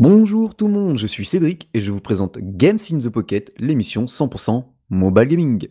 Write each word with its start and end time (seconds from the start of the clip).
Bonjour 0.00 0.56
tout 0.56 0.66
le 0.66 0.72
monde, 0.72 0.98
je 0.98 1.06
suis 1.06 1.24
Cédric 1.24 1.68
et 1.72 1.80
je 1.80 1.92
vous 1.92 2.00
présente 2.00 2.36
Games 2.40 2.80
in 2.90 2.98
the 2.98 3.08
Pocket, 3.08 3.52
l'émission 3.58 4.06
100% 4.06 4.64
mobile 4.90 5.28
gaming. 5.28 5.68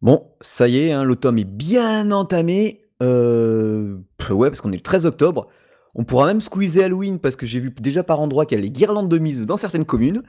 Bon, 0.00 0.28
ça 0.40 0.68
y 0.68 0.78
est, 0.78 0.92
hein, 0.92 1.02
l'automne 1.02 1.40
est 1.40 1.44
bien 1.44 2.12
entamé. 2.12 2.82
Euh, 3.02 3.98
ouais, 4.30 4.48
parce 4.48 4.60
qu'on 4.60 4.70
est 4.70 4.76
le 4.76 4.82
13 4.82 5.06
octobre. 5.06 5.48
On 5.96 6.04
pourra 6.04 6.26
même 6.26 6.40
squeezer 6.40 6.84
Halloween 6.84 7.18
parce 7.18 7.34
que 7.34 7.46
j'ai 7.46 7.58
vu 7.58 7.70
déjà 7.80 8.04
par 8.04 8.20
endroit 8.20 8.46
qu'il 8.46 8.56
y 8.56 8.60
a 8.60 8.62
les 8.62 8.70
guirlandes 8.70 9.08
de 9.08 9.18
mise 9.18 9.42
dans 9.42 9.56
certaines 9.56 9.84
communes. 9.84 10.22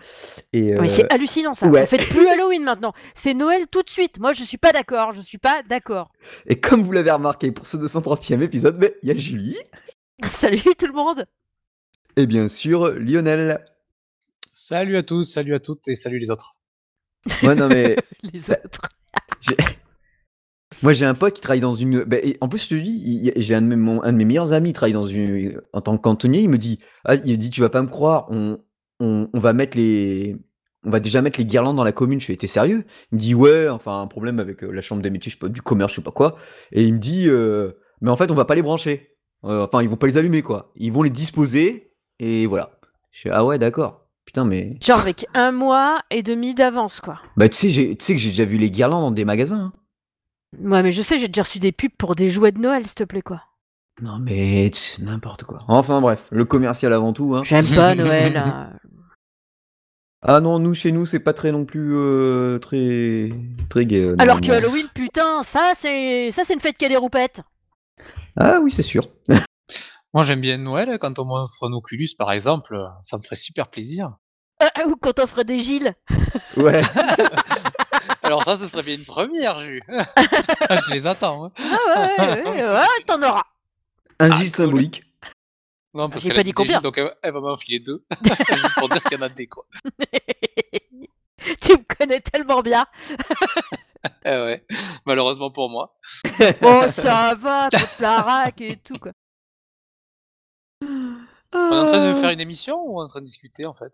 Et, 0.54 0.76
Oui, 0.78 0.86
euh, 0.86 0.88
c'est 0.88 1.08
hallucinant 1.12 1.54
ça. 1.54 1.68
ouais. 1.68 1.84
On 1.84 1.86
fait 1.86 1.98
plus 1.98 2.28
Halloween 2.28 2.64
maintenant. 2.64 2.94
C'est 3.14 3.36
Noël 3.36 3.68
tout 3.68 3.84
de 3.84 3.90
suite. 3.90 4.20
Moi, 4.20 4.34
je 4.34 4.44
suis 4.44 4.58
pas 4.58 4.72
d'accord. 4.72 5.14
Je 5.14 5.22
suis 5.22 5.38
pas 5.38 5.62
d'accord. 5.64 6.12
et 6.48 6.60
comme 6.60 6.82
vous 6.82 6.92
l'avez 6.92 7.12
remarqué 7.12 7.52
pour 7.52 7.68
ce 7.68 7.78
230e 7.78 8.42
épisode, 8.42 8.78
mais 8.80 8.96
il 9.04 9.10
y 9.10 9.12
a 9.12 9.16
Julie 9.18 9.58
Salut 10.26 10.62
tout 10.78 10.88
le 10.88 10.94
monde. 10.94 11.26
et 12.16 12.26
bien 12.26 12.48
sûr 12.50 12.91
Lionel. 12.96 13.64
Salut 14.54 14.98
à 14.98 15.04
tous, 15.04 15.24
salut 15.26 15.54
à 15.54 15.60
toutes 15.60 15.88
et 15.88 15.96
salut 15.96 16.20
les 16.20 16.30
autres. 16.32 16.55
Ouais, 17.44 17.54
non 17.55 17.68
mais 17.68 17.96
Les 18.34 18.50
autres. 18.50 18.82
Moi 20.84 20.94
j'ai 20.94 21.05
un 21.05 21.13
pote 21.13 21.34
qui 21.34 21.41
travaille 21.41 21.59
dans 21.62 21.73
une. 21.73 22.03
bah, 22.03 22.17
et 22.23 22.38
en 22.41 22.48
plus, 22.49 22.63
je 22.63 22.70
te 22.70 22.76
dis, 22.76 23.31
j'ai 23.35 23.55
un 23.55 23.62
de 23.62 23.67
mes, 23.67 23.76
mon- 23.76 24.02
un 24.03 24.12
de 24.12 24.17
mes 24.17 24.26
meilleurs 24.26 24.53
amis 24.53 24.70
qui 24.70 24.73
travaille 24.73 24.94
dans 24.94 25.04
une 25.04 25.62
en 25.73 25.81
tant 25.81 25.95
que 25.98 26.02
cantonnier. 26.02 26.41
Il 26.41 26.49
me 26.49 26.57
dit, 26.57 26.80
ah, 27.05 27.16
il 27.16 27.38
dit, 27.38 27.49
tu 27.49 27.62
vas 27.62 27.70
pas 27.70 27.81
me 27.81 27.88
croire, 27.88 28.27
on, 28.30 28.57
on, 28.99 29.30
on 29.34 29.40
va 29.40 29.54
mettre 29.54 29.77
les. 29.77 30.35
On 30.84 30.90
va 30.90 30.99
déjà 30.99 31.21
mettre 31.21 31.40
les 31.40 31.46
guirlandes 31.46 31.76
dans 31.77 31.84
la 31.84 31.91
commune. 31.91 32.20
Je 32.20 32.26
fais, 32.26 32.35
t'es 32.35 32.48
sérieux? 32.48 32.85
Il 33.12 33.15
me 33.15 33.20
dit, 33.20 33.35
ouais, 33.35 33.70
enfin, 33.70 34.01
un 34.01 34.07
problème 34.07 34.40
avec 34.40 34.63
euh, 34.63 34.71
la 34.71 34.82
chambre 34.82 35.01
des 35.04 35.12
métiers, 35.12 35.29
je 35.32 35.35
sais 35.35 35.40
pas, 35.40 35.48
du 35.49 35.62
commerce, 35.62 35.91
je 35.91 35.98
sais 35.98 36.01
pas 36.01 36.10
quoi. 36.12 36.38
Et 36.71 36.84
il 36.84 36.93
me 36.95 36.99
dit, 36.99 37.26
euh, 37.27 37.73
mais 38.01 38.10
en 38.10 38.16
fait, 38.18 38.32
on 38.32 38.35
va 38.35 38.45
pas 38.45 38.55
les 38.55 38.63
brancher. 38.63 39.10
Euh, 39.45 39.66
enfin, 39.66 39.84
ils 39.84 39.90
vont 39.90 39.95
pas 39.98 40.07
les 40.07 40.18
allumer, 40.18 40.41
quoi. 40.41 40.71
Ils 40.76 40.91
vont 40.91 41.04
les 41.04 41.10
disposer, 41.12 41.91
et 42.20 42.48
voilà. 42.48 42.71
Je 43.12 43.21
fais, 43.21 43.29
ah 43.32 43.45
ouais, 43.45 43.60
d'accord. 43.60 44.07
Putain, 44.26 44.45
mais. 44.45 44.77
Genre 44.84 44.99
avec 44.99 45.26
un 45.35 45.51
mois 45.51 46.01
et 46.10 46.23
demi 46.23 46.55
d'avance, 46.55 46.99
quoi. 46.99 47.20
Bah, 47.38 47.48
tu 47.49 47.57
sais, 47.70 47.95
tu 47.95 48.04
sais 48.05 48.13
que 48.16 48.20
j'ai 48.20 48.29
déjà 48.29 48.45
vu 48.45 48.57
les 48.57 48.71
guirlandes 48.71 49.04
dans 49.04 49.12
des 49.12 49.26
magasins. 49.26 49.71
hein. 49.71 49.73
Ouais, 50.60 50.84
mais 50.84 50.91
je 50.91 51.02
sais, 51.02 51.18
j'ai 51.18 51.27
déjà 51.27 51.44
reçu 51.44 51.60
des 51.60 51.71
pubs 51.71 51.91
pour 51.98 52.16
des 52.16 52.30
jouets 52.30 52.52
de 52.52 52.60
Noël, 52.60 52.85
s'il 52.85 52.96
te 52.96 53.04
plaît, 53.04 53.21
quoi. 53.21 53.41
Non, 54.02 54.20
mais 54.20 54.68
tch, 54.70 54.99
n'importe 54.99 55.44
quoi. 55.44 55.60
Enfin, 55.68 56.02
bref, 56.02 56.27
le 56.32 56.44
commercial 56.46 56.91
avant 56.94 57.13
tout. 57.13 57.35
Hein. 57.35 57.44
J'aime 57.44 57.66
pas 57.76 57.96
Noël. 57.96 58.35
hein. 58.38 58.74
Ah 60.24 60.40
non, 60.40 60.60
nous, 60.60 60.76
chez 60.76 60.91
nous, 60.91 61.07
c'est 61.07 61.20
pas 61.24 61.34
très 61.34 61.52
non 61.52 61.66
plus 61.66 61.96
euh, 61.96 62.60
très, 62.60 63.32
très 63.72 63.88
gay. 63.88 64.02
euh, 64.03 64.16
Alors 64.19 64.40
que 64.40 64.46
normalement. 64.46 64.68
Halloween, 64.68 64.88
putain, 64.94 65.41
ça 65.41 65.72
c'est 65.75 66.29
ça 66.29 66.44
c'est 66.46 66.53
une 66.53 66.59
fête 66.59 66.78
qui 66.78 66.85
a 66.85 66.90
des 66.90 66.96
roupettes. 66.96 67.41
Ah 68.38 68.59
oui, 68.62 68.72
c'est 68.72 68.84
sûr. 68.84 69.07
Moi 70.13 70.24
j'aime 70.24 70.40
bien 70.41 70.59
Noël, 70.59 71.00
quand 71.02 71.18
on 71.18 71.25
m'offre 71.25 71.63
un 71.68 71.74
Oculus 71.74 72.09
par 72.19 72.31
exemple, 72.31 72.79
ça 73.02 73.18
me 73.18 73.24
ferait 73.24 73.35
super 73.35 73.72
plaisir. 73.72 74.12
Ah, 74.59 74.69
ou 74.85 74.96
quand 74.96 75.18
on 75.19 75.25
ferait 75.25 75.44
des 75.44 75.57
Gilles. 75.57 75.96
Ouais. 76.56 76.81
Alors 78.31 78.44
ça, 78.46 78.56
ce 78.57 78.66
serait 78.68 78.84
bien 78.84 78.96
une 78.96 79.03
première, 79.03 79.59
Jus. 79.59 79.84
Je 79.90 80.94
les 80.94 81.06
attends. 81.06 81.46
hein. 81.46 81.51
Ah 81.59 82.00
ouais, 82.18 82.41
ouais, 82.44 82.44
ouais, 82.50 82.63
ouais, 82.63 83.03
t'en 83.06 83.22
auras. 83.22 83.44
Un 84.22 84.31
Ah, 84.31 84.35
Gilles 84.38 84.51
cool. 84.53 84.66
symbolique. 84.66 85.03
Non, 85.94 86.09
parce 86.09 86.22
J'ai 86.23 86.29
qu'elle 86.29 86.35
pas 86.38 86.40
a 86.40 86.44
dit 86.44 86.53
combien. 86.53 86.75
Gilles, 86.75 86.84
donc 86.84 86.97
elle, 86.97 87.13
elle 87.22 87.34
va 87.34 87.41
m'en 87.41 87.57
filer 87.57 87.81
deux. 87.81 88.06
Juste 88.23 88.75
pour 88.78 88.88
dire 88.88 89.03
qu'il 89.03 89.18
y 89.18 89.19
en 89.19 89.23
a 89.23 89.28
des, 89.28 89.47
quoi. 89.47 89.66
tu 91.62 91.73
me 91.73 91.96
connais 91.97 92.22
tellement 92.22 92.62
bien. 92.62 92.85
Eh 94.23 94.29
ouais, 94.29 94.66
malheureusement 95.06 95.51
pour 95.51 95.69
moi. 95.69 95.97
Bon, 96.61 96.88
ça 96.89 97.35
va, 97.35 97.67
contre 97.69 97.95
la 98.00 98.22
raque 98.22 98.61
et 98.61 98.77
tout, 98.77 98.97
quoi. 98.97 99.11
On 100.81 101.17
est 101.53 101.79
en 101.79 101.85
train 101.85 102.13
de 102.13 102.19
faire 102.22 102.29
une 102.29 102.39
émission 102.39 102.81
ou 102.81 102.97
on 102.97 103.01
est 103.01 103.06
en 103.06 103.07
train 103.09 103.19
de 103.19 103.25
discuter 103.25 103.66
en 103.66 103.73
fait? 103.73 103.91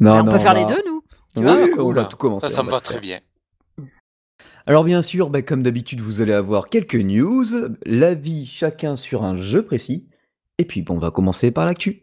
Non, 0.00 0.20
on 0.20 0.22
non, 0.24 0.32
peut 0.32 0.38
faire 0.38 0.54
les 0.54 0.64
deux, 0.64 0.82
nous. 0.86 1.04
tu 1.36 1.40
oui, 1.40 1.70
vois. 1.72 1.84
on 1.84 1.92
va 1.92 2.04
tout 2.06 2.16
commencer. 2.16 2.48
Ça, 2.48 2.62
me 2.62 2.70
va 2.70 2.80
très 2.80 2.98
bien. 2.98 3.20
Alors 4.66 4.84
bien 4.84 5.02
sûr, 5.02 5.28
bah, 5.28 5.42
comme 5.42 5.62
d'habitude, 5.62 6.00
vous 6.00 6.22
allez 6.22 6.32
avoir 6.32 6.68
quelques 6.68 6.94
news, 6.94 7.44
l'avis 7.84 8.46
chacun 8.46 8.96
sur 8.96 9.22
un 9.22 9.36
jeu 9.36 9.62
précis, 9.62 10.08
et 10.56 10.64
puis 10.64 10.80
bon, 10.80 10.94
on 10.94 10.98
va 10.98 11.10
commencer 11.10 11.50
par 11.50 11.66
l'actu. 11.66 12.00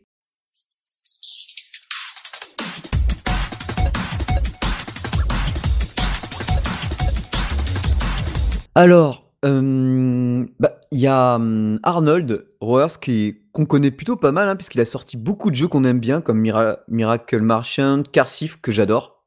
Alors, 8.75 9.33
euh, 9.43 10.45
bah, 10.59 10.79
il 10.91 10.99
y 10.99 11.07
a 11.07 11.37
hum, 11.37 11.79
Arnold 11.81 12.45
Roers 12.61 12.99
qui 13.01 13.39
qu'on 13.53 13.65
connaît 13.65 13.89
plutôt 13.89 14.17
pas 14.17 14.31
mal, 14.31 14.47
hein, 14.47 14.55
puisqu'il 14.55 14.81
a 14.81 14.85
sorti 14.85 15.17
beaucoup 15.17 15.49
de 15.49 15.55
jeux 15.55 15.67
qu'on 15.67 15.83
aime 15.83 15.99
bien, 15.99 16.21
comme 16.21 16.39
Mira- 16.39 16.77
Miracle 16.87 17.41
Marchand, 17.41 18.03
Carsif, 18.11 18.61
que 18.61 18.71
j'adore, 18.71 19.23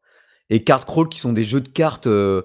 et 0.51 0.63
Card 0.63 0.87
Crawl, 0.87 1.09
qui 1.09 1.19
sont 1.19 1.33
des 1.33 1.43
jeux 1.45 1.61
de 1.61 1.69
cartes 1.69 2.07
euh, 2.07 2.43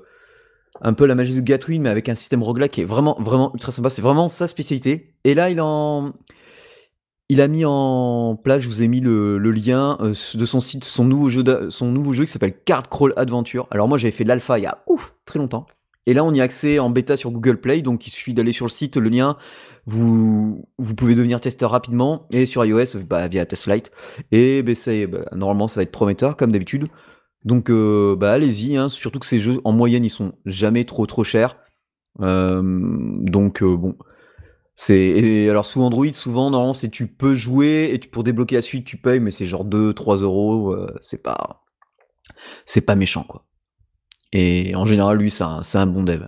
un 0.82 0.94
peu 0.94 1.06
la 1.06 1.16
magie 1.16 1.36
de 1.36 1.42
Gatwin, 1.42 1.82
mais 1.82 1.90
avec 1.90 2.10
un 2.10 2.16
système 2.16 2.44
roguelike 2.44 2.72
qui 2.72 2.82
est 2.82 2.86
vraiment, 2.86 3.18
vraiment 3.20 3.52
ultra 3.54 3.72
sympa. 3.72 3.90
C'est 3.90 4.02
vraiment 4.02 4.30
sa 4.30 4.48
spécialité. 4.48 5.14
Et 5.24 5.34
là, 5.34 5.50
il 5.50 7.42
a 7.42 7.48
mis 7.48 7.66
en 7.66 8.36
place, 8.36 8.62
je 8.62 8.68
vous 8.68 8.82
ai 8.82 8.88
mis 8.88 9.02
le, 9.02 9.38
lien 9.38 9.98
euh, 10.02 10.14
de 10.34 10.46
son 10.46 10.60
site, 10.60 10.84
son 10.84 11.06
nouveau 11.06 11.30
jeu, 11.30 11.70
son 11.70 11.92
nouveau 11.92 12.14
jeu 12.14 12.26
qui 12.26 12.32
s'appelle 12.32 12.56
Card 12.66 12.90
Crawl 12.90 13.14
Adventure. 13.18 13.68
Alors 13.72 13.88
moi 13.88 13.98
j'avais 13.98 14.12
fait 14.12 14.24
l'alpha 14.24 14.58
il 14.58 14.64
y 14.64 14.68
a 14.68 14.84
ouf, 14.88 15.14
très 15.26 15.40
longtemps. 15.40 15.66
Et 16.06 16.14
là 16.14 16.24
on 16.24 16.34
y 16.34 16.42
a 16.42 16.44
accès 16.44 16.80
en 16.80 16.90
bêta 16.90 17.18
sur 17.18 17.30
Google 17.30 17.62
Play, 17.62 17.82
donc 17.82 18.08
il 18.08 18.10
suffit 18.10 18.34
d'aller 18.34 18.52
sur 18.52 18.66
le 18.66 18.72
site, 18.72 18.98
le 18.98 19.10
lien, 19.10 19.38
vous, 19.86 20.68
vous 20.80 20.96
pouvez 20.96 21.14
devenir 21.14 21.40
testeur 21.40 21.70
rapidement, 21.72 22.26
et 22.32 22.46
sur 22.46 22.66
iOS 22.66 23.04
bah, 23.08 23.28
via 23.28 23.46
TestFlight. 23.46 23.92
Et 24.32 24.64
bah, 24.64 24.74
bah, 25.08 25.26
normalement 25.36 25.68
ça 25.68 25.82
va 25.82 25.84
être 25.84 25.92
prometteur 25.92 26.36
comme 26.36 26.52
d'habitude. 26.52 26.88
Donc 27.46 27.70
euh, 27.70 28.16
bah 28.18 28.34
allez-y, 28.34 28.76
hein, 28.76 28.90
surtout 28.90 29.20
que 29.20 29.26
ces 29.26 29.40
jeux 29.40 29.62
en 29.64 29.72
moyenne 29.72 30.04
ils 30.04 30.10
sont 30.10 30.34
jamais 30.46 30.84
trop 30.86 31.06
trop 31.06 31.24
chers. 31.24 31.58
Euh, 32.22 32.62
donc 33.22 33.64
euh, 33.64 33.78
bon, 33.78 33.96
c'est 34.76 35.50
alors 35.50 35.66
sous 35.66 35.82
Android 35.82 36.12
souvent 36.14 36.50
normalement 36.50 36.74
c'est 36.74 36.90
tu 36.90 37.08
peux 37.08 37.36
jouer 37.36 37.92
et 37.94 38.00
pour 38.00 38.24
débloquer 38.24 38.56
la 38.56 38.62
suite 38.62 38.86
tu 38.86 38.98
payes 38.98 39.22
mais 39.22 39.32
c'est 39.32 39.46
genre 39.46 39.66
2-3 39.66 40.22
euros, 40.24 40.74
euh, 40.74 40.88
c'est 41.02 41.24
pas 41.24 41.64
c'est 42.66 42.82
pas 42.82 42.96
méchant 42.96 43.24
quoi. 43.24 43.46
Et 44.34 44.76
en 44.76 44.86
général 44.86 45.18
lui 45.18 45.32
c'est 45.32 45.44
un, 45.44 45.62
un 45.74 45.88
bon 45.88 46.04
dev. 46.04 46.28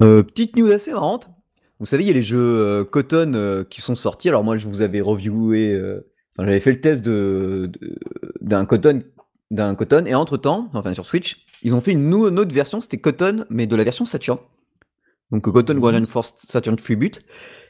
Petite 0.00 0.56
news 0.56 0.70
assez 0.70 0.92
marrante. 0.92 1.28
Vous 1.80 1.86
savez, 1.86 2.04
il 2.04 2.06
y 2.06 2.10
a 2.10 2.14
les 2.14 2.22
jeux 2.22 2.84
Cotton 2.84 3.64
qui 3.68 3.80
sont 3.80 3.96
sortis. 3.96 4.28
Alors 4.28 4.44
moi, 4.44 4.56
je 4.56 4.68
vous 4.68 4.80
avais 4.80 5.00
reviewé, 5.00 5.76
enfin, 6.38 6.46
j'avais 6.46 6.60
fait 6.60 6.72
le 6.72 6.80
test 6.80 7.04
de 7.04 7.70
d'un 8.40 8.64
Cotton, 8.64 9.02
d'un 9.50 9.74
Cotton, 9.74 10.04
et 10.06 10.14
entre 10.14 10.36
temps, 10.36 10.68
enfin 10.72 10.94
sur 10.94 11.04
Switch, 11.04 11.44
ils 11.62 11.74
ont 11.74 11.80
fait 11.80 11.92
une, 11.92 12.14
autre 12.14 12.54
version. 12.54 12.80
C'était 12.80 12.98
Cotton, 12.98 13.44
mais 13.50 13.66
de 13.66 13.76
la 13.76 13.84
version 13.84 14.04
Saturn. 14.04 14.38
Donc 15.30 15.46
euh, 15.46 15.52
Cotton 15.52 15.74
Mhm. 15.74 15.80
Guardian 15.80 16.06
Force 16.06 16.36
Saturn 16.38 16.76
Tribute. 16.76 17.22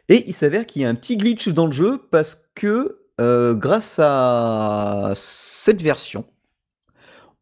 Et 0.08 0.24
il 0.26 0.32
s'avère 0.32 0.66
qu'il 0.66 0.82
y 0.82 0.84
a 0.84 0.88
un 0.88 0.94
petit 0.94 1.16
glitch 1.16 1.48
dans 1.48 1.66
le 1.66 1.72
jeu 1.72 2.00
parce 2.10 2.50
que 2.54 3.00
euh, 3.20 3.54
grâce 3.54 3.98
à 4.02 5.12
cette 5.14 5.82
version, 5.82 6.24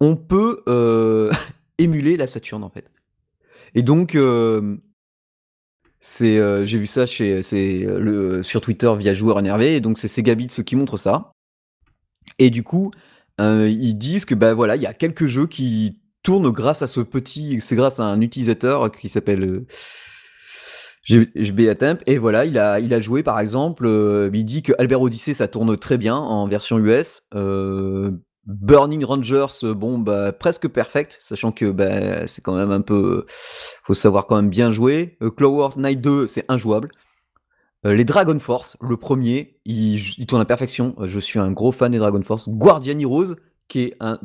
on 0.01 0.17
peut 0.17 0.63
euh, 0.69 1.31
émuler 1.79 2.17
la 2.17 2.27
Saturn 2.27 2.65
en 2.65 2.71
fait. 2.71 2.91
Et 3.75 3.83
donc, 3.83 4.15
euh, 4.15 4.77
c'est, 6.09 6.39
euh, 6.39 6.65
j'ai 6.65 6.79
vu 6.79 6.87
ça 6.87 7.05
chez, 7.05 7.43
c'est 7.43 7.83
euh, 7.85 7.99
le 7.99 8.43
sur 8.45 8.61
Twitter 8.61 8.93
via 8.97 9.13
joueur 9.13 9.41
énervé. 9.41 9.75
Et 9.75 9.81
donc 9.81 9.99
c'est 9.99 10.07
Segabit 10.07 10.47
qui 10.47 10.77
montrent 10.77 10.97
ça. 10.97 11.33
Et 12.39 12.51
du 12.51 12.63
coup, 12.63 12.93
euh, 13.41 13.69
ils 13.69 13.95
disent 13.99 14.25
que 14.25 14.37
bah 14.37 14.55
voilà, 14.55 14.77
il 14.77 14.83
y 14.83 14.87
a 14.87 14.95
quelques 14.95 15.27
jeux 15.27 15.49
qui 15.49 15.99
tournent 16.23 16.51
grâce 16.51 16.83
à 16.83 16.87
ce 16.87 17.01
petit, 17.01 17.61
c'est 17.61 17.75
grâce 17.75 17.99
à 17.99 18.05
un 18.05 18.21
utilisateur 18.21 18.93
qui 18.93 19.09
s'appelle 19.09 19.65
GB 21.05 21.69
Attempt. 21.69 22.05
Et 22.07 22.19
voilà, 22.19 22.45
il 22.45 22.57
a, 22.57 22.79
il 22.79 22.95
a 22.95 23.01
joué 23.01 23.25
par 23.25 23.41
exemple, 23.41 23.85
euh, 23.87 24.31
il 24.33 24.45
dit 24.45 24.63
que 24.63 24.75
Albert 24.79 25.01
Odyssey 25.01 25.35
ça 25.35 25.49
tourne 25.49 25.77
très 25.77 25.99
bien 25.99 26.15
en 26.15 26.47
version 26.47 26.79
US. 26.79 27.23
Burning 28.47 29.05
Rangers, 29.05 29.65
euh, 29.65 29.75
bon 29.75 29.99
bah 29.99 30.33
presque 30.33 30.69
perfect, 30.69 31.19
sachant 31.21 31.53
que 31.53 31.71
bah, 31.71 32.27
c'est 32.27 32.43
quand 32.43 32.57
même 32.57 32.71
un 32.71 32.81
peu, 32.81 33.27
faut 33.83 33.95
savoir 33.95 34.27
quand 34.27 34.37
même 34.37 34.51
bien 34.51 34.71
jouer. 34.71 35.17
Euh, 35.23 35.31
Clover 35.31 35.79
Knight 35.79 36.01
2, 36.01 36.27
c'est 36.27 36.45
injouable. 36.49 36.91
Euh, 37.87 37.95
les 37.95 38.05
Dragon 38.05 38.39
Force, 38.41 38.77
le 38.81 38.97
premier, 38.97 39.61
il, 39.65 40.27
tourne 40.27 40.43
à 40.43 40.45
perfection. 40.45 40.95
Euh, 40.99 41.09
Je 41.09 41.21
suis 41.21 41.39
un 41.39 41.53
gros 41.53 41.73
fan 41.73 41.93
des 41.93 41.99
Dragon 41.99 42.23
Force. 42.23 42.49
Guardian 42.49 42.99
Heroes, 42.99 43.37
qui 43.69 43.83
est 43.83 43.97
un, 44.01 44.19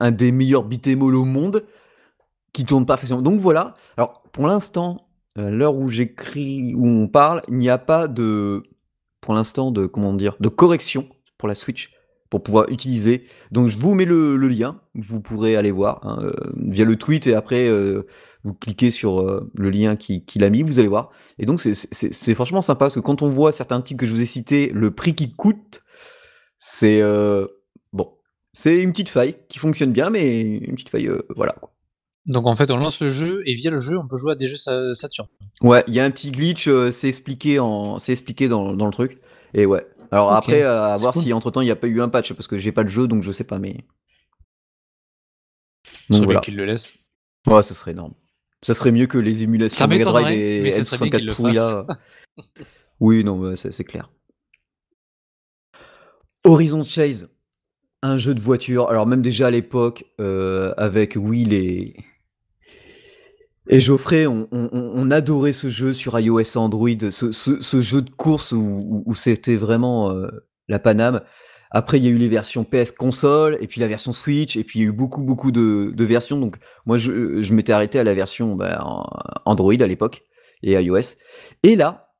un 0.00 0.10
des 0.10 0.32
meilleurs 0.32 0.64
beat'em 0.64 1.02
au 1.02 1.24
monde, 1.24 1.64
qui 2.52 2.64
tourne 2.64 2.86
parfaitement. 2.86 3.22
Donc 3.22 3.38
voilà. 3.38 3.74
Alors 3.96 4.22
pour 4.32 4.46
l'instant, 4.46 5.08
à 5.36 5.50
l'heure 5.50 5.76
où 5.76 5.88
j'écris, 5.88 6.74
où 6.74 6.86
on 6.86 7.08
parle, 7.08 7.42
il 7.48 7.54
n'y 7.58 7.68
a 7.68 7.78
pas 7.78 8.08
de 8.08 8.62
pour 9.20 9.34
l'instant 9.34 9.70
de 9.70 9.86
comment 9.86 10.14
dire 10.14 10.36
de 10.40 10.48
correction 10.48 11.08
pour 11.36 11.48
la 11.48 11.54
Switch 11.54 11.90
pour 12.30 12.42
pouvoir 12.42 12.68
utiliser. 12.70 13.24
Donc 13.52 13.68
je 13.68 13.78
vous 13.78 13.94
mets 13.94 14.04
le, 14.04 14.36
le 14.36 14.48
lien, 14.48 14.80
vous 14.94 15.20
pourrez 15.20 15.56
aller 15.56 15.70
voir 15.70 16.00
hein, 16.02 16.18
euh, 16.22 16.32
via 16.56 16.84
le 16.84 16.96
tweet 16.96 17.26
et 17.26 17.34
après 17.34 17.68
euh, 17.68 18.02
vous 18.44 18.54
cliquez 18.54 18.90
sur 18.90 19.20
euh, 19.20 19.50
le 19.56 19.70
lien 19.70 19.96
qu'il 19.96 20.24
qui 20.24 20.42
a 20.42 20.50
mis, 20.50 20.62
vous 20.62 20.78
allez 20.78 20.88
voir. 20.88 21.10
Et 21.38 21.46
donc 21.46 21.60
c'est- 21.60 22.34
franchement 22.34 22.60
sympa 22.60 22.86
parce 22.86 22.94
que 22.94 23.00
quand 23.00 23.22
on 23.22 23.30
voit 23.30 23.52
certains 23.52 23.80
titres 23.80 24.00
que 24.00 24.06
je 24.06 24.12
vous 24.12 24.20
ai 24.20 24.26
cités, 24.26 24.70
le 24.74 24.90
prix 24.90 25.14
qui 25.14 25.32
coûte, 25.34 25.82
c'est 26.58 27.00
bon, 27.92 28.12
c'est 28.52 28.82
une 28.82 28.90
petite 28.92 29.08
faille 29.08 29.36
qui 29.48 29.58
fonctionne 29.58 29.92
bien, 29.92 30.10
mais 30.10 30.40
une 30.40 30.74
petite 30.74 30.88
faille, 30.90 31.10
voilà. 31.36 31.52
quoi. 31.52 31.70
Donc 32.26 32.46
en 32.46 32.56
fait, 32.56 32.70
on 32.72 32.76
lance 32.76 33.00
le 33.00 33.08
jeu 33.08 33.42
et 33.46 33.54
via 33.54 33.70
le 33.70 33.78
jeu, 33.78 33.96
on 33.98 34.08
peut 34.08 34.16
jouer 34.16 34.32
à 34.32 34.34
des 34.34 34.48
jeux 34.48 34.56
Sa- 34.56 34.94
Saturn. 34.96 35.28
Ouais, 35.60 35.84
il 35.86 35.94
y 35.94 36.00
a 36.00 36.04
un 36.04 36.10
petit 36.10 36.32
glitch, 36.32 36.68
c'est 36.90 37.08
expliqué 37.08 37.60
en, 37.60 37.98
c'est 38.00 38.10
expliqué 38.12 38.48
dans, 38.48 38.74
dans 38.74 38.86
le 38.86 38.92
truc. 38.92 39.20
Et 39.54 39.64
ouais. 39.64 39.86
Alors 40.10 40.32
après, 40.32 40.62
euh, 40.62 40.94
à 40.94 40.96
voir 40.96 41.12
cool. 41.12 41.22
si 41.22 41.32
entre 41.32 41.50
temps 41.50 41.60
il 41.60 41.66
n'y 41.66 41.70
a 41.70 41.76
pas 41.76 41.86
eu 41.86 42.00
un 42.00 42.08
patch 42.08 42.32
parce 42.32 42.46
que 42.46 42.58
j'ai 42.58 42.72
pas 42.72 42.84
de 42.84 42.88
jeu 42.88 43.06
donc 43.08 43.22
je 43.22 43.32
sais 43.32 43.44
pas, 43.44 43.58
mais. 43.58 43.84
Donc 46.10 46.24
voilà. 46.24 46.40
qu'il 46.40 46.56
le 46.56 46.64
laisse. 46.64 46.92
Ouais, 47.46 47.62
ce 47.62 47.74
serait 47.74 47.92
énorme. 47.92 48.14
Ça 48.62 48.74
serait 48.74 48.92
mieux 48.92 49.06
que 49.06 49.18
les 49.18 49.42
émulations 49.42 49.86
Mega 49.86 50.04
Drive 50.04 50.38
et 50.38 50.62
mais 50.62 50.70
ce 50.72 50.84
serait 50.84 51.10
bien 51.10 51.18
qu'il 51.18 51.28
N64 51.28 51.30
le 51.30 51.34
pourries 51.34 51.54
fasse. 51.54 51.74
là. 51.74 51.86
Oui, 53.00 53.24
non, 53.24 53.54
c'est 53.56 53.84
clair. 53.84 54.10
Horizon 56.44 56.82
Chase, 56.82 57.28
un 58.02 58.16
jeu 58.16 58.34
de 58.34 58.40
voiture. 58.40 58.88
Alors 58.88 59.06
même 59.06 59.20
déjà 59.20 59.48
à 59.48 59.50
l'époque, 59.50 60.04
euh, 60.20 60.72
avec 60.76 61.16
Will 61.16 61.52
et, 61.52 61.96
et 63.68 63.80
Geoffrey, 63.80 64.26
on, 64.26 64.48
on- 64.52 64.70
on 64.72 65.10
adorait 65.10 65.52
ce 65.52 65.68
jeu 65.68 65.92
sur 65.92 66.18
iOS 66.18 66.40
et 66.40 66.56
Android, 66.56 66.88
ce, 67.10 67.32
ce- 67.32 67.60
ce 67.60 67.80
jeu 67.80 68.02
de 68.02 68.10
course 68.10 68.52
où, 68.52 68.58
où- 68.58 69.02
où 69.06 69.14
c'était 69.14 69.56
vraiment 69.56 70.10
euh, 70.12 70.28
la 70.68 70.78
Paname. 70.78 71.22
Après, 71.72 71.98
il 71.98 72.04
y 72.04 72.08
a 72.08 72.10
eu 72.10 72.18
les 72.18 72.28
versions 72.28 72.64
PS 72.64 72.92
console, 72.92 73.58
et 73.60 73.66
puis 73.66 73.80
la 73.80 73.88
version 73.88 74.12
Switch, 74.12 74.56
et 74.56 74.62
puis 74.64 74.78
il 74.78 74.82
y 74.82 74.84
a 74.86 74.88
eu 74.88 74.92
beaucoup, 74.92 75.22
beaucoup 75.22 75.50
de, 75.50 75.90
de 75.94 76.04
versions. 76.04 76.38
Donc, 76.38 76.56
moi, 76.86 76.96
je, 76.96 77.42
je 77.42 77.54
m'étais 77.54 77.72
arrêté 77.72 77.98
à 77.98 78.04
la 78.04 78.14
version 78.14 78.54
bah, 78.54 78.78
Android 79.44 79.74
à 79.80 79.86
l'époque, 79.86 80.22
et 80.62 80.72
iOS. 80.80 81.16
Et 81.64 81.74
là, 81.76 82.12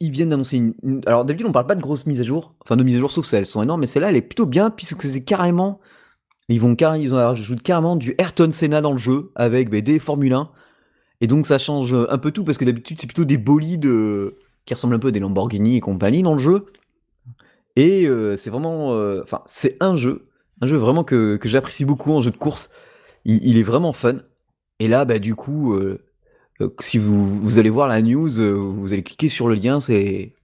ils 0.00 0.10
viennent 0.10 0.30
d'annoncer 0.30 0.56
une, 0.56 1.02
Alors, 1.06 1.24
d'habitude, 1.26 1.46
on 1.46 1.52
parle 1.52 1.66
pas 1.66 1.74
de 1.74 1.82
grosses 1.82 2.06
mises 2.06 2.20
à 2.22 2.24
jour, 2.24 2.54
enfin 2.64 2.76
de 2.76 2.82
mises 2.82 2.96
à 2.96 3.00
jour, 3.00 3.12
sauf 3.12 3.26
celles 3.26 3.44
sont 3.46 3.62
énormes, 3.62 3.80
mais 3.82 3.86
celle-là, 3.86 4.08
elle 4.10 4.16
est 4.16 4.22
plutôt 4.22 4.46
bien, 4.46 4.70
puisque 4.70 5.02
c'est 5.02 5.24
carrément. 5.24 5.80
Ils 6.48 6.60
vont 6.60 6.74
car... 6.74 6.96
ils 6.96 7.12
ont 7.14 7.18
rajouté 7.18 7.62
carrément 7.62 7.96
du 7.96 8.14
Ayrton 8.18 8.50
Senna 8.50 8.80
dans 8.80 8.92
le 8.92 8.98
jeu, 8.98 9.30
avec 9.36 9.70
bah, 9.70 9.80
des 9.82 9.98
Formule 9.98 10.32
1. 10.32 10.50
Et 11.20 11.26
donc, 11.26 11.46
ça 11.46 11.58
change 11.58 11.94
un 11.94 12.18
peu 12.18 12.30
tout, 12.30 12.44
parce 12.44 12.58
que 12.58 12.64
d'habitude, 12.64 12.98
c'est 13.00 13.06
plutôt 13.06 13.24
des 13.24 13.38
bolides 13.38 13.86
euh, 13.86 14.38
qui 14.64 14.74
ressemblent 14.74 14.94
un 14.94 14.98
peu 14.98 15.08
à 15.08 15.10
des 15.10 15.20
Lamborghini 15.20 15.76
et 15.76 15.80
compagnie 15.80 16.22
dans 16.22 16.32
le 16.32 16.38
jeu. 16.38 16.66
Et 17.76 18.06
euh, 18.06 18.36
c'est 18.36 18.50
vraiment. 18.50 18.94
euh, 18.94 19.20
Enfin, 19.22 19.42
c'est 19.46 19.76
un 19.80 19.96
jeu, 19.96 20.22
un 20.60 20.66
jeu 20.66 20.76
vraiment 20.76 21.04
que, 21.04 21.38
j'apprécie 21.44 21.84
beaucoup 21.84 22.12
en 22.12 22.20
jeu 22.20 22.30
de 22.30 22.36
course. 22.36 22.70
Il, 23.24 23.58
est 23.58 23.62
vraiment 23.62 23.92
fun. 23.92 24.16
Et 24.78 24.88
là, 24.88 25.04
bah, 25.04 25.18
du 25.18 25.34
coup, 25.34 25.74
euh, 25.74 26.00
euh, 26.60 26.70
si 26.80 26.98
vous, 26.98 27.58
allez 27.58 27.70
voir 27.70 27.88
la 27.88 28.02
news, 28.02 28.40
euh, 28.40 28.52
vous 28.52 28.92
allez 28.92 29.02
cliquer 29.02 29.28
sur 29.28 29.48
le 29.48 29.54
lien. 29.54 29.80
C'est. 29.80 30.34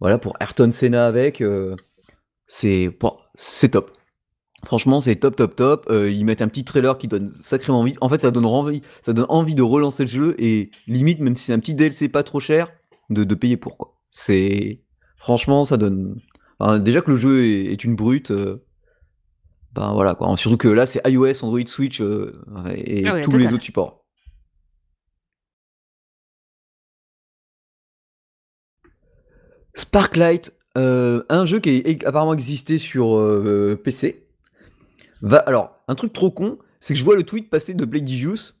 Voilà, 0.00 0.18
pour 0.18 0.36
Ayrton 0.40 0.72
Senna 0.72 1.06
avec. 1.06 1.40
euh, 1.40 1.76
c'est 2.46 2.90
bon, 3.00 3.16
c'est 3.36 3.70
top. 3.70 3.90
Franchement, 4.64 5.00
c'est 5.00 5.16
top, 5.16 5.36
top, 5.36 5.56
top. 5.56 5.86
Euh, 5.90 6.10
ils 6.10 6.24
mettent 6.24 6.40
un 6.42 6.48
petit 6.48 6.64
trailer 6.64 6.96
qui 6.98 7.08
donne 7.08 7.34
sacrément 7.40 7.80
envie. 7.80 7.94
En 8.00 8.08
fait, 8.08 8.20
ça 8.20 8.30
donne 8.30 8.46
envie, 8.46 8.82
ça 9.02 9.12
donne 9.12 9.26
envie 9.28 9.54
de 9.54 9.62
relancer 9.62 10.04
le 10.04 10.08
jeu 10.08 10.34
et 10.38 10.70
limite, 10.86 11.20
même 11.20 11.36
si 11.36 11.44
c'est 11.44 11.52
un 11.52 11.58
petit 11.58 11.74
DLC 11.74 12.08
pas 12.08 12.22
trop 12.22 12.40
cher, 12.40 12.70
de, 13.10 13.24
de 13.24 13.34
payer 13.34 13.56
pour 13.56 13.76
quoi. 13.76 13.96
C'est 14.10 14.80
franchement, 15.16 15.64
ça 15.64 15.76
donne. 15.76 16.20
enfin, 16.58 16.78
déjà 16.78 17.00
que 17.02 17.10
le 17.10 17.16
jeu 17.16 17.44
est, 17.44 17.72
est 17.72 17.84
une 17.84 17.94
brute. 17.96 18.30
euh, 18.30 18.64
ben 19.72 19.92
voilà 19.92 20.14
quoi. 20.14 20.34
Surtout 20.36 20.56
que 20.56 20.68
là, 20.68 20.86
c'est 20.86 21.00
iOS, 21.06 21.44
Android, 21.44 21.66
Switch 21.66 22.00
euh, 22.00 22.32
et 22.74 23.06
Ah 23.06 23.14
oui, 23.16 23.22
tous 23.22 23.36
les 23.36 23.52
autres 23.52 23.64
supports. 23.64 24.04
Sparklight, 29.74 30.52
un 30.76 31.44
jeu 31.44 31.60
qui 31.60 31.70
est 31.70 32.04
apparemment 32.04 32.34
existé 32.34 32.78
sur 32.78 33.20
PC. 33.82 34.23
Alors, 35.46 35.78
un 35.88 35.94
truc 35.94 36.12
trop 36.12 36.30
con, 36.30 36.58
c'est 36.80 36.94
que 36.94 36.98
je 36.98 37.04
vois 37.04 37.16
le 37.16 37.22
tweet 37.22 37.48
passer 37.50 37.74
de 37.74 37.84
Blake 37.84 38.06
Juice. 38.08 38.60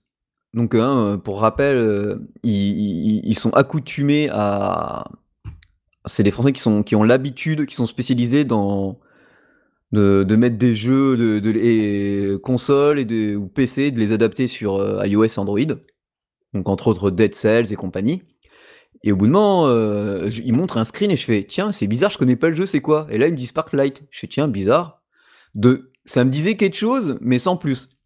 Donc, 0.54 0.74
hein, 0.74 1.20
pour 1.22 1.40
rappel, 1.40 1.76
euh, 1.76 2.16
ils, 2.42 2.52
ils- 2.52 3.20
ils 3.24 3.38
sont 3.38 3.50
accoutumés 3.50 4.28
à. 4.32 5.10
C'est 6.06 6.22
des 6.22 6.30
Français 6.30 6.52
qui, 6.52 6.60
sont, 6.60 6.82
qui 6.82 6.96
ont 6.96 7.02
l'habitude, 7.02 7.66
qui 7.66 7.74
sont 7.74 7.86
spécialisés 7.86 8.44
dans. 8.44 8.98
De, 9.92 10.24
mettre 10.34 10.58
des 10.58 10.74
jeux 10.74 11.16
de, 11.16 12.36
consoles 12.36 13.04
de, 13.04 13.36
ou 13.36 13.46
PC, 13.46 13.92
de 13.92 14.00
les 14.00 14.10
adapter 14.10 14.48
sur 14.48 14.76
euh, 14.76 15.06
iOS 15.06 15.38
Android. 15.38 15.60
Donc, 16.52 16.68
entre 16.68 16.88
autres, 16.88 17.10
Dead 17.10 17.34
Cells 17.34 17.72
et 17.72 17.76
compagnie. 17.76 18.22
Et 19.04 19.12
au 19.12 19.16
bout 19.16 19.26
de 19.26 19.32
moment, 19.32 19.66
euh, 19.68 20.28
je- 20.30 20.42
il 20.42 20.52
montre 20.52 20.78
un 20.78 20.84
screen 20.84 21.10
et 21.12 21.16
je 21.16 21.24
fais 21.24 21.44
tiens, 21.44 21.70
c'est 21.72 21.86
bizarre, 21.86 22.10
je 22.10 22.18
connais 22.18 22.36
pas 22.36 22.48
le 22.48 22.54
jeu, 22.54 22.66
c'est 22.66 22.80
quoi? 22.80 23.06
Et 23.10 23.18
là, 23.18 23.28
il 23.28 23.32
me 23.32 23.36
dit 23.36 23.46
Sparklight. 23.46 24.02
Je 24.10 24.18
fais 24.20 24.26
tiens, 24.26 24.48
bizarre. 24.48 25.02
De, 25.54 25.92
ça 26.06 26.24
me 26.24 26.30
disait 26.30 26.56
quelque 26.56 26.76
chose, 26.76 27.16
mais 27.20 27.38
sans 27.38 27.56
plus. 27.56 27.98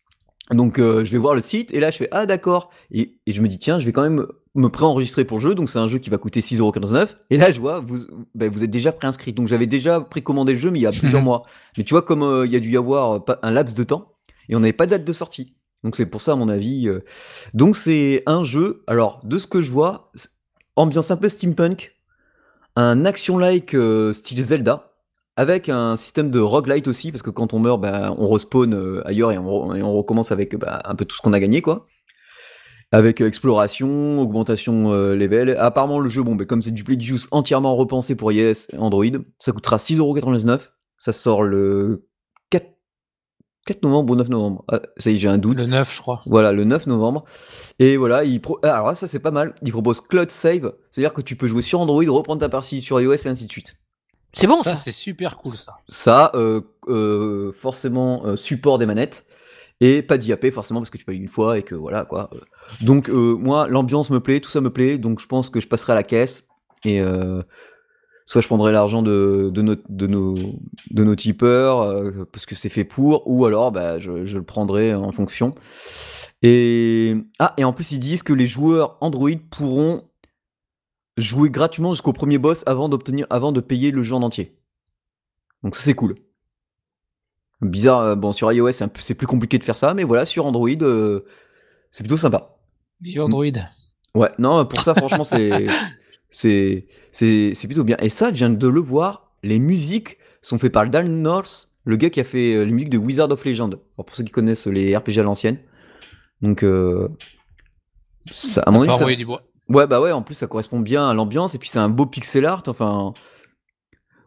Donc, 0.50 0.78
euh, 0.78 1.04
je 1.04 1.12
vais 1.12 1.18
voir 1.18 1.34
le 1.34 1.42
site 1.42 1.74
et 1.74 1.80
là, 1.80 1.90
je 1.90 1.98
fais 1.98 2.08
ah 2.10 2.24
d'accord. 2.24 2.70
Et, 2.90 3.18
et 3.26 3.32
je 3.32 3.42
me 3.42 3.48
dis 3.48 3.58
tiens, 3.58 3.78
je 3.78 3.84
vais 3.86 3.92
quand 3.92 4.02
même 4.02 4.26
me 4.54 4.68
préenregistrer 4.68 5.24
pour 5.24 5.38
le 5.38 5.42
jeu. 5.42 5.54
Donc, 5.54 5.68
c'est 5.68 5.78
un 5.78 5.88
jeu 5.88 5.98
qui 5.98 6.08
va 6.10 6.16
coûter 6.18 6.40
6,99€. 6.40 7.08
Et 7.30 7.36
là, 7.36 7.52
je 7.52 7.60
vois, 7.60 7.80
vous, 7.80 7.98
ben, 8.34 8.50
vous 8.50 8.64
êtes 8.64 8.70
déjà 8.70 8.90
préinscrit. 8.92 9.32
Donc, 9.34 9.46
j'avais 9.48 9.66
déjà 9.66 10.00
précommandé 10.00 10.54
le 10.54 10.58
jeu, 10.58 10.70
mais 10.70 10.78
il 10.78 10.82
y 10.82 10.86
a 10.86 10.92
plusieurs 10.98 11.22
mois. 11.22 11.42
Mais 11.76 11.84
tu 11.84 11.92
vois, 11.92 12.02
comme 12.02 12.22
euh, 12.22 12.46
il 12.46 12.52
y 12.52 12.56
a 12.56 12.60
dû 12.60 12.70
y 12.70 12.76
avoir 12.76 13.12
euh, 13.28 13.34
un 13.42 13.50
laps 13.50 13.74
de 13.74 13.84
temps 13.84 14.14
et 14.48 14.56
on 14.56 14.60
n'avait 14.60 14.72
pas 14.72 14.86
de 14.86 14.92
date 14.92 15.04
de 15.04 15.12
sortie. 15.12 15.54
Donc, 15.84 15.96
c'est 15.96 16.06
pour 16.06 16.22
ça, 16.22 16.32
à 16.32 16.36
mon 16.36 16.48
avis. 16.48 16.88
euh, 16.88 17.04
Donc, 17.52 17.76
c'est 17.76 18.22
un 18.26 18.42
jeu. 18.42 18.82
Alors, 18.86 19.20
de 19.24 19.36
ce 19.38 19.46
que 19.46 19.60
je 19.60 19.70
vois, 19.70 20.10
ambiance 20.76 21.10
un 21.10 21.16
peu 21.18 21.28
steampunk, 21.28 21.94
un 22.74 23.04
action-like 23.04 23.74
euh, 23.74 24.12
style 24.12 24.42
Zelda, 24.42 24.87
avec 25.38 25.68
un 25.68 25.94
système 25.94 26.32
de 26.32 26.40
roguelite 26.40 26.88
aussi, 26.88 27.12
parce 27.12 27.22
que 27.22 27.30
quand 27.30 27.54
on 27.54 27.60
meurt, 27.60 27.80
bah, 27.80 28.12
on 28.18 28.26
respawn 28.26 28.74
euh, 28.74 29.06
ailleurs 29.06 29.30
et 29.30 29.38
on, 29.38 29.72
et 29.72 29.84
on 29.84 29.92
recommence 29.92 30.32
avec 30.32 30.56
bah, 30.56 30.82
un 30.84 30.96
peu 30.96 31.04
tout 31.04 31.14
ce 31.14 31.22
qu'on 31.22 31.32
a 31.32 31.38
gagné, 31.38 31.62
quoi. 31.62 31.86
Avec 32.90 33.22
euh, 33.22 33.28
exploration, 33.28 34.20
augmentation 34.20 34.92
euh, 34.92 35.14
level. 35.14 35.56
Apparemment, 35.56 36.00
le 36.00 36.10
jeu, 36.10 36.24
bon, 36.24 36.34
bah, 36.34 36.44
comme 36.44 36.60
c'est 36.60 36.72
du 36.72 36.82
Play 36.82 36.98
Juice 36.98 37.28
entièrement 37.30 37.76
repensé 37.76 38.16
pour 38.16 38.32
iOS 38.32 38.66
et 38.72 38.78
Android, 38.78 39.04
ça 39.38 39.52
coûtera 39.52 39.76
6,99€. 39.76 40.70
Ça 40.98 41.12
sort 41.12 41.44
le 41.44 42.08
4, 42.50 42.66
4 43.66 43.84
novembre 43.84 44.14
ou 44.14 44.16
9 44.16 44.28
novembre. 44.30 44.64
Ah, 44.66 44.80
ça 44.96 45.12
y 45.12 45.14
est, 45.14 45.18
j'ai 45.18 45.28
un 45.28 45.38
doute. 45.38 45.56
Le 45.56 45.66
9, 45.66 45.88
je 45.88 46.00
crois. 46.00 46.20
Voilà, 46.26 46.50
le 46.50 46.64
9 46.64 46.88
novembre. 46.88 47.24
Et 47.78 47.96
voilà, 47.96 48.24
il 48.24 48.40
pro... 48.40 48.58
ah, 48.64 48.74
alors 48.74 48.88
là, 48.88 48.94
ça 48.96 49.06
c'est 49.06 49.20
pas 49.20 49.30
mal. 49.30 49.54
Il 49.62 49.70
propose 49.70 50.00
Cloud 50.00 50.32
Save, 50.32 50.72
c'est-à-dire 50.90 51.14
que 51.14 51.22
tu 51.22 51.36
peux 51.36 51.46
jouer 51.46 51.62
sur 51.62 51.78
Android, 51.78 52.02
reprendre 52.08 52.40
ta 52.40 52.48
partie 52.48 52.80
sur 52.80 53.00
iOS 53.00 53.14
et 53.14 53.28
ainsi 53.28 53.46
de 53.46 53.52
suite. 53.52 53.76
C'est 54.32 54.46
bon 54.46 54.54
ça, 54.54 54.70
ça. 54.70 54.76
c'est 54.76 54.92
super 54.92 55.38
cool 55.38 55.52
ça. 55.52 55.74
Ça, 55.88 56.30
euh, 56.34 56.60
euh, 56.88 57.52
forcément, 57.52 58.26
euh, 58.26 58.36
support 58.36 58.78
des 58.78 58.86
manettes. 58.86 59.24
Et 59.80 60.02
pas 60.02 60.18
d'IAP, 60.18 60.50
forcément, 60.50 60.80
parce 60.80 60.90
que 60.90 60.98
tu 60.98 61.04
payes 61.04 61.18
une 61.18 61.28
fois 61.28 61.56
et 61.56 61.62
que 61.62 61.74
voilà, 61.76 62.04
quoi. 62.04 62.30
Donc, 62.80 63.08
euh, 63.08 63.36
moi, 63.36 63.68
l'ambiance 63.68 64.10
me 64.10 64.18
plaît, 64.18 64.40
tout 64.40 64.50
ça 64.50 64.60
me 64.60 64.70
plaît, 64.70 64.98
donc 64.98 65.20
je 65.20 65.26
pense 65.26 65.50
que 65.50 65.60
je 65.60 65.68
passerai 65.68 65.92
à 65.92 65.96
la 65.96 66.02
caisse. 66.02 66.48
Et 66.84 67.00
euh, 67.00 67.42
soit 68.26 68.40
je 68.40 68.48
prendrai 68.48 68.72
l'argent 68.72 69.02
de, 69.02 69.50
de, 69.52 69.62
nos, 69.62 69.76
de, 69.88 70.06
nos, 70.08 70.36
de 70.90 71.04
nos 71.04 71.14
tipeurs, 71.14 71.82
euh, 71.82 72.28
parce 72.32 72.44
que 72.44 72.56
c'est 72.56 72.68
fait 72.68 72.84
pour, 72.84 73.22
ou 73.26 73.46
alors 73.46 73.70
bah, 73.70 74.00
je, 74.00 74.26
je 74.26 74.38
le 74.38 74.44
prendrai 74.44 74.94
en 74.94 75.12
fonction. 75.12 75.54
Et, 76.42 77.14
ah, 77.38 77.54
et 77.56 77.64
en 77.64 77.72
plus, 77.72 77.92
ils 77.92 78.00
disent 78.00 78.24
que 78.24 78.32
les 78.32 78.46
joueurs 78.48 78.96
Android 79.00 79.30
pourront 79.50 80.02
jouer 81.18 81.50
gratuitement 81.50 81.92
jusqu'au 81.92 82.12
premier 82.12 82.38
boss 82.38 82.62
avant 82.66 82.88
d'obtenir, 82.88 83.26
avant 83.28 83.52
de 83.52 83.60
payer 83.60 83.90
le 83.90 84.02
jeu 84.02 84.14
en 84.14 84.22
entier. 84.22 84.56
Donc 85.62 85.74
ça 85.74 85.82
c'est 85.82 85.94
cool. 85.94 86.14
Bizarre, 87.60 88.00
euh, 88.00 88.14
bon 88.14 88.32
sur 88.32 88.50
iOS 88.52 88.70
c'est 88.72 89.14
plus 89.14 89.26
compliqué 89.26 89.58
de 89.58 89.64
faire 89.64 89.76
ça, 89.76 89.92
mais 89.94 90.04
voilà 90.04 90.24
sur 90.24 90.46
Android 90.46 90.68
euh, 90.82 91.24
c'est 91.90 92.02
plutôt 92.04 92.16
sympa. 92.16 92.56
Vive 93.00 93.20
Android. 93.22 93.44
Ouais, 94.14 94.30
non 94.38 94.64
pour 94.64 94.80
ça 94.80 94.94
franchement 94.94 95.24
c'est 95.24 95.66
c'est 96.30 96.86
c'est 97.12 97.52
c'est 97.54 97.66
plutôt 97.66 97.84
bien. 97.84 97.96
Et 98.00 98.10
ça, 98.10 98.28
je 98.28 98.34
viens 98.38 98.50
de 98.50 98.68
le 98.68 98.80
voir, 98.80 99.32
les 99.42 99.58
musiques 99.58 100.18
sont 100.40 100.58
faites 100.58 100.72
par 100.72 100.88
Dan 100.88 101.20
North, 101.22 101.70
le 101.84 101.96
gars 101.96 102.10
qui 102.10 102.20
a 102.20 102.24
fait 102.24 102.54
euh, 102.54 102.62
les 102.64 102.72
musiques 102.72 102.90
de 102.90 102.98
Wizard 102.98 103.30
of 103.32 103.44
Legend. 103.44 103.74
Alors, 103.74 104.06
pour 104.06 104.14
ceux 104.14 104.22
qui 104.22 104.30
connaissent 104.30 104.66
les 104.68 104.96
RPG 104.96 105.18
à 105.18 105.22
l'ancienne. 105.24 105.58
Donc 106.42 106.64
ça, 108.30 108.60
à 108.62 108.70
mon 108.70 108.82
avis, 108.82 108.90
ça- 108.92 108.96
envoyer 108.98 109.16
du 109.16 109.26
bois. 109.26 109.42
Ouais, 109.68 109.86
bah 109.86 110.00
ouais, 110.00 110.12
en 110.12 110.22
plus 110.22 110.34
ça 110.34 110.46
correspond 110.46 110.80
bien 110.80 111.08
à 111.08 111.14
l'ambiance, 111.14 111.54
et 111.54 111.58
puis 111.58 111.68
c'est 111.68 111.78
un 111.78 111.88
beau 111.88 112.06
pixel 112.06 112.46
art, 112.46 112.62
enfin... 112.66 113.12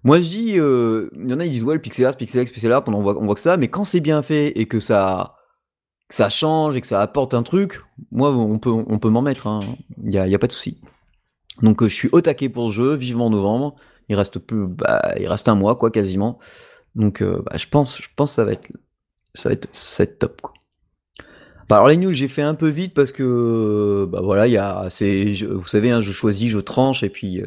Moi 0.04 0.20
je 0.20 0.30
dis, 0.30 0.60
euh, 0.60 1.10
il 1.16 1.30
y 1.30 1.34
en 1.34 1.40
a 1.40 1.46
ils 1.46 1.52
disent 1.52 1.64
ouais 1.64 1.76
le 1.76 1.82
pixel 1.82 2.08
art, 2.08 2.18
pixel 2.18 2.42
art, 2.42 2.48
pixel 2.52 2.72
art, 2.72 2.84
on, 2.88 3.02
voit, 3.02 3.18
on 3.20 3.26
voit 3.26 3.36
que 3.36 3.42
ça, 3.42 3.58
mais 3.58 3.68
quand 3.68 3.84
c'est 3.84 4.00
bien 4.00 4.24
fait 4.24 4.48
et 4.60 4.66
que 4.68 4.80
ça, 4.80 5.36
ça 6.10 6.30
change 6.30 6.76
et 6.76 6.82
que 6.82 6.88
ça 6.88 7.02
apporte 7.02 7.34
un 7.36 7.44
truc, 7.44 7.82
moi 8.12 8.32
on 8.32 8.58
peut, 8.58 8.72
on 8.72 8.98
peut 9.00 9.10
m'en 9.10 9.22
mettre, 9.22 9.46
il 9.46 9.50
hein. 9.50 9.76
n'y 10.00 10.18
a, 10.18 10.28
y 10.28 10.34
a 10.36 10.40
pas 10.40 10.48
de 10.48 10.52
souci. 10.52 10.82
Donc 11.62 11.84
euh, 11.84 11.88
je 11.88 11.94
suis 11.96 12.10
au 12.12 12.22
taquet 12.22 12.50
pour 12.50 12.70
ce 12.70 12.74
jeu, 12.76 12.96
vivement 12.96 13.30
novembre, 13.30 13.76
Il 14.10 14.16
reste 14.16 14.40
peu, 14.40 14.66
bah, 14.68 15.02
il 15.20 15.28
reste 15.28 15.48
un 15.48 15.56
mois, 15.56 15.76
quoi, 15.78 15.92
quasiment. 15.92 16.40
Donc, 16.96 17.22
euh, 17.22 17.42
bah, 17.46 17.58
je 17.58 17.68
pense, 17.68 18.02
je 18.02 18.08
pense 18.16 18.32
que 18.32 18.36
ça 18.36 18.46
va 18.46 18.54
être, 18.54 18.68
ça 19.36 19.50
va 19.50 19.54
être, 19.54 19.70
ça 19.74 20.04
va 20.04 20.10
être 20.10 20.20
top, 20.20 20.42
quoi. 20.42 20.54
Bah, 21.72 21.78
alors 21.78 21.88
les 21.88 21.96
news, 21.96 22.12
j'ai 22.12 22.28
fait 22.28 22.42
un 22.42 22.54
peu 22.54 22.68
vite 22.68 22.94
parce 22.94 23.14
que, 23.14 24.06
bah 24.12 24.20
voilà, 24.22 24.46
il 24.46 24.52
y 24.52 24.58
a, 24.58 24.90
c'est, 24.90 25.24
vous 25.50 25.68
savez, 25.68 25.90
hein, 25.90 26.02
je 26.02 26.12
choisis, 26.12 26.50
je 26.50 26.60
tranche 26.60 27.02
et 27.02 27.08
puis, 27.10 27.40
euh, 27.40 27.46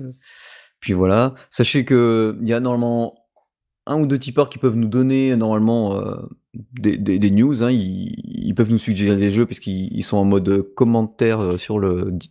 puis 0.80 0.94
voilà. 0.94 1.34
Sachez 1.50 1.84
que 1.84 2.34
il 2.40 2.48
y 2.48 2.54
a 2.54 2.60
normalement 2.60 3.16
un 3.84 4.00
ou 4.00 4.06
deux 4.06 4.18
tipeurs 4.18 4.48
qui 4.48 4.56
peuvent 4.56 4.76
nous 4.76 4.88
donner 4.88 5.36
normalement 5.36 6.00
euh, 6.00 6.14
des, 6.54 7.30
news. 7.30 7.62
hein. 7.62 7.70
Ils, 7.70 8.54
peuvent 8.56 8.70
nous 8.70 8.78
suggérer 8.78 9.16
des 9.16 9.30
jeux 9.30 9.44
puisqu'ils 9.44 9.94
ils 9.94 10.02
sont 10.02 10.16
en 10.16 10.24
mode 10.24 10.72
commentaire 10.74 11.40
euh, 11.40 11.58
sur 11.58 11.78
le 11.78 12.08
di- 12.10 12.30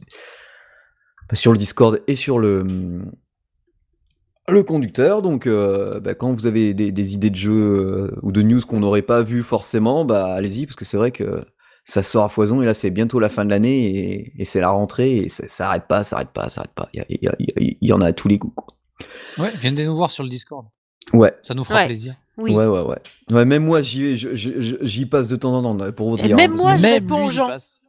sur 1.33 1.51
le 1.51 1.59
Discord 1.59 2.01
et 2.07 2.15
sur 2.15 2.39
le 2.39 3.03
le 4.47 4.63
conducteur. 4.63 5.21
Donc, 5.21 5.47
bah, 5.47 6.15
quand 6.15 6.33
vous 6.33 6.47
avez 6.47 6.73
des, 6.73 7.13
idées 7.13 7.29
de 7.29 7.35
jeux 7.35 8.15
ou 8.23 8.31
de 8.31 8.41
news 8.41 8.62
qu'on 8.62 8.79
n'aurait 8.79 9.03
pas 9.03 9.21
vu 9.21 9.43
forcément, 9.43 10.05
bah 10.05 10.33
allez-y 10.33 10.65
parce 10.65 10.75
que 10.75 10.85
c'est 10.85 10.97
vrai 10.97 11.12
que 11.12 11.45
ça 11.86 12.02
sort 12.04 12.24
à 12.25 12.30
foison 12.30 12.62
et 12.62 12.66
là 12.66 12.74
c'est 12.74 12.92
bientôt 12.92 13.20
la 13.20 13.30
fin 13.30 13.44
de 13.46 13.50
l'année 13.50 13.88
et, 13.88 14.34
et 14.42 14.46
c'est 14.46 14.62
la 14.62 14.70
rentrée 14.70 15.18
et 15.18 15.30
ça, 15.30 15.48
ça 15.48 15.68
arrête 15.68 15.88
pas, 15.88 16.04
ça 16.04 16.16
arrête 16.18 16.30
pas, 16.32 16.50
ça 16.50 16.62
arrête 16.62 16.74
pas. 16.74 16.90
Il 16.94 17.78
y, 17.82 17.92
en 17.94 18.02
a 18.02 18.08
à 18.08 18.13
tous 18.13 18.28
les 18.28 18.40
coups. 18.40 18.54
quoi. 18.56 18.68
Ouais, 19.38 19.52
viens 19.60 19.72
nous 19.72 19.96
voir 19.96 20.12
sur 20.12 20.24
le 20.24 20.30
Discord. 20.30 20.66
Ouais. 21.12 21.34
Ça 21.44 21.54
nous 21.54 21.63
fera 21.63 21.80
Ouais. 21.82 21.86
plaisir. 21.88 22.16
Oui. 22.38 22.56
Ouais, 22.56 22.66
ouais, 22.66 22.82
ouais. 22.82 22.98
Ouais, 23.32 23.46
même 23.46 23.63
moi, 23.66 23.82
j'y 23.82 24.02
vais, 24.02 24.18
je- 24.18 24.34
je- 24.36 24.60
je- 24.62 24.75
j'y 24.82 25.06
passe 25.06 25.28
de 25.28 25.36
temps 25.36 25.54
en 25.54 25.78
temps, 25.78 25.92
pour 25.92 26.10
vous 26.10 26.18
Et 26.18 26.22
dire. 26.24 26.36
même 26.38 26.54
hein, 26.54 26.56
moi, 26.56 26.66
parce, 26.72 26.78
je 26.78 26.82
Même 26.88 27.04
réponds 27.04 27.25
aux 27.25 27.30
gens. 27.30 27.46
passe. 27.46 27.84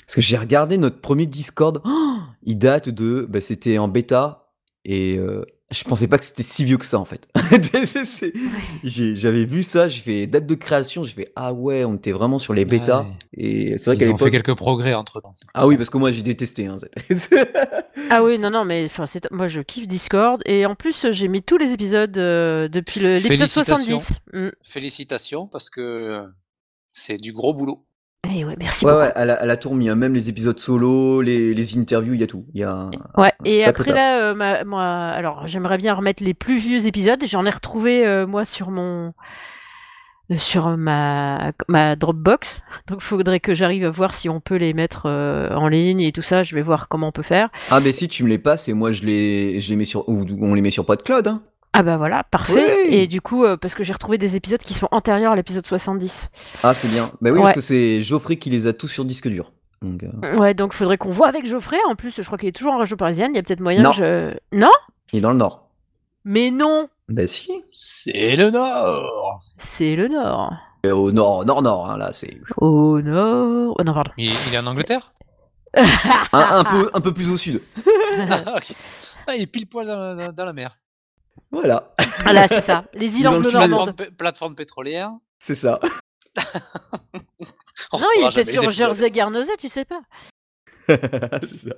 parce 0.00 0.14
que 0.14 0.20
j'ai 0.20 0.36
regardé 0.36 0.78
notre 0.78 1.00
premier 1.00 1.26
Discord, 1.26 1.80
oh, 1.84 2.16
il 2.44 2.58
date 2.58 2.88
de, 2.88 3.26
bah, 3.28 3.40
c'était 3.40 3.78
en 3.78 3.88
bêta, 3.88 4.45
et 4.88 5.16
euh, 5.18 5.44
je 5.72 5.82
pensais 5.82 6.06
pas 6.06 6.16
que 6.16 6.24
c'était 6.24 6.44
si 6.44 6.64
vieux 6.64 6.76
que 6.78 6.84
ça, 6.86 6.98
en 7.00 7.04
fait. 7.04 7.26
J'avais 8.84 9.44
vu 9.44 9.62
ça, 9.64 9.88
j'ai 9.88 10.00
fait 10.00 10.26
date 10.28 10.46
de 10.46 10.54
création, 10.54 11.02
j'ai 11.02 11.12
fait, 11.12 11.32
ah 11.34 11.52
ouais, 11.52 11.84
on 11.84 11.96
était 11.96 12.12
vraiment 12.12 12.38
sur 12.38 12.54
les 12.54 12.64
bêtas, 12.64 13.02
Ouais. 13.02 13.16
et 13.36 13.78
c'est 13.78 13.90
vrai 13.90 13.96
qu'à 13.96 14.04
ont 14.04 14.16
fait 14.16 14.26
l'époque... 14.26 14.44
quelques 14.44 14.56
progrès 14.56 14.94
entre 14.94 15.20
temps. 15.20 15.32
Ah 15.54 15.66
oui, 15.66 15.76
parce 15.76 15.90
que 15.90 15.98
moi, 15.98 16.12
j'ai 16.12 16.22
détesté. 16.22 16.66
Hein, 16.66 16.76
Ah 18.10 18.22
oui, 18.22 18.38
non, 18.38 18.50
non, 18.50 18.64
mais 18.64 18.84
enfin, 18.84 19.06
c'est... 19.06 19.28
moi 19.32 19.48
je 19.48 19.60
kiffe 19.62 19.88
Discord 19.88 20.40
et 20.44 20.64
en 20.66 20.74
plus 20.76 21.06
j'ai 21.10 21.26
mis 21.28 21.42
tous 21.42 21.56
les 21.58 21.72
épisodes 21.72 22.16
euh, 22.18 22.68
depuis 22.68 23.00
le- 23.00 23.16
l'épisode 23.16 23.48
Félicitations. 23.48 23.98
70. 23.98 24.20
Mm. 24.32 24.48
Félicitations 24.62 25.46
parce 25.48 25.70
que 25.70 26.24
c'est 26.92 27.16
du 27.16 27.32
gros 27.32 27.52
boulot. 27.54 27.85
Eh 28.28 28.44
ouais, 28.44 28.56
merci 28.58 28.84
ouais, 28.84 28.92
beaucoup. 28.92 29.04
ouais, 29.04 29.12
elle 29.16 29.30
a, 29.30 29.42
elle 29.42 29.50
a 29.50 29.56
tout 29.56 29.68
remis, 29.70 29.88
hein, 29.88 29.94
même 29.94 30.14
les 30.14 30.28
épisodes 30.28 30.58
solo, 30.58 31.20
les, 31.22 31.54
les 31.54 31.78
interviews, 31.78 32.14
il 32.14 32.20
y 32.20 32.24
a 32.24 32.26
tout. 32.26 32.44
Il 32.54 32.60
y 32.60 32.64
a 32.64 32.90
Ouais, 33.16 33.32
et 33.44 33.64
après 33.64 33.84
taf. 33.84 33.94
là, 33.96 34.20
euh, 34.30 34.34
ma- 34.34 34.64
moi, 34.64 34.82
alors 34.84 35.46
j'aimerais 35.46 35.78
bien 35.78 35.94
remettre 35.94 36.22
les 36.24 36.34
plus 36.34 36.56
vieux 36.58 36.86
épisodes. 36.86 37.22
J'en 37.26 37.44
ai 37.46 37.50
retrouvé 37.50 38.06
euh, 38.06 38.26
moi 38.26 38.44
sur 38.44 38.70
mon 38.70 39.12
euh, 40.32 40.38
sur 40.38 40.76
ma 40.76 41.52
ma 41.68 41.94
Dropbox. 41.96 42.62
Donc 42.88 43.00
faudrait 43.00 43.40
que 43.40 43.54
j'arrive 43.54 43.84
à 43.84 43.90
voir 43.90 44.12
si 44.14 44.28
on 44.28 44.40
peut 44.40 44.56
les 44.56 44.72
mettre 44.74 45.02
euh, 45.06 45.50
en 45.54 45.68
ligne 45.68 46.00
et 46.00 46.12
tout 46.12 46.22
ça. 46.22 46.42
Je 46.42 46.54
vais 46.54 46.62
voir 46.62 46.88
comment 46.88 47.08
on 47.08 47.12
peut 47.12 47.22
faire. 47.22 47.48
Ah, 47.70 47.80
mais 47.80 47.92
si 47.92 48.08
tu 48.08 48.24
me 48.24 48.28
les 48.28 48.38
passes, 48.38 48.68
et 48.68 48.72
moi, 48.72 48.92
je 48.92 49.02
les, 49.04 49.60
je 49.60 49.68
les 49.70 49.76
mets 49.76 49.84
sur, 49.84 50.08
ou 50.08 50.26
on 50.40 50.54
les 50.54 50.62
met 50.62 50.70
sur 50.70 50.84
PodCloud, 50.84 51.28
hein. 51.28 51.42
Ah 51.78 51.82
bah 51.82 51.96
voilà, 51.98 52.24
parfait. 52.24 52.86
Oui. 52.88 52.94
Et 52.94 53.06
du 53.06 53.20
coup, 53.20 53.44
euh, 53.44 53.56
parce 53.58 53.74
que 53.74 53.84
j'ai 53.84 53.92
retrouvé 53.92 54.16
des 54.16 54.34
épisodes 54.34 54.60
qui 54.60 54.72
sont 54.72 54.88
antérieurs 54.92 55.32
à 55.32 55.36
l'épisode 55.36 55.66
70. 55.66 56.30
Ah, 56.62 56.72
c'est 56.72 56.88
bien. 56.88 57.10
Bah 57.20 57.30
oui, 57.30 57.38
Ouais. 57.38 57.42
parce 57.42 57.52
que 57.54 57.60
c'est 57.60 58.00
Geoffrey 58.02 58.36
qui 58.36 58.48
les 58.48 58.66
a 58.66 58.72
tous 58.72 58.88
sur 58.88 59.04
disque 59.04 59.28
dur. 59.28 59.52
Donc, 59.82 60.02
euh, 60.04 60.36
Ouais, 60.38 60.54
donc 60.54 60.72
faudrait 60.72 60.96
qu'on 60.96 61.10
voit 61.10 61.28
avec 61.28 61.44
Geoffrey. 61.46 61.76
En 61.88 61.94
plus, 61.94 62.14
je 62.16 62.22
crois 62.22 62.38
qu'il 62.38 62.48
est 62.48 62.52
toujours 62.56 62.72
en 62.72 62.78
région 62.78 62.96
parisienne. 62.96 63.32
Il 63.34 63.36
y 63.36 63.38
a 63.38 63.42
peut-être 63.42 63.60
moyen 63.60 63.82
Non. 63.82 63.90
que 63.90 63.96
je. 63.96 64.34
Non? 64.56 64.70
Il 65.12 65.18
est 65.18 65.20
dans 65.20 65.32
le 65.32 65.36
Nord. 65.36 65.68
Mais 66.24 66.50
non 66.50 66.88
Bah 67.10 67.26
si. 67.26 67.50
C'est 67.72 68.36
le 68.36 68.50
Nord. 68.50 69.40
C'est 69.58 69.96
le 69.96 70.08
Nord. 70.08 70.54
Et 70.82 70.90
au 70.92 71.12
Nord, 71.12 71.44
Nord, 71.44 71.60
Nord, 71.62 71.90
hein, 71.90 71.98
là, 71.98 72.10
c'est 72.14 72.40
Au 72.56 73.00
Nord. 73.02 73.74
Oh 73.78 73.82
non, 73.84 73.92
pardon. 73.92 74.12
Il, 74.16 74.30
il 74.48 74.54
est 74.54 74.58
en 74.58 74.66
Angleterre? 74.66 75.12
Un, 75.76 75.84
un 76.32 76.64
peu, 76.64 76.90
un 76.94 77.00
peu 77.02 77.12
plus 77.12 77.28
au 77.28 77.36
sud. 77.36 77.60
ah, 78.30 78.54
ok. 78.56 78.72
Ah, 79.26 79.34
il 79.36 79.42
est 79.42 79.46
pile 79.46 79.66
poil 79.68 79.86
dans, 79.86 80.16
dans- 80.16 80.32
dans 80.32 80.44
la 80.46 80.52
mer. 80.54 80.74
Voilà, 81.50 81.94
Ah 82.24 82.32
là, 82.32 82.48
c'est 82.48 82.60
ça. 82.60 82.84
Les 82.94 83.18
îles 83.20 83.28
anglo-normandes. 83.28 83.94
Plateforme, 83.94 83.94
pé- 83.94 84.10
plateforme 84.16 84.54
pétrolière. 84.54 85.12
c'est 85.38 85.54
ça. 85.54 85.80
On 87.92 87.98
Non, 87.98 88.06
il 88.18 88.26
est 88.26 88.34
peut-être 88.34 88.50
sur. 88.50 88.70
Jersey 88.70 89.10
Guernesey, 89.10 89.56
tu 89.58 89.68
sais 89.68 89.84
pas. 89.84 90.00
c'est 90.88 91.60
ça. 91.60 91.74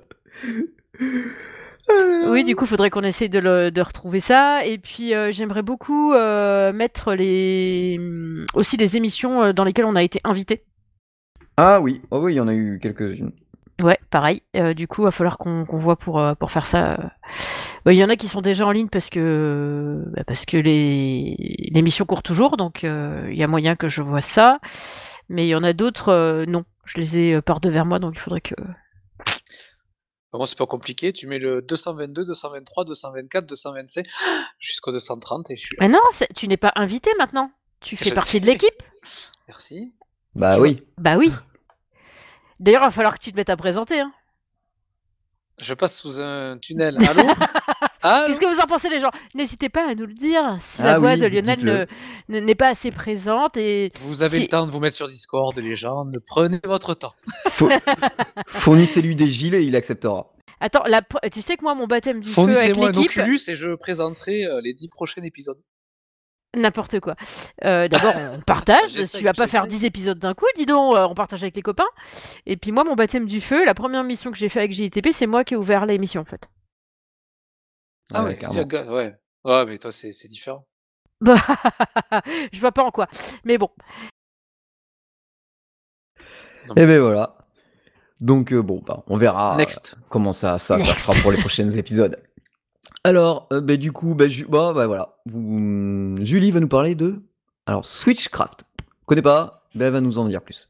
Oui, 2.27 2.43
du 2.43 2.55
coup, 2.55 2.65
faudrait 2.65 2.89
qu'on 2.89 3.01
essaye 3.03 3.29
de, 3.29 3.39
le- 3.39 3.71
de 3.71 3.81
retrouver 3.81 4.19
ça. 4.19 4.65
Et 4.65 4.77
puis, 4.77 5.13
euh, 5.13 5.31
j'aimerais 5.31 5.63
beaucoup 5.63 6.13
euh, 6.13 6.71
mettre 6.73 7.13
les 7.13 7.97
hum, 7.99 8.45
aussi 8.53 8.77
les 8.77 8.97
émissions 8.97 9.41
euh, 9.43 9.53
dans 9.53 9.63
lesquelles 9.63 9.85
on 9.85 9.95
a 9.95 10.03
été 10.03 10.19
invité. 10.23 10.63
Ah 11.57 11.81
oui, 11.81 12.01
oh 12.11 12.19
oui, 12.21 12.33
il 12.33 12.35
y 12.37 12.39
en 12.39 12.47
a 12.47 12.53
eu 12.53 12.79
quelques-unes. 12.81 13.31
Ouais, 13.81 13.97
pareil. 14.09 14.43
Euh, 14.55 14.73
du 14.73 14.87
coup, 14.87 15.01
il 15.01 15.05
va 15.05 15.11
falloir 15.11 15.37
qu'on 15.37 15.63
voit 15.63 15.95
pour, 15.95 16.19
euh, 16.19 16.35
pour 16.35 16.51
faire 16.51 16.65
ça. 16.65 16.97
Bah, 17.85 17.93
Il 17.93 17.97
y 17.99 18.03
en 18.03 18.09
a 18.09 18.15
qui 18.15 18.27
sont 18.27 18.41
déjà 18.41 18.65
en 18.65 18.71
ligne 18.71 18.89
parce 18.89 19.09
que, 19.09 20.03
bah, 20.15 20.23
parce 20.25 20.45
que 20.45 20.57
les 20.57 21.35
l'émission 21.71 22.05
court 22.05 22.23
toujours, 22.23 22.57
donc 22.57 22.83
euh, 22.83 23.27
il 23.31 23.37
y 23.37 23.43
a 23.43 23.47
moyen 23.47 23.75
que 23.75 23.89
je 23.89 24.01
vois 24.01 24.21
ça. 24.21 24.59
Mais 25.29 25.45
il 25.45 25.49
y 25.49 25.55
en 25.55 25.63
a 25.63 25.73
d'autres, 25.73 26.09
euh, 26.09 26.45
non. 26.45 26.65
Je 26.85 26.97
les 26.99 27.19
ai 27.19 27.33
euh, 27.35 27.41
par 27.41 27.59
devers 27.59 27.85
moi, 27.85 27.99
donc 27.99 28.13
il 28.15 28.19
faudrait 28.19 28.41
que. 28.41 28.55
Bah, 30.31 30.37
Moi, 30.37 30.47
c'est 30.47 30.57
pas 30.57 30.65
compliqué. 30.67 31.13
Tu 31.13 31.27
mets 31.27 31.39
le 31.39 31.61
222, 31.61 32.25
223, 32.25 32.85
224, 32.85 33.45
225 33.45 34.05
jusqu'au 34.59 34.91
230 34.91 35.49
et 35.51 35.55
je 35.55 35.61
suis 35.61 35.75
là. 35.77 35.87
Mais 35.87 35.93
non, 35.93 35.99
c'est- 36.11 36.31
tu 36.35 36.47
n'es 36.47 36.57
pas 36.57 36.71
invité 36.75 37.11
maintenant. 37.17 37.51
Tu 37.81 37.95
fais 37.95 38.09
Je 38.09 38.13
partie 38.15 38.31
sais. 38.33 38.39
de 38.39 38.45
l'équipe. 38.47 38.83
Merci. 39.47 39.93
Bah 40.35 40.55
Tu 40.55 40.61
oui. 40.61 40.83
Bah 40.97 41.17
oui. 41.17 41.31
D'ailleurs, 42.59 42.81
il 42.81 42.85
va 42.85 42.91
falloir 42.91 43.13
que 43.17 43.23
tu 43.23 43.31
te 43.31 43.37
mettes 43.37 43.49
à 43.49 43.55
présenter. 43.57 43.99
Hein. 44.01 44.11
Je 45.61 45.73
passe 45.73 45.97
sous 45.99 46.19
un 46.19 46.57
tunnel. 46.57 46.97
Allô 47.07 47.23
Allô 48.01 48.27
Qu'est-ce 48.27 48.39
que 48.39 48.45
vous 48.45 48.61
en 48.61 48.65
pensez, 48.65 48.87
les 48.89 49.01
gens? 49.01 49.11
N'hésitez 49.35 49.67
pas 49.67 49.89
à 49.89 49.93
nous 49.93 50.05
le 50.05 50.13
dire 50.13 50.55
si 50.61 50.81
Ah 50.81 50.85
la 50.85 50.99
voix 50.99 51.13
oui, 51.15 51.19
de 51.19 51.25
Lionel 51.25 51.87
ne- 52.29 52.39
n'est 52.39 52.55
pas 52.55 52.69
assez 52.69 52.91
présente. 52.91 53.57
Et 53.57 53.91
Vous 54.01 54.21
avez 54.23 54.37
Si- 54.37 54.43
le 54.43 54.47
temps 54.47 54.65
de 54.65 54.71
vous 54.71 54.79
mettre 54.79 54.95
sur 54.95 55.07
Discord, 55.09 55.57
les 55.57 55.75
gens. 55.75 56.05
Ne 56.05 56.17
prenez 56.19 56.59
votre 56.63 56.93
temps. 56.93 57.13
Faut- 57.49 57.69
Fournissez-lui 58.47 59.15
des 59.15 59.27
gilets, 59.27 59.65
il 59.65 59.75
acceptera. 59.75 60.31
attends, 60.61 60.83
la... 60.87 61.01
tu 61.31 61.41
sais 61.41 61.57
que 61.57 61.63
moi, 61.63 61.75
mon 61.75 61.87
baptême 61.87 62.21
du 62.21 62.29
feu 62.31 62.41
avec 62.41 62.53
Fournissez-moi 62.55 62.87
un 62.87 62.91
l'équipe, 62.91 63.17
Oculus 63.17 63.39
et 63.47 63.55
je 63.55 63.75
présenterai 63.75 64.45
euh, 64.45 64.61
les 64.61 64.73
10 64.73 64.87
prochains 64.89 65.21
épisodes. 65.23 65.59
N'importe 66.55 66.99
quoi. 66.99 67.15
Euh, 67.63 67.87
D'abord, 67.87 68.13
on 68.33 68.41
partage. 68.41 68.91
Tu 69.11 69.23
vas 69.23 69.33
pas 69.33 69.47
faire. 69.47 69.67
10 69.67 69.85
épisodes 69.85 70.19
d'un 70.19 70.33
coup, 70.33 70.45
dis 70.55 70.65
donc. 70.65 70.95
euh, 70.95 71.05
on 71.07 71.15
partage 71.15 71.43
avec 71.43 71.55
les 71.55 71.61
copains. 71.61 71.87
Et 72.45 72.57
puis 72.57 72.71
moi, 72.71 72.83
mon 72.83 72.95
baptême 72.95 73.25
du 73.25 73.41
feu, 73.41 73.65
la 73.65 73.73
première 73.73 74.03
mission 74.03 74.31
que 74.31 74.37
j'ai 74.37 74.49
fait 74.49 74.59
avec 74.59 74.71
JTP, 74.73 75.09
c'est 75.11 75.27
moi 75.27 75.43
qui 75.43 75.53
ai 75.53 75.57
ouvert 75.57 75.85
l'émission 75.85 76.21
en 76.21 76.25
fait. 76.25 76.49
Ah 78.13 78.23
Ouais, 78.23 78.35
gars, 78.35 78.91
ouais. 78.91 79.15
Ouais, 79.45 79.65
mais 79.65 79.77
toi, 79.77 79.91
c'est 79.91 80.11
c'est 80.13 80.27
différent. 80.27 80.65
Bah, 81.21 81.35
je 82.51 82.59
vois 82.59 82.71
pas 82.71 82.83
en 82.83 82.91
quoi. 82.91 83.07
Mais 83.43 83.57
bon. 83.57 83.69
Et 86.75 86.85
ben 86.85 86.99
voilà. 87.01 87.35
Donc 88.21 88.51
euh, 88.51 88.61
bon, 88.61 88.81
bah, 88.85 89.03
on 89.07 89.17
verra. 89.17 89.55
Next. 89.57 89.95
comment 90.09 90.33
ça, 90.33 90.57
ça, 90.59 90.77
ça 90.77 90.97
sera 90.97 91.13
pour 91.21 91.31
les 91.31 91.37
prochains 91.39 91.69
épisodes. 91.77 92.21
Alors, 93.05 93.47
euh, 93.53 93.61
bah, 93.61 93.77
du 93.77 93.91
coup, 93.93 94.13
bah, 94.13 94.25
bah, 94.49 94.73
bah, 94.73 94.87
voilà. 94.87 95.15
Julie 96.21 96.51
va 96.51 96.59
nous 96.59 96.67
parler 96.67 96.95
de 96.95 97.21
alors 97.65 97.85
Switchcraft. 97.85 98.65
Connais 99.05 99.21
pas, 99.21 99.63
bah, 99.73 99.85
elle 99.85 99.93
va 99.93 100.01
nous 100.01 100.19
en 100.19 100.27
dire 100.27 100.41
plus. 100.41 100.69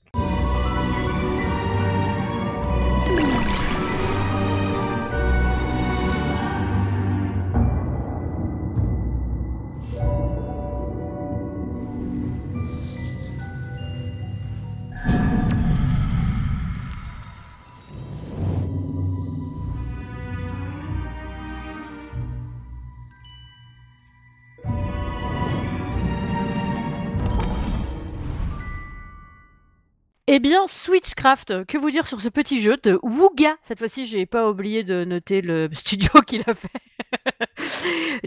Eh 30.31 30.37
bien, 30.37 30.67
Switchcraft, 30.67 31.65
que 31.65 31.79
vous 31.79 31.89
dire 31.89 32.05
sur 32.05 32.21
ce 32.21 32.29
petit 32.29 32.61
jeu 32.61 32.77
de 32.83 32.99
Wooga? 33.01 33.55
Cette 33.63 33.79
fois-ci, 33.79 34.05
j'ai 34.05 34.27
pas 34.27 34.47
oublié 34.47 34.83
de 34.83 35.03
noter 35.03 35.41
le 35.41 35.69
studio 35.73 36.07
qu'il 36.21 36.43
a 36.45 36.53
fait. 36.53 36.69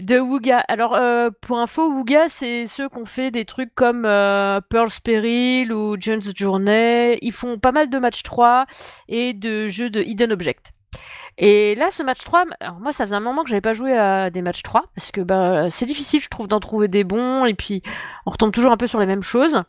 de 0.03 0.19
Wooga. 0.19 0.59
Alors, 0.67 0.95
euh, 0.95 1.29
pour 1.39 1.59
info, 1.59 1.89
Wooga, 1.89 2.27
c'est 2.27 2.65
ceux 2.65 2.89
qui 2.89 2.97
ont 2.97 3.05
fait 3.05 3.31
des 3.31 3.45
trucs 3.45 3.73
comme 3.73 4.03
euh, 4.03 4.59
Pearl's 4.69 4.99
Peril 4.99 5.71
ou 5.71 5.95
Jones 5.97 6.21
Journey. 6.35 7.19
Ils 7.21 7.31
font 7.31 7.57
pas 7.57 7.71
mal 7.71 7.89
de 7.89 7.97
match 7.99 8.21
3 8.23 8.65
et 9.07 9.31
de 9.31 9.69
jeux 9.69 9.89
de 9.89 10.01
Hidden 10.01 10.33
Object. 10.33 10.73
Et 11.37 11.73
là, 11.75 11.89
ce 11.89 12.03
match 12.03 12.25
3, 12.25 12.43
alors 12.59 12.81
moi, 12.81 12.91
ça 12.91 13.05
faisait 13.05 13.15
un 13.15 13.21
moment 13.21 13.43
que 13.43 13.49
j'avais 13.49 13.61
pas 13.61 13.73
joué 13.73 13.97
à 13.97 14.29
des 14.29 14.41
matchs 14.41 14.61
3, 14.61 14.83
parce 14.93 15.11
que 15.11 15.21
bah, 15.21 15.69
c'est 15.69 15.85
difficile, 15.85 16.19
je 16.19 16.27
trouve, 16.27 16.49
d'en 16.49 16.59
trouver 16.59 16.89
des 16.89 17.05
bons, 17.05 17.45
et 17.45 17.53
puis 17.53 17.81
on 18.25 18.31
retombe 18.31 18.51
toujours 18.51 18.73
un 18.73 18.77
peu 18.77 18.87
sur 18.87 18.99
les 18.99 19.05
mêmes 19.05 19.23
choses. 19.23 19.63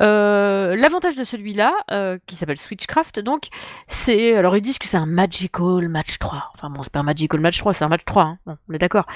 Euh, 0.00 0.76
l'avantage 0.76 1.16
de 1.16 1.24
celui-là, 1.24 1.72
euh, 1.90 2.18
qui 2.26 2.36
s'appelle 2.36 2.58
Switchcraft, 2.58 3.20
donc, 3.20 3.48
c'est. 3.86 4.36
Alors, 4.36 4.56
ils 4.56 4.62
disent 4.62 4.78
que 4.78 4.86
c'est 4.88 4.96
un 4.96 5.06
Magical 5.06 5.88
Match 5.88 6.18
3. 6.18 6.52
Enfin, 6.54 6.70
bon, 6.70 6.82
c'est 6.82 6.92
pas 6.92 7.00
un 7.00 7.04
Magical 7.04 7.40
Match 7.40 7.58
3, 7.58 7.74
c'est 7.74 7.84
un 7.84 7.88
match 7.88 8.04
3, 8.04 8.22
hein. 8.22 8.38
bon, 8.46 8.56
on 8.68 8.74
est 8.74 8.78
d'accord. 8.78 9.06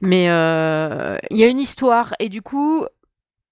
Mais 0.00 0.28
euh, 0.28 1.18
il 1.30 1.36
y 1.36 1.44
a 1.44 1.46
une 1.46 1.60
histoire, 1.60 2.14
et 2.18 2.28
du 2.28 2.42
coup, 2.42 2.84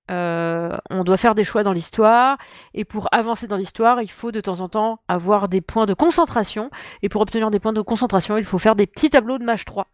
on 0.09 1.05
doit 1.05 1.17
faire 1.17 1.35
des 1.35 1.45
choix 1.45 1.63
dans 1.63 1.73
l'histoire, 1.73 2.37
et 2.75 2.85
pour 2.85 3.09
avancer 3.13 3.47
dans 3.47 3.57
l'histoire, 3.57 4.03
il 4.03 4.11
faut 4.11 4.31
de 4.31 4.43
temps 4.43 4.61
en 4.61 4.69
temps 4.69 5.01
avoir 5.09 5.49
des 5.49 5.63
points 5.63 5.87
de 5.87 5.95
concentration, 5.95 6.71
et 7.01 7.09
pour 7.09 7.23
obtenir 7.23 7.51
des 7.51 7.61
points 7.61 7.73
de 7.73 7.81
concentration, 7.81 8.37
il 8.37 8.45
faut 8.45 8.59
faire 8.59 8.77
des 8.77 8.87
petits 8.87 9.09
tableaux 9.09 9.39
de 9.39 9.45
match 9.45 9.65
3. 9.65 9.87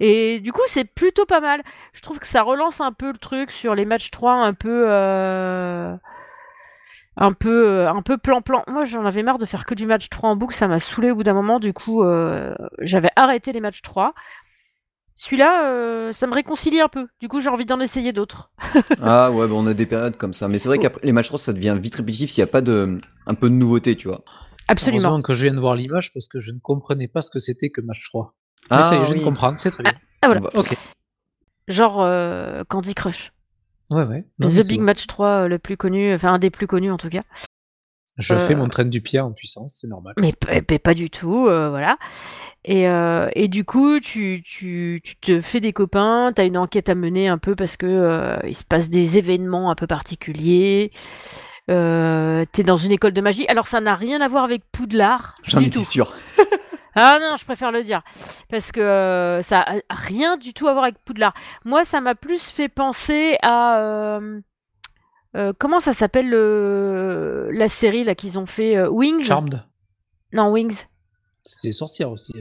Et 0.00 0.40
du 0.40 0.52
coup, 0.52 0.62
c'est 0.66 0.84
plutôt 0.84 1.26
pas 1.26 1.40
mal. 1.40 1.62
Je 1.92 2.00
trouve 2.00 2.18
que 2.18 2.26
ça 2.26 2.42
relance 2.42 2.80
un 2.80 2.92
peu 2.92 3.12
le 3.12 3.18
truc 3.18 3.50
sur 3.50 3.74
les 3.74 3.84
matchs 3.84 4.10
3 4.10 4.32
un 4.32 4.54
peu. 4.54 4.84
Euh, 4.88 5.94
un 7.16 7.32
peu 7.32 7.68
euh, 7.68 7.90
un 7.90 8.02
peu 8.02 8.18
plan-plan. 8.18 8.64
Moi, 8.68 8.84
j'en 8.84 9.04
avais 9.04 9.22
marre 9.22 9.38
de 9.38 9.46
faire 9.46 9.64
que 9.64 9.74
du 9.74 9.86
match 9.86 10.08
3 10.08 10.30
en 10.30 10.36
boucle, 10.36 10.54
ça 10.54 10.68
m'a 10.68 10.80
saoulé 10.80 11.10
au 11.10 11.16
bout 11.16 11.22
d'un 11.22 11.34
moment. 11.34 11.60
Du 11.60 11.72
coup, 11.72 12.02
euh, 12.02 12.54
j'avais 12.80 13.10
arrêté 13.16 13.52
les 13.52 13.60
matchs 13.60 13.82
3. 13.82 14.14
Celui-là, 15.16 16.12
ça 16.14 16.26
me 16.26 16.32
réconcilie 16.32 16.80
un 16.80 16.88
peu. 16.88 17.06
Du 17.20 17.28
coup, 17.28 17.42
j'ai 17.42 17.50
envie 17.50 17.66
d'en 17.66 17.78
essayer 17.78 18.12
d'autres. 18.12 18.52
ah 19.02 19.30
ouais, 19.30 19.46
bon, 19.48 19.64
on 19.64 19.66
a 19.66 19.74
des 19.74 19.84
périodes 19.84 20.16
comme 20.16 20.32
ça. 20.32 20.48
Mais 20.48 20.58
c'est 20.58 20.68
vrai 20.68 20.78
oh. 20.78 20.82
qu'après 20.82 21.00
les 21.04 21.12
matchs 21.12 21.26
3, 21.26 21.38
ça 21.38 21.52
devient 21.52 21.76
vite 21.78 21.94
répétitif 21.96 22.30
s'il 22.30 22.42
n'y 22.42 22.48
a 22.48 22.52
pas 22.52 22.62
de 22.62 22.98
un 23.26 23.34
peu 23.34 23.50
de 23.50 23.54
nouveauté, 23.54 23.96
tu 23.96 24.08
vois. 24.08 24.24
Absolument. 24.68 25.02
Heureusement 25.02 25.22
que 25.22 25.34
je 25.34 25.42
viens 25.42 25.54
de 25.54 25.60
voir 25.60 25.74
l'image 25.74 26.12
parce 26.14 26.28
que 26.28 26.40
je 26.40 26.52
ne 26.52 26.58
comprenais 26.58 27.08
pas 27.08 27.22
ce 27.22 27.30
que 27.30 27.38
c'était 27.38 27.70
que 27.70 27.80
match 27.82 28.02
3. 28.08 28.34
Ah, 28.70 28.82
ça 28.82 28.94
y 28.94 28.98
est, 28.98 29.06
je 29.06 29.12
viens 29.12 29.20
de 29.20 29.24
comprendre, 29.24 29.58
c'est 29.58 29.70
très 29.70 29.82
bien. 29.82 29.94
Ah, 30.22 30.26
voilà. 30.28 30.42
Ok. 30.54 30.76
Genre 31.68 32.00
euh, 32.02 32.62
Candy 32.68 32.94
Crush. 32.94 33.32
Ouais, 33.90 34.04
ouais. 34.04 34.24
The 34.40 34.66
Big 34.66 34.80
Match 34.80 35.06
3, 35.06 35.26
euh, 35.26 35.48
le 35.48 35.58
plus 35.58 35.76
connu, 35.76 36.14
enfin 36.14 36.32
un 36.34 36.38
des 36.38 36.50
plus 36.50 36.66
connus 36.66 36.90
en 36.90 36.96
tout 36.96 37.08
cas. 37.08 37.22
Je 38.18 38.34
fais 38.34 38.54
euh, 38.54 38.56
mon 38.56 38.68
train 38.68 38.84
du 38.84 39.00
pied 39.00 39.18
en 39.18 39.32
puissance, 39.32 39.78
c'est 39.80 39.88
normal. 39.88 40.14
Mais, 40.18 40.32
pas 40.78 40.94
du 40.94 41.10
tout, 41.10 41.44
voilà. 41.44 41.96
Et, 42.64 42.84
et, 42.84 43.48
du 43.48 43.64
coup, 43.64 43.98
tu, 44.00 44.42
tu, 44.44 45.00
tu, 45.02 45.16
te 45.16 45.40
fais 45.40 45.60
des 45.60 45.72
copains, 45.72 46.32
tu 46.34 46.42
as 46.42 46.44
une 46.44 46.58
enquête 46.58 46.90
à 46.90 46.94
mener 46.94 47.28
un 47.28 47.38
peu 47.38 47.56
parce 47.56 47.76
que 47.78 48.38
il 48.46 48.54
se 48.54 48.64
passe 48.64 48.90
des 48.90 49.16
événements 49.16 49.70
un 49.70 49.74
peu 49.74 49.86
particuliers. 49.86 50.92
Euh, 51.70 52.44
t'es 52.50 52.64
dans 52.64 52.76
une 52.76 52.90
école 52.90 53.12
de 53.12 53.20
magie. 53.20 53.46
Alors 53.48 53.66
ça 53.66 53.80
n'a 53.80 53.94
rien 53.94 54.20
à 54.20 54.28
voir 54.28 54.44
avec 54.44 54.62
Poudlard. 54.72 55.34
J'en 55.44 55.60
étais 55.60 55.80
sûr. 55.80 56.12
Ah 56.94 57.18
non, 57.20 57.36
je 57.36 57.44
préfère 57.44 57.72
le 57.72 57.82
dire. 57.82 58.02
Parce 58.48 58.72
que 58.72 58.80
euh, 58.80 59.42
ça 59.42 59.64
a 59.66 59.80
rien 59.90 60.36
du 60.36 60.52
tout 60.52 60.68
à 60.68 60.72
voir 60.72 60.84
avec 60.84 60.98
Poudlard. 61.04 61.34
Moi, 61.64 61.84
ça 61.84 62.00
m'a 62.00 62.14
plus 62.14 62.42
fait 62.42 62.68
penser 62.68 63.36
à. 63.42 63.78
Euh, 63.80 64.40
euh, 65.36 65.52
comment 65.56 65.78
ça 65.78 65.92
s'appelle 65.92 66.30
la 66.30 67.68
série 67.68 68.04
là 68.04 68.14
qu'ils 68.14 68.38
ont 68.38 68.46
fait 68.46 68.84
Wings? 68.86 69.22
Charmed. 69.22 69.64
Non, 70.32 70.50
Wings. 70.50 70.86
C'est 71.42 71.72
sorcière 71.72 72.10
aussi. 72.10 72.32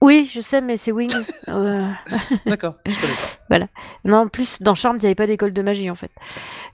Oui, 0.00 0.30
je 0.30 0.40
sais, 0.40 0.60
mais 0.60 0.76
c'est 0.76 0.92
Wings. 0.92 1.14
D'accord, 2.46 2.74
Voilà. 3.48 3.68
Non, 4.04 4.18
en 4.18 4.28
plus, 4.28 4.60
dans 4.60 4.74
Charmed, 4.74 5.00
il 5.00 5.04
n'y 5.04 5.08
avait 5.08 5.14
pas 5.14 5.26
d'école 5.26 5.52
de 5.52 5.62
magie, 5.62 5.90
en 5.90 5.94
fait. 5.94 6.10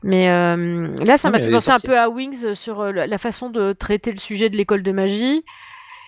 Mais 0.02 0.28
là, 0.28 1.16
ça 1.16 1.30
m'a 1.30 1.40
fait 1.40 1.50
penser 1.50 1.70
un 1.70 1.80
peu 1.80 1.98
à 1.98 2.08
Wings 2.08 2.54
sur 2.54 2.84
la 2.84 3.18
façon 3.18 3.50
de 3.50 3.72
traiter 3.72 4.12
le 4.12 4.18
sujet 4.18 4.50
de 4.50 4.56
l'école 4.56 4.84
de 4.84 4.92
magie. 4.92 5.44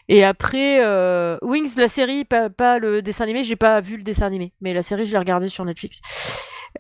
Et 0.09 0.25
après, 0.25 0.85
euh, 0.85 1.39
Wings, 1.43 1.77
la 1.77 1.89
série, 1.89 2.25
pas, 2.25 2.79
le 2.79 3.03
dessin 3.03 3.25
animé, 3.25 3.45
j'ai 3.45 3.57
pas 3.57 3.81
vu 3.81 3.97
le 3.97 4.03
dessin 4.03 4.27
animé, 4.27 4.53
mais 4.61 4.75
la 4.75 4.83
série, 4.83 5.07
je 5.07 5.13
l'ai 5.13 5.19
regardée 5.19 5.49
sur 5.49 5.65
Netflix. 5.65 6.01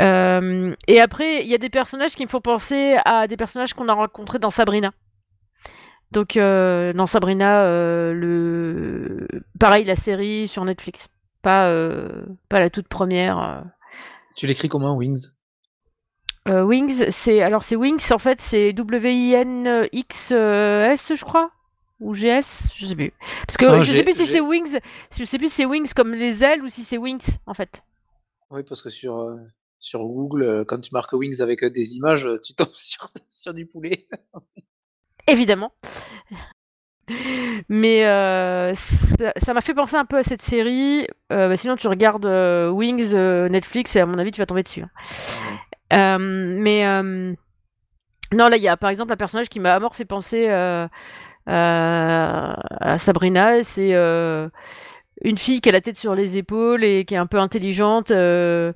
Euh, 0.01 0.75
et 0.89 1.01
après, 1.01 1.43
il 1.43 1.49
y 1.49 1.55
a 1.55 1.59
des 1.59 1.71
personnages 1.71 2.15
qui 2.15 2.25
me 2.25 2.29
font 2.29 2.41
penser 2.41 2.97
à 3.05 3.27
des 3.29 3.37
personnages 3.37 3.75
qu'on 3.75 3.89
a 3.89 3.95
rencontrés 3.95 4.39
dans 4.39 4.51
Sabrina. 4.51 4.93
Donc, 6.11 6.37
euh, 6.37 6.93
dans 6.93 7.07
Sabrina, 7.07 7.65
le... 7.65 9.27
pareil, 9.59 9.85
la 9.85 9.97
série 9.97 10.49
sur 10.49 10.65
Netflix. 10.65 11.09
Pas, 11.43 11.73
pas 12.49 12.61
la 12.61 12.71
toute 12.71 12.89
première. 12.89 13.65
Tu 14.37 14.47
l'écris 14.47 14.69
comment, 14.69 14.97
Wings? 14.97 15.27
Wings, 16.47 17.11
c'est 17.11 17.41
alors 17.41 17.63
c'est 17.63 17.77
Wings 17.77 18.11
en 18.11 18.19
fait 18.19 18.41
c'est 18.41 18.73
W 18.73 19.15
I 19.15 19.35
N 19.35 19.89
X 19.93 20.33
S 20.33 21.13
je 21.15 21.25
crois 21.25 21.53
ou 22.03 22.13
GS, 22.15 22.69
je 22.75 22.87
sais 22.87 22.95
plus. 22.95 23.13
Parce 23.47 23.57
que 23.57 23.81
je 23.81 23.93
sais 23.93 24.03
plus 24.03 24.17
si 24.17 24.27
c'est 24.27 24.41
Wings, 24.41 24.79
je 25.17 25.25
sais 25.25 25.39
plus 25.39 25.49
si 25.49 25.55
c'est 25.57 25.65
Wings 25.65 25.93
comme 25.95 26.13
les 26.13 26.45
ailes 26.45 26.63
ou 26.63 26.69
si 26.69 26.83
c'est 26.83 26.99
Wings 26.99 27.39
en 27.47 27.55
fait. 27.55 27.83
Oui, 28.51 28.63
parce 28.69 28.83
que 28.83 28.91
sur, 28.91 29.19
euh, 29.19 29.37
sur 29.79 30.01
Google, 30.01 30.43
euh, 30.43 30.65
quand 30.67 30.79
tu 30.81 30.91
marques 30.93 31.13
Wings 31.13 31.41
avec 31.41 31.63
euh, 31.63 31.71
des 31.71 31.97
images, 31.97 32.29
tu 32.45 32.55
tombes 32.55 32.69
sur, 32.75 33.09
sur 33.29 33.55
du 33.55 33.67
poulet. 33.67 34.07
Évidemment. 35.27 35.73
Mais 37.69 38.03
ça 38.75 39.55
m'a 39.55 39.61
fait 39.61 39.75
penser 39.75 39.97
un 39.97 40.05
peu 40.05 40.19
à 40.19 40.23
cette 40.23 40.43
série. 40.43 41.07
Bah, 41.31 41.57
sinon, 41.57 41.77
tu 41.77 41.87
regardes 41.87 42.27
Wings 42.27 43.15
Netflix 43.15 43.95
et 43.97 44.01
à 44.01 44.07
mon 44.07 44.19
avis, 44.19 44.33
tu 44.33 44.41
vas 44.41 44.47
tomber 44.47 44.63
dessus. 44.63 44.85
Hein. 45.91 46.19
mais 46.19 46.85
non, 48.33 48.49
là, 48.49 48.57
il 48.57 48.63
y 48.63 48.69
a 48.69 48.77
par 48.77 48.91
exemple 48.91 49.13
un 49.13 49.17
personnage 49.17 49.49
qui 49.49 49.61
m'a 49.61 49.75
à 49.75 49.81
mort 49.81 49.95
fait 49.95 50.05
penser 50.05 50.49
euh, 50.49 50.89
à 51.47 52.97
Sabrina. 52.99 53.63
C'est 53.63 53.95
euh, 53.95 54.49
une 55.23 55.39
fille 55.39 55.61
qui 55.61 55.69
a 55.69 55.73
la 55.73 55.81
tête 55.81 55.97
sur 55.97 56.15
les 56.15 56.37
épaules 56.37 56.85
et 56.85 57.05
qui 57.05 57.15
est 57.15 57.19
un 57.19 57.27
peu 57.27 57.39
intelligente, 57.39 58.11
euh, 58.11 58.73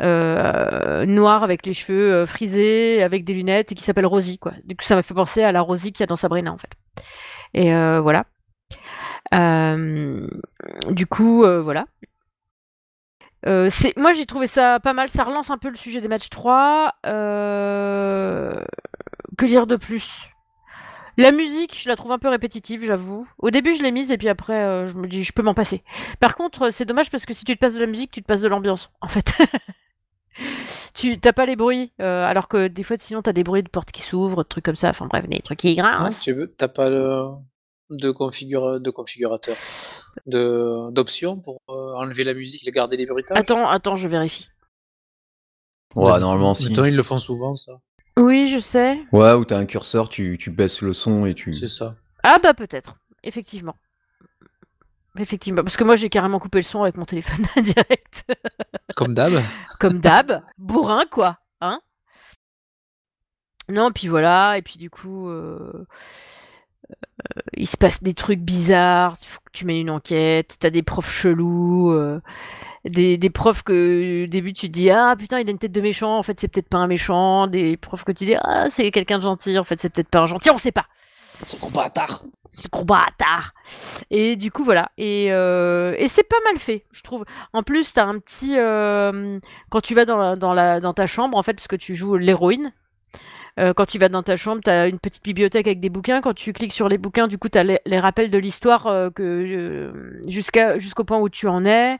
noire 0.00 1.42
avec 1.42 1.66
les 1.66 1.74
cheveux 1.74 2.26
frisés, 2.26 3.02
avec 3.02 3.24
des 3.24 3.34
lunettes 3.34 3.72
et 3.72 3.74
qui 3.74 3.82
s'appelle 3.82 4.06
Rosie. 4.06 4.38
Quoi. 4.38 4.52
Du 4.64 4.76
coup, 4.76 4.84
ça 4.84 4.94
m'a 4.96 5.02
fait 5.02 5.14
penser 5.14 5.42
à 5.42 5.52
la 5.52 5.60
Rosie 5.60 5.92
qu'il 5.92 6.00
y 6.00 6.04
a 6.04 6.06
dans 6.06 6.16
Sabrina 6.16 6.52
en 6.52 6.58
fait. 6.58 6.72
Et 7.54 7.70
voilà. 8.00 8.24
du 10.90 11.06
coup, 11.06 11.44
voilà. 11.62 11.86
moi 13.96 14.12
j'ai 14.12 14.26
trouvé 14.26 14.46
ça 14.46 14.80
pas 14.80 14.92
mal, 14.92 15.08
ça 15.08 15.24
relance 15.24 15.50
un 15.50 15.58
peu 15.58 15.68
le 15.68 15.76
sujet 15.76 16.00
des 16.00 16.08
matchs 16.08 16.30
3. 16.30 16.94
Que 19.36 19.46
dire 19.46 19.66
de 19.66 19.76
plus? 19.76 20.30
La 21.18 21.32
musique, 21.32 21.76
je 21.76 21.88
la 21.88 21.96
trouve 21.96 22.12
un 22.12 22.18
peu 22.18 22.28
répétitive, 22.28 22.84
j'avoue. 22.84 23.28
Au 23.38 23.50
début, 23.50 23.74
je 23.74 23.82
l'ai 23.82 23.90
mise 23.90 24.12
et 24.12 24.16
puis 24.16 24.28
après, 24.28 24.64
euh, 24.64 24.86
je 24.86 24.94
me 24.94 25.06
dis, 25.06 25.24
je 25.24 25.32
peux 25.32 25.42
m'en 25.42 25.54
passer. 25.54 25.82
Par 26.20 26.36
contre, 26.36 26.70
c'est 26.70 26.84
dommage 26.84 27.10
parce 27.10 27.26
que 27.26 27.34
si 27.34 27.44
tu 27.44 27.54
te 27.54 27.60
passes 27.60 27.74
de 27.74 27.80
la 27.80 27.86
musique, 27.86 28.12
tu 28.12 28.22
te 28.22 28.26
passes 28.26 28.40
de 28.40 28.48
l'ambiance, 28.48 28.90
en 29.00 29.08
fait. 29.08 29.32
tu 30.94 31.18
t'as 31.18 31.32
pas 31.32 31.44
les 31.44 31.56
bruits, 31.56 31.92
euh, 32.00 32.24
alors 32.24 32.46
que 32.46 32.68
des 32.68 32.84
fois, 32.84 32.96
sinon, 32.98 33.20
t'as 33.20 33.32
des 33.32 33.42
bruits 33.42 33.64
de 33.64 33.68
portes 33.68 33.90
qui 33.90 34.02
s'ouvrent, 34.02 34.44
de 34.44 34.48
trucs 34.48 34.64
comme 34.64 34.76
ça. 34.76 34.90
Enfin 34.90 35.06
bref, 35.06 35.28
des 35.28 35.40
trucs 35.40 35.58
qui 35.58 35.74
grincent. 35.74 36.22
tu 36.22 36.32
veux, 36.32 36.54
t'as 36.56 36.68
pas 36.68 36.88
de, 36.88 37.24
de 37.90 38.10
configurateur, 38.10 39.56
de 40.26 40.90
d'options 40.92 41.40
pour 41.40 41.60
euh, 41.68 41.94
enlever 41.94 42.22
la 42.24 42.34
musique 42.34 42.66
et 42.66 42.70
garder 42.70 42.96
les 42.96 43.06
bruitages? 43.06 43.36
Attends, 43.36 43.68
attends, 43.68 43.96
je 43.96 44.06
vérifie. 44.06 44.50
Ouais, 45.96 46.20
normalement, 46.20 46.54
si. 46.54 46.70
Attends, 46.70 46.84
ils 46.84 46.94
le 46.94 47.02
font 47.02 47.18
souvent, 47.18 47.56
ça. 47.56 47.72
Oui, 48.18 48.48
je 48.48 48.58
sais. 48.58 48.98
Ouais, 49.12 49.32
où 49.32 49.44
t'as 49.44 49.58
un 49.58 49.66
curseur, 49.66 50.08
tu, 50.08 50.36
tu 50.38 50.50
baisses 50.50 50.82
le 50.82 50.92
son 50.92 51.24
et 51.24 51.34
tu. 51.34 51.52
C'est 51.52 51.68
ça. 51.68 51.94
Ah 52.22 52.38
bah 52.42 52.52
peut-être, 52.52 52.96
effectivement. 53.22 53.76
Effectivement, 55.18 55.62
parce 55.62 55.76
que 55.76 55.84
moi 55.84 55.96
j'ai 55.96 56.08
carrément 56.08 56.38
coupé 56.38 56.58
le 56.58 56.64
son 56.64 56.82
avec 56.82 56.96
mon 56.96 57.04
téléphone 57.04 57.46
direct. 57.62 58.24
Comme 58.96 59.14
d'hab. 59.14 59.42
Comme 59.80 60.00
d'hab, 60.00 60.42
bourrin 60.58 61.04
quoi, 61.10 61.38
hein 61.60 61.80
Non, 63.68 63.90
puis 63.92 64.08
voilà, 64.08 64.58
et 64.58 64.62
puis 64.62 64.78
du 64.78 64.90
coup, 64.90 65.28
euh, 65.28 65.86
il 67.56 67.66
se 67.66 67.76
passe 67.76 68.02
des 68.02 68.14
trucs 68.14 68.40
bizarres, 68.40 69.16
il 69.22 69.26
faut 69.26 69.40
que 69.44 69.50
tu 69.52 69.64
mènes 69.64 69.78
une 69.78 69.90
enquête, 69.90 70.56
t'as 70.58 70.70
des 70.70 70.82
profs 70.82 71.10
chelous, 71.10 71.90
euh, 71.90 72.20
des, 72.84 73.18
des, 73.18 73.30
profs 73.30 73.62
que 73.62 74.24
au 74.24 74.26
début 74.26 74.52
tu 74.52 74.68
te 74.68 74.72
dis 74.72 74.90
ah 74.90 75.14
putain 75.18 75.40
il 75.40 75.48
a 75.48 75.50
une 75.50 75.58
tête 75.58 75.72
de 75.72 75.80
méchant, 75.80 76.18
en 76.18 76.22
fait 76.22 76.38
c'est 76.40 76.48
peut-être 76.48 76.68
pas 76.68 76.78
un 76.78 76.86
méchant, 76.86 77.46
des 77.46 77.76
profs 77.76 78.04
que 78.04 78.12
tu 78.12 78.24
dis 78.24 78.34
ah 78.34 78.66
c'est 78.70 78.90
quelqu'un 78.90 79.18
de 79.18 79.22
gentil, 79.24 79.58
en 79.58 79.64
fait 79.64 79.80
c'est 79.80 79.88
peut-être 79.88 80.08
pas 80.08 80.20
un 80.20 80.26
gentil, 80.26 80.50
on 80.50 80.58
sait 80.58 80.72
pas. 80.72 80.86
C'est 81.44 81.60
combat 81.60 81.84
à 81.84 81.90
tard. 81.90 82.24
combat 82.72 82.98
à 83.06 83.10
tard. 83.16 83.52
Et 84.10 84.36
du 84.36 84.50
coup 84.50 84.64
voilà, 84.64 84.90
et, 84.96 85.32
euh, 85.32 85.94
et 85.98 86.08
c'est 86.08 86.24
pas 86.24 86.40
mal 86.44 86.58
fait, 86.58 86.84
je 86.92 87.02
trouve. 87.02 87.24
En 87.52 87.62
plus 87.62 87.92
t'as 87.92 88.04
un 88.04 88.18
petit 88.18 88.54
quand 89.70 89.80
tu 89.80 89.94
vas 89.94 90.04
dans, 90.04 90.16
la, 90.16 90.36
dans, 90.36 90.54
la, 90.54 90.80
dans 90.80 90.94
ta 90.94 91.06
chambre 91.06 91.36
en 91.36 91.42
fait 91.42 91.54
parce 91.54 91.68
que 91.68 91.76
tu 91.76 91.96
joues 91.96 92.16
l'héroïne 92.16 92.72
euh, 93.58 93.72
quand 93.74 93.86
tu 93.86 93.98
vas 93.98 94.08
dans 94.08 94.22
ta 94.22 94.36
chambre, 94.36 94.60
tu 94.62 94.70
as 94.70 94.88
une 94.88 94.98
petite 94.98 95.24
bibliothèque 95.24 95.66
avec 95.66 95.80
des 95.80 95.88
bouquins. 95.88 96.20
Quand 96.20 96.34
tu 96.34 96.52
cliques 96.52 96.72
sur 96.72 96.88
les 96.88 96.98
bouquins, 96.98 97.28
du 97.28 97.38
coup, 97.38 97.48
tu 97.48 97.58
as 97.58 97.64
les, 97.64 97.98
rappels 97.98 98.30
de 98.30 98.38
l'histoire 98.38 98.86
euh, 98.86 99.10
que 99.10 99.22
euh, 99.22 100.20
jusqu'à 100.28 100.78
jusqu'au 100.78 101.04
point 101.04 101.18
où 101.18 101.28
tu 101.28 101.48
en 101.48 101.64
es. 101.64 101.98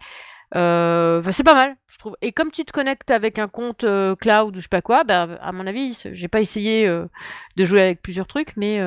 Bah, 0.55 1.21
c'est 1.31 1.45
pas 1.45 1.55
mal, 1.55 1.77
je 1.89 1.99
trouve 1.99 2.17
et 2.23 2.33
comme 2.33 2.51
tu 2.51 2.65
te 2.65 2.73
connectes 2.73 3.11
avec 3.11 3.39
un 3.39 3.49
compte, 3.49 3.85
cloud 4.19 4.57
ou 4.57 4.59
je 4.59 4.63
sais 4.63 4.69
pas 4.69 4.81
quoi, 4.81 5.05
bah, 5.05 5.29
à 5.43 5.53
mon 5.53 5.67
avis, 5.67 6.03
j'ai 6.11 6.29
pas 6.29 6.41
essayé, 6.41 6.89
de 6.89 7.65
jouer 7.65 7.83
avec 7.83 8.01
plusieurs 8.01 8.27
trucs, 8.27 8.57
mais 8.57 8.79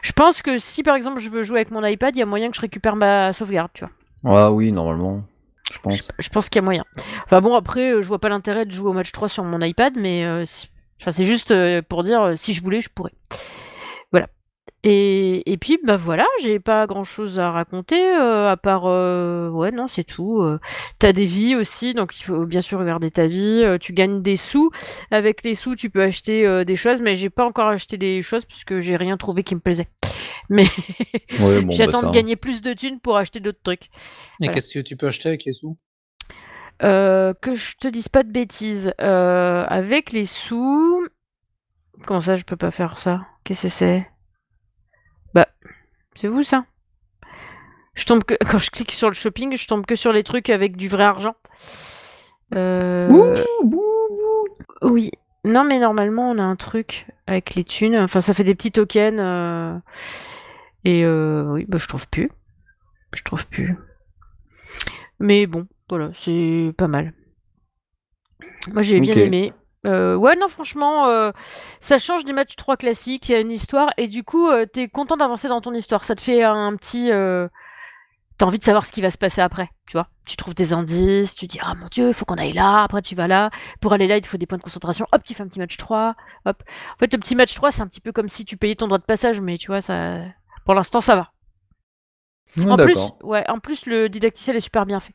je 0.00 0.12
pense 0.12 0.40
que 0.40 0.56
si, 0.56 0.82
par 0.82 0.96
exemple, 0.96 1.20
je 1.20 1.28
veux 1.28 1.42
jouer 1.42 1.58
avec 1.58 1.72
mon 1.72 1.84
iPad, 1.84 2.16
il 2.16 2.20
y 2.20 2.22
a 2.22 2.26
moyen 2.26 2.48
que 2.48 2.56
je 2.56 2.62
récupère 2.62 2.96
ma 2.96 3.34
sauvegarde, 3.34 3.70
tu 3.74 3.84
vois? 3.84 3.92
Ah 4.24 4.50
oui, 4.50 4.72
normalement, 4.72 5.24
je 5.70 5.78
pense. 5.78 6.08
Je 6.18 6.28
pense 6.30 6.48
qu'il 6.48 6.60
y 6.60 6.62
a 6.62 6.64
moyen. 6.64 6.86
Enfin 7.26 7.42
bon, 7.42 7.54
après, 7.54 8.02
je 8.02 8.08
vois 8.08 8.18
pas 8.18 8.30
l'intérêt 8.30 8.64
de 8.64 8.70
jouer 8.70 8.88
au 8.88 8.94
match 8.94 9.12
3 9.12 9.28
sur 9.28 9.44
mon 9.44 9.60
iPad, 9.60 9.92
mais 9.98 10.24
enfin, 11.00 11.10
c'est 11.10 11.24
juste, 11.24 11.50
heu, 11.50 11.82
pour 11.82 12.02
dire, 12.02 12.22
heu, 12.22 12.36
si 12.36 12.54
je 12.54 12.62
voulais, 12.62 12.80
je 12.80 12.88
pourrais. 12.88 13.12
Voilà 14.12 14.28
et 14.86 15.50
et 15.50 15.56
puis, 15.56 15.78
bah, 15.82 15.96
voilà, 15.96 16.26
j'ai 16.42 16.58
pas 16.60 16.86
grand-chose 16.86 17.38
à 17.38 17.50
raconter, 17.50 17.96
heu, 17.96 18.46
à 18.48 18.56
part, 18.56 18.84
ouais, 18.84 19.70
non, 19.70 19.88
c'est 19.88 20.04
tout, 20.04 20.42
tu 21.00 21.12
des 21.12 21.24
vies 21.26 21.56
aussi, 21.56 21.94
donc 21.94 22.18
il 22.18 22.22
faut 22.22 22.44
bien 22.44 22.60
sûr 22.60 22.78
regarder 22.78 23.10
ta 23.10 23.26
vie, 23.26 23.64
tu 23.80 23.92
gagnes 23.94 24.20
des 24.22 24.36
sous. 24.36 24.70
Avec 25.10 25.42
les 25.44 25.54
sous, 25.54 25.74
tu 25.74 25.88
peux 25.90 26.02
acheter, 26.02 26.64
des 26.66 26.76
choses, 26.76 27.00
mais 27.00 27.16
j'ai 27.16 27.30
pas 27.30 27.46
encore 27.46 27.68
acheté 27.68 27.96
des 27.96 28.20
choses 28.22 28.44
puisque 28.44 28.80
j'ai 28.80 28.96
rien 28.96 29.16
trouvé 29.16 29.42
qui 29.42 29.54
me 29.54 29.60
plaisait. 29.60 29.88
Mais 30.50 30.66
Ouais, 31.40 31.60
bon, 31.60 31.68
bah, 31.68 31.74
j'attends 31.76 32.02
ça 32.02 32.08
de 32.08 32.12
gagner 32.12 32.36
plus 32.36 32.60
de 32.60 32.72
thunes 32.74 33.00
pour 33.00 33.16
acheter 33.16 33.40
d'autres 33.40 33.62
trucs. 33.62 33.84
Et 33.84 33.88
Voilà. 34.40 34.54
qu'est-ce 34.54 34.74
que 34.74 34.80
tu 34.80 34.96
peux 34.96 35.06
acheter 35.06 35.28
avec 35.28 35.44
les 35.44 35.52
sous? 35.52 35.76
Heu, 36.82 37.34
que 37.40 37.54
je 37.54 37.76
te 37.76 37.88
dise 37.88 38.08
pas 38.08 38.22
de 38.22 38.32
bêtises, 38.32 38.92
heu, 39.00 39.64
avec 39.68 40.12
les 40.12 40.24
sous 40.26 41.06
comment 42.06 42.20
ça 42.20 42.36
je 42.36 42.44
peux 42.44 42.56
pas 42.56 42.70
faire 42.70 42.98
ça? 42.98 43.26
Qu'est-ce 43.44 43.62
que 43.64 43.68
c'est? 43.68 44.06
Bah, 45.34 45.48
c'est 46.16 46.28
vous 46.28 46.42
ça? 46.42 46.64
Je 47.94 48.04
tombe 48.06 48.24
que 48.24 48.34
quand 48.50 48.58
je 48.58 48.70
clique 48.70 48.92
sur 48.92 49.08
le 49.08 49.14
shopping, 49.14 49.56
je 49.56 49.66
tombe 49.66 49.86
que 49.86 49.94
sur 49.94 50.12
les 50.12 50.24
trucs 50.24 50.50
avec 50.50 50.76
du 50.76 50.88
vrai 50.88 51.04
argent. 51.04 51.36
Bouh, 52.50 53.24
bouh. 53.64 54.44
oui. 54.82 55.10
Non, 55.44 55.62
mais 55.64 55.78
normalement, 55.78 56.30
on 56.30 56.38
a 56.38 56.42
un 56.42 56.56
truc 56.56 57.06
avec 57.26 57.54
les 57.54 57.64
thunes, 57.64 57.96
enfin 57.96 58.20
ça 58.22 58.32
fait 58.32 58.44
des 58.44 58.54
petits 58.54 58.72
tokens, 58.72 59.20
et 60.84 61.06
oui, 61.06 61.66
bah, 61.68 61.78
je 61.78 61.86
trouve 61.86 62.08
plus. 62.08 62.30
Je 63.12 63.22
trouve 63.22 63.46
plus. 63.46 63.76
Mais 65.20 65.46
bon, 65.46 65.66
voilà, 65.88 66.10
c'est 66.14 66.72
pas 66.76 66.88
mal. 66.88 67.12
Moi, 68.72 68.82
j'ai 68.82 69.00
bien 69.00 69.14
aimé. 69.16 69.52
Heu, 69.86 70.16
ouais, 70.16 70.34
non, 70.36 70.48
franchement, 70.48 71.10
heu, 71.10 71.32
ça 71.80 71.98
change 71.98 72.24
des 72.24 72.32
matchs 72.32 72.56
3 72.56 72.78
classiques, 72.78 73.28
il 73.28 73.32
y 73.32 73.34
a 73.34 73.40
une 73.40 73.50
histoire 73.50 73.90
et 73.98 74.08
du 74.08 74.24
coup, 74.24 74.48
heu, 74.48 74.66
tu 74.72 74.88
content 74.88 75.16
d'avancer 75.18 75.46
dans 75.48 75.60
ton 75.60 75.74
histoire. 75.74 76.04
Ça 76.04 76.14
te 76.14 76.22
fait 76.22 76.42
un 76.42 76.74
petit, 76.76 77.10
tu 78.38 78.44
envie 78.44 78.58
de 78.58 78.64
savoir 78.64 78.84
ce 78.84 78.92
qui 78.92 79.00
va 79.00 79.10
se 79.10 79.18
passer 79.18 79.40
après, 79.42 79.68
tu 79.86 79.92
vois? 79.92 80.08
Tu 80.26 80.36
trouves 80.36 80.54
des 80.54 80.72
indices, 80.72 81.34
tu 81.34 81.46
dis: 81.46 81.58
«Ah 81.62 81.74
mon 81.74 81.86
Dieu, 81.86 82.08
il 82.08 82.14
faut 82.14 82.24
qu'on 82.24 82.38
aille 82.38 82.52
là», 82.52 82.82
après 82.82 83.02
tu 83.02 83.14
vas 83.14 83.28
là. 83.28 83.50
Pour 83.80 83.92
aller 83.92 84.06
là, 84.06 84.16
il 84.16 84.22
te 84.22 84.26
faut 84.26 84.38
des 84.38 84.46
points 84.46 84.58
de 84.58 84.62
concentration. 84.62 85.06
Hop, 85.12 85.22
tu 85.22 85.34
fais 85.34 85.42
un 85.42 85.48
petit 85.48 85.58
match 85.60 85.76
3, 85.76 86.16
hop. 86.46 86.62
En 86.94 86.98
fait, 86.98 87.12
le 87.12 87.18
petit 87.18 87.36
match 87.36 87.54
3, 87.54 87.70
c'est 87.70 87.82
un 87.82 87.86
petit 87.86 88.00
peu 88.00 88.10
comme 88.12 88.28
si 88.28 88.44
tu 88.44 88.56
payais 88.56 88.74
ton 88.74 88.86
droit 88.86 88.98
de 88.98 89.04
passage, 89.04 89.40
mais 89.40 89.58
tu 89.58 89.66
vois, 89.68 89.80
ça 89.82 90.20
pour 90.64 90.74
l'instant, 90.74 91.00
ça 91.02 91.14
va. 91.14 91.30
Ouais, 92.56 92.72
En 92.72 92.76
plus 92.76 92.94
d'accord. 92.94 93.18
ouais, 93.22 93.44
en 93.50 93.58
plus, 93.60 93.86
le 93.86 94.08
didacticiel 94.08 94.56
est 94.56 94.60
super 94.60 94.86
bien 94.86 94.98
fait. 94.98 95.14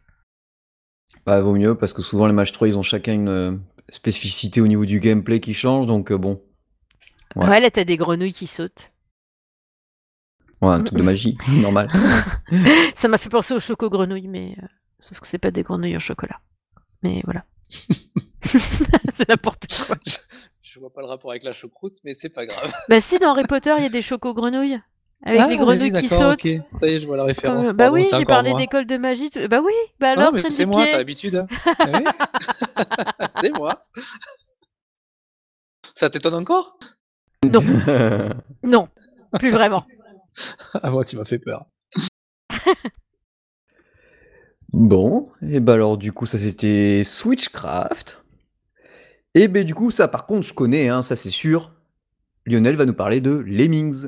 Bah, 1.25 1.41
vaut 1.41 1.53
mieux 1.53 1.75
parce 1.75 1.93
que 1.93 2.01
souvent 2.01 2.27
les 2.27 2.33
matchs 2.33 2.51
3, 2.51 2.67
ils 2.67 2.77
ont 2.77 2.83
chacun 2.83 3.13
une, 3.13 3.29
heu, 3.29 3.59
spécificité 3.89 4.61
au 4.61 4.67
niveau 4.67 4.85
du 4.85 4.99
gameplay 4.99 5.39
qui 5.39 5.53
change 5.53 5.85
donc 5.85 6.11
heu, 6.11 6.17
bon. 6.17 6.41
Ouais. 7.35 7.47
Ouais, 7.47 7.59
là, 7.59 7.69
tu 7.69 7.83
des 7.85 7.97
grenouilles 7.97 8.33
qui 8.33 8.47
sautent. 8.47 8.91
Ouais, 10.61 10.73
un 10.73 10.83
truc 10.83 10.97
de 10.97 11.03
magie, 11.03 11.37
normal. 11.47 11.89
Ça 12.95 13.07
m'a 13.07 13.17
fait 13.17 13.29
penser 13.29 13.53
aux 13.53 13.59
choco 13.59 13.89
grenouilles, 13.89 14.27
mais 14.27 14.55
heu, 14.61 14.67
sauf 14.99 15.19
que 15.19 15.27
c'est 15.27 15.37
pas 15.37 15.51
des 15.51 15.63
grenouilles 15.63 15.95
au 15.95 16.01
chocolat. 16.01 16.41
Mais 17.01 17.21
voilà. 17.25 17.45
C'est 18.41 19.29
n'importe 19.29 19.67
quoi. 19.85 19.95
Je 20.05 20.15
je 20.61 20.79
vois 20.79 20.91
pas 20.93 21.01
le 21.01 21.07
rapport 21.07 21.31
avec 21.31 21.43
la 21.43 21.51
choucroute, 21.51 21.97
mais 22.03 22.13
c'est 22.13 22.29
pas 22.29 22.45
grave. 22.45 22.71
Bah 22.87 22.99
si, 22.99 23.19
dans 23.19 23.31
Harry 23.31 23.43
Potter, 23.43 23.73
il 23.77 23.83
y 23.83 23.85
a 23.85 23.89
des 23.89 24.01
choco 24.01 24.33
grenouilles 24.33 24.79
avec 25.25 25.41
Ah 25.41 25.47
les 25.47 25.53
oui, 25.55 25.57
grenouilles 25.57 25.91
oui, 25.93 25.99
qui 26.01 26.07
sautent. 26.07 26.41
Ça 26.75 26.87
y 26.87 26.93
est, 26.93 26.99
je 26.99 27.05
vois 27.05 27.17
la 27.17 27.25
référence, 27.25 27.67
Heu, 27.67 27.73
bah 27.73 27.85
pardon, 27.85 27.95
oui, 27.95 28.07
j'ai 28.17 28.25
parlé 28.25 28.53
d'école 28.55 28.85
de 28.85 28.97
magie, 28.97 29.29
bah 29.49 29.59
oui, 29.63 29.73
bah 29.99 30.07
Ah 30.15 30.19
alors 30.21 30.31
traîne 30.35 30.51
c'est 30.51 30.65
moi, 30.65 30.81
tu 30.83 30.83
as 30.83 30.85
pied. 30.91 30.97
l'habitude, 30.97 31.35
hein. 31.35 31.47
Ah 31.79 31.91
oui. 31.97 32.03
C'est 33.41 33.51
moi. 33.51 33.81
Ça 35.95 36.09
t'étonne 36.09 36.35
encore? 36.35 36.77
Non. 37.43 37.59
Non, 38.63 38.87
plus 39.39 39.51
vraiment. 39.51 39.85
Ah 40.81 40.91
moi, 40.91 41.03
tu 41.05 41.15
m'as 41.17 41.25
fait 41.25 41.39
peur. 41.39 41.65
Bon 44.71 45.31
et 45.41 45.59
bah, 45.59 45.73
alors 45.73 45.97
du 45.97 46.11
coup 46.13 46.25
ça 46.27 46.37
c'était 46.37 47.01
Switchcraft 47.03 48.23
et 49.33 49.47
beh, 49.47 49.63
du 49.63 49.73
coup 49.73 49.89
ça 49.89 50.07
par 50.07 50.25
contre 50.27 50.45
je 50.45 50.53
connais, 50.53 50.89
hein, 50.89 51.01
ça 51.01 51.15
c'est 51.15 51.29
sûr. 51.31 51.71
Lionel 52.45 52.75
va 52.75 52.85
nous 52.85 52.93
parler 52.93 53.19
de 53.21 53.31
Lemmings. 53.31 54.07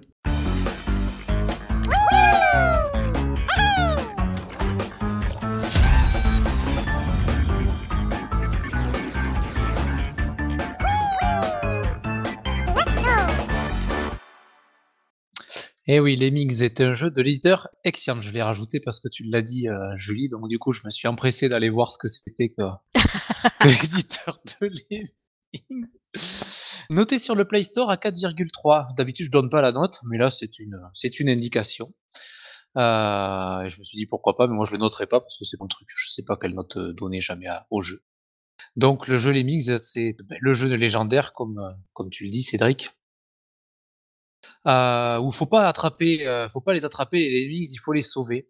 Eh 15.94 16.00
oui, 16.00 16.16
Lemmings 16.16 16.64
est 16.64 16.80
un 16.80 16.94
jeu 16.94 17.12
de 17.12 17.22
l'éditeur 17.22 17.68
Exiant. 17.84 18.22
Je 18.22 18.32
l'ai 18.32 18.42
rajouté 18.42 18.80
parce 18.80 19.02
que 19.02 19.10
tu 19.10 19.26
l'as 19.26 19.42
dit, 19.42 19.68
heu, 19.68 19.78
Julie, 19.98 20.30
donc 20.30 20.48
du 20.48 20.58
coup, 20.58 20.72
je 20.72 20.80
me 20.86 20.90
suis 20.90 21.10
empressé 21.10 21.50
d'aller 21.50 21.70
voir 21.70 21.92
ce 21.92 21.98
que 21.98 22.08
c'était 22.08 22.48
que 22.48 22.62
que 23.60 23.68
l'éditeur 23.68 24.40
de 24.46 24.68
Lemmings. 24.68 25.98
Noté 26.90 27.20
sur 27.20 27.36
le 27.36 27.44
Play 27.44 27.64
Store 27.64 27.90
à 27.90 27.98
4,3. 27.98 28.96
D'habitude, 28.96 29.26
je 29.26 29.32
donne 29.32 29.50
pas 29.50 29.62
la 29.62 29.74
note, 29.74 30.00
mais 30.10 30.18
là, 30.18 30.32
c'est 30.32 30.60
une, 30.60 30.78
c'est 30.94 31.20
une 31.20 31.28
indication. 31.28 31.88
Heu, 32.78 33.68
je 33.68 33.78
me 33.78 33.84
suis 33.84 33.98
dit: 33.98 34.06
«Pourquoi 34.06 34.38
pas?» 34.38 34.48
mais 34.48 34.56
moi 34.56 34.64
je 34.66 34.72
le 34.72 34.78
noterai 34.78 35.08
pas 35.08 35.20
parce 35.20 35.38
que 35.38 35.44
c'est 35.44 35.60
mon 35.60 35.68
truc. 35.68 35.90
Je 35.94 36.10
sais 36.10 36.24
pas 36.24 36.38
quelle 36.38 36.54
note, 36.54 36.78
heu, 36.78 36.94
donner 36.94 37.20
jamais 37.20 37.48
à 37.48 37.68
au 37.70 37.82
jeu. 37.82 38.02
Donc 38.78 39.10
le 39.10 39.18
jeu 39.18 39.34
Lemmings, 39.34 39.78
c'est, 39.82 40.16
beh, 40.30 40.38
le 40.40 40.54
jeu 40.54 40.70
de 40.70 40.76
légendaire 40.76 41.34
comme, 41.34 41.60
comme 41.92 42.10
tu 42.10 42.24
le 42.24 42.30
dis 42.30 42.44
Cédric. 42.44 42.92
Heu, 44.66 45.20
où 45.22 45.32
faut 45.32 45.46
pas 45.46 45.68
attraper, 45.68 46.28
heu, 46.28 46.48
faut 46.50 46.62
pas 46.62 46.74
les 46.74 46.86
attraper 46.86 47.18
les 47.20 47.44
Lemmings, 47.46 47.70
il 47.72 47.80
faut 47.80 47.94
les 47.94 48.02
sauver. 48.02 48.50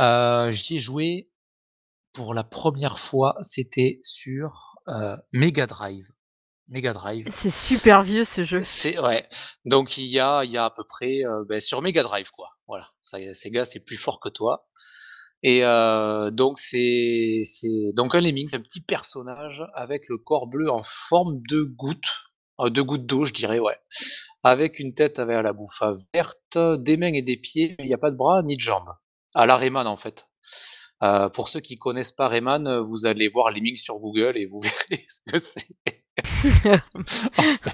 Heu, 0.00 0.52
j'y 0.52 0.76
ai 0.76 0.80
joué 0.80 1.30
pour 2.12 2.34
la 2.34 2.44
première 2.44 2.98
fois, 2.98 3.36
c'était 3.42 4.00
sur, 4.02 4.76
Mega 5.32 5.66
Drive. 5.66 6.04
Mega 6.68 6.92
Drive. 6.92 7.26
C'est 7.30 7.50
super 7.50 8.02
vieux 8.02 8.24
ce 8.24 8.44
jeu. 8.44 8.62
C'est 8.62 8.98
ouais, 9.00 9.28
donc 9.64 9.98
il 9.98 10.06
y 10.06 10.20
a 10.20 10.44
il 10.44 10.50
y 10.50 10.56
a 10.56 10.64
à 10.66 10.70
peu 10.70 10.84
près, 10.84 11.22
beh, 11.48 11.60
sur 11.60 11.82
Mega 11.82 12.02
Drive 12.02 12.30
quoi, 12.30 12.50
voilà. 12.68 12.88
Ça 13.02 13.18
Sega 13.34 13.64
c'est 13.64 13.80
plus 13.80 13.96
fort 13.96 14.20
que 14.20 14.28
toi 14.28 14.68
et 15.42 15.62
donc 16.32 16.58
c'est 16.60 17.42
c'est 17.44 17.92
donc 17.94 18.14
un 18.14 18.20
lemming, 18.20 18.48
c'est 18.48 18.56
un 18.58 18.62
petit 18.62 18.82
personnage 18.84 19.62
avec 19.74 20.08
le 20.08 20.18
corps 20.18 20.46
bleu 20.48 20.70
en 20.70 20.82
forme 20.84 21.40
de 21.48 21.62
goutte, 21.62 22.29
heu, 22.64 22.70
de 22.70 22.82
goutte 22.82 23.06
d'eau 23.06 23.24
je 23.24 23.32
dirais, 23.32 23.58
ouais. 23.58 23.76
Avec 24.42 24.78
une 24.78 24.94
tête 24.94 25.18
avec 25.18 25.42
la 25.42 25.52
bouffe 25.52 25.82
verte, 26.14 26.58
des 26.82 26.96
mains 26.96 27.12
et 27.12 27.22
des 27.22 27.36
pieds, 27.36 27.76
il 27.78 27.86
y 27.86 27.94
a 27.94 27.98
pas 27.98 28.10
de 28.10 28.16
bras 28.16 28.42
ni 28.42 28.56
de 28.56 28.60
jambes. 28.60 28.90
À 29.34 29.46
la 29.46 29.56
Rayman 29.56 29.86
en 29.86 29.96
fait. 29.96 30.26
Heu, 31.02 31.30
pour 31.32 31.48
ceux 31.48 31.60
qui 31.60 31.76
connaissent 31.76 32.12
pas 32.12 32.28
Rayman, 32.28 32.66
heu, 32.68 32.80
vous 32.80 33.06
allez 33.06 33.28
voir 33.28 33.50
Lemmings 33.50 33.76
sur 33.76 33.98
Google 33.98 34.36
et 34.36 34.46
vous 34.46 34.60
verrez 34.90 35.06
ce 35.08 35.20
que 35.26 35.38
c'est. 35.38 35.68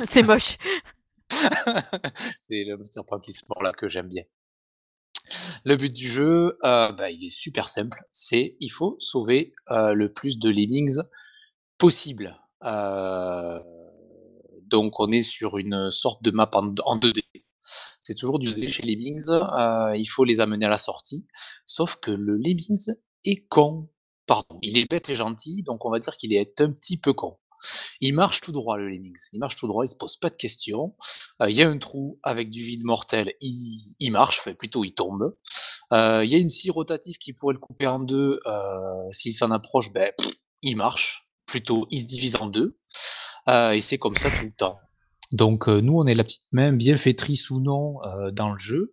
C'est 0.05 0.23
moche. 0.23 0.57
C'est 2.41 2.65
le 2.65 2.79
serpent 2.85 3.19
qui 3.19 3.33
se 3.33 3.45
mord 3.49 3.63
là 3.63 3.73
que 3.73 3.89
j'aime 3.89 4.09
bien. 4.09 4.23
Le 5.65 5.77
but 5.77 5.93
du 5.93 6.09
jeu, 6.09 6.57
bah, 6.63 7.11
il 7.11 7.25
est 7.27 7.31
super 7.31 7.69
simple, 7.69 7.99
c'est 8.13 8.57
il 8.61 8.71
faut 8.71 8.97
sauver, 9.01 9.55
le 9.69 10.07
plus 10.07 10.39
de 10.39 10.49
lemmings 10.49 11.01
possible. 11.79 12.37
Donc 14.71 15.01
on 15.01 15.11
est 15.13 15.23
sur 15.23 15.59
une 15.59 15.91
sorte 15.91 16.23
de 16.23 16.31
map 16.31 16.51
en 16.55 16.75
en 16.85 16.97
2D. 16.99 17.23
C'est 18.01 18.15
toujours 18.15 18.39
du 18.39 18.49
2D 18.55 18.69
chez 18.71 18.83
Lemmings, 18.85 19.29
heu, 19.31 19.97
il 19.99 20.07
faut 20.07 20.25
les 20.25 20.41
amener 20.41 20.67
à 20.67 20.71
la 20.71 20.79
sortie. 20.79 21.27
Sauf 21.67 21.97
que 21.97 22.11
le 22.13 22.37
Lemmings 22.37 22.89
est 23.25 23.47
con. 23.49 23.89
Pardon, 24.27 24.59
il 24.63 24.77
est 24.79 24.91
bête 24.91 25.09
et 25.11 25.15
gentil, 25.15 25.63
donc 25.65 25.85
on 25.85 25.91
va 25.91 26.01
dire 26.01 26.17
qu'il 26.17 26.33
est 26.35 26.61
un 26.61 26.73
petit 26.73 26.99
peu 26.99 27.13
con. 27.13 27.39
Il 28.01 28.15
marche 28.15 28.41
tout 28.41 28.53
droit 28.53 28.77
le 28.79 28.89
Lemmings, 28.89 29.29
il 29.33 29.39
marche 29.41 29.57
tout 29.57 29.67
droit, 29.67 29.85
il 29.85 29.89
se 29.89 29.97
pose 29.97 30.17
pas 30.17 30.31
de 30.31 30.37
questions. 30.37 30.95
Heu, 31.41 31.51
il 31.51 31.57
y 31.57 31.63
a 31.63 31.69
un 31.69 31.79
trou 31.79 32.19
avec 32.23 32.51
du 32.51 32.63
vide 32.63 32.85
mortel, 32.85 33.33
il 33.41 34.11
marche, 34.11 34.41
enfin 34.41 34.55
plutôt 34.55 34.85
il 34.85 34.95
tombe. 34.95 35.35
Heu, 35.93 36.25
il 36.25 36.31
y 36.31 36.35
a 36.35 36.39
une 36.39 36.51
scie 36.51 36.71
rotative 36.71 37.19
qui 37.19 37.33
pourrait 37.35 37.55
le 37.55 37.61
couper 37.61 37.87
en 37.87 38.01
2, 38.01 38.41
heu, 38.47 39.09
s'il 39.13 39.35
s'en 39.35 39.51
approche, 39.51 39.93
beh, 39.93 40.13
il 40.63 40.77
marche, 40.77 41.29
plutôt 41.47 41.87
il 41.91 42.03
se 42.03 42.07
divise 42.09 42.37
en 42.37 42.49
2, 42.49 42.79
heu 43.49 43.75
et 43.75 43.81
c'est 43.81 43.99
comme 43.99 44.17
ça 44.17 44.31
tout 44.31 44.47
le 44.47 44.53
temps. 44.53 44.79
Donc 45.33 45.69
heu, 45.69 45.81
nous 45.81 45.95
on 45.95 46.07
est 46.07 46.15
la 46.15 46.25
petite 46.25 46.47
main 46.53 46.73
bienfaitrice 46.73 47.51
ou 47.51 47.61
non, 47.61 47.99
heu, 48.05 48.33
dans 48.33 48.53
le 48.53 48.59
jeu, 48.59 48.93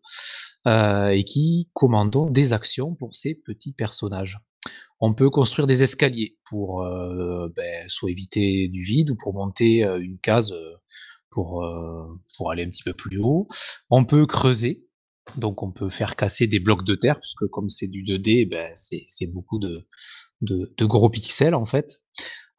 et 0.66 1.24
qui 1.26 1.70
commandons 1.74 2.30
des 2.30 2.54
actions 2.54 2.96
pour 2.96 3.16
ces 3.16 3.36
petits 3.36 3.74
personnages. 3.74 4.40
On 5.00 5.14
peut 5.14 5.30
construire 5.30 5.68
des 5.68 5.84
escaliers 5.84 6.38
pour 6.50 6.84
ben, 7.56 7.90
soit 7.90 8.10
éviter 8.10 8.70
du 8.70 8.84
vide 8.84 9.12
ou 9.12 9.18
pour 9.22 9.34
monter 9.34 9.82
une 9.82 10.18
case 10.20 10.54
pour, 11.32 11.68
pour 12.38 12.52
aller 12.52 12.64
un 12.64 12.70
petit 12.70 12.84
peu 12.84 12.94
plus 12.94 13.20
haut. 13.20 13.48
On 13.90 14.06
peut 14.06 14.26
creuser, 14.26 14.88
donc 15.38 15.64
on 15.64 15.72
peut 15.72 15.90
faire 15.90 16.16
casser 16.16 16.48
des 16.48 16.60
blocs 16.60 16.86
de 16.86 16.96
terre, 16.96 17.20
puisque 17.20 17.48
comme 17.48 17.70
c'est 17.70 17.88
du 17.88 18.04
2D, 18.04 18.48
ben, 18.50 18.72
c'est 18.76 19.28
beaucoup 19.28 19.60
de, 19.60 19.86
de, 20.42 20.86
gros 20.86 21.10
pixels 21.10 21.56
en 21.56 21.66
fait. 21.66 22.02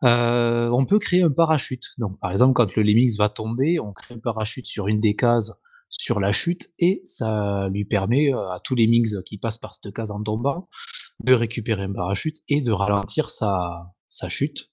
On 0.05 0.87
peut 0.87 0.99
créer 0.99 1.23
un 1.23 1.31
parachute. 1.31 1.85
Donc 1.99 2.19
par 2.21 2.31
exemple, 2.31 2.55
quand 2.55 2.75
le 2.77 2.83
Lemmings 2.83 3.17
va 3.17 3.29
tomber, 3.29 3.81
on 3.81 3.93
crée 3.93 4.15
un 4.15 4.19
parachute 4.19 4.67
sur 4.67 4.89
une 4.89 5.01
des 5.01 5.17
cases 5.17 5.53
sur 5.91 6.21
la 6.21 6.33
chute 6.33 6.71
et 6.79 7.01
ça 7.05 7.69
lui 7.69 7.85
permet 7.85 8.33
à 8.33 8.59
tous 8.63 8.75
les 8.75 8.87
mix 8.87 9.15
qui 9.27 9.39
passent 9.39 9.59
par 9.59 9.75
cette 9.75 9.93
case 9.95 10.11
en 10.11 10.23
tombant 10.23 10.69
de 11.21 11.35
récupérer 11.35 11.85
un 11.85 11.93
parachute 11.93 12.39
et 12.49 12.61
de 12.61 12.73
ralentir 12.73 13.31
sa, 13.31 13.95
chute 14.29 14.71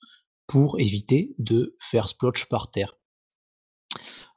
pour 0.48 0.80
éviter 0.80 1.36
de 1.38 1.76
faire 1.80 2.10
splotch 2.10 2.48
par 2.50 2.72
terre. 2.72 2.98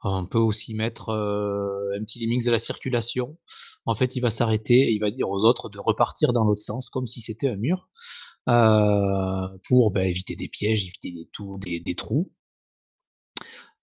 On 0.03 0.27
peut 0.27 0.37
aussi 0.39 0.75
mettre 0.75 1.09
un 1.09 2.03
petit 2.03 2.19
lemmings 2.19 2.45
de 2.45 2.51
la 2.51 2.59
circulation. 2.59 3.37
En 3.85 3.95
fait, 3.95 4.15
il 4.15 4.21
va 4.21 4.29
s'arrêter 4.29 4.75
et 4.75 4.91
il 4.91 4.99
va 4.99 5.09
dire 5.09 5.29
aux 5.29 5.43
autres 5.43 5.69
de 5.69 5.79
repartir 5.79 6.33
dans 6.33 6.43
l'autre 6.43 6.61
sens, 6.61 6.89
comme 6.89 7.07
si 7.07 7.21
c'était 7.21 7.49
un 7.49 7.55
mur, 7.55 7.89
pour 8.45 9.91
bah, 9.91 10.05
éviter 10.05 10.35
des 10.35 10.47
pièges, 10.49 10.85
éviter 10.85 11.13
des, 11.81 11.95
trous. 11.95 12.31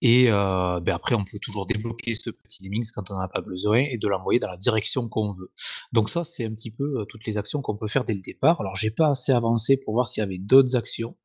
Et 0.01 0.25
ben 0.27 0.93
après, 0.93 1.15
on 1.15 1.23
peut 1.23 1.39
toujours 1.41 1.65
débloquer 1.65 2.15
ce 2.15 2.29
petit 2.29 2.63
lemmings 2.63 2.89
quand 2.93 3.09
on 3.11 3.15
n'en 3.15 3.21
a 3.21 3.27
pas 3.27 3.41
besoin 3.41 3.79
et 3.79 3.97
de 3.97 4.07
l'envoyer 4.07 4.39
dans 4.39 4.49
la 4.49 4.57
direction 4.57 5.07
qu'on 5.09 5.31
veut. 5.31 5.51
Donc 5.93 6.09
ça, 6.09 6.23
c'est 6.23 6.45
un 6.45 6.53
petit 6.53 6.71
peu 6.71 7.05
toutes 7.09 7.25
les 7.25 7.37
actions 7.37 7.61
qu'on 7.61 7.75
peut 7.75 7.87
faire 7.87 8.05
dès 8.05 8.13
le 8.13 8.21
départ. 8.21 8.61
Alors, 8.61 8.75
j'ai 8.75 8.91
pas 8.91 9.09
assez 9.09 9.31
avancé 9.31 9.77
pour 9.77 9.93
voir 9.93 10.09
s'il 10.09 10.21
y 10.21 10.23
avait 10.23 10.39
d'autres 10.39 10.75
actions. 10.75 11.17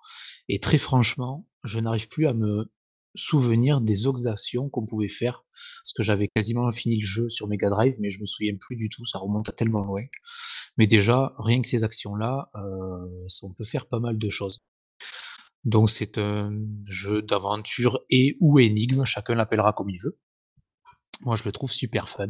Et 0.48 0.60
très 0.60 0.78
franchement, 0.78 1.46
je 1.64 1.80
n'arrive 1.80 2.08
plus 2.08 2.26
à 2.26 2.34
me 2.34 2.70
souvenir 3.14 3.80
des 3.80 4.06
autres 4.06 4.26
actions 4.26 4.68
qu'on 4.68 4.86
pouvait 4.86 5.08
faire. 5.08 5.44
J'avais 6.00 6.28
quasiment 6.28 6.70
fini 6.70 7.00
le 7.00 7.06
jeu 7.06 7.28
sur 7.28 7.48
Mega 7.48 7.70
Drive, 7.70 7.96
mais 7.98 8.10
je 8.10 8.20
me 8.20 8.26
souviens 8.26 8.54
plus 8.60 8.76
du 8.76 8.88
tout, 8.88 9.04
ça 9.06 9.18
remonte 9.18 9.48
à 9.48 9.52
tellement 9.52 9.82
loin. 9.82 10.04
Mais 10.76 10.86
déjà, 10.86 11.34
rien 11.38 11.60
que 11.60 11.68
ces 11.68 11.84
actions-là, 11.84 12.50
on 12.54 13.54
peut 13.54 13.64
faire 13.64 13.86
pas 13.86 14.00
mal 14.00 14.18
de 14.18 14.28
choses. 14.30 14.64
Donc 15.64 15.90
c'est 15.90 16.18
un 16.18 16.52
jeu 16.88 17.20
d'aventure 17.22 18.00
et 18.10 18.36
ou 18.40 18.58
énigme, 18.58 19.04
chacun 19.04 19.34
l'appellera 19.34 19.72
comme 19.72 19.90
il 19.90 19.98
veut. 20.02 20.18
Moi 21.22 21.34
je 21.34 21.44
le 21.44 21.52
trouve 21.52 21.72
super 21.72 22.08
fun. 22.08 22.28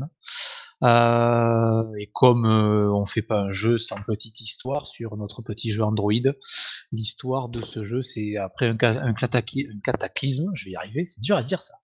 Euh, 0.83 1.83
et 1.99 2.09
comme 2.13 2.45
euh, 2.45 2.93
on 2.93 3.05
fait 3.05 3.23
pas 3.23 3.41
un 3.41 3.51
jeu 3.51 3.79
sans 3.79 4.01
petite 4.07 4.41
histoire 4.41 4.87
sur 4.87 5.17
notre 5.17 5.43
petit 5.43 5.73
jeu 5.73 5.83
Android, 5.83 6.13
l'histoire 6.93 7.49
de 7.49 7.65
ce 7.65 7.83
jeu 7.83 8.01
c'est 8.01 8.37
après 8.37 8.69
un, 8.69 8.77
cataclysme, 8.77 10.53
je 10.55 10.67
vais 10.67 10.71
y 10.73 10.77
arriver, 10.77 11.05
c'est 11.07 11.21
dur 11.21 11.37
à 11.37 11.43
dire 11.43 11.63
ça. 11.63 11.75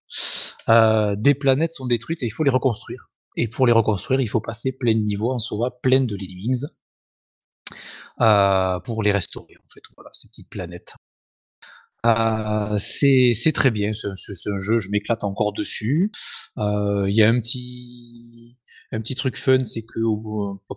Euh, 0.69 1.17
des 1.17 1.35
planètes 1.35 1.73
sont 1.73 1.87
détruites 1.87 2.23
et 2.23 2.27
il 2.27 2.33
faut 2.33 2.45
les 2.45 2.51
reconstruire. 2.51 3.09
Et 3.37 3.49
pour 3.49 3.67
les 3.67 3.73
reconstruire, 3.73 4.21
il 4.21 4.29
faut 4.29 4.41
passer 4.41 4.77
plein 4.79 4.95
de 4.95 5.01
niveaux 5.01 5.33
en 5.33 5.41
sauvant 5.41 5.73
plein 5.83 6.03
de 6.03 6.15
lemmings 6.15 6.65
pour 8.85 9.03
les 9.03 9.11
restaurer 9.11 9.57
en 9.57 9.69
fait. 9.73 9.83
Voilà, 9.97 10.11
ces 10.13 10.29
petites 10.29 10.51
planètes. 10.51 10.95
Euh, 12.05 12.79
c'est 12.79 13.53
très 13.55 13.71
bien, 13.71 13.93
c'est 13.95 14.51
un 14.51 14.59
jeu, 14.59 14.79
je 14.79 14.91
m'éclate 14.91 15.25
encore 15.25 15.53
dessus. 15.53 16.13
Euh, 16.59 17.07
il 17.09 17.17
y 17.17 17.23
a 17.23 17.29
un 17.29 17.41
petit 17.41 18.59
un 18.95 19.01
petit 19.01 19.15
truc 19.15 19.37
fun, 19.37 19.65
c'est 19.65 19.83
que 19.83 20.01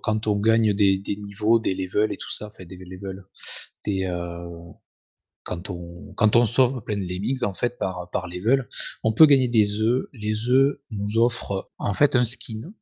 quand 0.04 0.28
on 0.28 0.40
gagne 0.40 0.74
des 0.74 1.18
niveaux, 1.18 1.60
des 1.60 1.76
levels 1.76 2.12
et 2.12 2.18
tout 2.18 2.32
ça, 2.32 2.48
enfin 2.48 2.66
des 2.66 2.78
levels, 2.78 3.24
des, 3.86 4.06
euh, 4.06 4.72
quand 5.44 5.70
on 5.70 6.14
quand 6.16 6.36
on 6.36 6.46
sauve 6.46 6.84
plein 6.84 6.98
de 6.98 7.08
lemmings 7.08 7.44
en 7.44 7.54
fait 7.54 7.78
par 7.78 8.10
par 8.12 8.28
level, 8.28 8.68
on 9.04 9.14
peut 9.14 9.26
gagner 9.26 9.48
des 9.48 9.82
œufs. 9.82 10.08
Les 10.14 10.50
œufs 10.50 10.78
nous 10.92 11.18
offrent 11.18 11.72
en 11.78 11.94
fait 11.94 12.16
un 12.16 12.24
skin, 12.24 12.74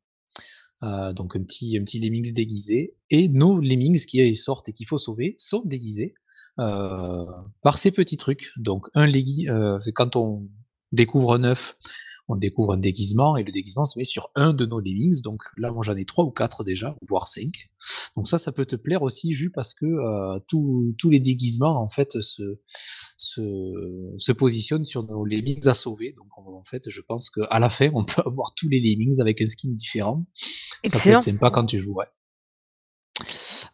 donc 0.81 1.35
un 1.35 1.43
petit 1.43 1.77
un 1.77 1.83
petit 1.83 1.99
lemmings 1.99 2.33
déguisé 2.33 2.95
et 3.09 3.27
nos 3.29 3.59
lemmings 3.59 4.03
qui 4.05 4.35
sortent 4.35 4.69
et 4.69 4.73
qu'il 4.73 4.87
faut 4.87 4.97
sauver 4.97 5.35
sont 5.37 5.63
déguisés. 5.65 6.15
Euh, 6.57 7.25
par 7.63 7.77
ces 7.77 7.91
petits 7.91 8.15
trucs. 8.15 8.51
Donc 8.55 8.87
un 8.93 9.11
euh, 9.11 9.79
quand 9.93 10.15
on 10.15 10.47
découvre 10.93 11.33
un 11.33 11.43
œuf, 11.43 11.75
on 12.27 12.35
découvre 12.35 12.73
un 12.73 12.77
déguisement 12.77 13.37
et 13.37 13.43
le 13.43 13.51
déguisement 13.51 13.85
se 13.85 13.99
met 13.99 14.05
sur 14.05 14.31
un 14.35 14.53
de 14.53 14.65
nos 14.65 14.79
lemmings. 14.79 15.21
Donc 15.21 15.41
là, 15.57 15.71
moi 15.71 15.83
j'en 15.83 15.95
ai 15.95 16.05
trois 16.05 16.25
ou 16.25 16.31
quatre 16.31 16.63
déjà, 16.63 16.95
voire 17.07 17.27
cinq. 17.27 17.51
Donc 18.15 18.27
ça, 18.27 18.39
ça 18.39 18.51
peut 18.51 18.65
te 18.65 18.75
plaire 18.75 19.03
aussi, 19.03 19.33
juste 19.33 19.53
parce 19.53 19.73
que 19.73 19.85
euh, 19.85 20.39
tous 20.47 21.09
les 21.09 21.19
déguisements 21.19 21.79
en 21.81 21.89
fait 21.89 22.11
se, 22.21 22.59
se, 23.17 23.41
se, 24.17 24.31
positionnent 24.31 24.85
sur 24.85 25.03
nos 25.03 25.23
lemmings 25.25 25.67
à 25.67 25.73
sauver. 25.73 26.13
Donc 26.13 26.27
en 26.37 26.63
fait, 26.63 26.89
je 26.89 27.01
pense 27.01 27.29
qu'à 27.29 27.59
la 27.59 27.69
fin, 27.69 27.89
on 27.93 28.05
peut 28.05 28.21
avoir 28.25 28.53
tous 28.55 28.69
les 28.69 28.79
lemmings 28.79 29.21
avec 29.21 29.41
un 29.41 29.47
skin 29.47 29.71
différent. 29.73 30.25
Ça 30.85 30.99
peut 30.99 31.15
être 31.15 31.21
sympa 31.21 31.51
quand 31.51 31.65
tu 31.65 31.79
joues. 31.79 31.93
Ouais. 31.93 32.05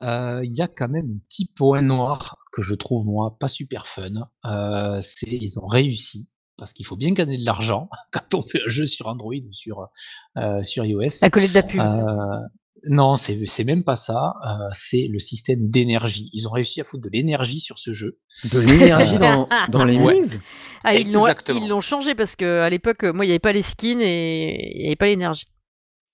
Il 0.01 0.51
y 0.53 0.61
a 0.61 0.67
quand 0.67 0.89
même 0.89 1.05
un 1.05 1.19
petit 1.29 1.45
point 1.45 1.81
noir 1.81 2.37
que 2.51 2.61
je 2.61 2.75
trouve 2.75 3.05
moi 3.05 3.37
pas 3.39 3.47
super 3.47 3.87
fun. 3.87 4.29
Euh, 4.45 4.99
c'est 5.01 5.29
ils 5.29 5.57
ont 5.59 5.67
réussi 5.67 6.30
parce 6.61 6.73
qu'il 6.73 6.85
faut 6.85 6.95
bien 6.95 7.11
gagner 7.11 7.39
de 7.39 7.43
l'argent 7.43 7.89
quand 8.11 8.35
on 8.35 8.43
fait 8.43 8.61
un 8.63 8.69
jeu 8.69 8.85
sur 8.85 9.07
Android 9.07 9.33
ou 9.33 9.51
sur 9.51 9.89
euh, 10.37 10.61
sur 10.61 10.85
iOS. 10.85 11.23
À 11.23 11.31
côté 11.31 11.47
de 11.47 11.55
la 11.55 11.63
pub. 11.63 11.81
Euh, 11.81 12.39
non, 12.87 13.15
c'est 13.15 13.47
c'est 13.47 13.63
même 13.63 13.83
pas 13.83 13.95
ça. 13.95 14.35
Euh, 14.45 14.69
c'est 14.71 15.07
le 15.11 15.17
système 15.17 15.71
d'énergie. 15.71 16.29
Ils 16.33 16.47
ont 16.47 16.51
réussi 16.51 16.79
à 16.79 16.83
foutre 16.83 17.01
de 17.01 17.09
l'énergie 17.09 17.59
sur 17.59 17.79
ce 17.79 17.93
jeu. 17.93 18.19
De 18.51 18.59
l'énergie 18.59 19.17
dans, 19.19 19.49
dans 19.69 19.85
les 19.85 19.97
ouais. 19.97 20.21
ah, 20.83 20.93
ils 20.93 21.11
l'ont 21.11 21.25
ils 21.27 21.67
l'ont 21.67 21.81
changé 21.81 22.13
parce 22.13 22.35
que 22.35 22.59
à 22.59 22.69
l'époque, 22.69 23.05
moi, 23.05 23.25
il 23.25 23.29
n'y 23.29 23.33
avait 23.33 23.39
pas 23.39 23.53
les 23.53 23.63
skins 23.63 23.99
et 23.99 24.75
il 24.75 24.81
n'y 24.81 24.87
avait 24.87 24.95
pas 24.95 25.07
l'énergie. 25.07 25.47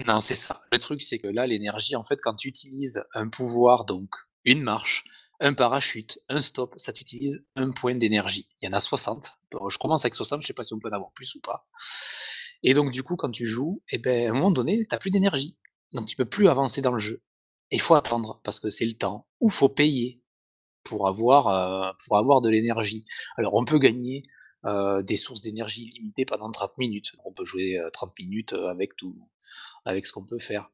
Non, 0.07 0.21
c'est 0.21 0.35
ça. 0.35 0.61
Le 0.71 0.79
truc, 0.79 1.03
c'est 1.03 1.19
que 1.19 1.27
là, 1.27 1.45
l'énergie, 1.45 1.97
en 1.97 2.05
fait, 2.05 2.19
quand 2.21 2.35
tu 2.35 2.47
utilises 2.47 3.03
un 3.13 3.27
pouvoir, 3.27 3.83
donc 3.83 4.09
une 4.45 4.61
marche, 4.61 5.03
un 5.39 5.53
parachute, 5.53 6.19
un 6.29 6.39
stop, 6.39 6.73
ça 6.77 6.93
t'utilise 6.93 7.45
un 7.55 7.71
point 7.71 7.95
d'énergie. 7.95 8.47
Il 8.61 8.65
y 8.65 8.69
en 8.69 8.73
a 8.73 8.79
60. 8.79 9.33
je 9.69 9.77
commence 9.77 10.03
avec 10.03 10.15
60, 10.15 10.41
je 10.41 10.47
sais 10.47 10.53
pas 10.53 10.63
si 10.63 10.73
on 10.73 10.79
peut 10.79 10.89
en 10.89 10.93
avoir 10.93 11.11
plus 11.11 11.35
ou 11.35 11.41
pas. 11.41 11.67
Et 12.63 12.73
donc, 12.73 12.91
du 12.91 13.03
coup, 13.03 13.15
quand 13.15 13.31
tu 13.31 13.45
joues, 13.45 13.83
eh 13.91 13.99
ben, 13.99 14.27
à 14.27 14.31
un 14.31 14.33
moment 14.33 14.51
donné, 14.51 14.79
tu 14.79 14.87
n'as 14.91 14.97
plus 14.97 15.11
d'énergie. 15.11 15.57
Donc, 15.93 16.07
tu 16.07 16.15
peux 16.15 16.25
plus 16.25 16.49
avancer 16.49 16.81
dans 16.81 16.91
le 16.91 16.99
jeu. 16.99 17.21
Et 17.71 17.75
il 17.75 17.81
faut 17.81 17.95
attendre, 17.95 18.41
parce 18.43 18.59
que 18.59 18.69
c'est 18.69 18.85
le 18.85 18.93
temps, 18.93 19.27
ou 19.39 19.49
faut 19.49 19.69
payer 19.69 20.21
pour 20.83 21.07
avoir, 21.07 21.47
euh, 21.47 21.91
pour 22.05 22.17
avoir 22.17 22.41
de 22.41 22.49
l'énergie. 22.49 23.05
Alors, 23.37 23.53
on 23.53 23.65
peut 23.65 23.77
gagner 23.77 24.23
euh, 24.65 25.03
des 25.03 25.17
sources 25.17 25.41
d'énergie 25.41 25.91
limitées 25.91 26.25
pendant 26.25 26.51
30 26.51 26.77
minutes. 26.77 27.11
On 27.25 27.31
peut 27.31 27.45
jouer 27.45 27.77
30 27.93 28.09
euh, 28.09 28.23
minutes 28.23 28.53
avec 28.53 28.95
tout, 28.95 29.15
avec 29.85 30.05
ce 30.05 30.11
qu'on 30.11 30.25
peut 30.25 30.39
faire. 30.39 30.71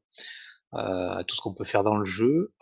tout 0.72 1.36
ce 1.36 1.40
qu'on 1.40 1.54
peut 1.54 1.64
faire 1.64 1.82
dans 1.82 1.96
le 1.96 2.04
jeu 2.04 2.54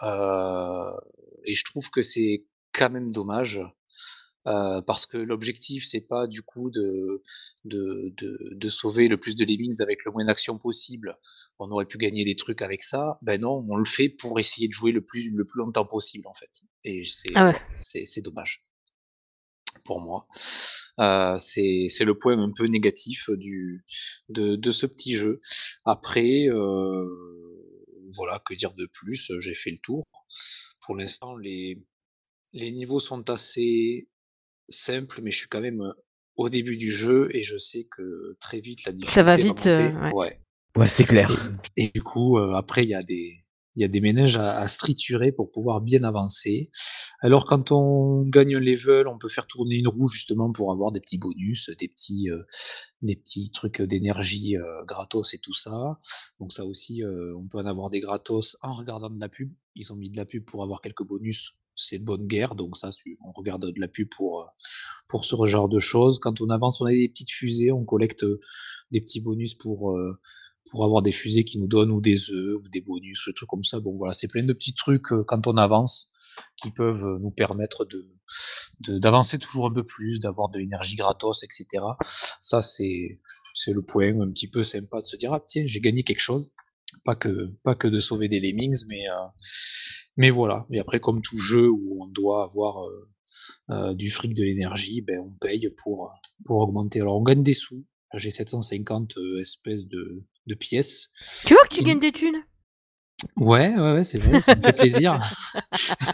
et 1.44 1.54
je 1.54 1.64
trouve 1.64 1.90
que 1.90 2.02
c'est 2.02 2.46
quand 2.72 2.90
même 2.90 3.12
dommage. 3.12 3.60
Euh, 4.48 4.82
parce 4.82 5.06
que 5.06 5.18
l'objectif 5.18 5.84
c'est 5.86 6.04
pas 6.08 6.26
du 6.26 6.42
coup 6.42 6.68
de, 6.70 7.22
de, 7.64 8.12
de, 8.16 8.68
sauver 8.70 9.06
le 9.06 9.16
plus 9.16 9.36
de 9.36 9.44
lemmings 9.44 9.80
avec 9.80 10.04
le 10.04 10.10
moins 10.10 10.24
d'action 10.24 10.58
possible. 10.58 11.16
On 11.60 11.70
aurait 11.70 11.86
pu 11.86 11.96
gagner 11.96 12.24
des 12.24 12.34
trucs 12.34 12.60
avec 12.60 12.82
ça. 12.82 13.20
Ben 13.22 13.40
non, 13.40 13.64
on 13.68 13.76
le 13.76 13.84
fait 13.84 14.08
pour 14.08 14.40
essayer 14.40 14.66
de 14.66 14.72
jouer 14.72 14.90
le 14.90 15.00
plus, 15.00 15.30
le 15.30 15.44
plus 15.44 15.58
longtemps 15.58 15.86
possible 15.86 16.26
en 16.26 16.34
fait. 16.34 16.50
Et 16.82 17.04
c'est 17.04 17.30
ah 17.36 17.54
c'est 17.76 18.20
dommage 18.20 18.64
pour 19.84 20.00
moi. 20.00 20.26
Euh, 20.98 21.38
c'est 21.38 22.04
le 22.04 22.18
point 22.18 22.38
un 22.38 22.52
peu 22.52 22.66
négatif 22.66 23.30
du, 23.30 23.84
de, 24.28 24.56
de 24.56 24.70
ce 24.70 24.86
petit 24.86 25.14
jeu. 25.14 25.40
Après, 25.84 26.46
euh, 26.48 27.06
voilà, 28.14 28.42
que 28.46 28.54
dire 28.54 28.74
de 28.74 28.88
plus 28.92 29.30
J'ai 29.40 29.54
fait 29.54 29.70
le 29.70 29.78
tour 29.78 30.04
pour 30.82 30.96
l'instant, 30.96 31.36
les, 31.36 31.82
les 32.52 32.72
niveaux 32.72 33.00
sont 33.00 33.28
assez 33.30 34.08
simples, 34.68 35.20
mais 35.22 35.30
je 35.30 35.38
suis 35.38 35.48
quand 35.48 35.60
même 35.60 35.82
au 36.36 36.48
début 36.48 36.76
du 36.76 36.90
jeu 36.90 37.28
et 37.34 37.42
je 37.42 37.58
sais 37.58 37.86
que 37.90 38.36
très 38.40 38.60
vite 38.60 38.84
la 38.84 38.92
difficulté 38.92 39.14
Ça 39.14 39.22
va 39.22 39.36
vite. 39.36 40.14
ouais. 40.14 40.40
ouais, 40.76 40.88
c'est 40.88 41.04
clair. 41.04 41.30
Et, 41.76 41.88
du 41.88 42.02
coup, 42.02 42.38
après, 42.38 42.82
il 42.82 42.88
y 42.88 42.94
a 42.94 43.02
des. 43.02 43.41
Il 43.74 43.82
y 43.82 43.84
a 43.84 43.88
des 43.88 44.00
ménages 44.00 44.36
à, 44.36 44.58
à, 44.58 44.68
striturer 44.68 45.32
pour 45.32 45.50
pouvoir 45.50 45.80
bien 45.80 46.04
avancer. 46.04 46.70
Alors 47.20 47.46
quand 47.46 47.72
on 47.72 48.22
gagne 48.22 48.56
un 48.56 48.60
level, 48.60 49.08
on 49.08 49.18
peut 49.18 49.28
faire 49.28 49.46
tourner 49.46 49.76
une 49.76 49.88
roue 49.88 50.08
justement 50.08 50.52
pour 50.52 50.72
avoir 50.72 50.92
des 50.92 51.00
petits 51.00 51.18
bonus, 51.18 51.70
des 51.78 51.88
petits, 51.88 52.28
des 53.00 53.16
petits 53.16 53.50
trucs 53.50 53.80
d'énergie 53.80 54.56
gratos 54.86 55.34
et 55.34 55.38
tout 55.38 55.54
ça. 55.54 55.98
Donc 56.40 56.52
ça 56.52 56.64
aussi, 56.64 57.02
on 57.04 57.48
peut 57.48 57.58
en 57.58 57.66
avoir 57.66 57.90
des 57.90 58.00
gratos 58.00 58.56
en 58.62 58.74
regardant 58.74 59.10
de 59.10 59.20
la 59.20 59.28
pub 59.28 59.52
ils 59.74 59.92
ont 59.92 59.96
mis 59.96 60.10
de 60.10 60.16
la 60.16 60.26
pub 60.26 60.44
pour 60.44 60.62
avoir 60.62 60.80
quelques 60.80 61.04
bonus. 61.04 61.56
C'est 61.74 61.98
de 61.98 62.04
bonne 62.04 62.26
guerre, 62.26 62.54
donc 62.54 62.76
ça, 62.76 62.90
on 63.24 63.32
regarde 63.32 63.64
de 63.64 63.80
la 63.80 63.88
pub 63.88 64.08
pour, 64.10 64.42
euh, 64.42 64.46
pour 65.08 65.24
ce 65.24 65.34
genre 65.46 65.70
de 65.70 65.78
choses. 65.78 66.18
Quand 66.18 66.40
on 66.42 66.50
avance, 66.50 66.82
on 66.82 66.84
a 66.84 66.90
des 66.90 67.08
petites 67.08 67.30
fusées, 67.30 67.72
on 67.72 67.84
collecte 67.84 68.24
euh, 68.24 68.40
des 68.90 69.00
petits 69.00 69.22
bonus 69.22 69.54
pour, 69.54 69.96
euh, 69.96 70.20
pour 70.72 70.84
avoir 70.84 71.02
des 71.02 71.12
fusées 71.12 71.44
qui 71.44 71.58
nous 71.58 71.68
donnent 71.68 71.92
ou 71.92 72.00
des 72.00 72.30
œufs 72.30 72.56
ou 72.56 72.68
des 72.70 72.80
bonus, 72.80 73.22
des 73.26 73.34
trucs 73.34 73.48
comme 73.48 73.62
ça. 73.62 73.78
Bon, 73.78 73.96
voilà, 73.96 74.12
c'est 74.12 74.26
plein 74.26 74.42
de 74.42 74.52
petits 74.52 74.74
trucs 74.74 75.06
quand 75.28 75.46
on 75.46 75.56
avance 75.56 76.08
qui 76.56 76.70
peuvent 76.70 77.18
nous 77.20 77.30
permettre 77.30 77.84
de 77.84 78.04
d'avancer 78.88 79.38
toujours 79.38 79.66
un 79.66 79.72
peu 79.72 79.84
plus, 79.84 80.18
d'avoir 80.18 80.48
de 80.48 80.58
l'énergie 80.58 80.96
gratos, 80.96 81.42
etc. 81.44 81.84
Ça, 82.40 82.62
c'est 82.62 83.20
c'est 83.54 83.72
le 83.72 83.82
point 83.82 84.18
un 84.20 84.30
petit 84.30 84.48
peu 84.48 84.64
sympa 84.64 85.00
de 85.00 85.06
se 85.06 85.16
dire 85.16 85.32
ah 85.32 85.44
tiens 85.46 85.64
j'ai 85.66 85.80
gagné 85.80 86.04
quelque 86.04 86.20
chose, 86.20 86.52
pas 87.04 87.16
que 87.16 87.52
pas 87.62 87.74
que 87.74 87.88
de 87.88 88.00
sauver 88.00 88.28
des 88.28 88.40
lemmings, 88.40 88.84
mais 88.88 89.08
euh, 89.08 89.26
mais 90.16 90.30
voilà. 90.30 90.66
Et 90.70 90.78
après 90.78 91.00
comme 91.00 91.22
tout 91.22 91.38
jeu 91.38 91.68
où 91.68 92.02
on 92.02 92.06
doit 92.08 92.44
avoir 92.44 92.84
euh, 92.84 93.08
euh, 93.70 93.94
du 93.94 94.10
fric, 94.10 94.34
de 94.34 94.42
l'énergie, 94.42 95.02
ben 95.02 95.20
on 95.20 95.32
paye 95.40 95.68
pour 95.82 96.10
pour 96.44 96.58
augmenter. 96.58 97.00
Alors 97.00 97.18
on 97.18 97.22
gagne 97.22 97.42
des 97.42 97.54
sous. 97.54 97.84
J'ai 98.14 98.30
750 98.30 99.14
espèces 99.40 99.86
de, 99.88 100.22
de 100.46 100.54
pièces. 100.54 101.08
Tu 101.46 101.54
vois 101.54 101.62
que 101.64 101.74
tu 101.74 101.84
gagnes 101.84 102.00
des 102.00 102.12
thunes? 102.12 102.42
Ouais, 103.36 103.74
ouais, 103.76 103.92
ouais, 103.94 104.04
c'est 104.04 104.18
vrai, 104.18 104.42
ça 104.42 104.54
me 104.54 104.62
fait 104.62 104.72
plaisir. 104.72 105.20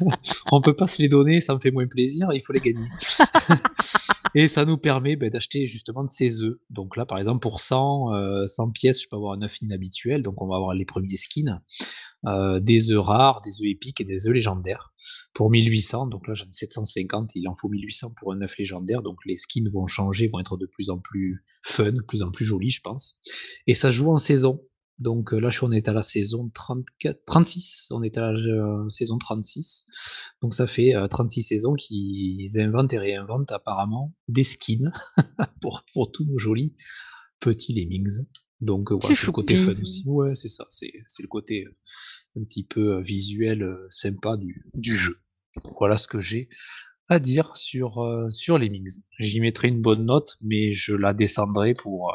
On 0.53 0.61
peut 0.61 0.77
pas 0.77 0.87
se 0.87 1.01
les 1.03 1.09
donner, 1.09 1.41
ça 1.41 1.55
me 1.55 1.61
fait 1.61 1.71
moins 1.71 1.87
plaisir, 1.87 2.29
il 2.33 2.41
faut 2.41 2.53
les 2.53 2.61
gagner. 2.61 2.89
Et 4.35 4.49
ça 4.49 4.65
nous 4.65 4.79
permet 4.79 5.17
bah, 5.17 5.31
d'acheter 5.31 5.67
justement 5.67 6.05
de 6.05 6.11
ces 6.11 6.43
œufs. 6.43 6.57
Donc 6.71 6.97
là, 6.97 7.07
par 7.07 7.19
exemple, 7.19 7.41
pour 7.41 7.61
100, 7.61 8.47
100 8.47 8.69
euh, 8.69 8.71
pièces, 8.73 9.03
je 9.03 9.09
peux 9.09 9.17
avoir 9.17 9.33
un 9.33 9.43
œuf 9.43 9.61
inhabituel, 9.61 10.23
donc 10.23 10.41
on 10.43 10.47
va 10.47 10.57
avoir 10.57 10.75
les 10.75 10.85
premiers 10.85 11.17
skins, 11.17 11.61
euh, 12.25 12.61
des 12.61 12.91
œufs 12.93 13.05
rares, 13.05 13.43
des 13.43 13.63
œufs 13.63 13.69
épiques 13.69 14.01
et 14.01 14.05
des 14.05 14.27
œufs 14.27 14.35
légendaires. 14.35 14.93
Pour 15.35 15.51
1800, 15.51 16.09
donc 16.09 16.27
là 16.29 16.35
j'en 16.35 16.47
ai 16.47 16.53
750, 16.53 17.33
il 17.35 17.49
en 17.49 17.55
faut 17.55 17.69
1800 17.69 18.13
pour 18.19 18.33
un 18.33 18.43
œuf 18.43 18.57
légendaire, 18.59 19.03
donc 19.03 19.19
les 19.25 19.37
skins 19.37 19.69
vont 19.73 19.87
changer, 19.87 20.29
vont 20.29 20.41
être 20.41 20.57
de 20.57 20.67
plus 20.67 20.91
en 20.91 20.99
plus 20.99 21.43
fun, 21.63 21.93
de 21.93 22.03
plus 22.03 22.23
en 22.23 22.31
plus 22.31 22.45
jolis, 22.45 22.71
je 22.71 22.81
pense. 22.81 23.19
Et 23.67 23.75
ça 23.75 23.91
joue 23.91 24.11
en 24.11 24.19
saison. 24.19 24.61
Donc 24.99 25.33
là, 25.33 25.51
je 25.51 25.59
suis, 25.59 25.65
on 25.65 25.71
est 25.71 25.89
à 25.89 25.93
la 25.93 26.03
saison 26.03 26.51
34, 26.53 27.25
36. 27.25 27.89
On 27.93 28.03
est 28.03 28.19
à 28.19 28.33
la 28.33 28.39
euh, 28.39 28.89
saison 28.91 29.19
36. 29.19 29.87
Donc 30.43 30.55
ça 30.55 30.67
fait 30.67 30.95
36 31.09 31.45
saisons 31.45 31.75
qu'ils 31.75 32.59
inventent 32.59 32.93
et 32.93 32.99
réinventent 32.99 33.53
apparemment 33.53 34.15
des 34.27 34.45
skins 34.45 34.93
pour, 35.61 35.85
pour 35.93 36.11
tous 36.11 36.25
nos 36.25 36.39
jolis 36.39 36.75
petits 37.41 37.75
lemmings. 37.75 38.27
Donc 38.61 38.91
voilà, 38.91 39.15
c'est 39.15 39.27
le 39.27 39.33
côté 39.33 39.57
fun 39.57 39.81
aussi. 39.81 40.03
Ouais, 40.07 40.35
c'est 40.35 40.49
ça. 40.49 40.67
C'est 40.69 40.93
le 41.21 41.29
côté 41.29 41.67
un 42.37 42.43
petit 42.43 42.65
peu 42.65 43.01
visuel 43.01 43.69
sympa 43.91 44.37
du, 44.37 44.67
du 44.75 44.95
jeu. 44.95 45.17
Voilà 45.79 45.97
ce 45.97 46.09
que 46.09 46.21
j'ai 46.21 46.49
à 47.09 47.21
dire 47.21 47.57
sur, 47.57 48.05
sur 48.31 48.59
Lemmings. 48.59 49.03
J'y 49.19 49.41
mettrai 49.41 49.69
une 49.69 49.81
bonne 49.81 50.05
note, 50.05 50.37
mais 50.43 50.75
je 50.75 50.95
la 50.95 51.15
descendrai 51.15 51.75
pour 51.75 52.13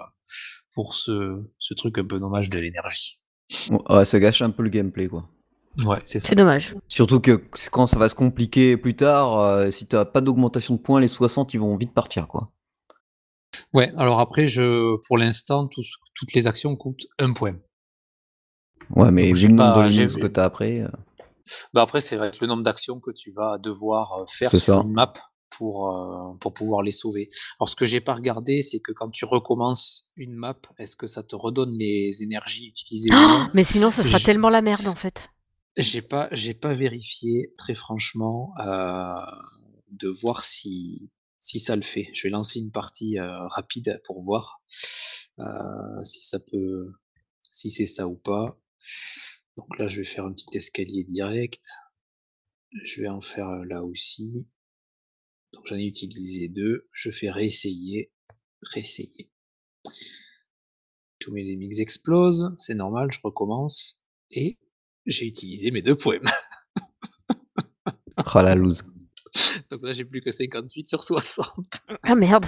pour 0.73 0.95
ce, 0.95 1.43
ce 1.59 1.73
truc 1.73 1.97
un 1.97 2.05
peu 2.05 2.19
dommage 2.19 2.49
de 2.49 2.59
l'énergie. 2.59 3.19
Ouais, 3.89 4.05
ça 4.05 4.19
gâche 4.19 4.41
un 4.41 4.49
peu 4.49 4.63
le 4.63 4.69
gameplay, 4.69 5.07
quoi. 5.07 5.27
Ouais, 5.86 5.99
c'est 6.03 6.19
ça. 6.19 6.29
C'est 6.29 6.36
dommage. 6.36 6.75
Surtout 6.88 7.19
que 7.19 7.43
quand 7.71 7.88
ça 7.88 7.97
va 7.97 8.07
se 8.09 8.15
compliquer 8.15 8.77
plus 8.77 8.95
tard, 8.95 9.39
euh, 9.39 9.71
si 9.71 9.88
t'as 9.88 10.05
pas 10.05 10.21
d'augmentation 10.21 10.75
de 10.75 10.79
points, 10.79 11.01
les 11.01 11.07
60 11.07 11.53
ils 11.53 11.59
vont 11.59 11.75
vite 11.75 11.93
partir, 11.93 12.27
quoi. 12.27 12.51
Ouais, 13.73 13.91
alors 13.97 14.19
après, 14.19 14.47
je, 14.47 14.95
pour 15.07 15.17
l'instant, 15.17 15.67
toutes 15.67 16.33
les 16.33 16.47
actions 16.47 16.75
coûtent 16.75 17.07
un 17.19 17.33
point. 17.33 17.55
Ouais, 18.89 19.12
mais 19.12 19.31
vu 19.31 19.47
le 19.47 19.53
nombre 19.53 19.83
de 19.83 20.19
que 20.19 20.27
t'as 20.27 20.45
après. 20.45 20.81
Euh. 20.81 20.88
Bah 21.73 21.81
après, 21.81 22.01
c'est 22.01 22.15
vrai, 22.15 22.31
le 22.39 22.47
nombre 22.47 22.63
d'actions 22.63 22.99
que 22.99 23.12
tu 23.12 23.31
vas 23.31 23.57
devoir 23.57 24.13
euh, 24.13 24.25
faire 24.27 24.49
sur 24.49 24.81
une 24.81 24.93
map 24.93 25.13
pour, 25.58 25.92
euh, 25.92 26.36
pour 26.39 26.54
pouvoir 26.54 26.82
les 26.82 26.92
sauver. 26.92 27.30
Alors 27.60 27.70
ce 27.70 27.76
que 27.76 27.86
j'ai 27.86 28.02
pas 28.02 28.13
regardé, 28.13 28.62
c'est 28.62 28.80
que 28.80 28.92
quand 28.92 29.10
tu 29.10 29.26
recommences 29.26 30.10
une 30.16 30.34
map, 30.34 30.58
est-ce 30.80 30.96
que 30.96 31.08
ça 31.08 31.24
te 31.24 31.36
redonne 31.36 31.78
les 31.78 32.24
énergies 32.24 32.68
utilisées 32.68 33.10
oh 33.13 33.44
Mais 33.54 33.63
sinon, 33.63 33.92
ce 33.92 34.04
sera 34.04 34.20
tellement 34.20 34.50
la 34.50 34.62
merde 34.62 34.88
en 34.88 34.96
fait. 34.96 35.30
J'ai 35.78 36.02
pas, 36.02 36.30
j'ai 36.32 36.54
pas 36.54 36.74
vérifié 36.74 37.54
très 37.58 37.76
franchement 37.76 38.54
euh, 38.60 39.22
de 39.92 40.10
voir 40.22 40.44
si 40.44 41.12
si 41.39 41.60
ça 41.60 41.76
le 41.76 41.82
fait. 41.82 42.10
Je 42.13 42.24
vais 42.24 42.30
lancer 42.30 42.60
une 42.60 42.72
partie 42.72 43.20
euh, 43.20 43.48
rapide 43.48 44.02
pour 44.06 44.24
voir 44.24 44.62
si 46.04 46.22
ça 46.22 46.39
peut, 46.39 46.94
si 47.52 47.72
c'est 47.72 47.86
ça 47.86 48.08
ou 48.08 48.16
pas. 48.16 48.58
Donc 49.58 49.78
là, 49.78 49.88
je 49.88 49.98
vais 49.98 50.06
faire 50.06 50.26
un 50.26 50.34
petit 50.34 50.58
escalier 50.58 51.04
direct. 51.04 51.62
Je 52.84 53.02
vais 53.02 53.10
en 53.10 53.22
faire 53.22 53.66
là 53.66 53.84
aussi. 53.84 54.50
Donc 55.63 55.69
j'en 55.69 55.78
ai 55.78 55.86
utilisé 55.86 56.49
deux. 56.49 56.89
Je 56.91 57.10
fais 57.10 57.30
réessayer, 57.30 58.12
réessayer. 58.73 59.32
Tous 61.19 61.32
mes 61.32 61.56
mix 61.56 61.80
explosent, 61.80 62.54
c'est 62.58 62.76
normal, 62.76 63.10
je 63.13 63.19
recommence. 63.23 64.04
Et 64.30 64.60
j'ai 65.06 65.26
utilisé 65.26 65.71
mes 65.71 65.82
deux 65.82 65.95
poèmes. 65.95 66.28
oh 68.17 68.41
la 68.41 68.56
loose. 68.56 68.84
Donc 69.71 69.84
là, 69.84 69.93
j'ai 69.93 70.04
plus 70.04 70.21
que 70.21 70.32
58 70.32 70.86
sur 70.86 71.02
60. 71.02 71.47
Ah 72.04 72.15
merde. 72.15 72.45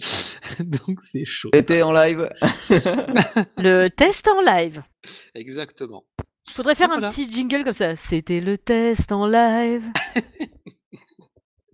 Donc 0.60 1.02
c'est 1.02 1.26
chaud. 1.26 1.50
C'était 1.52 1.82
en 1.82 1.92
live. 1.92 2.30
le 3.58 3.88
test 3.88 4.28
en 4.28 4.40
live. 4.40 4.82
Exactement. 5.34 6.06
Faudrait 6.48 6.74
faire 6.74 6.90
un 6.90 7.00
petit 7.10 7.30
jingle 7.30 7.64
comme 7.64 7.74
ça. 7.74 7.96
C'était 7.96 8.40
le 8.40 8.56
test 8.56 9.12
en 9.12 9.26
live. 9.26 9.84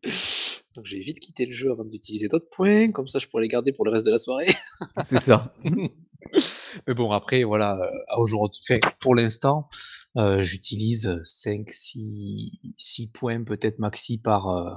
Donc 0.76 0.84
j'ai 0.84 1.00
vite 1.00 1.20
quitté 1.20 1.46
le 1.46 1.52
jeu 1.52 1.70
avant 1.70 1.84
d'utiliser 1.84 2.28
d'autres 2.28 2.48
points, 2.50 2.92
comme 2.92 3.08
ça 3.08 3.18
je 3.18 3.28
pourrais 3.28 3.42
les 3.42 3.48
garder 3.48 3.72
pour 3.72 3.84
le 3.84 3.90
reste 3.90 4.06
de 4.06 4.10
la 4.10 4.18
soirée. 4.18 4.54
C'est 5.04 5.18
ça. 5.18 5.54
Mais 6.86 6.94
bon, 6.94 7.10
après, 7.10 7.44
voilà, 7.44 7.76
euh, 7.76 8.18
aujourd'hui, 8.18 8.60
pour 9.00 9.14
l'instant, 9.14 9.68
euh, 10.16 10.42
j'utilise 10.42 11.20
5, 11.24 11.68
6, 11.70 12.52
6 12.76 13.12
points 13.12 13.42
peut-être 13.44 13.78
maxi 13.78 14.20
par, 14.20 14.48
euh, 14.48 14.70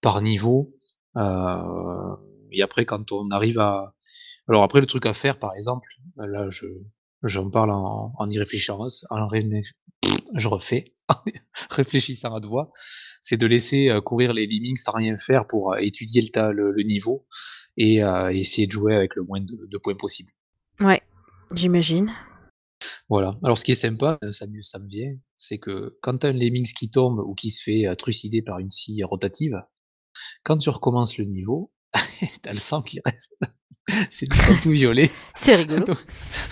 par 0.00 0.22
niveau. 0.22 0.74
et 1.16 2.62
après, 2.62 2.84
quand 2.84 3.12
on 3.12 3.30
arrive 3.30 3.58
à... 3.58 3.94
Alors 4.48 4.64
après, 4.64 4.80
le 4.80 4.86
truc 4.86 5.06
à 5.06 5.14
faire, 5.14 5.38
par 5.38 5.54
exemple, 5.54 5.88
là, 6.16 6.50
je, 6.50 6.66
j'en 7.22 7.50
parle 7.50 7.70
en, 7.70 8.12
en 8.16 8.30
y 8.30 8.38
réfléchissant, 8.38 8.78
en, 9.10 9.28
je 10.34 10.48
refais, 10.48 10.84
réfléchissant 11.70 12.34
à 12.34 12.40
deux 12.40 12.48
voix, 12.48 12.70
c'est 13.20 13.36
de 13.36 13.46
laisser 13.46 13.88
euh, 13.88 14.00
courir 14.00 14.32
les 14.32 14.46
lemmings 14.46 14.76
sans 14.76 14.92
rien 14.92 15.16
faire 15.16 15.46
pour 15.46 15.72
euh, 15.72 15.78
étudier 15.78 16.28
le, 16.34 16.72
le, 16.72 16.82
niveau 16.82 17.26
et 17.76 18.02
euh, 18.02 18.32
essayer 18.32 18.66
de 18.66 18.72
jouer 18.72 18.94
avec 18.94 19.14
le 19.14 19.22
moins 19.22 19.40
de, 19.40 19.78
points 19.78 19.96
possible. 19.96 20.30
Ouais, 20.80 21.02
j'imagine. 21.54 22.12
Voilà. 23.08 23.38
Alors 23.44 23.58
ce 23.58 23.64
qui 23.64 23.72
est 23.72 23.76
sympa, 23.76 24.18
ça, 24.32 24.46
ça 24.62 24.78
me 24.80 24.88
vient, 24.88 25.14
c'est 25.36 25.58
que 25.58 25.96
quand 26.02 26.18
tu 26.18 26.26
as 26.26 26.30
un 26.30 26.32
lemmings 26.32 26.72
qui 26.76 26.90
tombe 26.90 27.20
ou 27.20 27.34
qui 27.34 27.50
se 27.50 27.62
fait 27.62 27.94
trucider 27.96 28.42
par 28.42 28.58
une 28.58 28.70
scie 28.70 29.02
rotative, 29.04 29.62
quand 30.42 30.58
tu 30.58 30.68
recommences 30.68 31.16
le 31.16 31.24
niveau, 31.24 31.70
t'as 32.42 32.52
le 32.52 32.58
sang 32.58 32.82
qui 32.82 33.00
reste. 33.04 33.34
c'est 34.10 34.26
du 34.28 34.36
sang 34.36 34.54
tout 34.62 34.70
violet. 34.72 35.10
c'est 35.34 35.56
rigolo. 35.56 35.94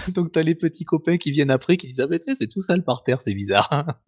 Donc, 0.09 0.33
t'as 0.33 0.42
les 0.42 0.55
petits 0.55 0.85
copains 0.85 1.16
qui 1.16 1.31
viennent 1.31 1.50
après 1.50 1.76
qui 1.76 1.87
disent 1.87 2.00
Ah, 2.00 2.07
ben, 2.07 2.18
c'est 2.22 2.48
tout 2.48 2.61
sale 2.61 2.85
par 2.85 3.03
terre, 3.03 3.20
c'est 3.20 3.35
bizarre. 3.35 4.00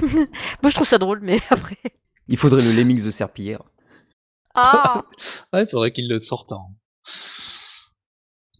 Moi, 0.00 0.70
je 0.70 0.74
trouve 0.74 0.86
ça 0.86 0.98
drôle, 0.98 1.20
mais 1.22 1.40
après. 1.50 1.78
Il 2.28 2.36
faudrait 2.36 2.62
le 2.62 2.72
Lemmings 2.72 3.04
de 3.04 3.10
Serpillière. 3.10 3.62
Ah 4.54 5.04
Ouais, 5.52 5.64
il 5.64 5.68
faudrait 5.68 5.92
qu'il 5.92 6.08
le 6.08 6.20
sorte 6.20 6.52
en. 6.52 6.74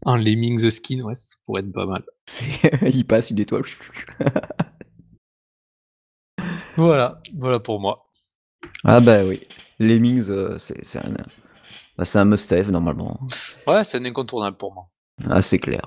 En 0.05 0.17
Lemmings 0.17 0.69
skin, 0.71 1.01
ouais, 1.03 1.15
ça 1.15 1.37
pourrait 1.45 1.63
être 1.63 1.73
pas 1.73 1.87
mal. 1.87 2.03
il 2.93 3.07
passe, 3.07 3.31
il 3.31 3.37
nettoie. 3.37 3.63
voilà, 6.77 7.21
voilà 7.37 7.61
pour 7.61 7.79
moi. 7.79 8.05
Ah, 8.85 9.01
bah 9.01 9.25
oui. 9.25 9.47
Lemmings, 9.79 10.29
euh, 10.31 10.59
c'est 10.59 10.97
un 10.99 11.15
bah, 11.96 12.05
c'est 12.05 12.18
un 12.18 12.24
must-have 12.24 12.70
normalement. 12.70 13.20
Ouais, 13.66 13.85
c'est 13.85 13.98
un 13.98 14.05
incontournable 14.05 14.57
pour 14.57 14.72
moi. 14.72 14.87
Ah, 15.28 15.42
c'est 15.42 15.59
clair. 15.59 15.83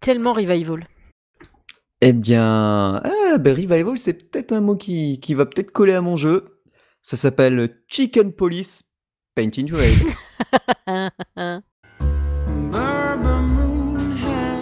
Tellement 0.00 0.32
revival. 0.32 0.86
Eh 2.00 2.12
bien, 2.12 3.00
ah, 3.02 3.38
ben 3.38 3.54
revival, 3.56 3.96
c'est 3.98 4.30
peut-être 4.30 4.52
un 4.52 4.60
mot 4.60 4.76
qui, 4.76 5.20
qui 5.20 5.34
va 5.34 5.46
peut-être 5.46 5.70
coller 5.70 5.94
à 5.94 6.02
mon 6.02 6.16
jeu. 6.16 6.60
Ça 7.00 7.16
s'appelle 7.16 7.82
Chicken 7.88 8.32
Police 8.32 8.82
Painting 9.34 9.70
Red. 9.72 10.14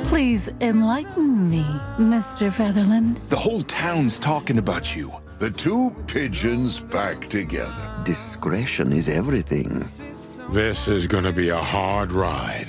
Please 0.08 0.50
enlighten 0.60 1.48
me, 1.48 1.64
Mr. 1.98 2.53
Featherland. 2.53 3.20
The 3.30 3.36
whole 3.36 3.62
town's 3.62 4.18
talking 4.18 4.59
about 4.59 4.94
you. 4.94 5.11
The 5.38 5.50
two 5.50 5.90
pigeons 6.07 6.80
back 6.80 7.28
together. 7.28 7.90
Discretion 8.05 8.92
is 8.92 9.09
everything. 9.09 9.84
This 10.53 10.86
is 10.86 11.07
gonna 11.07 11.32
be 11.32 11.48
a 11.48 11.62
hard 11.62 12.12
ride. 12.12 12.68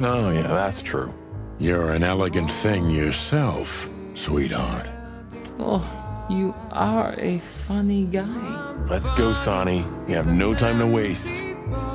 Oh, 0.00 0.30
yeah, 0.30 0.46
that's 0.46 0.80
true. 0.80 1.12
You're 1.58 1.90
an 1.90 2.04
elegant 2.04 2.52
thing 2.52 2.88
yourself, 2.88 3.88
sweetheart. 4.14 4.86
Oh, 5.58 5.82
you 6.30 6.54
are 6.70 7.16
a 7.18 7.40
funny 7.40 8.04
guy. 8.04 8.86
Let's 8.88 9.10
go, 9.10 9.32
Sonny. 9.32 9.84
You 10.06 10.14
have 10.14 10.32
no 10.32 10.54
time 10.54 10.78
to 10.78 10.86
waste. 10.86 11.34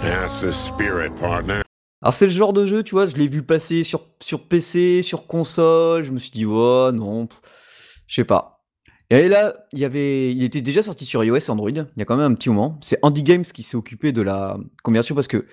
That's 0.02 0.42
the 0.42 0.52
spirit, 0.52 1.16
partner. 1.16 1.62
Alors 2.02 2.14
c'est 2.14 2.26
le 2.26 2.34
genre 2.34 2.52
de 2.52 2.68
jeu, 2.68 2.84
tu 2.84 2.96
vois, 2.96 3.08
je 3.08 3.16
l'ai 3.16 3.28
vu 3.28 3.42
passer 3.42 3.86
sur, 3.86 4.02
sur 4.22 4.50
PC, 4.50 5.02
sur 5.02 5.28
console, 5.28 6.04
je 6.04 6.12
me 6.12 6.20
suis 6.20 6.32
dit, 6.32 6.46
oh 6.46 6.92
non, 6.94 7.30
je 8.06 8.16
sais 8.16 8.26
pas. 8.26 8.59
Et 9.12 9.28
là, 9.28 9.56
il 9.74 9.80
y 9.80 9.86
avait, 9.86 10.32
il 10.32 10.44
était 10.44 10.62
déjà 10.62 10.84
sorti 10.84 11.04
sur 11.06 11.24
iOS 11.24 11.38
et 11.38 11.50
Android. 11.50 11.70
Il 11.72 11.86
y 11.98 12.02
a 12.02 12.06
quand 12.06 12.16
même 12.18 12.32
un 12.32 12.36
petit 12.36 12.50
moment. 12.50 12.78
C'est 12.82 13.00
Andy 13.02 13.24
Games 13.24 13.44
qui 13.44 13.64
s'est 13.64 13.76
occupé 13.78 14.12
de 14.12 14.22
la 14.22 14.58
conversion 14.84 15.16
parce 15.16 15.28
que 15.28 15.46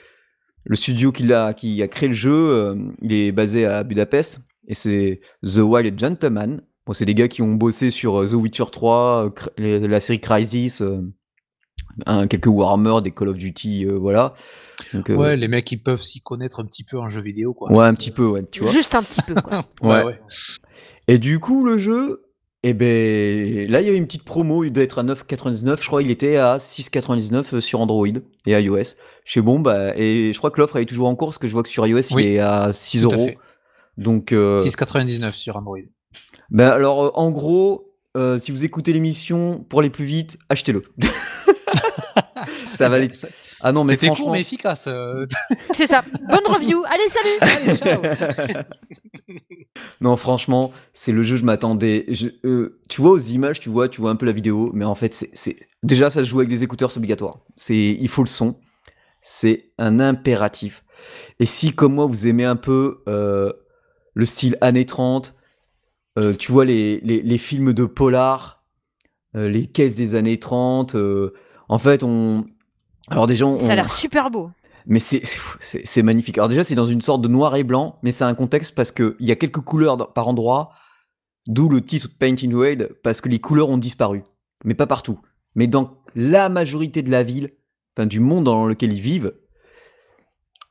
le 0.64 0.76
studio 0.76 1.10
qui 1.12 1.32
a, 1.32 1.54
qui 1.54 1.82
a 1.82 1.88
créé 1.88 2.08
le 2.08 2.14
jeu, 2.14 2.32
euh, 2.34 2.74
il 3.00 3.12
est 3.14 3.32
basé 3.32 3.64
à 3.64 3.82
Budapest 3.82 4.40
et 4.68 4.74
c'est 4.74 5.20
The 5.42 5.58
Wild 5.58 5.98
Gentleman. 5.98 6.60
Bon, 6.86 6.92
c'est 6.92 7.04
des 7.06 7.14
gars 7.14 7.28
qui 7.28 7.40
ont 7.40 7.54
bossé 7.54 7.90
sur 7.90 8.20
euh, 8.20 8.26
The 8.26 8.34
Witcher 8.34 8.64
3, 8.70 9.26
euh, 9.26 9.30
les- 9.56 9.80
la 9.88 10.00
série 10.00 10.20
Crysis, 10.20 10.82
un- 12.04 12.26
quelques 12.26 12.46
Warhammer, 12.46 13.00
des 13.02 13.10
Call 13.10 13.28
of 13.28 13.38
Duty, 13.38 13.86
euh, 13.86 13.96
voilà. 13.98 14.34
Donc, 14.92 15.08
euh, 15.10 15.16
Ouais, 15.16 15.36
les 15.36 15.48
mecs 15.48 15.70
ils 15.72 15.82
peuvent 15.82 16.02
s'y 16.02 16.20
connaître 16.20 16.60
un 16.60 16.66
petit 16.66 16.84
peu 16.84 16.98
en 16.98 17.08
jeu 17.08 17.22
vidéo 17.22 17.54
quoi. 17.54 17.72
ouais, 17.72 17.84
un 17.86 17.94
petit 17.94 18.10
peu, 18.10 18.26
ouais, 18.26 18.44
tu 18.50 18.60
vois. 18.62 18.70
Juste 18.70 18.94
un 18.94 19.02
petit 19.02 19.22
peu, 19.22 19.34
quoi. 19.34 19.64
Ouais, 19.82 19.88
Ouais. 19.88 20.04
ouais. 20.04 20.20
Et 21.08 21.18
du 21.18 21.38
coup, 21.40 21.64
le 21.64 21.78
jeu, 21.78 22.22
eh 22.62 22.74
ben, 22.74 23.70
là, 23.70 23.80
il 23.80 23.86
y 23.86 23.88
avait 23.88 23.98
une 23.98 24.06
petite 24.06 24.24
promo, 24.24 24.64
il 24.64 24.72
doit 24.72 24.82
être 24.82 24.98
à 24.98 25.04
9,99. 25.04 25.80
Je 25.80 25.86
crois 25.86 26.02
qu'il 26.02 26.10
était 26.10 26.36
à 26.36 26.58
6,99 26.58 27.60
sur 27.60 27.80
Android 27.80 28.08
et 28.08 28.52
iOS. 28.52 28.96
Je 29.24 29.32
sais 29.32 29.40
bon, 29.40 29.60
bah, 29.60 29.96
et 29.96 30.32
je 30.32 30.38
crois 30.38 30.50
que 30.50 30.60
l'offre 30.60 30.76
est 30.78 30.86
toujours 30.86 31.08
en 31.08 31.14
cours 31.14 31.28
parce 31.28 31.38
que 31.38 31.46
je 31.46 31.52
vois 31.52 31.62
que 31.62 31.68
sur 31.68 31.86
iOS, 31.86 32.00
Oui, 32.12 32.24
il 32.24 32.32
est 32.34 32.38
à 32.40 32.72
6 32.72 33.02
tout 33.02 33.12
à 33.12 33.16
euros. 33.16 33.30
Donc, 33.98 34.32
euh, 34.32 34.62
6,99 34.64 35.32
sur 35.32 35.56
Android. 35.56 35.78
ben, 36.50 36.68
alors, 36.68 37.04
euh, 37.04 37.10
en 37.14 37.30
gros, 37.30 37.94
euh, 38.16 38.38
si 38.38 38.50
vous 38.50 38.64
écoutez 38.64 38.92
l'émission, 38.92 39.64
pour 39.68 39.80
aller 39.80 39.90
plus 39.90 40.04
vite, 40.04 40.38
achetez-le. 40.48 40.82
Ça 42.74 42.88
va 42.88 42.96
aller. 42.96 43.12
Ça- 43.14 43.28
Ah 43.60 43.72
non, 43.72 43.84
mais 43.84 43.94
C'était 43.94 44.06
franchement. 44.06 44.24
court 44.26 44.32
mais 44.34 44.40
efficace. 44.40 44.86
euh. 44.88 45.24
C'est 45.72 45.86
ça. 45.86 46.04
Bonne 46.28 46.46
review. 46.46 46.82
Allez, 46.86 47.08
salut 47.08 47.38
Allez, 47.40 47.76
ciao. 47.76 48.02
Non, 50.00 50.16
franchement, 50.16 50.72
c'est 50.92 51.12
le 51.12 51.22
jeu, 51.22 51.36
je 51.36 51.44
m'attendais. 51.44 52.04
je- 52.08 52.28
euh, 52.44 52.78
tu 52.88 53.00
vois 53.00 53.10
aux 53.12 53.18
images, 53.18 53.60
tu 53.60 53.68
vois, 53.68 53.88
tu 53.88 54.00
vois 54.00 54.10
un 54.10 54.16
peu 54.16 54.26
la 54.26 54.32
vidéo, 54.32 54.70
mais 54.74 54.84
en 54.84 54.94
fait, 54.94 55.14
c'est, 55.14 55.30
c'est- 55.34 55.56
déjà 55.82 56.10
ça 56.10 56.20
se 56.24 56.28
joue 56.28 56.38
avec 56.38 56.48
des 56.48 56.62
écouteurs, 56.64 56.90
c'est 56.90 56.98
obligatoire. 56.98 57.38
C'est, 57.56 57.76
il 57.76 58.08
faut 58.08 58.22
le 58.22 58.28
son, 58.28 58.58
c'est 59.22 59.68
un 59.78 60.00
impératif. 60.00 60.84
Et 61.40 61.46
si, 61.46 61.72
comme 61.74 61.94
moi, 61.94 62.06
vous 62.06 62.26
aimez 62.26 62.44
un 62.44 62.56
peu 62.56 63.02
euh, 63.08 63.52
le 64.14 64.24
style 64.24 64.56
années 64.60 64.86
30, 64.86 65.34
euh, 66.18 66.34
tu 66.34 66.52
vois 66.52 66.64
les, 66.64 67.00
les, 67.00 67.20
les 67.22 67.38
films 67.38 67.72
de 67.72 67.84
polar, 67.84 68.64
euh, 69.34 69.48
les 69.48 69.66
caisses 69.66 69.96
des 69.96 70.14
années 70.14 70.38
30, 70.40 70.94
euh, 70.94 71.34
en 71.68 71.78
fait, 71.78 72.02
on. 72.02 72.44
Alors 73.08 73.26
déjà, 73.26 73.46
on, 73.46 73.58
Ça 73.58 73.72
a 73.72 73.74
l'air 73.76 73.90
super 73.90 74.30
beau. 74.30 74.50
mais 74.86 75.00
c'est 75.00 75.22
c'est 75.60 75.86
c'est 75.86 76.02
magnifique. 76.02 76.38
Alors 76.38 76.48
déjà, 76.48 76.64
c'est 76.64 76.74
dans 76.74 76.86
une 76.86 77.00
sorte 77.00 77.22
de 77.22 77.28
noir 77.28 77.56
et 77.56 77.64
blanc, 77.64 77.98
mais 78.02 78.12
c'est 78.12 78.24
un 78.24 78.34
contexte 78.34 78.74
parce 78.74 78.90
qu'il 78.90 79.14
y 79.20 79.32
a 79.32 79.36
quelques 79.36 79.60
couleurs 79.60 80.12
par 80.12 80.28
endroit, 80.28 80.72
d'où 81.46 81.68
le 81.68 81.80
titre 81.80 82.08
Paint 82.18 82.36
in 82.42 82.52
Wade, 82.52 82.90
parce 83.02 83.20
que 83.20 83.28
les 83.28 83.38
couleurs 83.38 83.68
ont 83.68 83.78
disparu. 83.78 84.22
Mais 84.64 84.74
pas 84.74 84.86
partout. 84.86 85.20
Mais 85.54 85.66
dans 85.66 85.98
la 86.14 86.48
majorité 86.48 87.02
de 87.02 87.10
la 87.10 87.22
ville, 87.22 87.50
enfin 87.96 88.06
du 88.06 88.20
monde 88.20 88.44
dans 88.44 88.66
lequel 88.66 88.92
ils 88.92 89.00
vivent, 89.00 89.34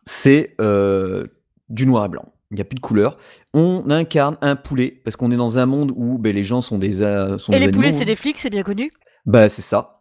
c'est 0.05 0.55
euh, 0.61 1.27
du 1.69 1.85
noir 1.85 2.05
et 2.05 2.09
blanc. 2.09 2.31
Il 2.51 2.55
n'y 2.55 2.61
a 2.61 2.65
plus 2.65 2.75
de 2.75 2.81
couleurs. 2.81 3.17
On 3.53 3.89
incarne 3.89 4.37
un 4.41 4.55
poulet, 4.55 5.01
parce 5.03 5.15
qu'on 5.15 5.31
est 5.31 5.35
dans 5.35 5.57
un 5.57 5.65
monde 5.65 5.91
où 5.95 6.17
ben, 6.19 6.33
les 6.33 6.43
gens 6.43 6.61
sont 6.61 6.77
des, 6.77 7.01
euh, 7.01 7.37
sont 7.37 7.51
Et 7.53 7.59
des 7.59 7.65
les 7.65 7.71
poulets, 7.71 7.91
c'est 7.91 8.05
des 8.05 8.15
flics, 8.15 8.37
c'est 8.37 8.51
bien 8.51 8.63
connu? 8.63 8.91
Bah, 9.25 9.49
c'est 9.49 9.63
ça. 9.63 9.94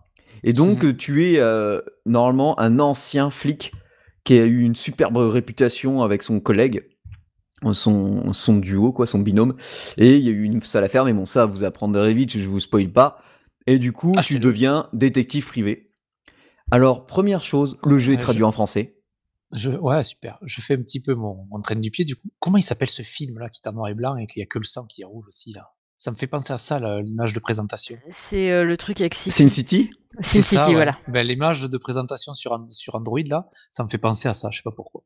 Et 0.44 0.52
donc, 0.52 0.84
Mhm. 0.84 0.90
euh, 0.90 0.96
tu 0.96 1.24
es 1.26 1.38
euh, 1.40 1.80
normalement 2.06 2.58
un 2.60 2.78
ancien 2.78 3.30
flic 3.30 3.72
qui 4.24 4.38
a 4.38 4.44
eu 4.46 4.60
une 4.60 4.74
superbe 4.76 5.16
réputation 5.16 6.02
avec 6.02 6.22
son 6.22 6.38
collègue, 6.38 6.86
son, 7.72 8.32
son 8.32 8.56
duo, 8.58 8.92
quoi, 8.92 9.06
son 9.06 9.18
binôme. 9.20 9.56
Et 9.96 10.16
il 10.16 10.22
y 10.24 10.28
a 10.28 10.32
eu 10.32 10.42
une 10.44 10.60
sale 10.62 10.84
affaire, 10.84 11.04
mais 11.04 11.12
bon, 11.12 11.26
ça, 11.26 11.46
vous 11.46 11.64
apprendrez 11.64 12.12
vite, 12.14 12.36
je 12.38 12.46
vous 12.46 12.60
spoil 12.60 12.90
pas. 12.92 13.22
Et 13.66 13.78
du 13.78 13.92
coup, 13.92 14.12
tu 14.12 14.18
Achetez-le. 14.18 14.40
deviens 14.40 14.88
détective 14.92 15.46
privé. 15.46 15.90
Alors, 16.70 17.06
première 17.06 17.42
chose, 17.42 17.78
le 17.86 17.98
jeu 17.98 18.12
est 18.12 18.18
traduit 18.18 18.40
je- 18.40 18.44
en 18.44 18.52
français. 18.52 18.96
Je, 19.52 19.70
ouais, 19.70 20.02
super. 20.02 20.38
Je 20.42 20.60
fais 20.60 20.74
un 20.74 20.82
petit 20.82 21.00
peu 21.00 21.14
mon, 21.14 21.46
mon 21.50 21.60
traîne 21.60 21.80
du 21.80 21.90
pied 21.90 22.04
du 22.04 22.16
coup. 22.16 22.28
Comment 22.40 22.56
il 22.58 22.62
s'appelle 22.62 22.88
ce 22.90 23.02
film 23.02 23.38
là 23.38 23.48
qui 23.48 23.60
est 23.64 23.68
en 23.68 23.72
noir 23.72 23.88
et 23.88 23.94
blanc 23.94 24.16
et 24.16 24.26
qu'il 24.26 24.40
y 24.40 24.42
a 24.42 24.46
que 24.46 24.58
le 24.58 24.64
sang 24.64 24.84
qui 24.86 25.02
est 25.02 25.04
rouge 25.04 25.26
aussi 25.28 25.52
là? 25.52 25.68
Ça 25.98 26.10
me 26.10 26.16
fait 26.16 26.26
penser 26.26 26.52
à 26.52 26.58
ça, 26.58 26.78
l'image 27.00 27.32
de 27.32 27.40
présentation. 27.40 27.96
C'est 28.10 28.50
euh, 28.50 28.64
le 28.64 28.76
truc 28.76 29.00
avec 29.00 29.14
City. 29.14 29.30
Sin 29.30 29.48
City? 29.48 29.90
Sin 30.20 30.42
ça, 30.42 30.48
City, 30.58 30.68
ouais. 30.70 30.74
voilà. 30.74 30.98
Ben, 31.08 31.26
l'image 31.26 31.62
de 31.62 31.78
présentation 31.78 32.34
sur, 32.34 32.58
sur 32.68 32.94
Android 32.94 33.20
là, 33.26 33.48
ça 33.70 33.84
me 33.84 33.88
fait 33.88 33.98
penser 33.98 34.28
à 34.28 34.34
ça, 34.34 34.48
je 34.50 34.58
sais 34.58 34.62
pas 34.62 34.70
pourquoi. 34.74 35.02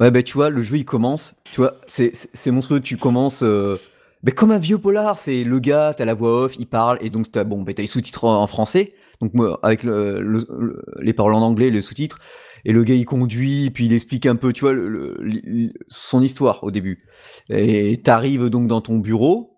Ouais, 0.00 0.10
bah 0.10 0.22
tu 0.22 0.34
vois, 0.34 0.48
le 0.50 0.62
jeu 0.62 0.76
il 0.76 0.84
commence, 0.84 1.36
tu 1.52 1.60
vois, 1.60 1.80
c'est- 1.86 2.12
monstrueux, 2.50 2.80
tu 2.80 2.96
commences 2.96 3.42
euh, 3.42 3.78
bah, 4.22 4.32
comme 4.32 4.50
un 4.50 4.58
vieux 4.58 4.78
polar, 4.78 5.16
c'est 5.16 5.44
le 5.44 5.58
gars, 5.58 5.94
t'as 5.96 6.04
la 6.04 6.14
voix 6.14 6.44
off, 6.44 6.56
il 6.58 6.66
parle, 6.66 6.98
et 7.00 7.10
donc 7.10 7.30
t'as 7.30 7.44
bon, 7.44 7.62
bah, 7.62 7.72
t'as 7.74 7.82
les 7.82 7.86
sous-titres 7.88 8.24
en, 8.24 8.46
français, 8.46 8.94
donc 9.20 9.32
moi, 9.34 9.58
avec 9.62 9.82
le, 9.82 10.20
le- 10.20 10.46
le- 10.58 10.84
les 11.00 11.12
paroles 11.12 11.34
en 11.34 11.42
anglais, 11.42 11.70
les 11.70 11.80
sous-titres, 11.82 12.18
et 12.64 12.72
le 12.72 12.84
gars 12.84 12.94
il 12.94 13.04
conduit, 13.04 13.70
puis 13.70 13.86
il 13.86 13.92
explique 13.92 14.26
un 14.26 14.36
peu, 14.36 14.52
tu 14.52 14.62
vois, 14.62 14.72
le- 14.72 14.88
le- 14.88 15.16
le- 15.20 15.72
son 15.88 16.22
histoire 16.22 16.64
au 16.64 16.70
début. 16.70 17.06
Et 17.48 18.00
t'arrives 18.02 18.48
donc 18.48 18.66
dans 18.66 18.80
ton 18.80 18.98
bureau, 18.98 19.55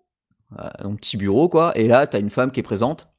un 0.57 0.95
petit 0.95 1.17
bureau 1.17 1.49
quoi, 1.49 1.71
et 1.77 1.87
là 1.87 2.07
t'as 2.07 2.19
une 2.19 2.29
femme 2.29 2.51
qui 2.51 2.59
est 2.59 2.63
présente, 2.63 3.09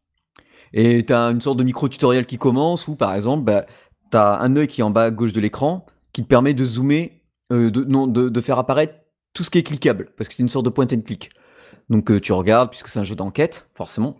et 0.73 1.05
t'as 1.07 1.31
une 1.31 1.41
sorte 1.41 1.59
de 1.59 1.65
micro-tutoriel 1.65 2.27
qui 2.27 2.39
commence, 2.39 2.89
où 2.89 2.97
par 2.97 3.15
exemple, 3.15 3.45
bah, 3.45 3.67
t'as 4.11 4.39
un 4.41 4.57
œil 4.57 4.69
qui 4.69 4.81
est 4.81 4.85
en 4.85 4.91
bas 4.91 5.05
à 5.05 5.11
gauche 5.11 5.33
de 5.33 5.41
l'écran, 5.41 5.87
qui 6.13 6.23
te 6.23 6.29
permet 6.29 6.55
de 6.55 6.65
zoomer, 6.65 7.23
euh, 7.53 7.71
de, 7.71 7.85
non, 7.85 8.07
de, 8.07 8.29
de 8.29 8.41
faire 8.41 8.59
apparaître 8.59 8.95
tout 9.35 9.45
ce 9.45 9.51
qui 9.51 9.59
est 9.59 9.63
cliquable, 9.63 10.13
parce 10.17 10.29
que 10.29 10.35
c'est 10.35 10.43
une 10.43 10.49
sorte 10.49 10.65
de 10.65 10.71
point 10.71 10.87
and 10.93 11.03
click. 11.03 11.31
Donc 11.89 12.11
euh, 12.11 12.21
tu 12.21 12.33
regardes, 12.33 12.71
puisque 12.71 12.89
c'est 12.89 12.99
un 13.01 13.05
jeu 13.05 13.17
d'enquête, 13.17 13.69
forcément. 13.77 14.17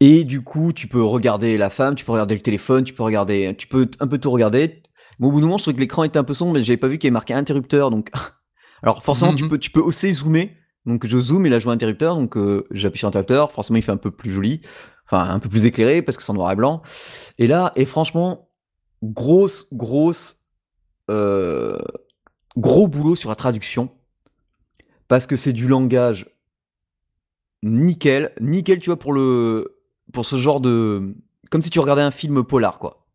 Et 0.00 0.24
du 0.24 0.42
coup, 0.42 0.72
tu 0.72 0.88
peux 0.88 1.02
regarder 1.02 1.58
la 1.58 1.70
femme, 1.70 1.94
tu 1.94 2.04
peux 2.04 2.12
regarder 2.12 2.34
le 2.34 2.40
téléphone, 2.40 2.84
tu 2.84 2.94
peux 2.94 3.02
regarder, 3.02 3.54
tu 3.56 3.66
peux 3.66 3.88
un 4.00 4.06
peu 4.06 4.18
tout 4.18 4.30
regarder. 4.30 4.82
Bon, 5.18 5.28
au 5.28 5.32
bout 5.32 5.40
d'un 5.40 5.46
moment, 5.46 5.58
je 5.58 5.64
trouvais 5.64 5.74
que 5.74 5.80
l'écran 5.80 6.04
était 6.04 6.18
un 6.18 6.24
peu 6.24 6.32
sombre, 6.32 6.54
mais 6.54 6.62
j'avais 6.64 6.78
pas 6.78 6.88
vu 6.88 6.98
qu'il 6.98 7.08
y 7.08 7.08
avait 7.08 7.12
marqué 7.14 7.34
interrupteur, 7.34 7.90
donc. 7.90 8.10
Alors 8.82 9.02
forcément, 9.02 9.34
tu 9.34 9.44
Mhm. 9.44 9.50
peux, 9.50 9.58
tu 9.58 9.70
peux 9.70 9.80
aussi 9.80 10.12
zoomer. 10.12 10.56
Donc 10.86 11.06
je 11.06 11.18
zoome 11.18 11.46
et 11.46 11.50
là 11.50 11.58
je 11.58 11.64
vois 11.64 11.72
interrupteur, 11.72 12.16
donc 12.16 12.36
euh, 12.36 12.66
j'appuie 12.70 12.98
sur 12.98 13.08
interrupteur. 13.08 13.52
Forcément, 13.52 13.76
il 13.76 13.82
fait 13.82 13.92
un 13.92 13.96
peu 13.96 14.10
plus 14.10 14.30
joli, 14.30 14.62
enfin 15.06 15.28
un 15.28 15.38
peu 15.38 15.48
plus 15.48 15.66
éclairé 15.66 16.02
parce 16.02 16.16
que 16.16 16.22
c'est 16.22 16.30
en 16.30 16.34
noir 16.34 16.50
et 16.52 16.56
blanc. 16.56 16.82
Et 17.38 17.46
là, 17.46 17.72
et 17.76 17.84
franchement, 17.84 18.48
grosse, 19.02 19.66
grosse, 19.72 20.44
euh, 21.10 21.78
gros 22.56 22.88
boulot 22.88 23.16
sur 23.16 23.28
la 23.28 23.36
traduction 23.36 23.90
parce 25.08 25.26
que 25.26 25.36
c'est 25.36 25.52
du 25.52 25.68
langage 25.68 26.26
nickel, 27.62 28.32
nickel, 28.40 28.78
tu 28.78 28.90
vois, 28.90 28.98
pour 28.98 29.12
le, 29.12 29.80
pour 30.12 30.24
ce 30.24 30.36
genre 30.36 30.60
de, 30.60 31.14
comme 31.50 31.62
si 31.62 31.70
tu 31.70 31.80
regardais 31.80 32.02
un 32.02 32.10
film 32.10 32.44
polar, 32.44 32.78
quoi. 32.78 33.06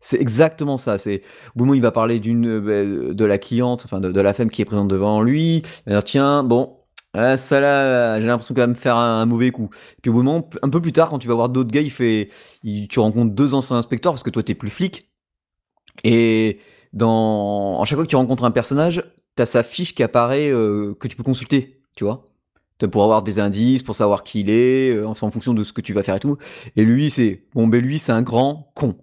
C'est 0.00 0.20
exactement 0.20 0.76
ça. 0.76 0.98
C'est 0.98 1.22
où 1.56 1.74
il 1.74 1.82
va 1.82 1.90
parler 1.90 2.20
d'une 2.20 2.46
euh, 2.46 3.14
de 3.14 3.24
la 3.24 3.38
cliente, 3.38 3.82
enfin 3.84 4.00
de, 4.00 4.12
de 4.12 4.20
la 4.20 4.34
femme 4.34 4.50
qui 4.50 4.62
est 4.62 4.64
présente 4.64 4.88
devant 4.88 5.20
lui. 5.20 5.56
Il 5.56 5.62
va 5.86 5.92
dire 5.92 6.04
tiens, 6.04 6.42
bon, 6.44 6.75
ah, 7.16 7.36
ça 7.38 7.60
là, 7.60 8.20
j'ai 8.20 8.26
l'impression 8.26 8.54
quand 8.54 8.60
même 8.60 8.74
de 8.74 8.78
faire 8.78 8.96
un, 8.96 9.24
mauvais 9.24 9.50
coup. 9.50 9.70
Puis 10.02 10.10
au 10.10 10.14
moment, 10.14 10.48
un 10.62 10.68
peu 10.68 10.82
plus 10.82 10.92
tard, 10.92 11.08
quand 11.08 11.18
tu 11.18 11.28
vas 11.28 11.34
voir 11.34 11.48
d'autres 11.48 11.70
gars, 11.70 11.80
il 11.80 12.88
tu 12.88 13.00
rencontres 13.00 13.34
deux 13.34 13.54
anciens 13.54 13.76
inspecteurs 13.76 14.12
parce 14.12 14.22
que 14.22 14.30
toi 14.30 14.42
t'es 14.42 14.54
plus 14.54 14.68
flic. 14.68 15.10
Et 16.04 16.58
dans, 16.92 17.80
à 17.80 17.84
chaque 17.86 17.96
fois 17.96 18.04
que 18.04 18.10
tu 18.10 18.16
rencontres 18.16 18.44
un 18.44 18.50
personnage, 18.50 19.02
t'as 19.34 19.46
sa 19.46 19.62
fiche 19.62 19.94
qui 19.94 20.02
apparaît 20.02 20.50
euh, 20.50 20.94
que 20.94 21.08
tu 21.08 21.16
peux 21.16 21.22
consulter, 21.22 21.82
tu 21.94 22.04
vois. 22.04 22.24
Pour 22.90 23.04
avoir 23.04 23.22
des 23.22 23.38
indices, 23.38 23.82
pour 23.82 23.94
savoir 23.94 24.22
qui 24.22 24.40
il 24.40 24.50
est, 24.50 24.94
euh, 24.94 25.06
en 25.06 25.14
fonction 25.14 25.54
de 25.54 25.64
ce 25.64 25.72
que 25.72 25.80
tu 25.80 25.94
vas 25.94 26.02
faire 26.02 26.16
et 26.16 26.20
tout. 26.20 26.36
Et 26.76 26.84
lui, 26.84 27.10
c'est 27.10 27.44
bon, 27.54 27.66
ben 27.66 27.82
un 28.08 28.22
grand 28.22 28.72
con, 28.74 28.96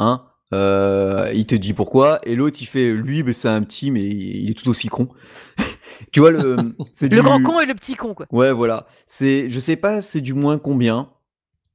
hein. 0.00 0.24
Euh, 0.54 1.32
il 1.34 1.44
te 1.44 1.56
dit 1.56 1.74
pourquoi, 1.74 2.20
et 2.22 2.36
l'autre 2.36 2.58
il 2.60 2.66
fait 2.66 2.92
lui, 2.94 3.22
ben 3.22 3.34
c'est 3.34 3.48
un 3.48 3.62
petit, 3.62 3.90
mais 3.90 4.06
il 4.06 4.48
est 4.48 4.54
tout 4.54 4.70
aussi 4.70 4.88
con. 4.88 5.08
tu 6.12 6.20
vois 6.20 6.30
le, 6.30 6.56
c'est 6.94 7.08
Le 7.08 7.16
du- 7.16 7.22
grand 7.22 7.42
con 7.42 7.60
et 7.60 7.66
le 7.66 7.74
petit 7.74 7.94
con, 7.94 8.14
quoi. 8.14 8.26
Ouais, 8.32 8.52
voilà. 8.52 8.86
C'est, 9.06 9.48
je 9.50 9.58
sais 9.58 9.76
pas, 9.76 10.02
c'est 10.02 10.20
du 10.20 10.34
moins 10.34 10.58
combien. 10.58 11.10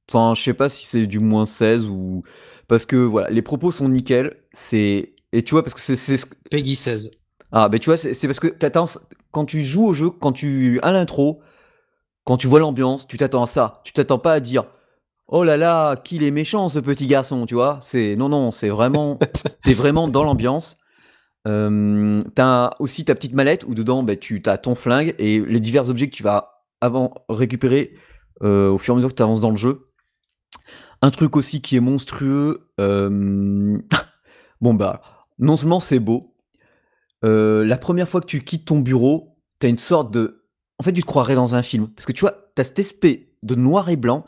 Enfin, 0.08 0.34
je 0.36 0.42
sais 0.42 0.54
pas 0.54 0.68
si 0.68 0.86
c'est 0.86 1.06
du 1.06 1.18
moins 1.20 1.46
16 1.46 1.86
ou 1.86 2.22
parce 2.68 2.86
que 2.86 2.96
voilà, 2.96 3.30
les 3.30 3.42
propos 3.42 3.70
sont 3.70 3.88
nickel. 3.88 4.36
C'est 4.52 5.14
et 5.32 5.42
tu 5.42 5.52
vois 5.52 5.62
parce 5.62 5.74
que 5.74 5.80
c'est 5.80 5.96
c'est 5.96 6.16
ce- 6.18 6.26
Peggy 6.50 6.74
c'est- 6.76 6.90
16. 6.90 7.10
Ah, 7.52 7.68
ben 7.68 7.78
tu 7.78 7.88
vois, 7.90 7.96
c'est 7.96 8.14
c'est 8.14 8.26
parce 8.26 8.40
que 8.40 8.48
t'attends 8.48 8.84
quand 9.30 9.44
tu 9.46 9.62
joues 9.64 9.86
au 9.86 9.94
jeu, 9.94 10.10
quand 10.10 10.32
tu 10.32 10.78
à 10.82 10.92
l'intro, 10.92 11.40
quand 12.24 12.36
tu 12.36 12.46
vois 12.46 12.60
l'ambiance, 12.60 13.06
tu 13.08 13.16
t'attends 13.18 13.42
à 13.44 13.46
ça. 13.46 13.80
Tu 13.84 13.92
t'attends 13.92 14.18
pas 14.18 14.34
à 14.34 14.40
dire 14.40 14.64
Oh 15.28 15.44
là 15.44 15.56
là, 15.56 15.96
qu'il 15.96 16.22
est 16.24 16.30
méchant 16.30 16.68
ce 16.68 16.78
petit 16.78 17.06
garçon, 17.06 17.46
tu 17.46 17.54
vois. 17.54 17.78
C'est 17.82 18.16
non 18.16 18.28
non, 18.28 18.50
c'est 18.50 18.68
vraiment 18.68 19.18
t'es 19.64 19.74
vraiment 19.74 20.08
dans 20.08 20.24
l'ambiance. 20.24 20.78
T'as 21.44 22.70
aussi 22.78 23.04
ta 23.04 23.14
petite 23.14 23.34
mallette 23.34 23.64
où 23.66 23.74
dedans 23.74 24.02
ben, 24.02 24.16
tu 24.16 24.42
as 24.46 24.58
ton 24.58 24.74
flingue 24.74 25.14
et 25.18 25.40
les 25.40 25.60
divers 25.60 25.88
objets 25.88 26.08
que 26.08 26.14
tu 26.14 26.22
vas 26.22 26.64
avant 26.80 27.14
récupérer 27.28 27.94
au 28.40 28.78
fur 28.78 28.92
et 28.92 28.94
à 28.94 28.96
mesure 28.96 29.10
que 29.10 29.14
tu 29.14 29.22
avances 29.22 29.40
dans 29.40 29.50
le 29.50 29.56
jeu. 29.56 29.88
Un 31.00 31.10
truc 31.10 31.36
aussi 31.36 31.62
qui 31.62 31.76
est 31.76 31.80
monstrueux. 31.80 32.68
bon 32.78 34.74
bah 34.74 35.00
non 35.38 35.56
seulement 35.56 35.80
c'est 35.80 35.98
beau, 35.98 36.36
la 37.22 37.76
première 37.76 38.08
fois 38.08 38.20
que 38.20 38.26
tu 38.26 38.44
quittes 38.44 38.66
ton 38.66 38.78
bureau, 38.78 39.32
t'as 39.62 39.68
une 39.68 39.78
sorte 39.78 40.12
de. 40.12 40.44
En 40.78 40.82
fait, 40.82 40.92
tu 40.92 41.02
te 41.02 41.06
croirais 41.06 41.36
dans 41.36 41.54
un 41.54 41.62
film. 41.62 41.88
Parce 41.88 42.04
que 42.04 42.12
tu 42.12 42.22
vois, 42.22 42.34
t'as 42.54 42.64
cet 42.64 42.80
aspect 42.80 43.32
de 43.42 43.54
noir 43.54 43.88
et 43.88 43.96
blanc 43.96 44.24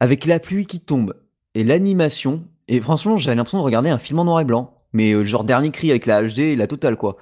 avec 0.00 0.26
la 0.26 0.40
pluie 0.40 0.66
qui 0.66 0.80
tombe 0.80 1.14
et 1.54 1.62
l'animation. 1.62 2.44
Et 2.66 2.80
franchement, 2.80 3.16
j'avais 3.16 3.36
l'impression 3.36 3.58
de 3.58 3.62
regarder 3.62 3.90
un 3.90 3.98
film 3.98 4.18
en 4.18 4.24
noir 4.24 4.40
et 4.40 4.44
blanc. 4.44 4.79
Mais 4.92 5.12
euh, 5.12 5.24
genre 5.24 5.44
dernier 5.44 5.70
cri 5.70 5.90
avec 5.90 6.06
la 6.06 6.22
HD 6.22 6.40
et 6.40 6.56
la 6.56 6.66
totale, 6.66 6.96
quoi. 6.96 7.16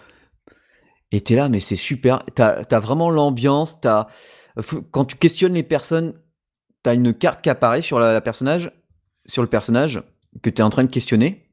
Et 1.13 1.21
t'es 1.21 1.35
là, 1.35 1.49
mais 1.49 1.61
c'est 1.61 1.77
super. 1.77 2.23
T'as 2.35 2.63
as 2.71 2.81
vraiment 2.81 3.11
l'ambiance. 3.11 3.81
T'as 3.81 4.09
quand 4.91 5.05
tu 5.05 5.17
questionnes 5.17 5.55
les 5.55 5.63
personnes, 5.63 6.15
t'as 6.83 6.95
une 6.95 7.15
carte 7.15 7.43
qui 7.43 7.51
apparaît 7.51 7.83
sur 7.83 7.99
la, 7.99 8.21
personnage, 8.21 8.73
sur 9.25 9.43
le 9.43 9.49
personnage 9.49 10.03
que 10.43 10.51
t'es 10.51 10.63
en 10.63 10.71
train 10.71 10.85
de 10.85 10.91
questionner. 10.91 11.51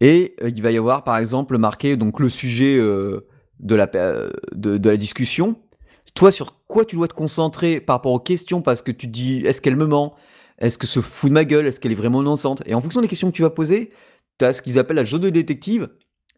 Et 0.00 0.34
euh, 0.42 0.50
il 0.50 0.62
va 0.62 0.72
y 0.72 0.76
avoir, 0.76 1.04
par 1.04 1.16
exemple, 1.18 1.56
marqué 1.58 1.96
donc 1.96 2.20
le 2.20 2.28
sujet 2.28 2.76
euh, 2.76 3.28
de, 3.60 3.74
la, 3.74 3.86
de, 3.86 4.88
la 4.88 4.96
discussion. 4.96 5.56
Toi, 6.14 6.32
sur 6.32 6.66
quoi 6.66 6.84
tu 6.84 6.96
dois 6.96 7.08
te 7.08 7.14
concentrer 7.14 7.80
par 7.80 7.96
rapport 7.96 8.12
aux 8.12 8.20
questions? 8.20 8.60
Parce 8.60 8.82
que 8.82 8.90
tu 8.90 9.06
dis, 9.06 9.42
est-ce 9.46 9.62
qu'elle 9.62 9.76
me 9.76 9.86
ment? 9.86 10.14
Est-ce 10.58 10.76
que 10.76 10.86
se 10.86 11.00
fout 11.00 11.30
de 11.30 11.34
ma 11.34 11.44
gueule? 11.44 11.66
Est-ce 11.66 11.80
qu'elle 11.80 11.92
est 11.92 11.96
vraiment 11.96 12.20
innocente? 12.20 12.62
Et 12.66 12.74
en 12.74 12.80
fonction 12.80 13.00
des 13.00 13.08
questions 13.08 13.30
que 13.30 13.36
tu 13.36 13.42
vas 13.42 13.50
poser, 13.50 13.92
tu 14.38 14.44
as 14.44 14.52
ce 14.52 14.62
qu'ils 14.62 14.78
appellent 14.78 14.96
la 14.96 15.04
jaune 15.04 15.22
de 15.22 15.30
détective. 15.30 15.88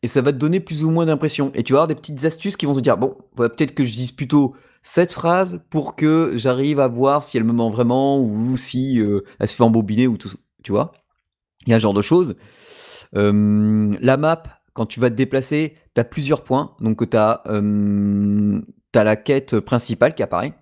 Et 0.02 0.06
ça 0.06 0.20
va 0.20 0.32
te 0.32 0.38
donner 0.38 0.60
plus 0.60 0.84
ou 0.84 0.90
moins 0.90 1.06
d'impression. 1.06 1.50
Et 1.54 1.62
tu 1.62 1.72
vas 1.72 1.78
avoir 1.78 1.88
des 1.88 1.94
petites 1.94 2.24
astuces 2.26 2.56
qui 2.56 2.66
vont 2.66 2.74
te 2.74 2.80
dire, 2.80 2.98
bon, 2.98 3.16
peut-être 3.36 3.74
que 3.74 3.84
je 3.84 3.94
dise 3.94 4.12
plutôt 4.12 4.54
cette 4.82 5.12
phrase 5.12 5.62
pour 5.70 5.96
que 5.96 6.32
j'arrive 6.34 6.78
à 6.78 6.88
voir 6.88 7.22
si 7.22 7.38
elle 7.38 7.44
me 7.44 7.54
ment 7.54 7.70
vraiment 7.70 8.20
ou 8.20 8.56
si 8.58 9.00
euh, 9.00 9.22
elle 9.40 9.48
se 9.48 9.56
fait 9.56 9.62
embobiner 9.62 10.06
ou 10.06 10.18
tout, 10.18 10.30
tu 10.62 10.72
vois. 10.72 10.92
Il 11.66 11.70
y 11.70 11.72
a 11.72 11.78
ce 11.78 11.82
genre 11.82 11.94
de 11.94 12.02
choses. 12.02 12.36
Euh, 13.16 13.96
la 14.00 14.18
map, 14.18 14.42
quand 14.74 14.84
tu 14.84 15.00
vas 15.00 15.08
te 15.08 15.14
déplacer, 15.14 15.76
tu 15.94 16.00
as 16.02 16.04
plusieurs 16.04 16.44
points. 16.44 16.76
Donc 16.80 17.08
tu 17.08 17.16
as, 17.16 17.42
la 18.94 19.16
quête 19.16 19.58
principale 19.60 20.14
qui 20.14 20.22
apparaît. 20.22 20.54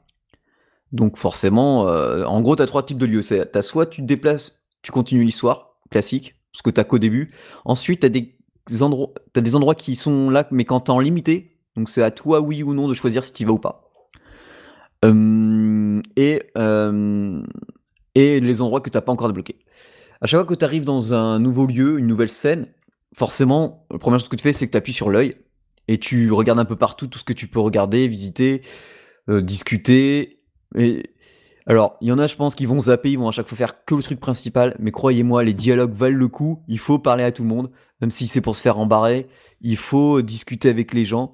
Donc 0.93 1.16
forcément, 1.16 1.89
euh, 1.89 2.22
en 2.24 2.43
gros, 2.43 2.55
tu 2.55 2.62
as 2.62 2.66
trois 2.66 2.85
types 2.85 2.99
de 2.99 3.07
lieux. 3.07 3.24
Tu 3.24 3.35
as 3.35 3.62
soit 3.62 3.87
tu 3.87 4.03
te 4.03 4.07
déplaces, 4.07 4.68
tu 4.83 4.93
continues 4.93 5.24
l'histoire, 5.24 5.78
classique, 5.91 6.37
ce 6.53 6.62
que 6.62 6.70
tu 6.70 6.82
qu'au 6.84 6.98
début. 6.98 7.32
Ensuite, 7.64 8.00
tu 8.00 8.07
as 8.07 8.09
des 8.11 8.82
endroits, 8.82 9.12
des 9.34 9.55
endroits 9.57 9.74
qui 9.74 9.96
sont 9.96 10.30
là, 10.30 10.46
mais 10.50 10.64
quand 10.64 10.80
t'es 10.80 10.90
en 10.90 11.00
limité. 11.00 11.59
Donc 11.76 11.88
c'est 11.88 12.03
à 12.03 12.11
toi, 12.11 12.40
oui 12.40 12.62
ou 12.62 12.74
non, 12.74 12.88
de 12.88 12.94
choisir 12.94 13.24
si 13.24 13.32
tu 13.32 13.44
vas 13.44 13.53
ou 13.53 13.59
pas. 13.59 13.90
Euh, 15.05 16.00
et, 16.16 16.42
euh, 16.59 17.42
et 18.14 18.40
les 18.40 18.62
endroits 18.62 18.80
que 18.80 18.90
t'as 18.90 19.00
pas 19.00 19.12
encore 19.12 19.28
débloqués. 19.28 19.59
À 20.20 20.26
chaque 20.26 20.40
fois 20.40 20.46
que 20.46 20.55
tu 20.55 20.64
arrives 20.64 20.84
dans 20.84 21.14
un 21.14 21.40
nouveau 21.40 21.66
lieu, 21.66 21.98
une 21.98 22.07
nouvelle 22.07 22.30
scène, 22.30 22.68
forcément, 23.14 23.86
la 23.90 23.98
première 23.98 24.20
chose 24.20 24.28
que 24.28 24.36
tu 24.36 24.42
fais, 24.42 24.53
c'est 24.53 24.66
que 24.66 24.72
tu 24.72 24.78
appuies 24.78 24.92
sur 24.92 25.11
l'œil 25.11 25.36
et 25.88 25.98
tu 25.98 26.30
regardes 26.30 26.61
un 26.61 26.64
peu 26.64 26.76
partout 26.76 27.09
tout 27.09 27.18
ce 27.18 27.24
que 27.24 27.32
tu 27.32 27.48
peux 27.48 27.59
regarder, 27.59 28.07
visiter, 28.07 28.62
euh, 29.28 29.40
discuter. 29.40 30.40
Alors, 31.66 31.96
il 32.00 32.08
y 32.08 32.12
en 32.12 32.18
a, 32.18 32.26
je 32.26 32.36
pense, 32.36 32.54
qui 32.54 32.66
vont 32.66 32.78
zapper, 32.78 33.12
ils 33.12 33.18
vont 33.18 33.28
à 33.28 33.32
chaque 33.32 33.48
fois 33.48 33.56
faire 33.56 33.84
que 33.84 33.94
le 33.94 34.02
truc 34.02 34.18
principal, 34.20 34.76
mais 34.80 34.90
croyez-moi, 34.90 35.44
les 35.44 35.54
dialogues 35.54 35.92
valent 35.92 36.18
le 36.18 36.28
coup. 36.28 36.62
Il 36.68 36.78
faut 36.78 36.98
parler 36.98 37.24
à 37.24 37.32
tout 37.32 37.42
le 37.42 37.48
monde, 37.48 37.70
même 38.00 38.10
si 38.10 38.26
c'est 38.26 38.40
pour 38.40 38.56
se 38.56 38.60
faire 38.62 38.78
embarrer. 38.78 39.28
Il 39.60 39.76
faut 39.76 40.22
discuter 40.22 40.68
avec 40.70 40.92
les 40.92 41.04
gens 41.04 41.32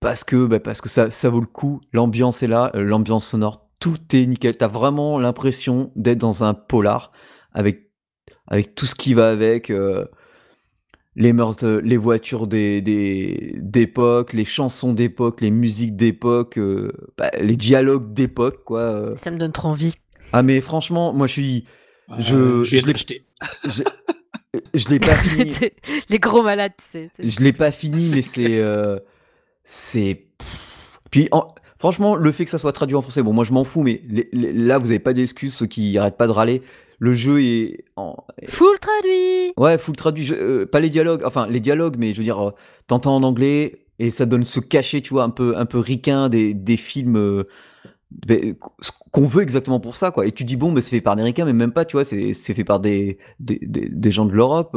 parce 0.00 0.24
que, 0.24 0.46
bah, 0.46 0.60
parce 0.60 0.80
que 0.80 0.88
ça, 0.88 1.10
ça 1.10 1.30
vaut 1.30 1.40
le 1.40 1.46
coup. 1.46 1.80
L'ambiance 1.92 2.42
est 2.42 2.48
là, 2.48 2.72
euh, 2.74 2.82
l'ambiance 2.82 3.26
sonore, 3.26 3.68
tout 3.78 3.98
est 4.12 4.26
nickel. 4.26 4.56
T'as 4.56 4.68
vraiment 4.68 5.18
l'impression 5.18 5.92
d'être 5.96 6.18
dans 6.18 6.44
un 6.44 6.54
polar 6.54 7.12
avec, 7.52 7.92
avec 8.48 8.74
tout 8.74 8.86
ce 8.86 8.94
qui 8.94 9.14
va 9.14 9.30
avec. 9.30 9.70
euh, 9.70 10.06
les 11.16 11.32
mœurs, 11.32 11.56
de- 11.56 11.80
les 11.82 11.96
voitures 11.96 12.46
des, 12.46 12.80
des- 12.82 13.54
d'époque, 13.56 14.32
les 14.34 14.44
chansons 14.44 14.92
d'époque, 14.92 15.40
les 15.40 15.50
musiques 15.50 15.96
d'époque, 15.96 16.58
euh, 16.58 16.92
bah, 17.16 17.30
les 17.40 17.56
dialogues 17.56 18.12
d'époque, 18.12 18.62
quoi. 18.64 18.80
euh. 18.80 19.16
Ça 19.16 19.30
me 19.30 19.38
donne 19.38 19.52
trop 19.52 19.68
envie. 19.68 19.94
Ah 20.32 20.42
mais 20.42 20.60
franchement, 20.60 21.12
moi 21.12 21.26
je 21.26 21.32
suis, 21.32 21.64
je, 22.18 22.34
Euh, 22.36 22.64
je 22.64 22.76
je 22.76 22.86
l'ai, 22.86 22.92
l'acheter. 22.92 23.24
je, 23.64 23.82
je 24.74 24.88
l'ai 24.88 24.98
pas 25.00 25.14
fini, 25.16 25.52
les 26.10 26.18
gros 26.18 26.42
malades, 26.42 26.72
tu 26.78 26.84
sais. 26.84 27.10
je 27.18 27.40
l'ai 27.40 27.52
pas 27.52 27.70
fini, 27.72 28.12
mais 28.14 28.22
c'est, 28.22 28.60
euh, 28.60 28.98
c'est, 29.64 30.26
puis 31.10 31.28
en- 31.32 31.48
franchement, 31.78 32.16
le 32.16 32.32
fait 32.32 32.44
que 32.44 32.50
ça 32.50 32.58
soit 32.58 32.72
traduit 32.72 32.96
en 32.96 33.02
français, 33.02 33.22
bon 33.22 33.32
moi 33.32 33.44
je 33.44 33.52
m'en 33.52 33.64
fous, 33.64 33.82
mais 33.82 34.02
les- 34.08 34.28
les- 34.32 34.52
là 34.52 34.78
vous 34.78 34.90
avez 34.90 34.98
pas 34.98 35.12
d'excuses, 35.12 35.54
ceux 35.54 35.66
qui 35.66 35.96
arrêtent 35.98 36.16
pas 36.16 36.26
de 36.26 36.32
râler. 36.32 36.62
Le 36.98 37.14
jeu 37.14 37.42
est, 37.42 37.84
en, 37.96 38.16
Full 38.48 38.78
traduit 38.80 39.52
Ouais, 39.58 39.76
full 39.78 39.96
traduit, 39.96 40.24
je- 40.24 40.34
euh, 40.34 40.66
pas 40.66 40.80
les 40.80 40.88
dialogues, 40.90 41.22
enfin 41.26 41.46
les 41.48 41.60
dialogues, 41.60 41.96
mais 41.98 42.12
je 42.14 42.18
veux 42.18 42.24
dire, 42.24 42.48
euh, 42.48 42.52
t'entends 42.86 43.16
en 43.16 43.22
anglais 43.22 43.84
et 43.98 44.10
ça 44.10 44.24
donne 44.26 44.44
ce 44.46 44.60
cachet, 44.60 45.00
tu 45.02 45.12
vois, 45.14 45.24
un 45.24 45.30
peu, 45.30 45.56
un 45.58 45.66
peu 45.66 45.78
ricain 45.78 46.28
des, 46.30 46.54
des 46.54 46.76
films 46.78 47.16
euh, 47.16 47.44
ben, 48.26 48.54
qu'on 49.10 49.24
veut 49.24 49.42
exactement 49.42 49.80
pour 49.80 49.96
ça, 49.96 50.10
quoi. 50.10 50.26
Et 50.26 50.32
tu 50.32 50.44
dis, 50.44 50.56
bon, 50.56 50.70
mais 50.72 50.80
c'est 50.80 50.90
fait 50.90 51.00
par 51.00 51.16
des 51.16 51.22
ricains, 51.22 51.44
mais 51.44 51.52
même 51.52 51.72
pas, 51.72 51.84
tu 51.84 51.96
vois, 51.96 52.04
c'est 52.04 52.32
c'est 52.34 52.54
fait 52.54 52.64
par 52.64 52.80
des, 52.80 53.18
des, 53.40 53.58
des, 53.62 53.88
des 53.90 54.12
gens 54.12 54.24
de 54.26 54.32
l'Europe 54.32 54.74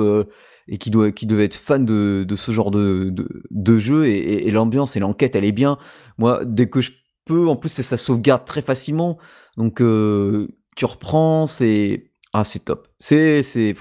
et 0.70 0.78
qui, 0.78 0.92
doivent 0.92 1.12
qui 1.12 1.26
devaient 1.26 1.46
être 1.46 1.56
fans 1.56 1.80
de, 1.80 2.24
de 2.28 2.36
ce 2.36 2.52
genre 2.52 2.70
de, 2.72 3.10
de, 3.10 3.28
de 3.50 3.80
jeu 3.80 4.08
et, 4.08 4.50
l'ambiance 4.52 4.96
et 4.96 5.00
l'enquête, 5.00 5.36
elle 5.36 5.44
est 5.44 5.52
bien. 5.52 5.78
Moi, 6.20 6.46
dès 6.46 6.70
que 6.70 6.80
je 6.80 6.92
peux, 7.26 7.48
en 7.48 7.56
plus, 7.56 7.70
ça 7.70 7.98
sauvegarde 7.98 8.46
très 8.46 8.62
facilement. 8.62 9.18
Donc, 9.58 9.82
euh, 9.82 10.48
tu 10.76 10.86
reprends, 10.86 11.48
c'est. 11.48 12.12
Ah, 12.34 12.44
c'est 12.44 12.66
top. 12.66 12.88
C'est. 13.00 13.44
c'est 13.44 13.76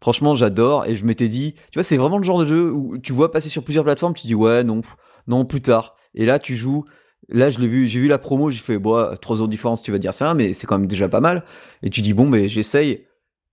Franchement, 0.00 0.34
j'adore. 0.34 0.86
Et 0.86 0.96
je 0.96 1.04
m'étais 1.04 1.28
dit, 1.28 1.54
tu 1.70 1.78
vois, 1.78 1.84
c'est 1.84 1.96
vraiment 1.96 2.18
le 2.18 2.24
genre 2.24 2.40
de 2.40 2.46
jeu 2.46 2.72
où 2.72 2.98
tu 2.98 3.12
vois 3.12 3.32
passer 3.32 3.48
sur 3.48 3.64
plusieurs 3.64 3.84
plateformes, 3.84 4.14
tu 4.14 4.26
dis, 4.26 4.34
ouais, 4.34 4.64
non, 4.64 4.80
non, 5.26 5.44
plus 5.44 5.60
tard. 5.60 5.96
Et 6.14 6.26
là, 6.26 6.38
tu 6.38 6.56
joues. 6.56 6.84
Là, 7.28 7.50
je 7.50 7.58
l'ai 7.58 7.68
vu, 7.68 7.88
j'ai 7.88 8.00
vu 8.00 8.08
la 8.08 8.18
promo, 8.18 8.50
j'ai 8.50 8.58
fait, 8.60 8.78
bon, 8.78 9.14
trois 9.20 9.36
jours 9.36 9.48
de 9.48 9.52
différence, 9.52 9.82
tu 9.82 9.92
vas 9.92 9.98
dire 9.98 10.14
ça, 10.14 10.34
mais 10.34 10.54
c'est 10.54 10.66
quand 10.66 10.78
même 10.78 10.86
déjà 10.88 11.08
pas 11.08 11.20
mal. 11.20 11.44
Et 11.82 11.90
tu 11.90 12.00
dis, 12.00 12.14
bon, 12.14 12.28
mais 12.28 12.48
j'essaye. 12.48 13.07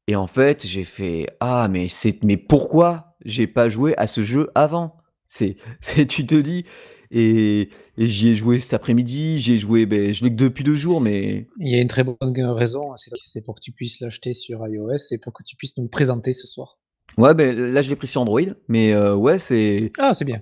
Et 0.07 0.15
en 0.15 0.27
fait, 0.27 0.65
j'ai 0.65 0.83
fait, 0.83 1.27
ah, 1.39 1.67
mais 1.69 1.89
c'est, 1.89 2.23
mais 2.23 2.37
pourquoi 2.37 3.15
j'ai 3.25 3.47
pas 3.47 3.69
joué 3.69 3.95
à 3.97 4.07
ce 4.07 4.21
jeu 4.21 4.49
avant? 4.55 4.97
C'est, 5.27 5.57
c'est, 5.81 6.05
tu 6.05 6.25
te 6.25 6.35
dis, 6.35 6.65
et, 7.11 7.69
et 7.97 8.07
j'y 8.07 8.29
ai 8.29 8.35
joué 8.35 8.59
cet 8.59 8.73
après-midi, 8.73 9.39
j'y 9.39 9.53
ai 9.53 9.59
joué, 9.59 9.85
ben, 9.85 10.13
je 10.13 10.23
l'ai 10.23 10.29
que 10.29 10.35
depuis 10.35 10.63
deux 10.63 10.75
jours, 10.75 11.01
mais 11.01 11.47
Il 11.59 11.71
y 11.71 11.75
a 11.75 11.81
une 11.81 11.87
très 11.87 12.03
bonne 12.03 12.17
raison, 12.21 12.81
c'est 12.97 13.11
c'est 13.23 13.41
pour 13.41 13.55
que 13.55 13.61
tu 13.61 13.71
puisses 13.71 13.99
l'acheter 14.01 14.33
sur 14.33 14.65
iOS 14.67 14.97
et 15.11 15.17
pour 15.17 15.33
que 15.33 15.43
tu 15.43 15.55
puisses 15.55 15.77
nous 15.77 15.83
le 15.83 15.89
présenter 15.89 16.33
ce 16.33 16.45
soir. 16.47 16.77
ouais, 17.17 17.33
ben, 17.33 17.55
là, 17.73 17.81
je 17.81 17.89
l'ai 17.89 17.95
pris 17.95 18.07
sur 18.07 18.21
Android, 18.21 18.41
mais 18.67 18.93
euh, 18.93 19.15
ouais, 19.15 19.39
c'est, 19.39 19.91
Ah, 19.97 20.13
c'est 20.13 20.25
bien. 20.25 20.41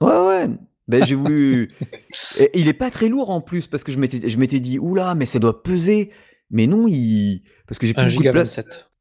Ouais, 0.00 0.26
ouais. 0.26 0.48
Ben, 0.88 1.04
j'ai 1.04 1.14
voulu. 1.14 1.70
Et 2.38 2.50
il 2.54 2.68
est 2.68 2.72
pas 2.72 2.90
très 2.90 3.08
lourd 3.08 3.30
en 3.30 3.40
plus 3.40 3.66
parce 3.66 3.84
que 3.84 3.92
je 3.92 3.98
m'étais, 3.98 4.28
je 4.28 4.36
m'étais 4.38 4.60
dit, 4.60 4.78
oula, 4.78 5.14
mais 5.14 5.26
ça 5.26 5.38
doit 5.38 5.62
peser. 5.62 6.10
Mais 6.50 6.66
non, 6.66 6.86
il. 6.88 7.42
Parce 7.66 7.78
que 7.78 7.86
j'ai 7.86 7.94
plus 7.94 8.02
1 8.02 8.08
beaucoup 8.08 8.24
de 8.24 8.30
place. 8.30 8.56
27. 8.56 8.91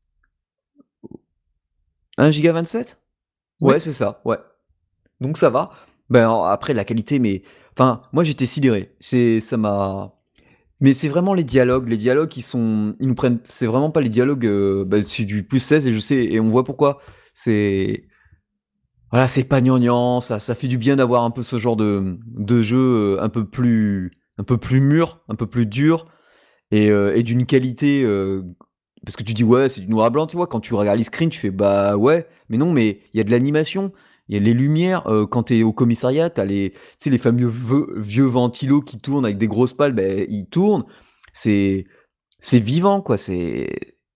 1 2.26 2.32
giga 2.32 2.52
27 2.54 3.00
Oui. 3.62 3.74
Ouais, 3.74 3.80
c'est 3.80 3.92
ça, 3.92 4.22
ouais. 4.26 4.38
Donc 5.20 5.38
ça 5.38 5.50
va. 5.50 5.72
Ben 6.10 6.28
en- 6.30 6.44
après, 6.44 6.74
la 6.74 6.86
qualité, 6.86 7.20
mais. 7.20 7.44
Enfin, 7.74 8.02
moi 8.14 8.24
j'étais 8.24 8.46
sidéré. 8.46 8.96
C'est, 9.00 9.40
ça 9.40 9.58
m'a. 9.58 10.14
Mais 10.80 10.94
c'est 10.94 11.08
vraiment 11.10 11.34
les 11.34 11.44
dialogues. 11.44 11.88
Les 11.88 11.98
dialogues 11.98 12.30
qui 12.30 12.42
sont. 12.42 12.96
Ils 13.00 13.08
nous 13.08 13.16
prennent. 13.16 13.40
C'est 13.48 13.68
vraiment 13.68 13.92
pas 13.92 14.02
les 14.02 14.10
dialogues. 14.10 14.46
euh, 14.46 14.84
ben, 14.86 15.04
c'est 15.08 15.26
du 15.26 15.44
plus 15.44 15.60
16 15.60 15.88
et 15.88 15.94
je 15.94 16.00
sais. 16.00 16.24
Et 16.26 16.40
on 16.40 16.50
voit 16.50 16.64
pourquoi. 16.64 17.00
C'est. 17.34 18.06
Voilà, 19.12 19.28
c'est 19.28 19.44
pas 19.44 19.60
gnangnan, 19.62 20.22
ça, 20.22 20.40
ça 20.40 20.56
fait 20.56 20.70
du 20.70 20.78
bien 20.78 20.96
d'avoir 20.96 21.24
un 21.24 21.32
peu 21.32 21.44
ce 21.44 21.58
genre 21.60 21.76
de, 21.76 22.18
de 22.28 22.62
jeu 22.62 22.78
euh, 23.18 23.22
un 23.22 23.28
peu 23.28 23.46
plus, 23.46 24.12
un 24.38 24.44
peu 24.46 24.58
plus 24.58 24.80
mûr, 24.80 25.20
un 25.28 25.36
peu 25.36 25.48
plus 25.48 25.66
dur, 25.66 26.08
et, 26.72 26.90
euh, 26.92 27.14
et 27.14 27.22
d'une 27.22 27.46
qualité, 27.46 28.04
euh, 28.06 28.42
parce 29.06 29.16
que 29.16 29.24
tu 29.24 29.34
dis 29.34 29.44
ouais, 29.44 29.70
c'est 29.70 29.82
du 29.82 29.88
noir 29.88 30.08
et 30.08 30.10
blanc, 30.10 30.28
tu 30.28 30.38
vois, 30.38 30.48
quand 30.48 30.60
tu 30.60 30.74
regardes 30.74 30.98
les 30.98 31.04
screens, 31.04 31.30
tu 31.30 31.40
fais 31.40 31.52
bah 31.52 31.98
ouais, 31.98 32.28
mais 32.50 32.58
non, 32.58 32.72
mais 32.72 33.02
il 33.14 33.18
y 33.18 33.22
a 33.22 33.24
de 33.24 33.32
l'animation, 33.32 33.92
il 34.30 34.36
y 34.36 34.38
a 34.38 34.42
les 34.42 34.54
lumières, 34.54 35.08
euh, 35.08 35.26
quand 35.26 35.44
t'es 35.44 35.64
au 35.64 35.74
commissariat, 35.74 36.32
les, 36.46 36.72
tu 36.72 36.78
sais, 37.00 37.10
les 37.10 37.18
fameux 37.18 37.52
vieux, 37.98 38.26
ventilos 38.26 38.82
qui 38.82 38.98
tournent 38.98 39.26
avec 39.26 39.38
des 39.38 39.48
grosses 39.48 39.74
pales, 39.74 39.94
ben, 39.94 40.26
ils 40.30 40.46
tournent, 40.48 40.86
c'est, 41.34 41.86
c'est 42.40 42.60
vivant, 42.60 43.02
quoi, 43.02 43.18
c'est, 43.18 43.70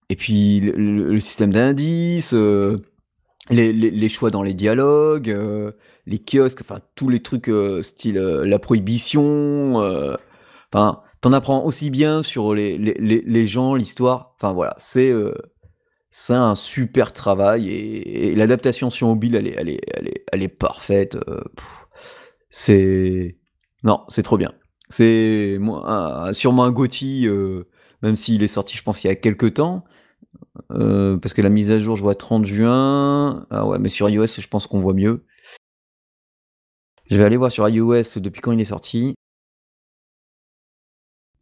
et 0.10 0.16
puis 0.16 0.60
le, 0.62 1.20
système 1.20 1.52
d'indices, 1.52 2.34
euh, 2.34 2.82
les, 3.50 3.74
les, 3.74 3.90
les 3.92 4.10
choix 4.10 4.30
dans 4.32 4.44
les 4.44 4.54
dialogues, 4.54 5.30
euh, 5.30 5.72
les 6.06 6.20
kiosques, 6.20 6.62
enfin 6.62 6.80
tous 6.96 7.10
les 7.10 7.22
trucs 7.22 7.52
style 7.82 8.16
la 8.16 8.60
prohibition, 8.60 9.78
enfin 10.72 11.02
t'en 11.26 11.34
apprends 11.34 11.66
aussi 11.66 11.90
bien 11.90 12.22
sur 12.22 12.54
les, 12.54 12.78
les, 12.78 12.94
les, 13.26 13.48
gens, 13.48 13.74
l'histoire, 13.74 14.36
enfin 14.36 14.54
voilà, 14.54 14.76
c'est 14.78 15.10
euh, 15.10 15.34
un 16.30 16.54
super 16.54 17.14
travail 17.14 17.68
et, 17.68 18.36
l'adaptation 18.36 18.92
sur 18.92 19.08
mobile 19.08 19.34
elle 19.34 19.48
est, 19.48 19.56
elle 19.58 19.70
est, 19.70 19.82
elle 19.96 20.08
est, 20.08 20.24
elle 20.32 20.44
est 20.44 20.48
parfaite, 20.50 21.18
euh, 21.28 21.42
c'est... 22.52 23.40
Non, 23.84 24.04
c'est 24.08 24.22
trop 24.22 24.38
bien. 24.38 24.54
C'est 24.90 25.58
sûrement 26.34 26.64
un 26.64 26.72
GOTY, 26.72 27.26
euh, 27.26 27.68
même 28.04 28.16
s'il 28.16 28.44
est 28.44 28.48
sorti 28.48 28.78
je 28.78 28.84
pense 28.84 29.04
il 29.04 29.08
y 29.08 29.10
a 29.10 29.16
quelques 29.16 29.56
temps, 29.56 29.84
euh, 30.74 31.18
parce 31.18 31.34
que 31.34 31.42
la 31.42 31.50
mise 31.50 31.72
à 31.72 31.80
jour, 31.80 31.96
je 31.96 32.04
vois 32.04 32.14
30 32.14 32.46
juin. 32.46 33.48
Ah 33.50 33.66
ouais, 33.66 33.80
mais 33.80 33.90
sur 33.90 34.08
iOS, 34.10 34.28
je 34.28 34.48
pense 34.48 34.68
qu'on 34.68 34.80
voit 34.80 34.94
mieux. 34.94 35.26
Je 37.10 37.18
vais 37.18 37.24
aller 37.24 37.38
voir 37.38 37.52
sur 37.52 37.68
iOS 37.68 38.18
depuis 38.18 38.42
quand 38.42 38.52
il 38.52 38.62
est 38.62 38.66
sorti. 38.66 39.16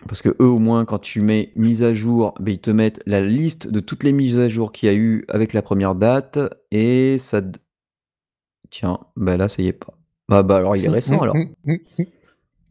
Parce 0.07 0.21
que 0.21 0.29
eux, 0.29 0.47
au 0.47 0.59
moins, 0.59 0.85
quand 0.85 0.99
tu 0.99 1.21
mets 1.21 1.51
mise 1.55 1.81
à 1.81 1.93
jour, 1.93 2.33
ben, 2.39 2.51
ils 2.51 2.59
te 2.59 2.71
mettent 2.71 3.01
la 3.05 3.21
liste 3.21 3.69
de 3.69 3.79
toutes 3.79 4.03
les 4.03 4.11
mises 4.11 4.37
à 4.37 4.49
jour 4.49 4.71
qu'il 4.71 4.87
y 4.87 4.91
a 4.91 4.95
eu 4.95 5.25
avec 5.29 5.53
la 5.53 5.61
première 5.61 5.95
date, 5.95 6.39
et 6.71 7.17
ça... 7.17 7.41
Tiens, 8.69 8.99
bah 9.15 9.37
là, 9.37 9.47
ça 9.47 9.61
y 9.61 9.67
est 9.67 9.73
pas. 9.73 9.93
Bah, 10.27 10.43
bah 10.43 10.57
alors, 10.57 10.75
il 10.75 10.85
est 10.85 10.89
récent, 10.89 11.21
alors. 11.21 11.35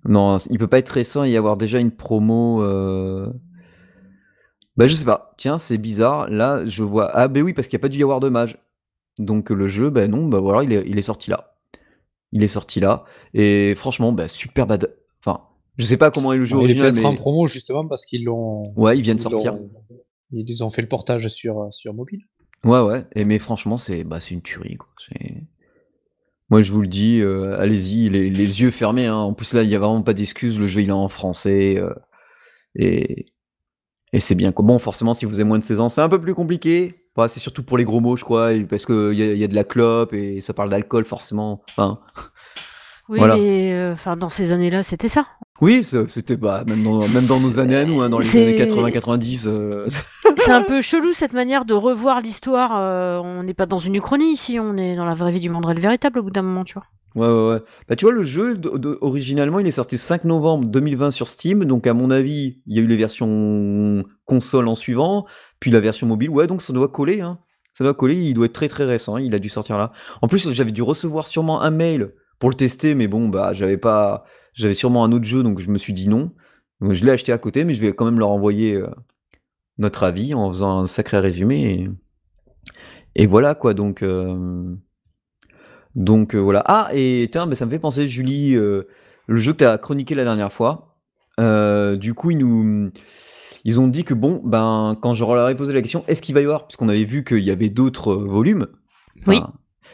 Non, 0.05 0.37
il 0.51 0.59
peut 0.59 0.67
pas 0.67 0.79
être 0.79 0.91
récent 0.91 1.25
et 1.25 1.31
y 1.31 1.37
avoir 1.37 1.57
déjà 1.57 1.79
une 1.79 1.91
promo... 1.93 2.61
Bah, 4.77 4.87
je 4.87 4.95
sais 4.95 5.05
pas. 5.05 5.35
Tiens, 5.39 5.59
c'est 5.59 5.79
bizarre. 5.79 6.29
Là, 6.29 6.65
je 6.65 6.83
vois... 6.83 7.11
Ah, 7.15 7.29
ben 7.29 7.43
oui, 7.43 7.53
parce 7.53 7.69
qu'il 7.69 7.77
n'y 7.77 7.81
a 7.81 7.85
pas 7.85 7.89
dû 7.89 7.99
y 7.99 8.03
avoir 8.03 8.21
de 8.21 8.29
mage. 8.29 8.59
Donc, 9.19 9.51
le 9.51 9.69
jeu, 9.69 9.91
ben 9.91 10.11
non, 10.11 10.27
bah 10.27 10.41
voilà, 10.41 10.65
il 10.65 10.73
est, 10.73 10.83
il 10.87 10.99
est 10.99 11.03
sorti 11.03 11.31
là. 11.31 11.57
Il 12.33 12.43
est 12.43 12.49
sorti 12.49 12.81
là. 12.81 13.05
Et 13.35 13.75
franchement, 13.77 14.13
bah, 14.13 14.29
super 14.29 14.67
bad... 14.67 14.95
Je 15.79 15.85
sais 15.85 15.97
pas 15.97 16.11
comment 16.11 16.33
est 16.33 16.37
le 16.37 16.45
jeu 16.45 16.57
Il 16.57 16.61
est 16.61 16.65
original, 16.65 16.93
peut-être 16.93 17.03
mais... 17.03 17.09
en 17.09 17.15
promo 17.15 17.47
justement 17.47 17.87
parce 17.87 18.05
qu'ils 18.07 18.25
l'ont. 18.25 18.73
Ouais, 18.77 18.99
il 18.99 19.07
ils 19.07 19.21
sortir. 19.21 19.55
l'ont- 19.55 19.65
Ils 20.33 20.63
ont 20.65 20.71
fait 20.71 20.83
le 20.83 20.89
portage 20.89 21.29
sur, 21.29 21.67
sur 21.73 21.95
mobile. 21.95 22.23
Ouais, 22.65 22.81
ouais. 22.81 23.05
Et 23.15 23.25
mais 23.25 23.39
franchement, 23.39 23.77
c'est 23.77 24.05
bah, 24.05 24.21
c'est 24.21 24.35
une 24.35 24.43
tuerie. 24.43 24.77
Quoi. 24.77 24.89
Moi, 26.51 26.61
je 26.63 26.71
vous 26.73 26.83
le 26.83 26.87
dis, 26.89 27.21
euh, 27.21 27.59
allez-y, 27.59 28.11
les, 28.11 28.29
les 28.29 28.61
yeux 28.61 28.71
fermés. 28.71 29.07
hein. 29.07 29.17
En 29.17 29.33
plus, 29.33 29.55
là, 29.55 29.63
il 29.63 29.69
n'y 29.69 29.75
a 29.75 29.79
vraiment 29.79 30.03
pas 30.03 30.13
d'excuses. 30.13 30.59
Le 30.59 30.67
jeu, 30.67 30.83
il 30.83 30.89
est 30.91 30.93
en 30.93 31.09
français. 31.09 31.79
euh, 31.79 31.95
et 32.75 33.27
et 34.15 34.21
c'est 34.21 34.35
bien. 34.35 34.53
Bon, 34.55 34.79
forcément, 34.79 35.15
si 35.15 35.25
vous 35.25 35.37
avez 35.37 35.45
moins 35.49 35.59
de 35.59 35.65
16 35.65 35.81
ans, 35.81 35.89
c'est 35.89 36.03
un 36.03 36.09
peu 36.11 36.21
plus 36.21 36.35
compliqué. 36.35 36.95
Bah, 37.17 37.29
c'est 37.29 37.41
surtout 37.41 37.63
pour 37.63 37.79
les 37.79 37.85
gros 37.85 38.01
mots, 38.01 38.19
je 38.19 38.25
crois. 38.25 38.51
Parce 38.69 38.85
qu'il 38.85 39.15
y 39.15 39.23
a, 39.23 39.33
il 39.33 39.39
y 39.39 39.45
a 39.45 39.49
de 39.49 39.55
la 39.55 39.65
clope 39.65 40.13
et 40.13 40.43
ça 40.43 40.53
parle 40.53 40.69
d'alcool, 40.69 41.07
forcément. 41.07 41.63
Enfin, 41.71 42.01
Oui, 43.13 43.19
Voilà. 43.19 43.37
mais 43.37 43.73
euh, 43.75 43.93
enfin, 43.93 44.17
dans 44.17 44.31
ces 44.31 44.53
années-là, 44.53 44.83
c'était 44.83 45.07
ça. 45.09 45.27
oui, 45.61 45.85
c'était 45.85 46.37
bah, 46.37 46.65
même, 46.67 46.83
dans, 46.83 47.07
même 47.09 47.27
dans 47.27 47.39
nos 47.39 47.59
années 47.61 47.85
nous, 47.85 48.01
hein, 48.01 48.09
dans 48.09 48.19
les 48.19 48.37
années 48.37 48.59
80-90. 48.59 49.45
euh, 49.49 49.87
C'est 50.39 50.51
un 50.51 50.63
peu 50.63 50.81
chelou 50.81 51.13
cette 51.13 51.35
manière 51.35 51.65
de 51.67 51.75
revoir 51.75 52.21
l'histoire. 52.23 52.73
euh, 52.75 53.19
on 53.19 53.43
n'est 53.45 53.53
pas 53.55 53.67
dans 53.67 53.79
une 53.79 53.95
uchronie 53.97 54.33
ici, 54.33 54.59
on 54.59 54.77
est 54.79 54.97
dans 54.97 55.05
la 55.05 55.15
vraie 55.15 55.31
vie 55.31 55.41
du 55.41 55.51
monde 55.51 55.67
réel 55.67 55.79
véritable 55.79 56.19
au 56.21 56.23
bout 56.23 56.31
d'un 56.31 56.43
moment, 56.43 56.65
tu 56.65 56.75
vois. 56.75 56.85
Ouais, 57.15 57.29
ouais, 57.31 57.49
ouais. 57.55 57.61
Bah, 57.87 57.95
tu 57.97 58.07
vois, 58.07 58.15
le 58.15 58.25
jeu, 58.25 58.59
originalement, 59.03 59.59
il 59.61 59.67
est 59.67 59.71
sorti 59.73 59.97
le 59.97 60.01
5 60.01 60.25
novembre 60.25 60.67
2020 60.69 61.11
sur 61.11 61.29
Steam. 61.29 61.65
Donc, 61.65 61.87
à 61.87 61.93
mon 61.93 62.11
avis, 62.11 62.63
il 62.67 62.75
y 62.77 62.81
a 62.81 62.83
eu 62.83 62.87
les 62.87 62.97
versions 62.97 64.03
console 64.25 64.67
en 64.69 64.75
suivant, 64.75 65.27
puis 65.61 65.71
la 65.71 65.81
version 65.81 66.07
mobile. 66.07 66.31
Ouais, 66.31 66.47
donc 66.47 66.63
ça 66.63 66.73
doit 66.73 66.89
coller, 66.89 67.21
hein. 67.21 67.39
Ça 67.75 67.85
doit 67.85 67.95
coller, 67.95 68.15
il 68.15 68.35
doit 68.35 68.47
être 68.47 68.53
très 68.53 68.69
très 68.69 68.85
récent, 68.85 69.17
il 69.19 69.35
a 69.35 69.39
dû 69.39 69.49
sortir 69.49 69.77
là. 69.79 69.93
En 70.23 70.29
plus, 70.29 70.51
j'avais 70.53 70.73
dû 70.73 70.83
recevoir 70.83 71.27
sûrement 71.27 71.63
un 71.63 71.71
mail 71.71 72.13
pour 72.43 72.51
le 72.51 72.57
tester, 72.57 72.97
mais 72.97 73.07
bon, 73.07 73.29
bah, 73.29 73.53
j'avais 73.53 73.77
pas. 73.77 74.25
J'avais 74.53 74.75
sûrement 74.75 75.05
un 75.05 75.13
autre 75.13 75.25
jeu, 75.25 75.45
donc 75.45 75.61
je 75.61 75.71
me 75.71 75.79
suis 75.79 75.93
dit 75.93 76.09
non. 76.09 76.33
Donc, 76.81 76.93
je 76.93 77.05
l'ai 77.05 77.13
acheté 77.13 77.31
à 77.31 77.39
côté, 77.39 77.63
mais 77.63 77.73
je 77.73 77.81
vais 77.81 77.95
quand 77.95 78.05
même 78.05 78.19
leur 78.19 78.31
envoyer 78.31 78.75
euh, 78.75 78.89
notre 79.79 80.03
avis 80.03 80.35
en 80.35 80.49
faisant 80.49 80.81
un 80.81 80.87
sacré 80.89 81.21
résumé. 81.21 81.89
Et, 83.15 83.23
et 83.23 83.27
voilà, 83.29 83.55
quoi, 83.55 83.75
donc. 83.75 84.03
euh, 84.03 84.75
donc 85.95 86.35
euh, 86.35 86.41
voilà. 86.41 86.65
Ah, 86.67 86.89
et 86.93 87.29
tiens, 87.31 87.47
bah, 87.47 87.55
ça 87.55 87.65
me 87.65 87.71
fait 87.71 87.79
penser, 87.79 88.09
Julie, 88.09 88.55
le 88.55 88.87
jeu 89.29 89.53
que 89.53 89.59
tu 89.59 89.65
as 89.65 89.79
chroniqué 89.79 90.17
la 90.17 90.25
dernière 90.25 90.53
fois. 90.53 90.97
du 91.39 92.15
coup, 92.15 92.33
ils 92.33 92.39
nous. 92.39 92.91
Ils 93.65 93.79
ont 93.79 93.87
dit 93.87 94.03
que 94.03 94.15
bon, 94.15 94.43
ben, 94.45 94.99
quand 95.01 95.15
je 95.15 95.25
leur 95.25 95.49
ai 95.49 95.55
posé 95.55 95.73
la 95.73 95.81
question, 95.81 96.03
est-ce 96.09 96.21
qu'il 96.21 96.35
va 96.35 96.41
y 96.41 96.45
avoir, 96.45 96.67
puisqu'on 96.67 96.89
avait 96.89 97.05
vu 97.05 97.23
qu'il 97.23 97.45
y 97.45 97.53
avait 97.53 97.69
d'autres 97.69 98.17
volumes. 98.17 98.67
Oui. 99.29 99.39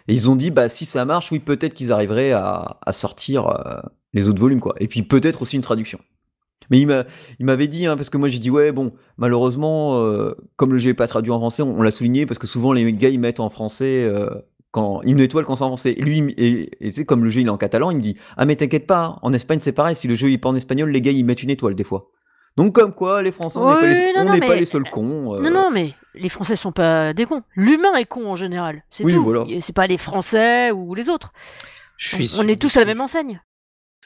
Et 0.09 0.14
ils 0.14 0.30
ont 0.30 0.36
dit, 0.36 0.51
bah, 0.51 0.68
si 0.68 0.84
ça 0.84 1.05
marche, 1.05 1.32
oui, 1.32 1.39
peut-être 1.39 1.74
qu'ils 1.74 1.93
arriveraient 1.93 2.32
à, 2.32 2.78
sortir 2.93 3.49
euh, 3.49 3.80
les 4.12 4.28
autres 4.28 4.41
volumes, 4.41 4.61
quoi. 4.61 4.74
Et 4.80 4.89
puis 4.89 5.03
peut-être 5.03 5.43
aussi 5.43 5.57
une 5.57 5.62
traduction. 5.62 5.99
Mais 6.70 6.80
il 6.80 6.86
m'a- 6.86 7.05
il 7.39 7.47
m'avait 7.47 7.68
dit, 7.68 7.86
hein, 7.86 7.97
parce 7.97 8.11
que 8.11 8.18
moi 8.18 8.28
j'ai 8.28 8.39
dit, 8.39 8.51
ouais, 8.51 8.72
bon, 8.72 8.93
malheureusement, 9.16 10.05
euh, 10.05 10.34
comme 10.57 10.72
le 10.72 10.78
jeu 10.78 10.91
n'est 10.91 10.95
pas 10.95 11.07
traduit 11.09 11.30
en 11.30 11.39
français, 11.39 11.62
on, 11.62 11.82
l'a 11.82 11.91
souligné, 11.91 12.26
parce 12.26 12.39
que 12.39 12.47
souvent 12.47 12.72
les 12.72 12.93
gars 12.93 13.09
ils 13.09 13.20
mettent 13.20 13.41
en 13.41 13.49
français, 13.49 14.05
euh, 14.05 14.28
quand, 14.70 15.01
une 15.03 15.20
étoile 15.20 15.45
quand 15.45 15.57
c'est 15.57 15.64
en 15.64 15.68
français. 15.68 15.95
Et 15.97 16.03
lui, 16.03 16.34
et, 16.36 17.05
comme 17.05 17.24
le 17.24 17.30
jeu 17.30 17.41
il 17.41 17.47
est 17.47 17.51
en 17.51 17.57
catalan, 17.57 17.91
il 17.91 17.99
me 17.99 18.03
dit, 18.03 18.16
ah, 18.36 18.45
mais 18.45 18.57
t'inquiète 18.57 18.86
pas, 18.86 19.05
hein, 19.05 19.18
en 19.22 19.32
Espagne 19.32 19.61
c'est 19.61 19.72
pareil, 19.72 19.97
si 19.97 20.09
le 20.09 20.14
jeu 20.14 20.30
il 20.30 20.41
pas 20.41 20.49
en 20.49 20.57
espagnol, 20.57 20.91
les 20.91 21.01
gars 21.01 21.12
ils 21.12 21.24
mettent 21.24 21.43
une 21.43 21.51
étoile 21.51 21.74
des 21.74 21.84
fois. 21.84 22.11
Donc, 22.59 22.74
comme 22.74 22.92
quoi, 22.92 23.22
les 23.22 23.32
Français, 23.32 23.59
on 23.59 23.68
n'est 23.68 24.40
pas, 24.40 24.54
les, 24.54 24.61
pas 24.61 24.66
seuls 24.66 24.90
cons. 24.90 25.36
euh, 25.36 25.40
Non, 25.40 25.50
non, 25.50 25.70
mais 25.70 25.94
les 26.14 26.28
Français 26.28 26.56
sont 26.56 26.72
pas 26.72 27.14
des 27.14 27.24
cons. 27.24 27.42
L'humain 27.54 27.94
est 27.94 28.04
con 28.04 28.26
en 28.28 28.36
général. 28.36 28.82
C'est 28.90 29.04
Oui, 29.04 29.14
tout. 29.14 29.22
voilà. 29.22 29.44
C'est 29.61 29.72
pas 29.74 29.86
les 29.86 29.96
Français 29.98 30.70
ou 30.72 30.94
les 30.94 31.09
autres. 31.09 31.32
Je 31.96 32.16
On, 32.16 32.26
suis 32.26 32.36
on 32.40 32.46
est 32.48 32.61
tous 32.61 32.76
à 32.76 32.80
la 32.80 32.86
même 32.86 33.00
enseigne. 33.00 33.40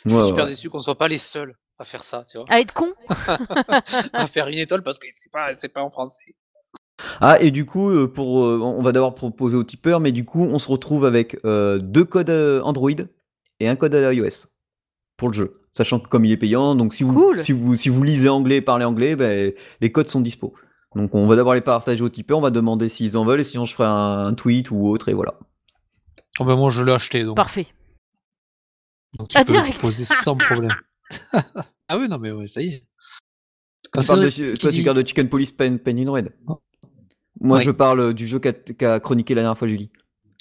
Je 0.04 0.10
suis 0.10 0.18
ouais, 0.18 0.26
super 0.26 0.44
ouais. 0.44 0.50
déçu 0.50 0.70
qu'on 0.70 0.80
soit 0.80 0.96
pas 0.98 1.08
les 1.08 1.18
seuls 1.18 1.54
à 1.78 1.84
faire 1.84 2.04
ça, 2.04 2.24
tu 2.30 2.36
vois. 2.38 2.46
À 2.50 2.60
être 2.60 2.74
con 2.74 2.88
à 4.12 4.26
faire 4.26 4.48
une 4.48 4.58
étoile 4.58 4.82
parce 4.82 4.98
que 4.98 5.06
c'est 5.16 5.32
pas, 5.32 5.52
c'est 5.54 5.68
pas 5.68 5.82
en 5.82 5.90
français. 5.90 6.22
Ah, 7.20 7.40
et 7.40 7.50
du 7.50 7.64
coup, 7.66 7.90
euh, 7.90 8.06
pour, 8.06 8.44
euh, 8.44 8.58
on 8.60 8.82
va 8.82 8.92
d'abord 8.92 9.14
proposer 9.14 9.56
au 9.56 9.64
tipeur, 9.64 9.98
mais 10.00 10.12
du 10.12 10.24
coup, 10.24 10.42
on 10.44 10.58
se 10.58 10.68
retrouve 10.68 11.04
avec 11.04 11.38
euh, 11.44 11.78
deux 11.78 12.04
codes 12.04 12.30
euh, 12.30 12.60
Android 12.62 12.90
et 13.60 13.68
un 13.68 13.76
code 13.76 13.94
iOS 13.94 14.46
pour 15.22 15.30
le 15.30 15.34
jeu. 15.36 15.52
Sachant 15.70 16.00
que 16.00 16.08
comme 16.08 16.24
il 16.24 16.32
est 16.32 16.36
payant, 16.36 16.74
donc 16.74 16.92
si 16.94 17.04
vous, 17.04 17.12
Cool. 17.14 17.40
si 17.40 17.52
vous, 17.52 17.76
si 17.76 17.88
vous 17.88 18.02
lisez 18.02 18.28
anglais 18.28 18.56
et 18.56 18.60
parlez 18.60 18.84
anglais, 18.84 19.14
ben, 19.14 19.52
les 19.80 19.92
codes 19.92 20.08
sont 20.08 20.20
dispo. 20.20 20.52
Donc 20.96 21.14
on 21.14 21.28
va 21.28 21.36
d'abord 21.36 21.54
les 21.54 21.60
partager 21.60 22.02
aux 22.02 22.08
tipeurs, 22.08 22.38
on 22.38 22.42
va 22.42 22.50
demander 22.50 22.88
s'ils 22.88 23.16
en 23.16 23.24
veulent, 23.24 23.40
et 23.40 23.44
sinon 23.44 23.64
je 23.64 23.72
ferai 23.72 23.86
un, 23.88 24.26
un 24.26 24.34
tweet 24.34 24.72
ou 24.72 24.88
autre, 24.88 25.08
et 25.08 25.14
voilà. 25.14 25.38
Oh 26.40 26.44
ben 26.44 26.56
moi 26.56 26.70
je 26.70 26.82
l'ai 26.82 26.90
acheté 26.92 27.22
donc, 27.24 27.36
Parfait. 27.36 27.68
donc 29.16 29.28
tu 29.28 29.38
Ah, 29.38 29.44
peux 29.44 29.52
direct. 29.52 29.74
proposer 29.78 30.04
sans 30.06 30.36
problème. 30.36 30.72
ah 31.88 31.98
oui 31.98 32.08
non 32.08 32.18
mais 32.18 32.32
ouais 32.32 32.48
ça 32.48 32.60
y 32.60 32.68
est. 32.74 32.84
Parle 33.92 34.24
de, 34.24 34.56
toi, 34.56 34.70
tu 34.70 34.78
dit- 34.78 34.84
parles 34.84 35.02
de 35.02 35.06
Chicken 35.06 35.28
Police 35.28 35.52
Pen, 35.52 35.78
Pen 35.78 35.98
in 35.98 36.10
Red. 36.10 36.32
Oh. 36.48 36.58
Moi, 37.40 37.58
Ouais. 37.58 37.64
je 37.64 37.70
parle 37.70 38.12
du 38.14 38.26
jeu 38.26 38.38
qu'a 38.38 38.52
qu'a 38.52 39.00
chroniqué 39.00 39.34
la 39.34 39.42
dernière 39.42 39.56
fois 39.58 39.68
Julie. 39.68 39.90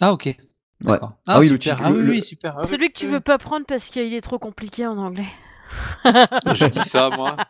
Ah 0.01 0.11
ok. 0.13 0.35
Ouais. 0.83 0.93
D'accord. 0.93 1.13
Ah 1.27 1.39
oui, 1.39 1.49
le 1.49 1.55
super. 1.55 1.79
ah 1.83 1.91
oui, 1.91 2.01
le- 2.01 2.09
oui, 2.11 2.21
super. 2.21 2.55
Ah 2.57 2.61
oui, 2.63 2.67
Celui 2.69 2.91
que 2.91 2.97
tu 2.97 3.07
veux 3.07 3.19
pas 3.19 3.37
prendre 3.37 3.65
parce 3.65 3.89
qu'il 3.89 4.13
est 4.13 4.21
trop 4.21 4.39
compliqué 4.39 4.87
en 4.87 4.97
anglais. 4.97 5.27
J'ai 6.53 6.69
dit 6.69 6.79
ça 6.79 7.09
moi. 7.09 7.35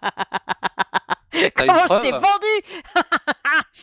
Comment 1.55 1.73
je 1.89 2.01
t'ai 2.01 2.11
vendu 2.11 2.85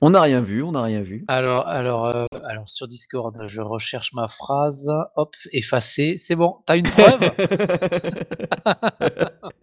On 0.03 0.11
n'a 0.11 0.21
rien 0.21 0.41
vu, 0.43 0.63
on 0.63 0.73
n'a 0.73 0.83
rien 0.83 1.01
vu. 1.01 1.25
Alors, 1.29 1.67
alors, 1.67 2.07
euh, 2.07 2.27
alors 2.45 2.69
sur 2.69 2.87
Discord, 2.87 3.35
je 3.49 3.61
recherche 3.61 4.13
ma 4.13 4.29
phrase. 4.29 4.91
Hop, 5.17 5.35
effacer. 5.53 6.17
C'est 6.19 6.37
bon. 6.37 6.57
T'as 6.67 6.77
une 6.77 6.89
preuve 6.89 7.21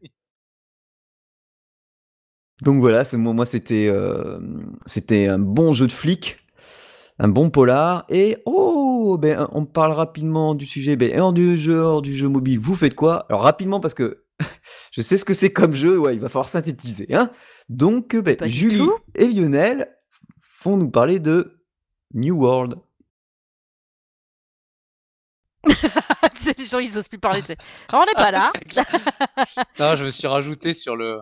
Donc 2.62 2.80
voilà, 2.80 3.04
moi, 3.14 3.34
moi 3.34 3.46
c'était 3.46 3.88
euh, 3.88 4.40
c'était 4.86 5.28
un 5.28 5.40
bon 5.40 5.74
jeu 5.74 5.88
de 5.88 5.92
flic, 5.92 6.38
un 7.20 7.28
bon 7.28 7.50
polar 7.50 8.06
et 8.10 8.38
oh 8.46 9.18
ben 9.20 9.48
on 9.54 9.66
parle 9.66 9.94
rapidement 9.94 10.54
du 10.56 10.66
sujet 10.66 10.96
ben 10.96 11.18
hors 11.20 11.34
du 11.34 11.58
jeu 11.58 11.80
hors 11.80 12.02
du 12.02 12.16
jeu 12.16 12.28
mobile, 12.28 12.60
vous 12.60 12.76
faites 12.76 12.96
quoi? 12.96 13.26
Alors 13.30 13.44
rapidement 13.44 13.80
parce 13.80 13.94
que 13.94 14.26
je 14.92 15.02
sais 15.02 15.18
ce 15.18 15.24
que 15.26 15.34
c'est 15.34 15.54
comme 15.54 15.74
jeu, 15.74 15.98
ouais, 15.98 16.14
il 16.16 16.20
va 16.20 16.28
falloir 16.30 16.50
synthétiser 16.50 17.14
hein. 17.14 17.32
Donc 17.70 18.16
ben, 18.16 18.36
Pas 18.36 18.46
du 18.48 18.52
Julie 18.52 18.78
tout. 18.80 18.98
et 19.16 19.28
Lionel 19.28 19.90
vont 20.64 20.78
nous 20.78 20.90
parler 20.92 21.20
de 21.20 21.62
New 22.14 22.38
World. 22.38 22.76
C'est 26.36 26.58
les 26.60 26.66
gens, 26.66 26.80
ils 26.80 26.96
osent 26.98 27.08
plus 27.08 27.18
parler. 27.18 27.42
Alors, 27.90 28.04
on 28.04 28.06
n'est 28.06 28.14
pas 28.14 28.32
là. 28.32 28.52
Non, 29.80 29.96
je 29.96 30.04
me 30.04 30.10
suis 30.10 30.28
rajouté 30.28 30.74
sur 30.74 30.96
le, 30.96 31.20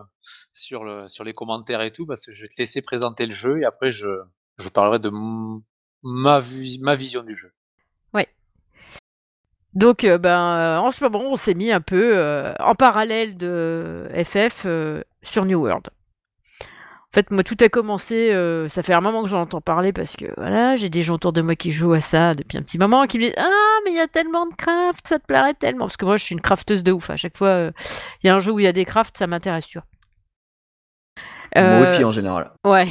sur 0.50 0.84
le, 0.84 1.08
sur 1.08 1.24
les 1.24 1.32
commentaires 1.32 1.80
et 1.80 1.92
tout 1.92 2.04
parce 2.04 2.26
que 2.26 2.32
je 2.32 2.42
vais 2.42 2.48
te 2.48 2.56
laisser 2.58 2.82
présenter 2.82 3.26
le 3.26 3.34
jeu 3.34 3.60
et 3.60 3.64
après 3.64 3.90
je, 3.90 4.08
je 4.58 4.68
parlerai 4.68 4.98
de 4.98 5.10
ma, 6.04 6.40
ma 6.80 6.94
vision 6.94 7.22
du 7.22 7.34
jeu. 7.34 7.50
Donc, 9.74 10.04
euh, 10.04 10.18
ben, 10.18 10.38
euh, 10.38 10.78
en 10.78 10.92
ce 10.92 11.02
moment, 11.02 11.18
on 11.18 11.34
s'est 11.34 11.54
mis 11.54 11.72
un 11.72 11.80
peu 11.80 12.16
euh, 12.16 12.54
en 12.60 12.76
parallèle 12.76 13.36
de 13.36 14.08
FF 14.24 14.62
euh, 14.66 15.02
sur 15.24 15.44
New 15.46 15.58
World. 15.60 15.88
En 16.62 17.12
fait, 17.12 17.32
moi, 17.32 17.42
tout 17.42 17.56
a 17.60 17.68
commencé, 17.68 18.30
euh, 18.32 18.68
ça 18.68 18.84
fait 18.84 18.92
un 18.92 19.00
moment 19.00 19.24
que 19.24 19.28
j'en 19.28 19.40
entends 19.40 19.60
parler 19.60 19.92
parce 19.92 20.14
que 20.14 20.26
voilà, 20.36 20.76
j'ai 20.76 20.90
des 20.90 21.02
gens 21.02 21.14
autour 21.14 21.32
de 21.32 21.42
moi 21.42 21.56
qui 21.56 21.72
jouent 21.72 21.92
à 21.92 22.00
ça 22.00 22.34
depuis 22.34 22.56
un 22.56 22.62
petit 22.62 22.78
moment, 22.78 23.06
qui 23.06 23.18
me 23.18 23.24
disent 23.24 23.34
Ah, 23.36 23.78
mais 23.84 23.90
il 23.90 23.96
y 23.96 24.00
a 24.00 24.06
tellement 24.06 24.46
de 24.46 24.54
craft, 24.54 25.08
ça 25.08 25.18
te 25.18 25.26
plairait 25.26 25.54
tellement. 25.54 25.86
Parce 25.86 25.96
que 25.96 26.04
moi, 26.04 26.18
je 26.18 26.22
suis 26.24 26.34
une 26.36 26.40
crafteuse 26.40 26.84
de 26.84 26.92
ouf. 26.92 27.10
À 27.10 27.16
chaque 27.16 27.36
fois, 27.36 27.48
euh, 27.48 27.72
il 28.22 28.28
y 28.28 28.30
a 28.30 28.34
un 28.36 28.38
jeu 28.38 28.52
où 28.52 28.60
il 28.60 28.64
y 28.64 28.68
a 28.68 28.72
des 28.72 28.84
crafts, 28.84 29.18
ça 29.18 29.26
m'intéresse, 29.26 29.66
tu 29.66 29.78
vois. 29.78 29.86
Moi 31.56 31.64
Euh, 31.64 31.82
aussi 31.82 32.04
en 32.04 32.12
général. 32.12 32.52
Ouais. 32.64 32.86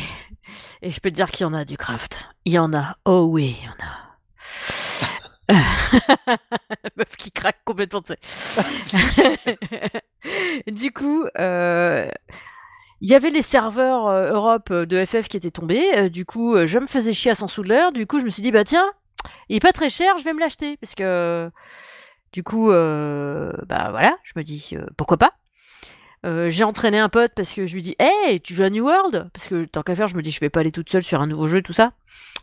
Et 0.81 0.91
je 0.91 0.99
peux 0.99 1.09
te 1.09 1.15
dire 1.15 1.31
qu'il 1.31 1.43
y 1.43 1.47
en 1.47 1.53
a 1.53 1.65
du 1.65 1.77
craft. 1.77 2.27
Il 2.45 2.53
y 2.53 2.59
en 2.59 2.73
a. 2.73 2.97
Oh 3.05 3.27
oui, 3.29 3.57
il 3.59 3.65
y 3.65 3.69
en 3.69 3.73
a. 3.85 4.03
Meuf 6.97 7.15
qui 7.17 7.31
craque 7.31 7.59
complètement, 7.65 8.01
tu 8.01 8.13
du 10.71 10.91
coup, 10.91 11.25
euh, 11.37 12.09
il 13.01 13.09
y 13.09 13.15
avait 13.15 13.29
les 13.29 13.41
serveurs 13.41 14.07
euh, 14.07 14.31
Europe 14.31 14.69
euh, 14.71 14.85
de 14.85 15.03
FF 15.03 15.27
qui 15.27 15.37
étaient 15.37 15.51
tombés. 15.51 16.09
du 16.09 16.25
coup, 16.25 16.55
je 16.65 16.79
me 16.79 16.87
faisais 16.87 17.13
chier 17.13 17.31
à 17.31 17.35
s'en 17.35 17.47
souder. 17.47 17.89
Du 17.93 18.07
coup, 18.07 18.19
je 18.19 18.25
me 18.25 18.29
suis 18.29 18.41
dit, 18.41 18.51
bah 18.51 18.63
tiens, 18.63 18.89
il 19.49 19.57
est 19.57 19.61
pas 19.61 19.73
très 19.73 19.89
cher, 19.89 20.17
je 20.17 20.23
vais 20.23 20.33
me 20.33 20.39
l'acheter. 20.39 20.77
Parce 20.77 20.95
que, 20.95 21.51
du 22.31 22.43
coup, 22.43 22.69
bah 22.69 23.89
voilà, 23.91 24.17
je 24.23 24.33
me 24.35 24.43
dis, 24.43 24.75
pourquoi 24.97 25.17
pas 25.17 25.33
Euh, 26.25 26.49
j'ai 26.49 26.63
entraîné 26.63 26.99
un 26.99 27.09
pote 27.09 27.33
parce 27.35 27.51
que 27.53 27.65
je 27.65 27.73
lui 27.73 27.81
dis 27.81 27.95
Hey, 27.99 28.39
tu 28.39 28.53
joues 28.53 28.63
à 28.63 28.69
New 28.69 28.85
World? 28.85 29.29
Parce 29.33 29.47
que 29.47 29.65
tant 29.65 29.83
qu'à 29.83 29.95
faire, 29.95 30.07
je 30.07 30.15
me 30.15 30.21
dis 30.21 30.31
Je 30.31 30.39
vais 30.39 30.49
pas 30.49 30.61
aller 30.61 30.71
toute 30.71 30.89
seule 30.89 31.03
sur 31.03 31.21
un 31.21 31.27
nouveau 31.27 31.47
jeu, 31.47 31.61
tout 31.61 31.73
ça. 31.73 31.91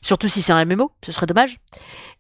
Surtout 0.03 0.29
si 0.29 0.43
c'est 0.43 0.53
un 0.53 0.65
MMO, 0.65 0.93
ce 1.05 1.13
serait 1.13 1.27
dommage. 1.27 1.61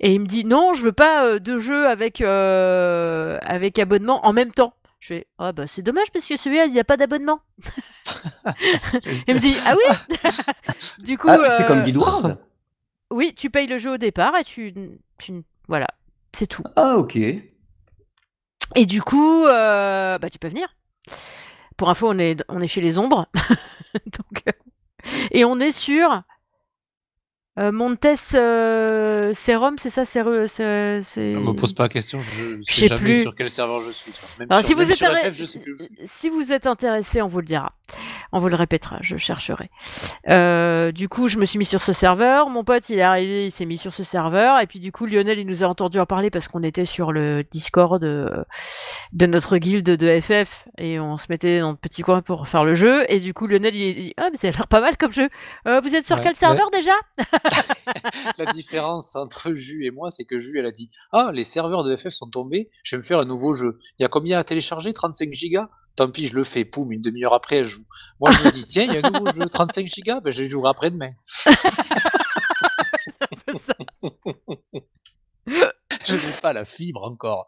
Et 0.00 0.14
il 0.14 0.20
me 0.20 0.26
dit 0.26 0.44
Non, 0.44 0.72
je 0.74 0.82
veux 0.82 0.92
pas 0.92 1.26
euh, 1.26 1.38
de 1.38 1.58
jeu 1.58 1.86
avec, 1.86 2.20
euh, 2.20 3.38
avec 3.42 3.78
abonnement 3.78 4.24
en 4.26 4.32
même 4.32 4.52
temps. 4.52 4.74
Je 5.00 5.08
fais 5.08 5.26
Ah 5.38 5.52
bah 5.52 5.66
c'est 5.66 5.82
dommage 5.82 6.10
parce 6.12 6.26
que 6.26 6.36
celui-là, 6.36 6.64
il 6.66 6.72
n'y 6.72 6.80
a 6.80 6.84
pas 6.84 6.96
d'abonnement. 6.96 7.40
il 9.26 9.34
me 9.34 9.40
dit 9.40 9.54
Ah 9.66 9.74
oui 9.76 10.16
Du 11.04 11.16
coup. 11.18 11.28
Ah, 11.28 11.38
c'est 11.56 11.66
comme 11.66 11.80
euh, 11.80 11.84
Guild 11.84 11.96
Wars 11.98 12.22
Oui, 13.10 13.34
tu 13.34 13.50
payes 13.50 13.66
le 13.66 13.78
jeu 13.78 13.92
au 13.92 13.96
départ 13.98 14.36
et 14.36 14.44
tu. 14.44 14.72
tu- 15.18 15.42
voilà, 15.68 15.88
c'est 16.32 16.46
tout. 16.46 16.62
Ah, 16.76 16.96
ok. 16.96 17.16
Et 18.76 18.86
du 18.86 19.02
coup, 19.02 19.44
euh, 19.46 20.18
bah, 20.18 20.30
tu 20.30 20.38
peux 20.38 20.48
venir. 20.48 20.68
Pour 21.80 21.88
info, 21.88 22.10
on 22.10 22.18
est, 22.18 22.44
on 22.50 22.60
est 22.60 22.66
chez 22.66 22.82
les 22.82 22.98
ombres. 22.98 23.26
Donc, 23.94 24.42
euh, 24.46 24.52
et 25.30 25.46
on 25.46 25.58
est 25.58 25.70
sur 25.70 26.22
euh, 27.58 27.72
Montes 27.72 28.04
euh, 28.34 29.32
Serum, 29.32 29.78
c'est 29.78 29.88
ça 29.88 30.04
c'est, 30.04 30.22
Ne 30.22 31.38
me 31.40 31.52
pose 31.54 31.72
pas 31.72 31.84
la 31.84 31.88
question, 31.88 32.20
je 32.20 32.56
ne 32.56 32.62
sais 32.62 32.86
jamais 32.88 33.00
plus. 33.00 33.22
sur 33.22 33.34
quel 33.34 33.48
serveur 33.48 33.82
je 33.82 33.92
suis. 33.92 34.12
tu 34.12 34.20
vois. 34.20 34.28
Même 34.40 34.48
Alors, 34.50 34.60
sur, 34.60 34.68
si, 34.68 34.74
vous 34.74 34.80
même 34.82 34.90
êtes 34.90 34.96
sur 34.98 35.06
arrêt- 35.06 35.32
FF, 35.32 35.38
je 35.38 35.44
sais 35.46 35.58
plus 35.58 35.72
où 35.72 35.78
je 35.78 35.82
suis. 35.84 35.94
si 36.04 36.28
vous 36.28 36.52
êtes 36.52 36.66
intéressé, 36.66 37.22
on 37.22 37.28
vous 37.28 37.38
le 37.40 37.46
dira. 37.46 37.72
On 38.32 38.38
vous 38.38 38.48
le 38.48 38.56
répétera, 38.56 38.98
je 39.00 39.16
chercherai. 39.16 39.70
Euh, 40.28 40.92
du 40.92 41.08
coup, 41.08 41.28
je 41.28 41.38
me 41.38 41.44
suis 41.44 41.58
mis 41.58 41.64
sur 41.64 41.82
ce 41.82 41.92
serveur. 41.92 42.48
Mon 42.48 42.64
pote, 42.64 42.88
il 42.88 42.98
est 42.98 43.02
arrivé, 43.02 43.46
il 43.46 43.50
s'est 43.50 43.66
mis 43.66 43.78
sur 43.78 43.92
ce 43.92 44.04
serveur. 44.04 44.60
Et 44.60 44.66
puis, 44.66 44.78
du 44.78 44.92
coup, 44.92 45.06
Lionel, 45.06 45.38
il 45.38 45.46
nous 45.46 45.64
a 45.64 45.66
entendu 45.66 45.98
en 45.98 46.06
parler 46.06 46.30
parce 46.30 46.46
qu'on 46.46 46.62
était 46.62 46.84
sur 46.84 47.12
le 47.12 47.42
Discord 47.50 48.02
euh, 48.04 48.44
de 49.12 49.26
notre 49.26 49.56
guilde 49.56 49.96
de 49.96 50.20
FF. 50.20 50.68
Et 50.78 51.00
on 51.00 51.16
se 51.16 51.26
mettait 51.28 51.60
dans 51.60 51.70
le 51.70 51.76
petit 51.76 52.02
coin 52.02 52.22
pour 52.22 52.46
faire 52.48 52.64
le 52.64 52.74
jeu. 52.74 53.04
Et 53.08 53.18
du 53.18 53.34
coup, 53.34 53.46
Lionel, 53.46 53.74
il 53.74 54.02
dit 54.02 54.14
Ah, 54.16 54.28
mais 54.30 54.36
ça 54.36 54.48
a 54.48 54.50
l'air 54.52 54.68
pas 54.68 54.80
mal 54.80 54.96
comme 54.96 55.12
jeu. 55.12 55.28
Euh, 55.66 55.80
vous 55.80 55.94
êtes 55.94 56.06
sur 56.06 56.16
Ouais, 56.16 56.22
quel 56.22 56.36
serveur 56.36 56.70
déjà? 56.70 56.92
La 58.38 58.46
différence 58.46 59.16
entre 59.16 59.54
Jus 59.54 59.84
et 59.84 59.90
moi, 59.90 60.10
c'est 60.10 60.24
que 60.24 60.38
Jus, 60.38 60.58
elle 60.58 60.66
a 60.66 60.70
dit 60.70 60.88
Ah, 61.12 61.30
les 61.32 61.44
serveurs 61.44 61.84
de 61.84 61.96
FF 61.96 62.10
sont 62.10 62.28
tombés, 62.28 62.70
je 62.82 62.96
vais 62.96 62.98
me 62.98 63.02
faire 63.02 63.18
un 63.18 63.24
nouveau 63.24 63.52
jeu. 63.52 63.78
Il 63.98 64.02
y 64.02 64.04
a 64.04 64.08
combien 64.08 64.38
à 64.38 64.44
télécharger? 64.44 64.92
35 64.92 65.32
gigas? 65.32 65.68
Tant 65.96 66.10
pis, 66.10 66.26
je 66.26 66.34
le 66.34 66.44
fais. 66.44 66.64
Poum, 66.64 66.92
une 66.92 67.02
demi-heure 67.02 67.34
après, 67.34 67.56
elle 67.56 67.66
joue. 67.66 67.84
Moi, 68.20 68.30
je 68.30 68.44
me 68.44 68.50
dis 68.50 68.64
Tiens, 68.64 68.84
il 68.84 68.94
y 68.94 68.96
a 68.96 69.06
un 69.06 69.10
nouveau 69.10 69.32
jeu, 69.32 69.46
35 69.46 69.86
gigas, 69.86 70.20
ben, 70.20 70.30
je 70.30 70.44
jouerai 70.44 70.70
après-demain. 70.70 71.12
Je 76.06 76.14
n'ai 76.14 76.40
pas 76.40 76.52
la 76.52 76.64
fibre 76.64 77.02
encore. 77.02 77.46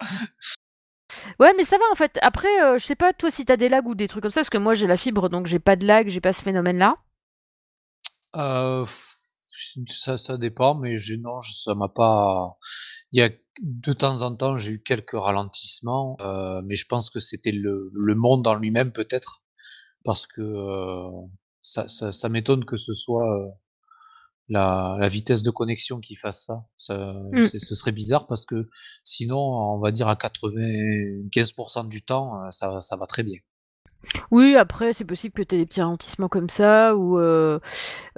Ouais, 1.38 1.52
mais 1.56 1.64
ça 1.64 1.78
va 1.78 1.84
en 1.92 1.94
fait. 1.94 2.18
Après, 2.22 2.62
euh, 2.62 2.78
je 2.78 2.84
sais 2.84 2.96
pas, 2.96 3.12
toi, 3.12 3.30
si 3.30 3.44
t'as 3.44 3.56
des 3.56 3.68
lags 3.68 3.86
ou 3.86 3.94
des 3.94 4.08
trucs 4.08 4.22
comme 4.22 4.30
ça, 4.30 4.40
parce 4.40 4.50
que 4.50 4.58
moi, 4.58 4.74
j'ai 4.74 4.86
la 4.86 4.96
fibre, 4.96 5.28
donc 5.28 5.46
j'ai 5.46 5.58
pas 5.58 5.76
de 5.76 5.86
lag, 5.86 6.08
j'ai 6.08 6.20
pas 6.20 6.32
ce 6.32 6.42
phénomène-là. 6.42 6.94
Euh, 8.34 8.86
ça, 9.88 10.16
ça 10.16 10.38
dépend, 10.38 10.74
mais 10.74 10.96
non, 11.18 11.40
ça 11.42 11.74
m'a 11.74 11.88
pas. 11.88 12.56
Il 13.12 13.20
y 13.20 13.22
a 13.22 13.30
de 13.60 13.92
temps 13.92 14.22
en 14.22 14.34
temps, 14.34 14.56
j'ai 14.56 14.72
eu 14.72 14.82
quelques 14.82 15.12
ralentissements, 15.14 16.16
euh, 16.20 16.62
mais 16.64 16.76
je 16.76 16.86
pense 16.86 17.10
que 17.10 17.20
c'était 17.20 17.52
le, 17.52 17.90
le 17.92 18.14
monde 18.14 18.46
en 18.46 18.54
lui-même 18.54 18.92
peut-être, 18.92 19.42
parce 20.04 20.26
que 20.26 20.40
euh, 20.40 21.10
ça, 21.62 21.88
ça, 21.88 22.12
ça 22.12 22.28
m'étonne 22.28 22.64
que 22.64 22.76
ce 22.76 22.94
soit 22.94 23.28
euh, 23.30 23.48
la, 24.48 24.96
la 24.98 25.08
vitesse 25.08 25.42
de 25.42 25.50
connexion 25.50 26.00
qui 26.00 26.14
fasse 26.16 26.44
ça. 26.46 26.64
Ça, 26.76 27.12
Mm. 27.32 27.46
c'est- 27.46 27.60
ce 27.60 27.74
serait 27.74 27.92
bizarre 27.92 28.26
parce 28.26 28.44
que 28.44 28.68
sinon, 29.04 29.38
on 29.38 29.78
va 29.80 29.92
dire 29.92 30.08
à 30.08 30.16
95% 30.16 31.84
du 31.88 32.02
temps, 32.02 32.50
ça, 32.52 32.80
ça 32.82 32.96
va 32.96 33.06
très 33.06 33.22
bien. 33.22 33.38
Oui, 34.30 34.56
après, 34.56 34.92
c'est 34.92 35.04
possible 35.04 35.32
que 35.34 35.42
tu 35.42 35.54
aies 35.54 35.58
des 35.58 35.66
petits 35.66 35.80
ralentissements 35.80 36.28
comme 36.28 36.48
ça, 36.48 36.96
ou 36.96 37.18
euh, 37.18 37.58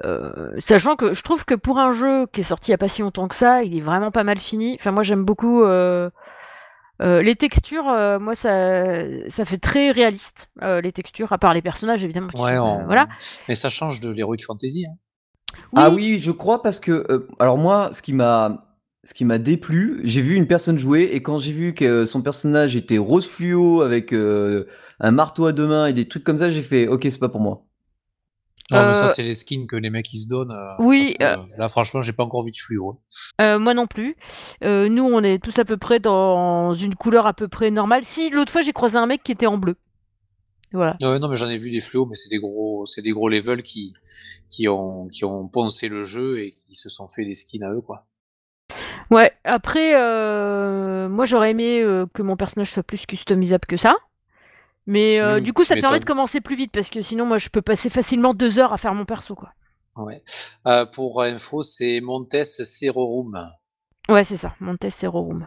euh, 0.05 0.51
sachant 0.59 0.97
que 0.97 1.15
je 1.15 1.23
trouve 1.23 1.45
que 1.45 1.55
pour 1.55 1.79
un 1.79 1.93
jeu 1.93 2.27
qui 2.33 2.41
est 2.41 2.45
sorti 2.45 2.71
il 2.71 2.73
n'y 2.73 2.77
a 2.77 2.79
pas 2.79 2.89
si 2.89 3.03
longtemps 3.03 3.29
que 3.29 3.35
ça, 3.37 3.63
il 3.63 3.77
est 3.77 3.81
vraiment 3.81 4.11
pas 4.11 4.25
mal 4.25 4.39
fini. 4.39 4.77
Enfin, 4.79 4.93
moi, 4.93 5.03
j'aime 5.03 5.25
beaucoup 5.25 5.63
euh, 5.63 6.11
euh, 7.03 7.23
les 7.23 7.37
textures. 7.37 7.89
euh, 7.89 8.19
moi, 8.19 8.35
ça, 8.35 9.03
ça 9.29 9.45
fait 9.45 9.59
très 9.59 9.91
réaliste 9.91 10.49
euh, 10.63 10.81
les 10.81 10.93
textures, 10.93 11.33
à 11.33 11.39
part 11.39 11.55
les 11.55 11.63
personnages 11.63 12.05
évidemment. 12.05 12.29
qui 12.29 12.41
Ouais, 12.43 12.57
sont, 12.57 12.65
euh, 12.67 12.83
on- 12.83 12.87
voilà. 12.87 13.09
mais 13.49 13.55
ça 13.55 13.69
change 13.69 14.01
de 14.01 14.11
l'Heroic 14.11 14.39
Fantasy. 14.47 14.87
hein. 14.89 14.95
Ah 15.77 15.91
oui, 15.91 16.19
je 16.19 16.31
crois 16.33 16.63
parce 16.63 16.81
que 16.81 17.07
euh, 17.11 17.29
alors 17.39 17.59
moi, 17.59 17.91
ce 17.93 18.03
qui 18.03 18.13
m'a 18.13 18.67
ce 19.05 19.13
qui 19.13 19.25
m'a 19.25 19.39
déplu, 19.39 20.01
j'ai 20.05 20.23
vu 20.23 20.35
une 20.35 20.47
personne 20.47 20.79
jouer 20.79 21.11
et 21.13 21.23
quand 21.23 21.37
j'ai 21.39 21.53
vu 21.53 21.75
que 21.75 22.07
son 22.07 22.23
personnage 22.23 22.75
était 22.75 22.97
rose 22.99 23.29
fluo 23.29 23.83
avec 23.83 24.13
euh, 24.15 24.67
un 25.01 25.11
marteau 25.11 25.47
à 25.47 25.53
deux 25.53 25.67
mains 25.67 25.87
et 25.87 25.93
des 25.93 26.07
trucs 26.09 26.25
comme 26.25 26.39
ça, 26.39 26.51
j'ai 26.51 26.63
fait 26.63 26.87
OK, 26.89 27.03
c'est 27.05 27.19
pas 27.19 27.29
pour 27.29 27.41
moi. 27.41 27.63
Non, 28.71 28.87
mais 28.87 28.95
ça, 28.95 29.05
Euh, 29.07 29.09
c'est 29.09 29.23
les 29.23 29.35
skins 29.35 29.67
que 29.67 29.77
les 29.77 29.91
mecs 29.91 30.11
ils 30.15 30.21
se 30.21 30.29
donnent. 30.29 30.51
euh, 30.51 30.73
Oui, 30.79 31.15
parce 31.19 31.35
que, 31.35 31.41
euh, 31.41 31.45
là, 31.59 31.69
franchement, 31.69 32.01
j'ai 32.01 32.13
pas 32.15 32.25
encore 32.25 32.45
vu 32.45 32.51
de 32.51 32.57
fluo. 32.57 32.91
hein. 32.91 32.99
Euh, 33.45 33.59
moi 33.59 33.75
non 33.75 33.87
plus. 33.87 34.15
Euh, 34.63 34.89
nous, 34.89 35.03
on 35.05 35.23
est 35.23 35.43
tous 35.43 35.59
à 35.59 35.65
peu 35.67 35.77
près 35.77 35.99
dans 36.01 36.73
une 36.73 36.95
couleur 36.95 37.27
à 37.27 37.35
peu 37.35 37.47
près 37.47 37.71
normale. 37.71 38.05
Si 38.05 38.31
l'autre 38.31 38.51
fois, 38.51 38.63
j'ai 38.63 38.73
croisé 38.73 38.97
un 38.97 39.07
mec 39.07 39.23
qui 39.23 39.33
était 39.33 39.47
en 39.47 39.59
bleu. 39.59 39.77
Voilà. 40.73 40.97
Ouais, 41.03 41.19
non, 41.19 41.29
mais 41.29 41.37
j'en 41.37 41.49
ai 41.51 41.59
vu 41.59 41.71
des 41.71 41.81
fluos, 41.83 42.07
mais 42.07 42.15
c'est 42.17 42.31
des 42.31 42.39
gros, 42.39 42.85
c'est 42.87 43.03
des 43.03 43.13
gros 43.13 43.29
levels 43.29 43.63
qui, 43.63 43.93
qui 44.49 44.67
ont, 44.67 45.09
qui 45.09 45.25
ont 45.27 45.47
poncé 45.47 45.89
le 45.89 46.03
jeu 46.03 46.41
et 46.41 46.53
qui 46.53 46.75
se 46.75 46.89
sont 46.89 47.07
fait 47.07 47.25
des 47.27 47.35
skins 47.35 47.63
à 47.63 47.71
eux, 47.71 47.81
quoi. 47.83 48.07
Ouais, 49.11 49.31
après, 49.45 49.93
euh, 49.95 51.09
moi 51.09 51.27
j'aurais 51.27 51.51
aimé 51.51 51.81
euh, 51.83 52.07
que 52.13 52.23
mon 52.23 52.37
personnage 52.37 52.73
soit 52.73 52.83
plus 52.83 53.05
customisable 53.07 53.67
que 53.67 53.77
ça. 53.77 53.95
Mais 54.87 55.21
euh, 55.21 55.39
Mmh, 55.39 55.43
du 55.43 55.53
coup, 55.53 55.65
ça 55.65 55.75
te 55.75 55.81
permet 55.81 56.01
de 56.01 56.05
commencer 56.05 56.41
plus 56.41 56.57
vite 56.57 56.73
parce 56.73 56.91
que 56.91 57.01
sinon, 57.03 57.25
moi 57.27 57.39
je 57.39 57.49
peux 57.49 57.63
passer 57.63 57.89
facilement 57.89 58.35
deux 58.35 58.59
heures 58.59 58.73
à 58.73 58.79
faire 58.79 58.95
mon 58.95 59.05
perso, 59.05 59.35
quoi. 59.35 59.51
Ouais. 59.97 60.23
Euh, 60.67 60.87
pour 60.87 61.23
info, 61.23 61.63
c'est 61.63 62.01
Montes 62.01 62.45
Cerorum. 62.45 63.51
Ouais, 64.09 64.25
c'est 64.25 64.37
ça, 64.37 64.55
mon 64.61 64.77
test 64.77 65.01
Zero 65.01 65.23
Room. 65.23 65.47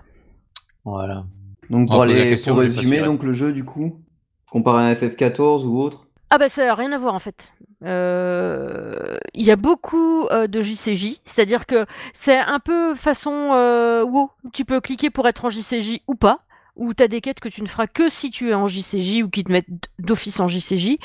Voilà. 0.84 1.26
Donc 1.70 1.90
On 1.92 1.98
pour 1.98 2.06
question, 2.06 2.56
résumer 2.56 3.02
donc 3.02 3.24
le 3.24 3.34
jeu 3.34 3.54
du 3.54 3.64
coup, 3.64 4.02
comparé 4.50 4.90
à 4.90 4.94
FF14 4.96 5.66
ou 5.66 5.80
autre? 5.82 6.08
Ah 6.30 6.38
bah 6.38 6.50
ça 6.50 6.66
n'a 6.66 6.76
rien 6.76 6.92
à 6.92 6.98
voir 6.98 7.14
en 7.14 7.20
fait. 7.20 7.54
Euh, 7.84 9.18
Il 9.34 9.46
y 9.46 9.52
a 9.52 9.56
beaucoup 9.56 10.26
euh, 10.28 10.48
de 10.48 10.62
JCJ, 10.62 11.22
c'est-à-dire 11.26 11.66
que 11.66 11.86
c'est 12.14 12.38
un 12.38 12.60
peu 12.60 12.96
façon 12.96 13.52
euh, 13.54 14.04
WoW. 14.04 14.32
Tu 14.54 14.66
peux 14.66 14.82
cliquer 14.82 15.10
pour 15.10 15.28
être 15.28 15.46
en 15.46 15.50
JCJ 15.50 16.02
ou 16.08 16.16
pas, 16.16 16.40
ou 16.78 16.94
tu 16.94 17.04
as 17.04 17.08
des 17.08 17.22
quêtes 17.22 17.40
que 17.40 17.50
tu 17.50 17.62
ne 17.62 17.68
feras 17.68 17.88
que 17.88 18.10
si 18.10 18.32
tu 18.32 18.50
es 18.50 18.54
en 18.54 18.68
JCJ 18.68 19.24
ou 19.24 19.30
qui 19.30 19.44
te 19.44 19.52
mettent 19.52 19.68
d'office 20.00 20.40
en 20.40 20.48
JCJ. 20.48 20.96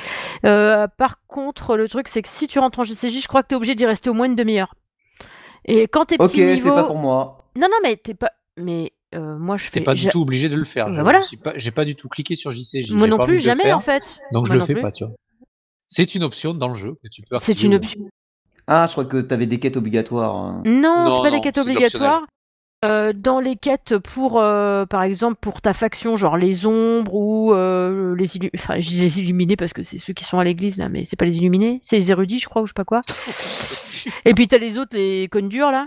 Euh, 0.45 0.87
par 0.97 1.25
contre, 1.27 1.77
le 1.77 1.89
truc 1.89 2.09
c'est 2.09 2.23
que 2.23 2.29
si 2.29 2.47
tu 2.49 2.59
rentres 2.59 2.79
en 2.79 2.85
JCJ, 2.85 3.21
je 3.23 3.29
crois 3.29 3.43
que 3.43 3.49
tu 3.49 3.55
es 3.55 3.57
obligé 3.57 3.75
d'y 3.75 3.87
rester 3.87 4.11
au 4.11 4.15
moins 4.15 4.27
une 4.27 4.37
demi-heure. 4.37 4.75
Et 5.65 5.89
quand 5.89 6.07
t'es 6.07 6.17
OK, 6.19 6.31
petit 6.31 6.41
niveau... 6.43 6.57
c'est 6.71 6.75
pas 6.75 6.85
pour 6.85 6.97
moi. 6.97 7.45
Non, 7.57 7.69
non, 7.71 7.77
mais 7.83 7.97
t'es 7.97 8.15
pas... 8.15 8.31
Mais 8.59 8.93
euh, 9.15 9.37
moi 9.39 9.57
je 9.57 9.65
fais... 9.65 9.71
T'es 9.71 9.81
pas 9.81 9.95
du 9.95 10.09
tout 10.09 10.23
obligé 10.23 10.49
de 10.49 10.57
le 10.57 10.65
faire. 10.65 10.87
Bah 10.89 10.95
Je 10.97 11.01
voilà. 11.03 11.19
pas, 11.45 11.53
j'ai 11.57 11.71
pas 11.71 11.85
du 11.85 11.95
tout 11.97 12.09
cliqué 12.09 12.35
sur 12.35 12.51
JCJ. 12.51 12.93
Moi 12.93 13.07
non 13.07 13.17
pas 13.19 13.25
plus, 13.25 13.35
le 13.35 13.41
jamais 13.41 13.65
faire, 13.65 13.77
en 13.77 13.81
fait. 13.81 14.03
Donc 14.33 14.47
je 14.47 14.51
Moi 14.51 14.55
le 14.57 14.61
non 14.61 14.67
fais 14.67 14.73
plus. 14.75 14.83
pas, 14.83 14.93
tu 14.93 15.05
vois. 15.05 15.15
C'est 15.87 16.15
une 16.15 16.25
option 16.25 16.55
dans 16.55 16.69
le 16.69 16.75
jeu 16.75 16.95
que 17.03 17.09
tu 17.11 17.23
peux 17.29 17.37
C'est 17.41 17.63
une 17.63 17.75
option. 17.75 18.01
Ah, 18.67 18.87
je 18.87 18.93
crois 18.93 19.05
que 19.05 19.21
t'avais 19.21 19.47
des 19.47 19.59
quêtes 19.59 19.77
obligatoires. 19.77 20.35
hein. 20.37 20.63
Non, 20.65 21.03
Non, 21.05 21.17
c'est 21.17 21.23
pas 21.25 21.31
des 21.31 21.37
non, 21.37 21.43
quêtes 21.43 21.59
obligatoires. 21.59 22.23
Euh, 22.85 23.13
dans 23.13 23.39
les 23.39 23.55
quêtes 23.55 23.97
pour, 23.99 24.41
euh, 24.41 24.87
par 24.87 25.05
exemple, 25.05 25.37
pour 25.41 25.61
ta 25.61 25.73
faction, 25.73 26.17
genre 26.17 26.37
les 26.37 26.67
ombres 26.67 27.15
ou 27.15 27.53
euh, 27.53 28.17
les 28.17 28.37
illuminés, 28.37 28.51
enfin 28.57 28.81
je 28.81 28.89
dis 28.89 29.01
les 29.01 29.21
illuminés 29.21 29.57
parce 29.57 29.73
que 29.73 29.85
c'est 29.85 29.99
ceux 29.99 30.13
qui 30.13 30.25
sont 30.25 30.41
à 30.41 30.45
l'église 30.45 30.79
là, 30.79 30.89
mais 30.89 31.05
c'est 31.05 31.15
pas 31.15 31.25
les 31.25 31.39
illuminés, 31.39 31.79
c'est 31.83 31.97
les 31.97 32.11
érudits, 32.11 32.41
je 32.41 32.49
crois, 32.49 32.63
ou 32.63 32.67
je 32.67 32.71
sais 32.71 32.75
pas 32.75 32.85
quoi. 32.85 33.03
Et 34.25 34.35
puis 34.35 34.49
t'as 34.49 34.59
les 34.59 34.79
autres, 34.79 34.97
les 34.97 35.29
cônes 35.29 35.49
durs 35.49 35.71
là. 35.71 35.87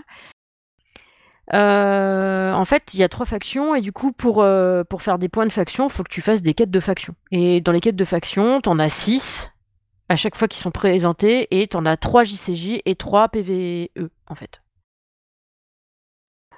Euh, 1.52 2.52
en 2.52 2.64
fait, 2.64 2.94
il 2.94 3.00
y 3.00 3.02
a 3.04 3.08
trois 3.08 3.26
factions 3.26 3.74
et 3.74 3.80
du 3.80 3.92
coup, 3.92 4.12
pour, 4.12 4.42
euh, 4.42 4.82
pour 4.82 5.02
faire 5.02 5.18
des 5.18 5.28
points 5.28 5.46
de 5.46 5.52
faction, 5.52 5.86
il 5.86 5.92
faut 5.92 6.02
que 6.02 6.10
tu 6.12 6.22
fasses 6.22 6.42
des 6.42 6.54
quêtes 6.54 6.70
de 6.70 6.80
faction. 6.80 7.14
Et 7.30 7.60
dans 7.60 7.72
les 7.72 7.80
quêtes 7.80 7.96
de 7.96 8.04
faction, 8.04 8.60
t'en 8.60 8.78
as 8.78 8.88
six 8.88 9.50
à 10.08 10.16
chaque 10.16 10.36
fois 10.36 10.48
qui 10.48 10.58
sont 10.58 10.70
présentés 10.70 11.48
et 11.50 11.68
t'en 11.68 11.84
as 11.84 11.96
trois 11.96 12.24
JCJ 12.24 12.80
et 12.84 12.96
trois 12.96 13.28
PVE 13.28 13.88
en 14.28 14.34
fait. 14.34 14.60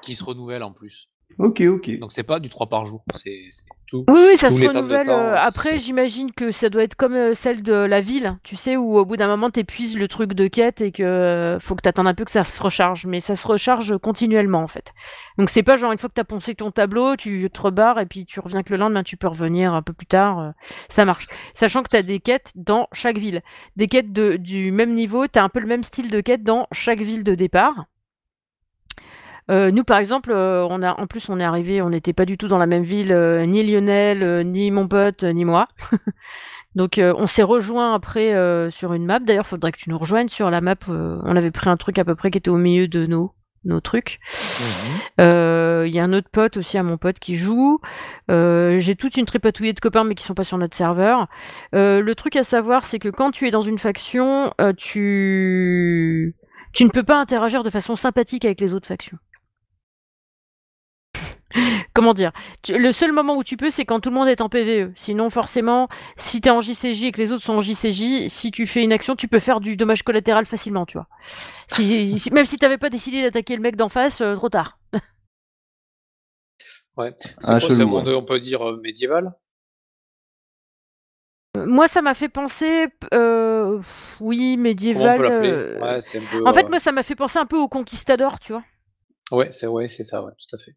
Qui 0.03 0.15
se 0.15 0.25
renouvelle 0.25 0.63
en 0.63 0.73
plus. 0.73 1.09
OK, 1.37 1.61
OK. 1.61 1.99
Donc 1.99 2.11
c'est 2.11 2.25
pas 2.25 2.41
du 2.41 2.49
3 2.49 2.69
par 2.69 2.87
jour, 2.87 3.05
c'est 3.15 3.51
tout. 3.87 4.05
Oui, 4.09 4.21
oui, 4.31 4.37
ça 4.37 4.51
se 4.51 4.55
renouvelle. 4.55 5.07
temps. 5.07 5.13
euh, 5.13 5.35
après, 5.37 5.79
j'imagine 5.79 6.33
que 6.33 6.51
ça 6.51 6.69
doit 6.69 6.83
être 6.83 6.97
comme 6.97 7.15
euh, 7.15 7.35
celle 7.35 7.63
de 7.63 7.75
la 7.75 8.01
ville, 8.01 8.39
tu 8.43 8.57
sais, 8.57 8.77
où 8.77 8.97
au 8.97 9.05
bout 9.05 9.17
d'un 9.17 9.29
moment, 9.29 9.51
t'épuises 9.51 9.97
le 9.97 10.09
truc 10.09 10.33
de 10.33 10.49
quête 10.49 10.81
et 10.81 10.91
que 10.91 11.03
euh, 11.03 11.61
faut 11.61 11.77
que 11.77 11.83
t'attendes 11.83 12.09
un 12.09 12.15
peu 12.15 12.25
que 12.25 12.31
ça 12.31 12.45
se 12.45 12.61
recharge. 12.61 13.07
Mais 13.07 13.21
ça 13.21 13.37
se 13.37 13.47
recharge 13.47 13.99
continuellement, 13.99 14.63
en 14.63 14.69
fait. 14.69 14.93
Donc 15.37 15.51
c'est 15.51 15.63
pas 15.63 15.77
genre 15.77 15.93
une 15.93 15.99
fois 15.99 16.09
que 16.09 16.15
t'as 16.15 16.25
poncé 16.25 16.55
ton 16.55 16.71
tableau, 16.73 17.15
tu 17.15 17.49
te 17.51 17.61
rebarres 17.61 18.01
et 18.01 18.07
puis 18.07 18.25
tu 18.25 18.41
reviens 18.41 18.63
que 18.63 18.73
le 18.73 18.79
lendemain, 18.79 19.05
tu 19.05 19.17
peux 19.17 19.29
revenir 19.29 19.75
un 19.75 19.83
peu 19.83 19.93
plus 19.93 20.07
tard. 20.07 20.55
ça 20.89 21.05
marche. 21.05 21.29
Sachant 21.53 21.83
que 21.83 21.91
t'as 21.91 22.03
des 22.03 22.21
quêtes 22.21 22.53
dans 22.57 22.89
chaque 22.93 23.19
ville. 23.19 23.43
Des 23.77 23.87
quêtes 23.87 24.13
de, 24.13 24.37
du 24.37 24.73
même 24.73 24.95
niveau, 24.95 25.29
t'as 25.29 25.45
un 25.45 25.51
peu 25.51 25.61
le 25.61 25.67
même 25.67 25.85
style 25.85 26.11
de 26.11 26.21
quête 26.21 26.43
dans 26.43 26.67
chaque 26.73 27.01
ville 27.01 27.23
de 27.23 27.35
départ. 27.35 27.85
Heu, 29.51 29.71
nous, 29.71 29.85
par 29.85 29.99
exemple, 29.99 30.31
heu, 30.31 30.67
on 30.69 30.83
a 30.83 31.01
en 31.01 31.07
plus, 31.07 31.29
on 31.29 31.41
est 31.41 31.45
arrivé, 31.45 31.81
on 31.81 31.91
n'était 31.91 32.13
pas 32.13 32.25
du 32.27 32.37
tout 32.37 32.49
dans 32.49 32.59
la 32.59 32.67
même 32.67 32.83
ville, 32.83 33.13
heu, 33.13 33.43
ni 33.45 33.63
Lionel, 33.63 34.47
ni 34.47 34.71
mon 34.71 34.89
pote, 34.89 35.25
ni 35.25 35.45
moi. 35.45 35.69
Donc, 36.75 37.01
on 37.01 37.27
s'est 37.27 37.43
rejoints 37.43 37.95
après, 37.95 38.35
sur 38.71 38.93
une 38.93 39.05
map. 39.05 39.19
D'ailleurs, 39.19 39.47
faudrait 39.47 39.73
que 39.73 39.79
tu 39.79 39.91
nous 39.91 39.99
rejoignes 39.99 40.29
sur 40.29 40.49
la 40.51 40.61
map, 40.61 40.77
on 40.89 41.35
avait 41.35 41.51
pris 41.51 41.69
un 41.69 41.77
truc 41.77 41.99
à 41.99 42.05
peu 42.05 42.15
près 42.15 42.31
qui 42.31 42.39
était 42.39 42.51
au 42.51 42.57
milieu 42.59 42.87
de 42.87 43.07
nos 43.07 43.33
nos 43.65 43.81
trucs. 43.81 44.21
Mmh 44.23 45.21
Heu, 45.21 45.85
il 45.89 45.93
y 45.93 45.99
a 45.99 46.05
un 46.05 46.13
autre 46.13 46.29
pote 46.31 46.57
aussi 46.57 46.79
à 46.79 46.85
mon 46.85 46.97
pote 46.97 47.19
qui 47.19 47.35
joue. 47.35 47.81
J'ai 48.29 48.95
toute 48.97 49.17
une 49.17 49.27
tripatouillée 49.27 49.73
de 49.73 49.81
copains, 49.81 50.05
mais 50.05 50.15
qui 50.15 50.23
sont 50.23 50.35
pas 50.35 50.45
sur 50.45 50.59
notre 50.59 50.77
serveur. 50.77 51.27
Le 51.73 52.13
truc 52.13 52.37
à 52.37 52.45
savoir, 52.45 52.85
c'est 52.85 53.01
que 53.01 53.09
quand 53.09 53.33
tu 53.33 53.49
es 53.49 53.51
dans 53.51 53.63
une 53.63 53.79
faction, 53.79 54.53
tu 54.77 56.37
tu 56.75 56.85
ne 56.85 56.91
peux 56.91 57.03
pas 57.03 57.19
interagir 57.19 57.65
de 57.65 57.71
façon 57.71 57.97
sympathique 57.97 58.45
avec 58.45 58.61
les 58.61 58.73
autres 58.75 58.87
factions. 58.87 59.19
Comment 61.95 62.15
dire? 62.15 62.33
Tu 62.63 62.79
le 62.79 62.93
seul 62.93 63.13
moment 63.13 63.37
où 63.37 63.45
tu 63.45 63.57
peux, 63.57 63.71
c'est 63.71 63.85
quand 63.85 64.01
tout 64.01 64.11
le 64.11 64.15
monde 64.15 64.29
est 64.29 64.41
en 64.41 64.49
PvE. 64.49 64.93
Sinon, 64.97 65.31
forcément, 65.31 65.89
si 66.17 66.41
tu 66.41 66.49
es 66.49 66.51
en 66.51 66.61
JCJ 66.61 67.05
et 67.05 67.13
que 67.13 67.21
les 67.21 67.33
autres 67.33 67.45
sont 67.45 67.55
en 67.55 67.61
JCJ, 67.61 68.29
si 68.29 68.51
tu 68.51 68.67
fais 68.67 68.83
une 68.83 68.93
action, 68.93 69.17
tu 69.17 69.29
peux 69.29 69.39
faire 69.39 69.61
du 69.61 69.77
dommage 69.77 70.03
collatéral 70.03 70.47
facilement, 70.47 70.87
tu 70.87 70.99
vois? 70.99 71.07
Si 71.69 72.19
si 72.19 72.31
même 72.33 72.47
si 72.47 72.59
tu 72.59 72.65
avais 72.67 72.79
pas 72.79 72.91
décidé 72.91 73.23
d'attaquer 73.23 73.57
le 73.57 73.63
mec 73.63 73.77
d'en 73.77 73.89
face, 73.89 74.21
heu, 74.21 74.35
trop 74.37 74.49
tard. 74.49 74.79
Ouais. 76.97 77.15
C'est 77.19 77.53
Ah, 77.53 77.59
monde, 77.85 78.09
on 78.09 78.25
peut 78.25 78.41
dire, 78.41 78.67
heu, 78.69 78.81
médiéval? 78.83 79.33
Moi, 81.57 81.89
ça 81.89 82.03
m'a 82.03 82.15
fait 82.15 82.29
penser 82.29 82.87
heu, 83.13 83.81
oui, 84.21 84.57
médiéval, 84.57 85.17
peut 85.19 85.23
l'appeler? 85.25 85.51
heu, 85.53 85.81
Ouais, 85.81 86.01
c'est 86.01 86.19
un 86.19 86.21
peu, 86.27 86.45
en 86.47 86.53
fait, 86.53 86.69
moi, 86.69 86.79
ça 86.79 86.93
m'a 86.93 87.03
fait 87.03 87.15
penser 87.15 87.39
un 87.39 87.47
peu 87.47 87.57
aux 87.57 87.69
conquistadors, 87.69 88.39
tu 88.41 88.53
vois? 88.53 88.65
Ouais, 89.31 89.51
c'est 89.53 89.67
ouais, 89.67 89.89
c'est 89.89 90.05
ça, 90.05 90.23
ouais, 90.23 90.33
tout 90.39 90.57
à 90.57 90.59
fait. 90.59 90.75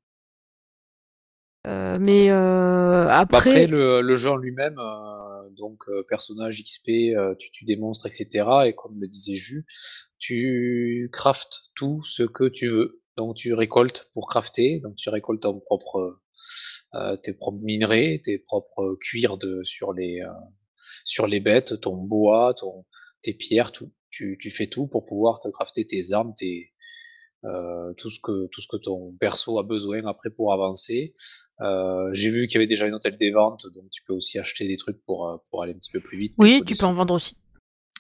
Heu, 1.68 1.99
mais 1.99 2.30
heu, 2.30 2.34
Bah, 2.34 3.20
après 3.20 3.49
après 3.49 3.68
le 3.68 4.28
en 4.28 4.38
lui-même, 4.38 4.78
heu, 4.80 5.49
donc 5.57 5.84
personnage 6.09 6.64
XP, 6.64 7.14
tu 7.39 7.51
tues 7.51 7.66
des 7.66 7.76
monstres 7.76 8.07
et 8.07 8.12
cetera 8.12 8.68
et 8.68 8.74
comme 8.74 8.99
le 8.99 9.07
disait 9.07 9.36
Jus, 9.36 9.66
tu 10.20 11.09
craftes 11.14 11.59
tout 11.76 12.03
ce 12.05 12.24
que 12.24 12.47
tu 12.49 12.68
veux. 12.68 13.01
Donc 13.18 13.36
tu 13.36 13.53
récoltes 13.53 14.09
pour 14.14 14.28
crafter, 14.28 14.80
donc 14.80 14.95
tu 14.95 15.09
récoltes 15.09 15.41
ton 15.41 15.59
propre, 15.59 16.20
tes 17.24 17.34
propres 17.34 17.59
minerais, 17.62 18.22
tes 18.24 18.39
propres 18.39 18.95
cuirs 18.99 19.38
de 19.38 19.62
sur 19.64 19.93
les, 19.93 20.22
sur 21.05 21.28
les 21.28 21.39
bêtes, 21.39 21.80
ton 21.82 21.95
bois, 21.97 22.53
ton 22.59 22.86
tes 23.22 23.34
pierres, 23.34 23.72
tout. 23.72 23.91
Tu 24.09 24.38
tu 24.41 24.51
fais 24.51 24.68
tout 24.68 24.88
pour 24.88 25.05
pouvoir 25.05 25.39
te 25.39 25.47
crafter 25.49 25.88
tes 25.88 26.12
armes, 26.12 26.34
tes 26.38 26.70
heu, 27.45 27.93
tout 27.97 28.09
ce 28.09 28.19
que 28.21 28.47
tout 28.47 28.61
ce 28.61 28.67
que 28.67 28.77
ton 28.77 29.13
perso 29.19 29.59
a 29.59 29.63
besoin 29.63 30.05
après 30.05 30.29
pour 30.29 30.53
avancer. 30.53 31.13
Heu, 31.61 32.09
j'ai 32.13 32.29
vu 32.29 32.47
qu'il 32.47 32.55
y 32.55 32.57
avait 32.57 32.67
déjà 32.67 32.87
une 32.87 32.93
hôtel 32.93 33.17
des 33.17 33.31
ventes, 33.31 33.65
donc 33.73 33.89
tu 33.91 34.03
peux 34.03 34.13
aussi 34.13 34.39
acheter 34.39 34.67
des 34.67 34.77
trucs 34.77 35.03
pour, 35.05 35.29
heu, 35.29 35.37
pour 35.49 35.61
aller 35.63 35.73
un 35.73 35.77
petit 35.77 35.91
peu 35.91 35.99
plus 36.01 36.17
vite, 36.17 36.33
oui, 36.37 36.61
tu 36.65 36.75
peux 36.75 36.85
en 36.85 36.93
vendre 36.93 37.13
aussi. 37.15 37.35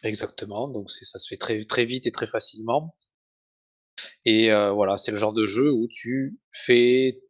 Exactement, 0.03 0.67
donc 0.67 0.89
ça 0.89 1.19
se 1.19 1.27
fait 1.27 1.37
très 1.37 1.63
très 1.65 1.85
vite 1.85 2.07
et 2.07 2.11
très 2.11 2.27
facilement 2.27 2.95
et 4.25 4.49
voilà, 4.73 4.97
c'est 4.97 5.11
le 5.11 5.17
genre 5.17 5.33
de 5.33 5.45
jeu 5.45 5.71
où 5.71 5.87
tu 5.87 6.39
fais 6.51 7.21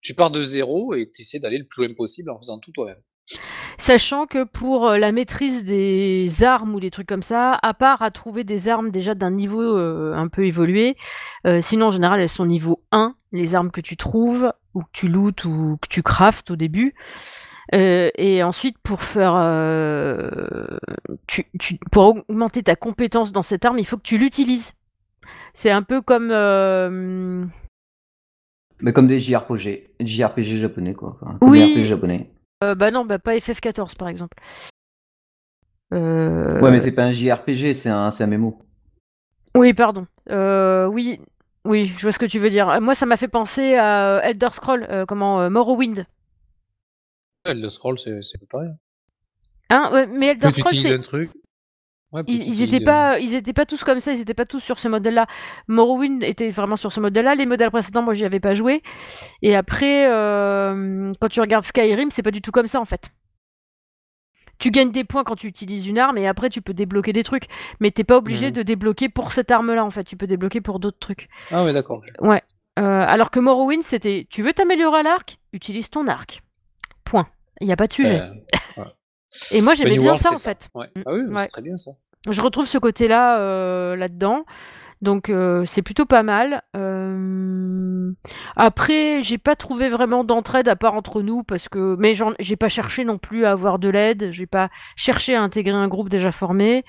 tu 0.00 0.14
pars 0.14 0.30
de 0.30 0.42
0 0.42 0.94
et 0.94 1.10
tu 1.12 1.22
essaies 1.22 1.40
d'aller 1.40 1.58
le 1.58 1.66
plus 1.66 1.86
loin 1.86 1.94
possible 1.94 2.30
en 2.30 2.38
faisant 2.38 2.58
tout 2.58 2.72
toi-même. 2.72 3.02
Sachant 3.78 4.26
que 4.26 4.44
pour, 4.44 4.88
heu, 4.88 4.98
la 4.98 5.12
maîtrise 5.12 5.64
des 5.64 6.44
armes 6.44 6.74
ou 6.74 6.80
des 6.80 6.90
trucs 6.90 7.08
comme 7.08 7.22
ça, 7.22 7.58
à 7.62 7.74
part 7.74 8.02
à 8.02 8.10
trouver 8.10 8.44
des 8.44 8.68
armes 8.68 8.90
déjà 8.90 9.14
d'un 9.14 9.30
niveau, 9.30 9.62
heu, 9.62 10.12
un 10.14 10.28
peu 10.28 10.44
évolué, 10.46 10.96
heu, 11.46 11.60
sinon 11.60 11.86
en 11.86 11.90
général 11.90 12.20
elles 12.20 12.28
sont 12.28 12.44
niveau 12.46 12.82
1, 12.92 13.14
les 13.32 13.54
armes 13.54 13.70
que 13.70 13.80
tu 13.80 13.96
trouves 13.96 14.52
ou 14.74 14.82
que 14.82 14.90
tu 14.92 15.08
lootes 15.08 15.44
ou 15.44 15.78
que 15.80 15.88
tu 15.88 16.02
craftes 16.02 16.50
au 16.50 16.56
début. 16.56 16.92
Et 17.72 18.42
ensuite 18.42 18.78
pour 18.82 19.02
faire, 19.02 19.36
heu, 19.36 20.80
tu 21.28 21.44
tu 21.60 21.78
pour 21.92 22.16
augmenter 22.28 22.64
ta 22.64 22.74
compétence 22.74 23.30
dans 23.30 23.42
cette 23.42 23.64
arme, 23.64 23.78
il 23.78 23.86
faut 23.86 23.96
que 23.96 24.02
tu 24.02 24.18
l'utilises. 24.18 24.72
C'est 25.54 25.70
un 25.70 25.82
peu 25.82 26.02
comme, 26.02 26.32
Mais 28.80 28.92
comme 28.92 29.06
des 29.06 29.20
JRPG 29.20 29.90
JRPG 30.00 30.56
japonais, 30.56 30.94
quoi, 30.94 31.18
RPG 31.22 31.38
oui, 31.42 31.84
japonais. 31.84 32.30
Heu, 32.62 32.74
bah 32.74 32.90
non, 32.90 33.04
bah 33.04 33.18
pas 33.18 33.36
FF14 33.36 33.94
par 33.94 34.08
exemple. 34.08 34.36
Heu 35.92 36.60
Ouais, 36.62 36.70
mais 36.70 36.80
c'est 36.80 36.92
pas 36.92 37.04
un 37.04 37.12
JRPG, 37.12 37.74
c'est 37.74 37.88
un 37.88 38.10
c'est 38.10 38.24
un 38.24 38.28
MMO. 38.28 38.58
Oui, 39.56 39.74
pardon. 39.74 40.06
Heu, 40.30 40.86
oui, 40.86 41.20
oui, 41.64 41.86
je 41.86 42.02
vois 42.02 42.12
ce 42.12 42.18
que 42.18 42.26
tu 42.26 42.38
veux 42.38 42.50
dire. 42.50 42.80
Moi, 42.80 42.94
ça 42.94 43.06
m'a 43.06 43.16
fait 43.16 43.28
penser 43.28 43.74
à, 43.74 44.20
Elder 44.22 44.50
Scrolls, 44.52 44.86
heu, 44.90 45.06
comment, 45.06 45.50
Morrowind. 45.50 46.06
Elder 47.44 47.70
Scrolls, 47.70 47.98
c'est 47.98 48.48
pareil. 48.48 48.70
Hein? 49.70 49.90
Ouais, 49.92 50.06
mais 50.06 50.28
Elder 50.28 50.48
utilises 50.48 50.82
c'est 50.82 50.94
un 50.94 51.00
truc 51.00 51.30
ouais, 52.12 52.22
ils 52.26 52.38
tu 52.38 52.44
ils 52.44 52.62
utilises, 52.62 52.74
étaient 52.74 52.82
heu 52.82 52.84
pas 52.84 53.18
ils 53.18 53.34
étaient 53.34 53.52
pas 53.52 53.66
tous 53.66 53.84
comme 53.84 54.00
ça, 54.00 54.12
ils 54.12 54.20
étaient 54.20 54.34
pas 54.34 54.46
tous 54.46 54.60
sur 54.60 54.78
ce 54.78 54.88
modèle-là. 54.88 55.26
Morrowind 55.68 56.22
était 56.22 56.50
vraiment 56.50 56.76
sur 56.76 56.92
ce 56.92 57.00
modèle-là. 57.00 57.34
Les 57.34 57.46
modèles 57.46 57.70
précédents, 57.70 58.02
moi, 58.02 58.14
j'y 58.14 58.24
avais 58.24 58.40
pas 58.40 58.54
joué 58.54 58.82
et 59.42 59.56
après, 59.56 60.02
hem, 60.04 61.12
quand 61.20 61.28
tu 61.28 61.40
regardes 61.40 61.64
Skyrim, 61.64 62.10
c'est 62.10 62.22
pas 62.22 62.30
du 62.30 62.42
tout 62.42 62.52
comme 62.52 62.66
ça, 62.66 62.80
en 62.80 62.84
fait. 62.84 63.10
Tu 64.58 64.70
gagnes 64.70 64.90
des 64.92 65.04
points 65.04 65.24
quand 65.24 65.36
tu 65.36 65.46
utilises 65.46 65.86
une 65.86 65.98
arme 65.98 66.18
et 66.18 66.28
après 66.28 66.50
tu 66.50 66.60
peux 66.60 66.74
débloquer 66.74 67.14
des 67.14 67.24
trucs, 67.24 67.44
mais 67.80 67.90
tu 67.90 68.02
es 68.02 68.04
pas 68.04 68.18
obligé 68.18 68.50
Mmh 68.50 68.54
de 68.54 68.62
débloquer 68.62 69.08
pour 69.08 69.32
cette 69.32 69.50
arme-là, 69.50 69.82
en 69.84 69.90
fait, 69.90 70.04
tu 70.04 70.18
peux 70.18 70.26
débloquer 70.26 70.60
pour 70.60 70.80
d'autres 70.80 70.98
trucs. 70.98 71.30
Ah 71.50 71.64
ouais, 71.64 71.72
d'accord. 71.72 72.02
Ouais, 72.20 72.42
heu, 72.78 72.82
alors 72.82 73.30
que 73.30 73.40
Morrowind, 73.40 73.82
c'était: 73.82 74.26
«Tu 74.28 74.42
veux 74.42 74.52
t'améliorer 74.52 75.00
à 75.00 75.02
l'arc? 75.02 75.38
Utilise 75.54 75.88
ton 75.88 76.06
arc. 76.08 76.42
Point. 77.04 77.26
Il 77.62 77.68
y 77.68 77.72
a 77.72 77.76
pas 77.76 77.86
de 77.86 77.92
sujet». 77.94 78.18
Voilà. 78.18 78.34
Et 79.52 79.60
moi, 79.60 79.72
Bah, 79.72 79.76
j'aimais 79.78 79.92
bien 79.92 80.02
World, 80.02 80.20
ça, 80.22 80.30
en 80.30 80.34
ça. 80.34 80.50
fait. 80.50 80.68
Ouais. 80.74 80.86
Mmh, 80.96 81.02
Ah 81.06 81.12
oui, 81.12 81.20
ouais. 81.34 81.42
c'est 81.42 81.48
très 81.48 81.62
bien 81.62 81.76
ça. 81.76 81.90
Je 82.28 82.40
retrouve 82.42 82.66
ce 82.66 82.78
côté-là, 82.78 83.40
heu, 83.40 83.94
là-dedans, 83.96 84.44
donc 85.00 85.30
heu, 85.30 85.64
c'est 85.66 85.80
plutôt 85.82 86.04
pas 86.04 86.22
mal. 86.22 86.62
Hem, 86.74 88.14
après, 88.56 89.22
j'ai 89.22 89.38
pas 89.38 89.56
trouvé 89.56 89.88
vraiment 89.88 90.22
d'entraide 90.22 90.68
à 90.68 90.76
part 90.76 90.94
entre 90.94 91.22
nous 91.22 91.42
parce 91.44 91.68
que 91.70 91.96
mais 91.98 92.12
j'ai 92.40 92.56
pas 92.56 92.68
cherché 92.68 93.04
non 93.04 93.16
plus 93.16 93.46
à 93.46 93.52
avoir 93.52 93.78
de 93.78 93.88
l'aide, 93.88 94.28
j'ai 94.32 94.46
pas 94.46 94.68
cherché 94.96 95.34
à 95.34 95.42
intégrer 95.42 95.72
un 95.72 95.88
groupe 95.88 96.10
déjà 96.10 96.30
formé. 96.32 96.84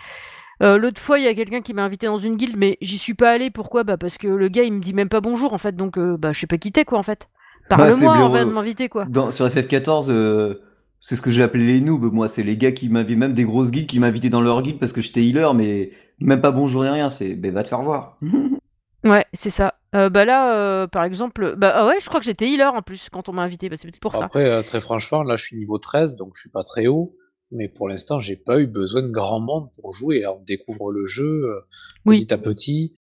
L'autre 0.60 1.02
fois, 1.02 1.18
il 1.18 1.26
y 1.26 1.28
a 1.28 1.34
quelqu'un 1.34 1.62
qui 1.62 1.74
m'a 1.74 1.84
invité 1.84 2.06
dans 2.06 2.20
une 2.20 2.36
guilde, 2.38 2.56
mais 2.58 2.78
j'y 2.82 3.00
suis 3.00 3.16
pas 3.16 3.32
allée. 3.32 3.50
Pourquoi? 3.50 3.84
Bah, 3.84 3.98
parce 3.98 4.18
que 4.20 4.28
le 4.28 4.48
gars, 4.48 4.64
il 4.64 4.74
me 4.74 4.80
dit 4.80 4.94
même 4.94 5.10
pas 5.10 5.20
bonjour, 5.22 5.54
en 5.54 5.58
fait, 5.58 5.76
donc 5.76 5.98
bah, 5.98 6.34
je 6.34 6.40
sais 6.40 6.46
pas 6.46 6.60
qui 6.60 6.72
tu 6.72 6.80
es, 6.82 6.86
quoi, 6.86 7.00
en 7.00 7.04
fait. 7.04 7.30
Ouais, 7.72 7.92
c'est 7.92 8.02
Parle-moi 8.02 8.14
avant 8.14 8.28
de 8.28 8.34
blaireau. 8.34 8.52
m'inviter, 8.52 8.88
quoi. 8.90 9.06
Dans 9.06 9.32
sur 9.32 9.48
FF14, 9.48 10.12
heu, 10.12 10.62
c'est 11.02 11.16
ce 11.16 11.22
que 11.24 11.32
j'ai 11.32 11.42
appelé 11.42 11.66
les 11.66 11.82
noobs, 11.82 12.14
moi, 12.14 12.28
c'est 12.28 12.44
les 12.44 12.56
gars 12.56 12.72
qui 12.72 12.88
m'invitent 12.88 13.18
même 13.18 13.34
des 13.34 13.44
grosses 13.44 13.72
guildes 13.72 13.88
qui 13.88 14.00
m'invitaient 14.00 14.30
dans 14.30 14.40
leur 14.40 14.62
guilde 14.62 14.80
parce 14.80 14.94
que 14.94 15.02
j'étais 15.02 15.24
healer, 15.24 15.54
mais 15.56 15.90
même 16.20 16.42
pas 16.42 16.52
bonjour 16.52 16.84
ni 16.84 16.90
rien, 16.90 17.10
c'est: 17.10 17.34
«Beh, 17.36 17.50
va 17.50 17.64
te 17.64 17.70
faire 17.70 17.82
voir». 17.82 18.18
Ouais, 19.04 19.26
c'est 19.34 19.50
ça. 19.50 19.74
Heu, 19.96 20.10
bah, 20.10 20.26
là, 20.26 20.84
heu, 20.84 20.88
par 20.88 21.04
exemple, 21.04 21.56
bah, 21.58 21.74
ah 21.76 21.88
ouais, 21.88 21.96
je 22.00 22.08
crois 22.08 22.20
que 22.20 22.26
j'étais 22.28 22.48
healer, 22.48 22.72
en 22.72 22.84
plus, 22.84 23.10
quand 23.12 23.30
on 23.30 23.34
m'a 23.34 23.42
invité, 23.42 23.68
bah, 23.68 23.76
c'est 23.76 23.88
peut-être 23.88 24.00
pour 24.00 24.16
ça. 24.16 24.26
Après, 24.26 24.48
heu, 24.48 24.62
très 24.62 24.80
franchement, 24.80 25.24
là, 25.24 25.38
je 25.38 25.44
suis 25.44 25.56
niveau 25.58 25.80
13, 25.80 26.18
donc 26.18 26.34
je 26.36 26.42
suis 26.42 26.52
pas 26.52 26.64
très 26.64 26.86
haut, 26.86 27.16
mais 27.50 27.68
pour 27.68 27.90
l'instant, 27.90 28.20
j'ai 28.20 28.36
pas 28.36 28.60
eu 28.60 28.68
besoin 28.68 29.02
de 29.02 29.10
grand 29.10 29.40
monde 29.40 29.70
pour 29.82 29.92
jouer. 29.92 30.20
Là, 30.20 30.34
on 30.34 30.44
découvre 30.44 30.92
le 30.92 31.08
jeu, 31.08 31.52
Oui. 32.06 32.20
petit 32.28 32.32
à 32.34 32.38
petit. 32.38 32.96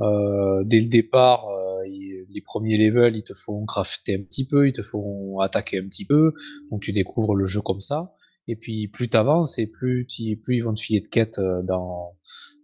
Heu, 0.00 0.64
dès 0.64 0.80
le 0.80 0.88
départ, 0.88 1.48
heu, 1.50 1.86
i 1.88 2.14
les 2.30 2.40
premiers 2.42 2.76
levels, 2.76 3.16
ils 3.16 3.24
te 3.24 3.34
font 3.34 3.64
crafter 3.66 4.14
un 4.16 4.22
petit 4.22 4.46
peu, 4.46 4.68
ils 4.68 4.72
te 4.72 4.82
font 4.82 5.38
attaquer 5.40 5.78
un 5.78 5.86
petit 5.86 6.06
peu, 6.06 6.32
donc 6.70 6.82
tu 6.82 6.92
découvres 6.92 7.34
le 7.34 7.46
jeu 7.46 7.60
comme 7.62 7.80
ça 7.80 8.14
et 8.48 8.56
puis 8.56 8.88
plus 8.88 9.08
tu 9.08 9.16
avances 9.16 9.58
et 9.58 9.70
plus 9.70 10.06
ils 10.48 10.60
vont 10.60 10.74
te 10.74 10.80
filer 10.80 11.00
de 11.00 11.08
quêtes, 11.08 11.38
heu, 11.38 11.62
dans 11.64 12.14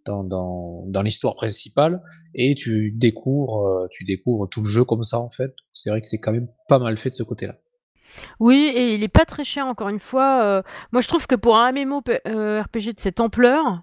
dans 0.06 0.84
dans 0.86 1.02
l'histoire 1.02 1.34
principale 1.34 2.02
et 2.34 2.54
tu 2.54 2.92
découvres, 2.92 3.88
tu 3.90 4.04
découvres 4.04 4.48
tout 4.48 4.62
le 4.62 4.68
jeu 4.68 4.84
comme 4.84 5.02
ça, 5.02 5.18
en 5.18 5.30
fait. 5.30 5.52
C'est 5.72 5.90
vrai 5.90 6.00
que 6.00 6.06
c'est 6.06 6.18
quand 6.18 6.32
même 6.32 6.48
pas 6.68 6.78
mal 6.78 6.96
fait 6.98 7.10
de 7.10 7.14
ce 7.14 7.22
côté-là. 7.22 7.56
Oui 8.38 8.70
et 8.74 8.94
il 8.94 9.02
est 9.02 9.08
pas 9.08 9.24
très 9.24 9.44
cher, 9.44 9.66
encore 9.66 9.88
une 9.88 10.00
fois, 10.00 10.62
moi, 10.92 11.00
je 11.00 11.08
trouve 11.08 11.26
que 11.26 11.34
pour 11.34 11.56
un 11.56 11.72
MMO 11.72 11.98
RPG 12.00 12.94
de 12.94 13.00
cette 13.00 13.20
ampleur, 13.20 13.82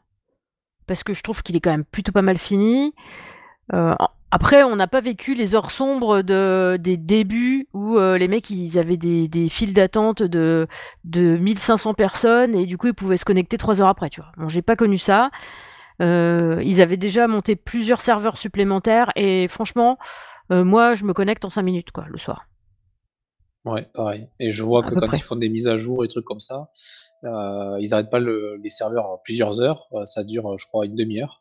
parce 0.87 1.03
que 1.03 1.13
je 1.13 1.23
trouve 1.23 1.41
qu'il 1.43 1.55
est 1.55 1.59
quand 1.59 1.71
même 1.71 1.85
plutôt 1.85 2.11
pas 2.11 2.21
mal 2.21 2.37
fini, 2.37 2.93
en 3.71 4.07
après, 4.33 4.63
on 4.63 4.77
n'a 4.77 4.87
pas 4.87 5.01
vécu 5.01 5.33
les 5.33 5.55
heures 5.55 5.71
sombres 5.71 6.21
de 6.21 6.77
des 6.79 6.95
débuts 6.95 7.67
où, 7.73 7.97
heu, 7.97 8.15
les 8.15 8.29
mecs, 8.29 8.49
ils 8.49 8.79
avaient 8.79 8.95
des 8.95 9.27
des 9.27 9.49
files 9.49 9.73
d'attente 9.73 10.23
de 10.23 10.67
de 11.03 11.35
1 11.37 11.57
500 11.57 11.93
personnes 11.93 12.55
et 12.55 12.65
du 12.65 12.77
coup, 12.77 12.87
ils 12.87 12.93
pouvaient 12.93 13.17
se 13.17 13.25
connecter 13.25 13.57
3 13.57 13.81
heures 13.81 13.89
après, 13.89 14.09
tu 14.09 14.21
vois? 14.21 14.31
Bon, 14.37 14.47
j'ai 14.47 14.61
pas 14.61 14.77
connu 14.77 14.97
ça. 14.97 15.31
Heu, 16.01 16.59
ils 16.63 16.81
avaient 16.81 16.97
déjà 16.97 17.27
monté 17.27 17.55
plusieurs 17.57 18.01
serveurs 18.01 18.37
supplémentaires 18.37 19.11
et 19.17 19.47
franchement, 19.49 19.97
moi, 20.49 20.95
je 20.95 21.05
me 21.05 21.13
connecte 21.13 21.45
en 21.45 21.49
5 21.49 21.63
minutes, 21.63 21.91
quoi, 21.91 22.05
le 22.09 22.17
soir. 22.17 22.45
Ouais, 23.65 23.87
pareil 23.93 24.27
et 24.39 24.51
je 24.51 24.63
vois 24.63 24.83
À 24.83 24.89
que 24.89 24.95
quand 24.95 25.05
près. 25.07 25.17
ils 25.17 25.21
font 25.21 25.35
des 25.35 25.49
mises 25.49 25.67
à 25.67 25.77
jour 25.77 26.03
et 26.03 26.07
trucs 26.07 26.25
comme 26.25 26.39
ça, 26.39 26.69
ils 27.23 27.89
arrêtent 27.93 28.09
pas 28.09 28.19
le 28.19 28.57
les 28.63 28.69
serveurs 28.71 29.21
plusieurs 29.23 29.61
heures, 29.61 29.87
heu, 29.93 30.05
ça 30.05 30.23
dure, 30.23 30.57
je 30.57 30.65
crois, 30.65 30.85
une 30.87 30.95
1/2 30.95 31.21
heure 31.21 31.40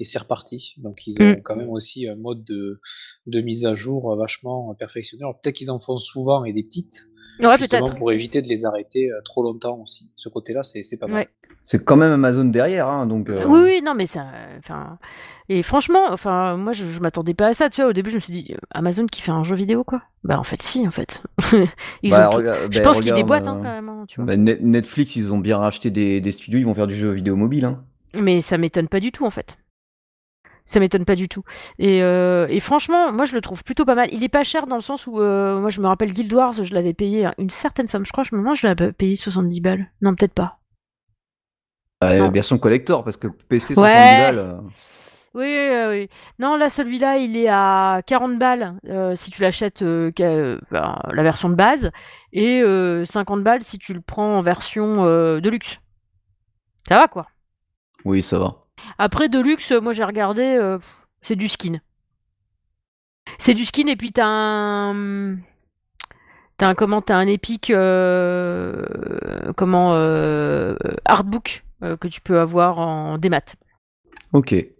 et 0.00 0.04
c'est 0.04 0.18
reparti. 0.18 0.74
Donc 0.82 0.98
ils 1.06 1.20
ont 1.22 1.40
quand 1.42 1.56
même 1.56 1.70
aussi 1.70 2.08
un 2.08 2.16
mode 2.16 2.44
de, 2.44 2.80
de 3.26 3.40
mise 3.40 3.64
à 3.66 3.74
jour 3.74 4.12
euh, 4.12 4.16
vachement 4.16 4.74
perfectionné. 4.78 5.22
Alors 5.24 5.38
peut-être 5.40 5.56
qu'ils 5.56 5.70
en 5.70 5.78
font 5.78 5.98
souvent 5.98 6.44
et 6.44 6.52
des 6.52 6.62
petites, 6.62 7.08
Ouais, 7.40 7.56
justement 7.58 7.84
peut-être. 7.86 7.96
pour 7.98 8.10
éviter 8.12 8.42
de 8.42 8.48
les 8.48 8.64
arrêter 8.64 9.10
euh, 9.12 9.20
trop 9.24 9.42
longtemps 9.42 9.78
aussi. 9.82 10.10
Ce 10.16 10.28
côté-là, 10.28 10.62
c'est 10.62 10.82
c'est 10.82 10.96
pas 10.98 11.06
mal. 11.06 11.16
Ouais. 11.20 11.28
C'est 11.64 11.84
quand 11.84 11.96
même 11.96 12.12
Amazon 12.12 12.44
derrière, 12.46 12.88
hein, 12.88 13.06
donc. 13.06 13.28
euh, 13.28 13.44
Oui, 13.46 13.60
oui, 13.62 13.82
non, 13.84 13.92
mais 13.94 14.06
ça. 14.06 14.26
Enfin. 14.58 14.98
Et 15.50 15.62
franchement, 15.62 16.00
enfin, 16.08 16.56
moi, 16.56 16.72
je, 16.72 16.86
je 16.86 17.00
m'attendais 17.00 17.34
pas 17.34 17.48
à 17.48 17.52
ça. 17.52 17.68
Tu 17.68 17.80
vois, 17.82 17.90
au 17.90 17.92
début, 17.92 18.10
je 18.10 18.16
me 18.16 18.20
suis 18.20 18.32
dit, 18.32 18.54
Amazon 18.70 19.04
qui 19.06 19.20
fait 19.20 19.32
un 19.32 19.44
jeu 19.44 19.54
vidéo, 19.54 19.84
quoi? 19.84 20.02
Bah, 20.24 20.38
en 20.38 20.44
fait, 20.44 20.62
si, 20.62 20.86
en 20.86 20.90
fait. 20.90 21.22
Ils 22.02 22.10
bah, 22.10 22.28
ont 22.28 22.32
tout- 22.32 22.38
rega- 22.38 22.56
Je 22.70 22.78
bah, 22.78 22.84
pense 22.84 23.00
qu'ils 23.00 23.12
déboîtent, 23.12 23.48
hein, 23.48 23.56
euh, 23.58 23.62
quand 23.62 23.70
même, 23.70 23.88
hein, 23.90 24.04
tu 24.08 24.16
vois. 24.16 24.26
bah, 24.26 24.36
Net- 24.36 24.62
Netflix, 24.62 25.14
ils 25.16 25.30
ont 25.32 25.38
bien 25.38 25.58
racheté 25.58 25.90
des, 25.90 26.20
des 26.22 26.32
studios, 26.32 26.58
ils 26.58 26.64
vont 26.66 26.74
faire 26.74 26.86
du 26.86 26.96
jeu 26.96 27.12
vidéo 27.12 27.36
mobile. 27.36 27.66
Hein. 27.66 27.84
Mais 28.14 28.40
ça 28.40 28.56
m'étonne 28.56 28.88
pas 28.88 29.00
du 29.00 29.12
tout, 29.12 29.26
en 29.26 29.30
fait. 29.30 29.58
Ça 30.70 30.80
m'étonne 30.80 31.06
pas 31.06 31.16
du 31.16 31.28
tout. 31.30 31.42
Et, 31.78 32.02
euh, 32.02 32.46
et 32.50 32.60
franchement, 32.60 33.10
moi, 33.10 33.24
je 33.24 33.34
le 33.34 33.40
trouve 33.40 33.64
plutôt 33.64 33.86
pas 33.86 33.94
mal. 33.94 34.10
Il 34.12 34.22
est 34.22 34.28
pas 34.28 34.44
cher 34.44 34.66
dans 34.66 34.74
le 34.76 34.82
sens 34.82 35.06
où, 35.06 35.18
euh, 35.18 35.58
moi, 35.60 35.70
je 35.70 35.80
me 35.80 35.86
rappelle 35.86 36.12
Guild 36.12 36.30
Wars, 36.34 36.52
je 36.52 36.74
l'avais 36.74 36.92
payé 36.92 37.26
une 37.38 37.48
certaine 37.48 37.86
somme. 37.86 38.04
Je 38.04 38.12
crois, 38.12 38.22
je 38.22 38.34
me 38.34 38.40
demande, 38.42 38.54
je 38.56 38.66
l'avais 38.66 38.92
payé 38.92 39.16
70 39.16 39.62
balles. 39.62 39.90
Non, 40.02 40.14
peut-être 40.14 40.34
pas. 40.34 40.58
Euh, 42.04 42.18
Non. 42.18 42.30
version 42.30 42.58
collector, 42.58 43.02
parce 43.02 43.16
que 43.16 43.28
PC 43.28 43.74
70 43.74 44.12
Ouais. 44.12 44.18
balles. 44.18 44.38
euh, 44.38 44.60
Oui, 45.34 45.44
oui, 45.46 45.86
oui. 45.88 46.08
Non, 46.38 46.56
là, 46.56 46.68
celui-là, 46.68 47.16
il 47.16 47.36
est 47.36 47.48
à 47.48 48.02
40 48.06 48.38
balles 48.38 48.78
euh, 48.88 49.16
si 49.16 49.30
tu 49.30 49.40
l'achètes 49.42 49.80
euh, 49.82 50.12
euh, 50.20 50.58
la 50.70 51.22
version 51.22 51.48
de 51.48 51.54
base 51.54 51.90
et 52.32 52.60
euh, 52.62 53.04
50 53.06 53.42
balles 53.42 53.62
si 53.62 53.78
tu 53.78 53.94
le 53.94 54.00
prends 54.00 54.36
en 54.38 54.42
version 54.42 55.04
de 55.06 55.48
luxe. 55.48 55.78
Ça 56.88 56.96
va, 56.98 57.08
quoi. 57.08 57.26
Oui, 58.04 58.22
ça 58.22 58.38
va. 58.38 58.54
Après, 58.98 59.28
de 59.28 59.40
luxe, 59.40 59.72
moi 59.72 59.92
j'ai 59.92 60.04
regardé, 60.04 60.42
euh, 60.42 60.78
c'est 61.22 61.36
du 61.36 61.48
skin. 61.48 61.80
C'est 63.38 63.54
du 63.54 63.64
skin 63.64 63.86
et 63.88 63.96
puis 63.96 64.12
t'as 64.12 64.26
un. 64.26 65.36
T'as 66.56 66.68
un 66.68 66.74
comment 66.74 67.02
T'as 67.02 67.16
un 67.16 67.26
épique. 67.26 67.70
euh, 67.70 68.84
comment 69.56 69.94
euh, 69.94 70.74
Artbook 71.04 71.64
euh, 71.84 71.96
que 71.96 72.08
tu 72.08 72.20
peux 72.20 72.40
avoir 72.40 72.78
en 72.80 73.18
démat. 73.18 73.54
Ok. 74.32 74.50
Ouais, 74.52 74.74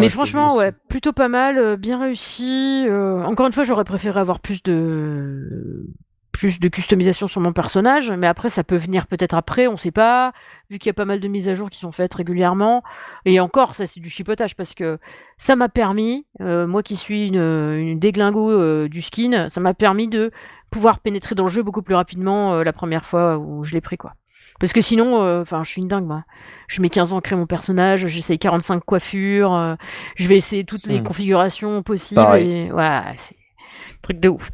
Mais 0.00 0.08
franchement, 0.08 0.56
ouais, 0.56 0.68
aussi. 0.68 0.76
plutôt 0.88 1.12
pas 1.12 1.28
mal, 1.28 1.76
bien 1.76 2.00
réussi. 2.00 2.84
euh, 2.88 3.22
encore 3.24 3.46
une 3.46 3.52
fois, 3.52 3.64
j'aurais 3.64 3.84
préféré 3.84 4.18
avoir 4.20 4.40
plus 4.40 4.62
de 4.62 5.86
plus 6.32 6.58
de 6.58 6.68
customisation 6.68 7.26
sur 7.26 7.40
mon 7.42 7.52
personnage, 7.52 8.10
mais 8.10 8.26
après, 8.26 8.48
ça 8.48 8.64
peut 8.64 8.76
venir 8.76 9.06
peut-être 9.06 9.34
après, 9.34 9.66
on 9.68 9.76
sait 9.76 9.90
pas, 9.90 10.32
vu 10.70 10.78
qu'il 10.78 10.88
y 10.88 10.90
a 10.90 10.94
pas 10.94 11.04
mal 11.04 11.20
de 11.20 11.28
mises 11.28 11.48
à 11.48 11.54
jour 11.54 11.68
qui 11.68 11.78
sont 11.78 11.92
faites 11.92 12.14
régulièrement. 12.14 12.82
Et 13.26 13.38
encore, 13.38 13.74
ça, 13.74 13.86
c'est 13.86 14.00
du 14.00 14.08
chipotage 14.08 14.56
parce 14.56 14.74
que 14.74 14.98
ça 15.36 15.56
m'a 15.56 15.68
permis, 15.68 16.26
euh, 16.40 16.66
moi 16.66 16.82
qui 16.82 16.96
suis 16.96 17.28
une, 17.28 17.36
une 17.36 17.98
déglingo 17.98 18.50
euh, 18.50 18.88
du 18.88 19.02
skin, 19.02 19.48
ça 19.50 19.60
m'a 19.60 19.74
permis 19.74 20.08
de 20.08 20.30
pouvoir 20.70 21.00
pénétrer 21.00 21.34
dans 21.34 21.44
le 21.44 21.50
jeu 21.50 21.62
beaucoup 21.62 21.82
plus 21.82 21.94
rapidement 21.94 22.54
euh, 22.54 22.64
la 22.64 22.72
première 22.72 23.04
fois 23.04 23.38
où 23.38 23.62
je 23.62 23.74
l'ai 23.74 23.82
pris, 23.82 23.98
quoi. 23.98 24.14
Parce 24.58 24.72
que 24.72 24.80
sinon, 24.80 25.40
enfin, 25.40 25.64
je 25.64 25.70
suis 25.70 25.80
une 25.82 25.88
dingue, 25.88 26.06
moi. 26.06 26.24
Je 26.68 26.82
mets 26.82 26.90
15 26.90 27.12
ans 27.12 27.18
à 27.18 27.20
créer 27.20 27.38
mon 27.38 27.46
personnage, 27.46 28.06
j'essaye 28.06 28.38
45 28.38 28.84
coiffures, 28.84 29.76
je 30.16 30.28
vais 30.28 30.36
essayer 30.36 30.64
toutes 30.64 30.86
les 30.86 31.00
Hmm. 31.00 31.04
configurations 31.04 31.82
possibles. 31.82 32.20
Et... 32.36 32.70
Ouais, 32.70 33.00
c'est 33.16 33.34
un 33.34 33.98
truc 34.02 34.20
de 34.20 34.28
ouf. 34.28 34.50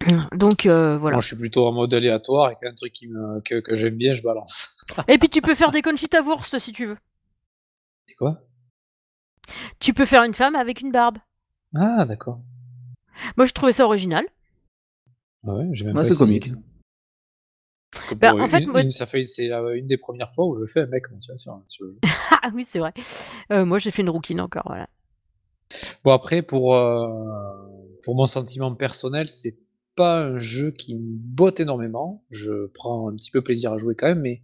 Donc 0.34 0.66
euh, 0.66 0.96
voilà. 0.98 1.16
Moi, 1.16 1.20
je 1.20 1.26
suis 1.28 1.36
plutôt 1.36 1.66
en 1.66 1.72
mode 1.72 1.92
aléatoire 1.94 2.50
et 2.50 2.56
qu'un 2.60 2.74
truc 2.74 2.92
qui 2.92 3.08
me, 3.08 3.40
que, 3.42 3.60
que 3.60 3.74
j'aime 3.74 3.96
bien, 3.96 4.14
je 4.14 4.22
balance. 4.22 4.76
Et 5.08 5.18
puis 5.18 5.28
tu 5.28 5.40
peux 5.42 5.54
faire 5.54 5.70
des 5.70 5.82
Conchita 5.82 6.22
Wurst 6.22 6.58
si 6.58 6.72
tu 6.72 6.86
veux. 6.86 6.98
C'est 8.06 8.14
quoi? 8.14 8.40
Tu 9.78 9.94
peux 9.94 10.06
faire 10.06 10.24
une 10.24 10.34
femme 10.34 10.54
avec 10.54 10.80
une 10.80 10.90
barbe. 10.92 11.18
Ah, 11.74 12.04
d'accord. 12.06 12.40
Moi 13.36 13.46
je 13.46 13.52
trouvais 13.52 13.72
ça 13.72 13.84
original. 13.84 14.24
Ah 15.46 15.54
ouais, 15.54 15.68
j'ai 15.72 15.84
même 15.84 15.94
pas 15.94 16.04
c'est 16.04 16.16
comique. 16.16 16.50
Parce 17.92 18.06
que 18.06 18.14
Bah, 18.14 18.30
pour 18.30 18.40
en 18.40 18.46
fait, 18.46 18.60
une, 18.60 18.70
moi- 18.70 18.82
une- 18.82 18.90
ça 18.90 19.06
fait, 19.06 19.26
c'est 19.26 19.48
une 19.50 19.86
des 19.86 19.96
premières 19.96 20.32
fois 20.34 20.46
où 20.46 20.56
je 20.58 20.64
fais 20.66 20.80
un 20.82 20.86
mec, 20.86 21.10
moi, 21.10 21.18
tu 21.20 21.30
vois, 21.30 21.36
sur- 21.36 21.62
sur. 21.68 21.86
Ah 22.42 22.48
oui, 22.54 22.66
c'est 22.68 22.78
vrai. 22.78 22.92
Euh, 23.52 23.64
moi 23.66 23.78
j'ai 23.78 23.90
fait 23.90 24.02
une 24.02 24.08
rouquine 24.10 24.40
encore, 24.40 24.62
voilà. 24.66 24.88
Bon 26.04 26.12
après 26.12 26.42
pour 26.42 26.74
euh, 26.74 27.06
pour 28.02 28.14
mon 28.16 28.26
sentiment 28.26 28.74
personnel, 28.74 29.28
c'est 29.28 29.56
pas 30.00 30.22
un 30.22 30.38
jeu 30.38 30.70
qui 30.70 30.94
me 30.98 31.18
botte 31.36 31.60
énormément. 31.60 32.24
Je 32.30 32.68
prends 32.72 33.10
un 33.10 33.16
petit 33.16 33.30
peu 33.30 33.42
plaisir 33.42 33.70
à 33.74 33.76
jouer 33.76 33.94
quand 33.94 34.06
même, 34.06 34.22
mais 34.22 34.40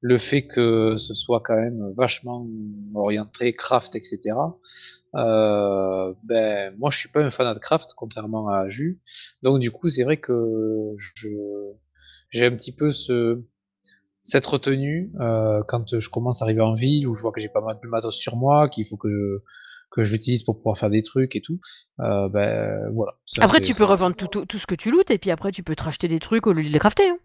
le 0.00 0.16
fait 0.16 0.46
que 0.46 0.96
ce 0.96 1.12
soit 1.12 1.42
quand 1.44 1.56
même 1.56 1.92
vachement 1.94 2.46
orienté 2.94 3.52
craft, 3.52 3.94
etc. 3.96 4.18
euh, 5.14 6.14
ben 6.24 6.74
moi 6.78 6.88
je 6.90 6.96
suis 6.96 7.10
pas 7.10 7.20
un 7.20 7.30
fanat 7.30 7.52
de 7.52 7.58
craft 7.58 7.90
contrairement 7.98 8.48
à 8.48 8.70
Jus, 8.70 8.98
donc 9.42 9.60
du 9.60 9.70
coup 9.70 9.90
c'est 9.90 10.04
vrai 10.04 10.16
que 10.16 10.32
je 10.96 11.28
j'ai 12.30 12.46
un 12.46 12.52
petit 12.56 12.74
peu 12.74 12.90
ce 12.90 13.42
cette 14.22 14.46
retenue 14.46 15.12
euh, 15.20 15.62
quand 15.68 16.00
je 16.00 16.08
commence 16.08 16.40
à 16.40 16.46
arriver 16.46 16.62
en 16.62 16.74
ville 16.74 17.06
où 17.06 17.14
je 17.14 17.20
vois 17.20 17.32
que 17.32 17.42
j'ai 17.42 17.50
pas 17.50 17.60
mal 17.60 17.78
de 17.82 17.88
matos 17.88 18.16
sur 18.16 18.36
moi, 18.36 18.70
qu'il 18.70 18.86
faut 18.86 18.96
que 18.96 19.42
que 19.90 20.04
je 20.04 20.12
l'utilise 20.12 20.42
pour 20.42 20.56
pouvoir 20.58 20.78
faire 20.78 20.90
des 20.90 21.02
trucs 21.02 21.34
et 21.36 21.40
tout. 21.40 21.58
Euh, 22.00 22.28
ben 22.28 22.90
voilà. 22.92 23.12
Ça, 23.26 23.44
Après 23.44 23.60
tu 23.60 23.74
peux 23.74 23.84
revendre 23.84 24.16
tout, 24.16 24.26
tout, 24.28 24.44
tout 24.46 24.58
ce 24.58 24.66
que 24.66 24.74
tu 24.74 24.90
lootes 24.90 25.10
et 25.10 25.18
puis 25.18 25.30
après 25.30 25.50
tu 25.52 25.62
peux 25.62 25.74
te 25.76 25.82
racheter 25.82 26.08
des 26.08 26.20
trucs 26.20 26.46
au 26.46 26.52
lieu 26.52 26.62
de 26.62 26.68
les 26.68 26.78
crafter. 26.78 27.08
hein. 27.08 27.18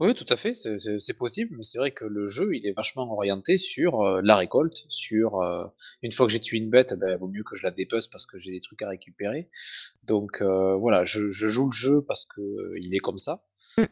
Oui, 0.00 0.14
tout 0.14 0.24
à 0.30 0.36
fait, 0.36 0.54
c'est- 0.54 1.16
possible, 1.18 1.54
mais 1.54 1.62
c'est 1.62 1.76
vrai 1.76 1.90
que 1.90 2.06
le 2.06 2.26
jeu, 2.26 2.54
il 2.54 2.66
est 2.66 2.72
vachement 2.72 3.12
orienté 3.12 3.58
sur 3.58 4.00
euh, 4.00 4.22
la 4.24 4.34
récolte, 4.36 4.86
sur 4.88 5.36
euh, 5.42 5.66
une 6.02 6.12
fois 6.12 6.24
que 6.26 6.32
j'ai 6.32 6.40
tué 6.40 6.56
une 6.56 6.70
bête, 6.70 6.94
ben, 6.98 7.18
vaut 7.18 7.28
mieux 7.28 7.42
que 7.44 7.56
je 7.56 7.62
la 7.62 7.70
dépeuse 7.70 8.06
parce 8.06 8.24
que 8.24 8.38
j'ai 8.38 8.52
des 8.52 8.60
trucs 8.60 8.80
à 8.80 8.88
récupérer. 8.88 9.50
Donc 10.04 10.40
euh, 10.40 10.74
voilà, 10.76 11.04
je, 11.04 11.30
je 11.30 11.46
joue 11.48 11.66
le 11.66 11.72
jeu 11.76 12.02
parce 12.08 12.24
que 12.24 12.40
il 12.80 12.94
est 12.94 13.00
comme 13.00 13.18
ça. 13.18 13.42
Mm. 13.76 13.84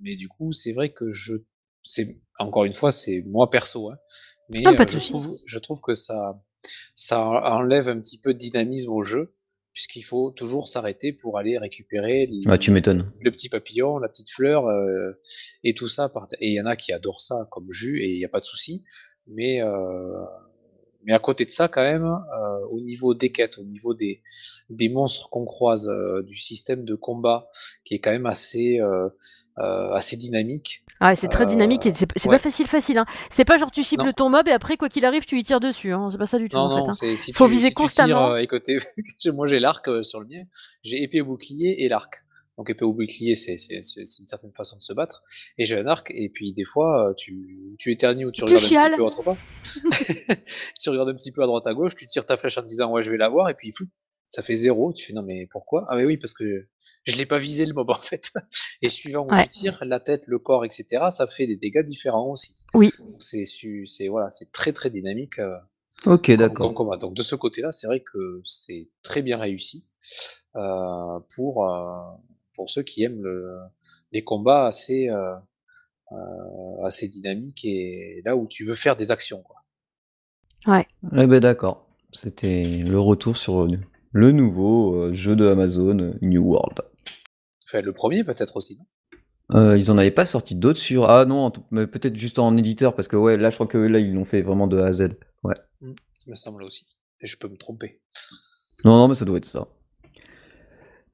Mais 0.00 0.16
du 0.16 0.28
coup, 0.28 0.52
c'est 0.52 0.72
vrai 0.72 0.92
que 0.92 1.12
je, 1.12 1.34
c'est 1.84 2.20
encore 2.38 2.64
une 2.64 2.72
fois, 2.72 2.92
c'est 2.92 3.22
moi 3.26 3.50
perso, 3.50 3.90
hein, 3.90 3.98
mais 4.50 4.62
Ah, 4.64 4.74
pas 4.74 4.82
euh, 4.82 4.86
de 4.86 4.90
je 4.90 4.98
trouve, 5.08 5.38
je 5.44 5.58
trouve 5.58 5.80
que 5.80 5.94
ça, 5.94 6.42
ça 6.94 7.20
enlève 7.24 7.88
un 7.88 8.00
petit 8.00 8.20
peu 8.20 8.32
de 8.34 8.38
dynamisme 8.38 8.90
au 8.90 9.02
jeu, 9.02 9.34
puisqu'il 9.72 10.02
faut 10.02 10.30
toujours 10.32 10.66
s'arrêter 10.66 11.12
pour 11.12 11.38
aller 11.38 11.56
récupérer 11.58 12.26
les- 12.26 12.46
Ouais, 12.48 12.58
tu 12.58 12.70
m'étonnes. 12.70 13.12
le 13.20 13.30
petit 13.30 13.48
papillon, 13.48 13.98
la 13.98 14.08
petite 14.08 14.30
fleur 14.30 14.66
euh, 14.66 15.12
et 15.64 15.74
tout 15.74 15.88
ça. 15.88 16.10
Et 16.40 16.48
il 16.48 16.54
y 16.54 16.60
en 16.60 16.66
a 16.66 16.76
qui 16.76 16.92
adorent 16.92 17.20
ça 17.20 17.46
comme 17.52 17.70
jus 17.70 18.02
et 18.02 18.10
il 18.10 18.18
n'y 18.18 18.24
a 18.24 18.28
pas 18.28 18.40
de 18.40 18.44
souci. 18.44 18.84
Mais, 19.26 19.60
euh, 19.62 20.24
mais 21.08 21.14
à 21.14 21.18
côté 21.18 21.46
de 21.46 21.50
ça, 21.50 21.68
quand 21.68 21.82
même, 21.82 22.04
euh, 22.04 22.66
au 22.70 22.80
niveau 22.80 23.14
des 23.14 23.32
quêtes, 23.32 23.56
au 23.56 23.64
niveau 23.64 23.94
des, 23.94 24.20
des 24.68 24.90
monstres 24.90 25.30
qu'on 25.30 25.46
croise, 25.46 25.88
euh, 25.88 26.22
du 26.22 26.36
système 26.36 26.84
de 26.84 26.94
combat 26.94 27.48
qui 27.86 27.94
est 27.94 27.98
quand 27.98 28.10
même 28.10 28.26
assez, 28.26 28.78
euh, 28.78 29.08
assez 29.56 30.18
dynamique. 30.18 30.84
Ah, 31.00 31.14
c'est 31.14 31.28
très 31.28 31.46
dynamique 31.46 31.86
et 31.86 31.94
c'est 31.94 32.26
ouais. 32.26 32.36
pas 32.36 32.38
facile 32.38 32.66
facile. 32.66 32.98
Hein. 32.98 33.06
C'est 33.30 33.46
pas 33.46 33.56
genre 33.56 33.70
tu 33.70 33.82
cibles 33.84 34.04
Non. 34.04 34.12
ton 34.12 34.28
mob 34.28 34.46
et 34.48 34.52
après 34.52 34.76
quoi 34.76 34.90
qu'il 34.90 35.06
arrive 35.06 35.24
tu 35.24 35.38
y 35.38 35.44
tires 35.44 35.60
dessus. 35.60 35.92
Hein. 35.92 36.08
C'est 36.10 36.18
pas 36.18 36.26
ça 36.26 36.38
du 36.38 36.48
tout 36.48 36.56
Non, 36.56 36.64
en 36.64 36.92
fait. 36.92 37.06
hein. 37.06 37.16
si 37.16 37.32
Faut 37.32 37.46
tu, 37.46 37.52
viser 37.52 37.68
si 37.68 37.74
tu 37.74 37.74
tires, 37.74 37.84
constamment. 37.84 38.46
côté, 38.46 38.78
moi 39.32 39.46
j'ai 39.46 39.60
l'arc 39.60 39.88
sur 40.04 40.20
le 40.20 40.26
mien, 40.26 40.42
j'ai 40.82 41.02
épée 41.02 41.22
bouclier 41.22 41.84
et 41.84 41.88
l'arc. 41.88 42.12
Donc 42.58 42.68
épée 42.70 42.84
au 42.84 42.92
bouclier, 42.92 43.36
c'est 43.36 43.56
c'est- 43.56 43.82
c'est- 43.82 44.04
c'est 44.04 44.20
une 44.20 44.26
certaine 44.26 44.52
façon 44.52 44.76
de 44.76 44.82
se 44.82 44.92
battre. 44.92 45.22
Et 45.56 45.64
j'ai 45.64 45.78
un 45.78 45.86
arc, 45.86 46.10
et 46.10 46.28
puis 46.28 46.52
des 46.52 46.64
fois, 46.64 47.08
euh, 47.10 47.14
tu, 47.16 47.74
tu 47.78 47.92
éternues 47.92 48.26
ou 48.26 48.32
tu 48.32 48.40
Tu 48.40 48.44
regardes 48.44 48.64
un 48.64 48.68
petit 48.68 48.74
peu 48.96 49.24
part. 49.24 49.36
tu 50.80 50.90
regardes 50.90 51.08
un 51.08 51.14
petit 51.14 51.32
peu 51.32 51.42
à 51.42 51.46
droite 51.46 51.66
à 51.66 51.72
gauche, 51.74 51.94
tu 51.96 52.06
tires 52.06 52.26
ta 52.26 52.36
flèche 52.36 52.58
en 52.58 52.62
te 52.62 52.66
disant 52.66 52.90
ouais 52.90 53.02
je 53.02 53.10
vais 53.10 53.16
l'avoir, 53.16 53.48
et 53.48 53.54
puis 53.54 53.72
flou, 53.72 53.86
ça 54.28 54.42
fait 54.42 54.54
zéro. 54.54 54.92
Tu 54.92 55.06
fais 55.06 55.12
non 55.12 55.22
mais 55.22 55.46
pourquoi? 55.52 55.86
Ah 55.88 55.96
mais 55.96 56.04
oui 56.04 56.16
parce 56.16 56.34
que 56.34 56.66
je 57.04 57.16
l'ai 57.16 57.26
pas 57.26 57.38
visé 57.38 57.64
le 57.64 57.74
mob 57.74 57.88
en 57.90 58.00
fait. 58.02 58.30
Et 58.82 58.88
suivant 58.88 59.24
où 59.26 59.30
Ouais. 59.30 59.44
tu 59.44 59.50
tires, 59.60 59.78
la 59.84 60.00
tête, 60.00 60.24
le 60.26 60.38
corps, 60.38 60.64
etc. 60.64 60.84
Ça 61.10 61.26
fait 61.28 61.46
des 61.46 61.56
dégâts 61.56 61.84
différents 61.84 62.30
aussi. 62.30 62.52
Oui. 62.74 62.90
Donc 62.98 63.22
c'est 63.22 63.46
su- 63.46 63.86
c'est 63.86 64.08
voilà, 64.08 64.30
c'est 64.30 64.50
très 64.52 64.72
très 64.72 64.90
dynamique. 64.90 65.38
euh, 65.38 65.56
Ok, 66.06 66.30
d'accord. 66.32 66.72
Donc 66.98 67.14
de 67.14 67.22
ce 67.22 67.34
côté-là, 67.34 67.72
c'est 67.72 67.86
vrai 67.88 68.00
que 68.00 68.40
c'est 68.44 68.90
très 69.02 69.20
bien 69.22 69.36
réussi 69.36 69.84
euh, 70.56 71.18
pour, 71.34 71.68
euh, 71.68 71.90
pour 72.58 72.70
ceux 72.70 72.82
qui 72.82 73.04
aiment 73.04 73.22
le, 73.22 73.56
les 74.10 74.24
combats 74.24 74.66
assez, 74.66 75.08
euh, 75.08 75.32
euh, 76.10 76.84
assez 76.84 77.06
dynamiques 77.06 77.64
et 77.64 78.20
là 78.24 78.34
où 78.36 78.48
tu 78.48 78.64
veux 78.64 78.74
faire 78.74 78.96
des 78.96 79.12
actions. 79.12 79.44
Quoi. 79.44 80.84
Eh 81.16 81.26
ben 81.26 81.38
d'accord. 81.38 81.86
C'était 82.12 82.80
le 82.80 82.98
retour 82.98 83.36
sur 83.36 83.68
le, 84.12 84.32
nouveau 84.32 84.96
euh, 84.96 85.14
jeu 85.14 85.36
de 85.36 85.46
Amazon, 85.46 86.14
New 86.20 86.42
World. 86.42 86.80
Enfin, 87.68 87.80
le 87.80 87.92
premier 87.92 88.24
peut-être 88.24 88.56
aussi, 88.56 88.76
non? 88.76 88.84
Euh, 89.54 89.78
ils 89.78 89.90
en 89.92 89.96
avaient 89.96 90.10
pas 90.10 90.26
sorti 90.26 90.56
d'autres 90.56 90.80
sur. 90.80 91.08
Ah 91.08 91.26
non, 91.26 91.52
mais 91.70 91.86
peut-être 91.86 92.16
juste 92.16 92.40
en 92.40 92.56
éditeur, 92.56 92.96
parce 92.96 93.06
que 93.06 93.16
ouais, 93.16 93.36
là 93.36 93.50
je 93.50 93.54
crois 93.54 93.68
que 93.68 93.78
là 93.78 94.00
ils 94.00 94.12
l'ont 94.12 94.26
fait 94.26 94.42
vraiment 94.42 94.66
de 94.66 94.78
A 94.78 94.86
à 94.86 94.92
Z. 94.92 95.10
Ouais. 95.44 95.54
Il 95.80 95.94
me 96.26 96.34
semble 96.34 96.64
aussi. 96.64 96.86
Et 97.20 97.26
je 97.28 97.38
peux 97.38 97.48
me 97.48 97.56
tromper. 97.56 98.02
Non, 98.84 98.96
non, 98.96 99.08
mais 99.08 99.14
ça 99.14 99.24
doit 99.24 99.38
être 99.38 99.46
ça. 99.46 99.68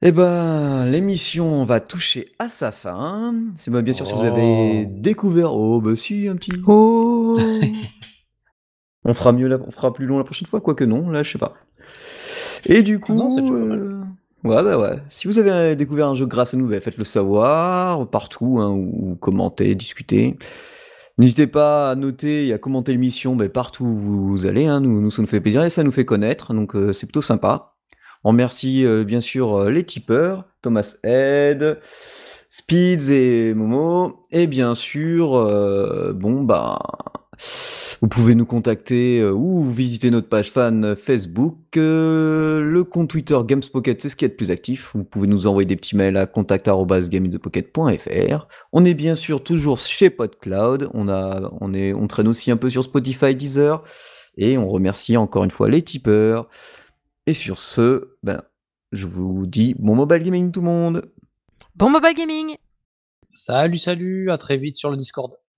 Eh 0.01 0.11
ben, 0.11 0.85
l'émission 0.85 1.63
va 1.63 1.79
toucher 1.79 2.27
à 2.37 2.49
sa 2.49 2.71
fin. 2.71 3.33
C'est 3.57 3.71
bien 3.71 3.93
sûr 3.93 4.05
si 4.05 4.13
vous 4.13 4.21
avez 4.25 4.85
Oh. 4.87 4.91
découvert. 4.99 5.53
Oh, 5.55 5.81
bah 5.81 5.95
si, 5.95 6.27
un 6.27 6.35
petit. 6.35 6.51
Oh 6.67 7.37
On 9.07 9.13
fera 9.13 9.31
mieux, 9.33 9.47
la- 9.47 9.59
on 9.59 9.71
fera 9.71 9.93
plus 9.93 10.05
long 10.07 10.17
la 10.17 10.23
prochaine 10.23 10.47
fois, 10.47 10.61
quoique 10.61 10.83
non, 10.83 11.09
là 11.09 11.21
je 11.23 11.31
sais 11.33 11.37
pas. 11.37 11.53
Et 12.65 12.81
du 12.81 12.99
coup, 12.99 13.13
Non, 13.13 13.29
pas 13.29 13.41
mal. 13.41 13.79
euh, 13.79 13.99
ouais 14.43 14.63
bah 14.63 14.77
ouais. 14.79 14.97
Si 15.09 15.27
vous 15.27 15.37
avez 15.37 15.75
découvert 15.75 16.07
un 16.07 16.15
jeu 16.15 16.25
grâce 16.25 16.55
à 16.55 16.57
nous, 16.57 16.67
bah, 16.67 16.79
faites-le 16.81 17.03
savoir 17.03 18.09
partout, 18.09 18.57
hein, 18.59 18.69
ou, 18.71 19.11
ou 19.11 19.15
commentez, 19.15 19.75
discutez. 19.75 20.35
N'hésitez 21.19 21.45
pas 21.47 21.91
à 21.91 21.95
noter 21.95 22.47
et 22.47 22.53
à 22.53 22.57
commenter 22.57 22.91
l'émission 22.93 23.35
bah, 23.35 23.47
partout 23.47 23.85
où 23.85 23.95
vous 24.27 24.45
allez. 24.47 24.65
Hein, 24.65 24.81
nous, 24.81 24.99
nous 24.99 25.11
ça 25.11 25.21
nous 25.21 25.27
fait 25.27 25.39
plaisir 25.39 25.63
et 25.63 25.69
ça 25.69 25.83
nous 25.83 25.91
fait 25.91 26.03
connaître, 26.05 26.53
donc 26.55 26.75
euh, 26.75 26.91
c'est 26.91 27.05
plutôt 27.05 27.21
sympa. 27.21 27.74
On 28.25 28.29
remercie 28.29 28.85
euh, 28.87 29.03
bien 29.03 29.21
sûr 29.21 29.55
euh, 29.55 29.69
les 29.69 29.83
tipeurs, 29.83 30.45
Thomas 30.63 30.97
Head, 31.03 31.77
Speeds 32.49 33.11
et 33.11 33.53
Momo, 33.53 34.25
et 34.31 34.47
bien 34.47 34.73
sûr, 34.73 35.35
euh, 35.35 36.11
bon 36.11 36.43
bah. 36.43 36.79
Vous 38.01 38.07
pouvez 38.07 38.33
nous 38.33 38.47
contacter 38.47 39.23
ou 39.23 39.63
visiter 39.65 40.09
notre 40.09 40.27
page 40.27 40.51
fan 40.51 40.95
Facebook, 40.95 41.57
le 41.75 42.83
compte 42.83 43.09
Twitter 43.09 43.37
Gamespocket, 43.45 44.01
c'est 44.01 44.09
ce 44.09 44.15
qui 44.15 44.25
est 44.25 44.29
le 44.29 44.35
plus 44.35 44.49
actif. 44.51 44.91
Vous 44.95 45.03
pouvez 45.03 45.27
nous 45.27 45.45
envoyer 45.47 45.65
des 45.65 45.75
petits 45.75 45.95
mails 45.95 46.17
à 46.17 46.25
contact@gameinthepocket.fr. 46.25 48.47
On 48.73 48.85
est 48.85 48.95
bien 48.95 49.15
sûr 49.15 49.43
toujours 49.43 49.79
chez 49.79 50.09
PodCloud. 50.09 50.89
On 50.93 51.07
a, 51.07 51.51
on 51.61 51.73
est, 51.73 51.93
on 51.93 52.07
traîne 52.07 52.27
aussi 52.27 52.51
un 52.51 52.57
peu 52.57 52.69
sur 52.69 52.83
Spotify, 52.83 53.33
Deezer, 53.33 53.83
et 54.37 54.57
on 54.57 54.67
remercie 54.67 55.15
encore 55.15 55.43
une 55.43 55.51
fois 55.51 55.69
les 55.69 55.81
tipeurs. 55.81 56.49
Et 57.27 57.33
sur 57.33 57.57
ce, 57.57 58.17
ben, 58.21 58.43
je 58.91 59.07
vous 59.07 59.47
dis 59.47 59.73
bon 59.79 59.95
mobile 59.95 60.23
gaming 60.23 60.51
tout 60.51 60.61
le 60.61 60.67
monde. 60.67 61.11
Bon 61.75 61.89
mobile 61.89 62.13
gaming 62.15 62.57
Salut, 63.33 63.77
salut, 63.77 64.29
à 64.29 64.37
très 64.37 64.57
vite 64.57 64.75
sur 64.75 64.91
le 64.91 64.95
Discord. 64.95 65.33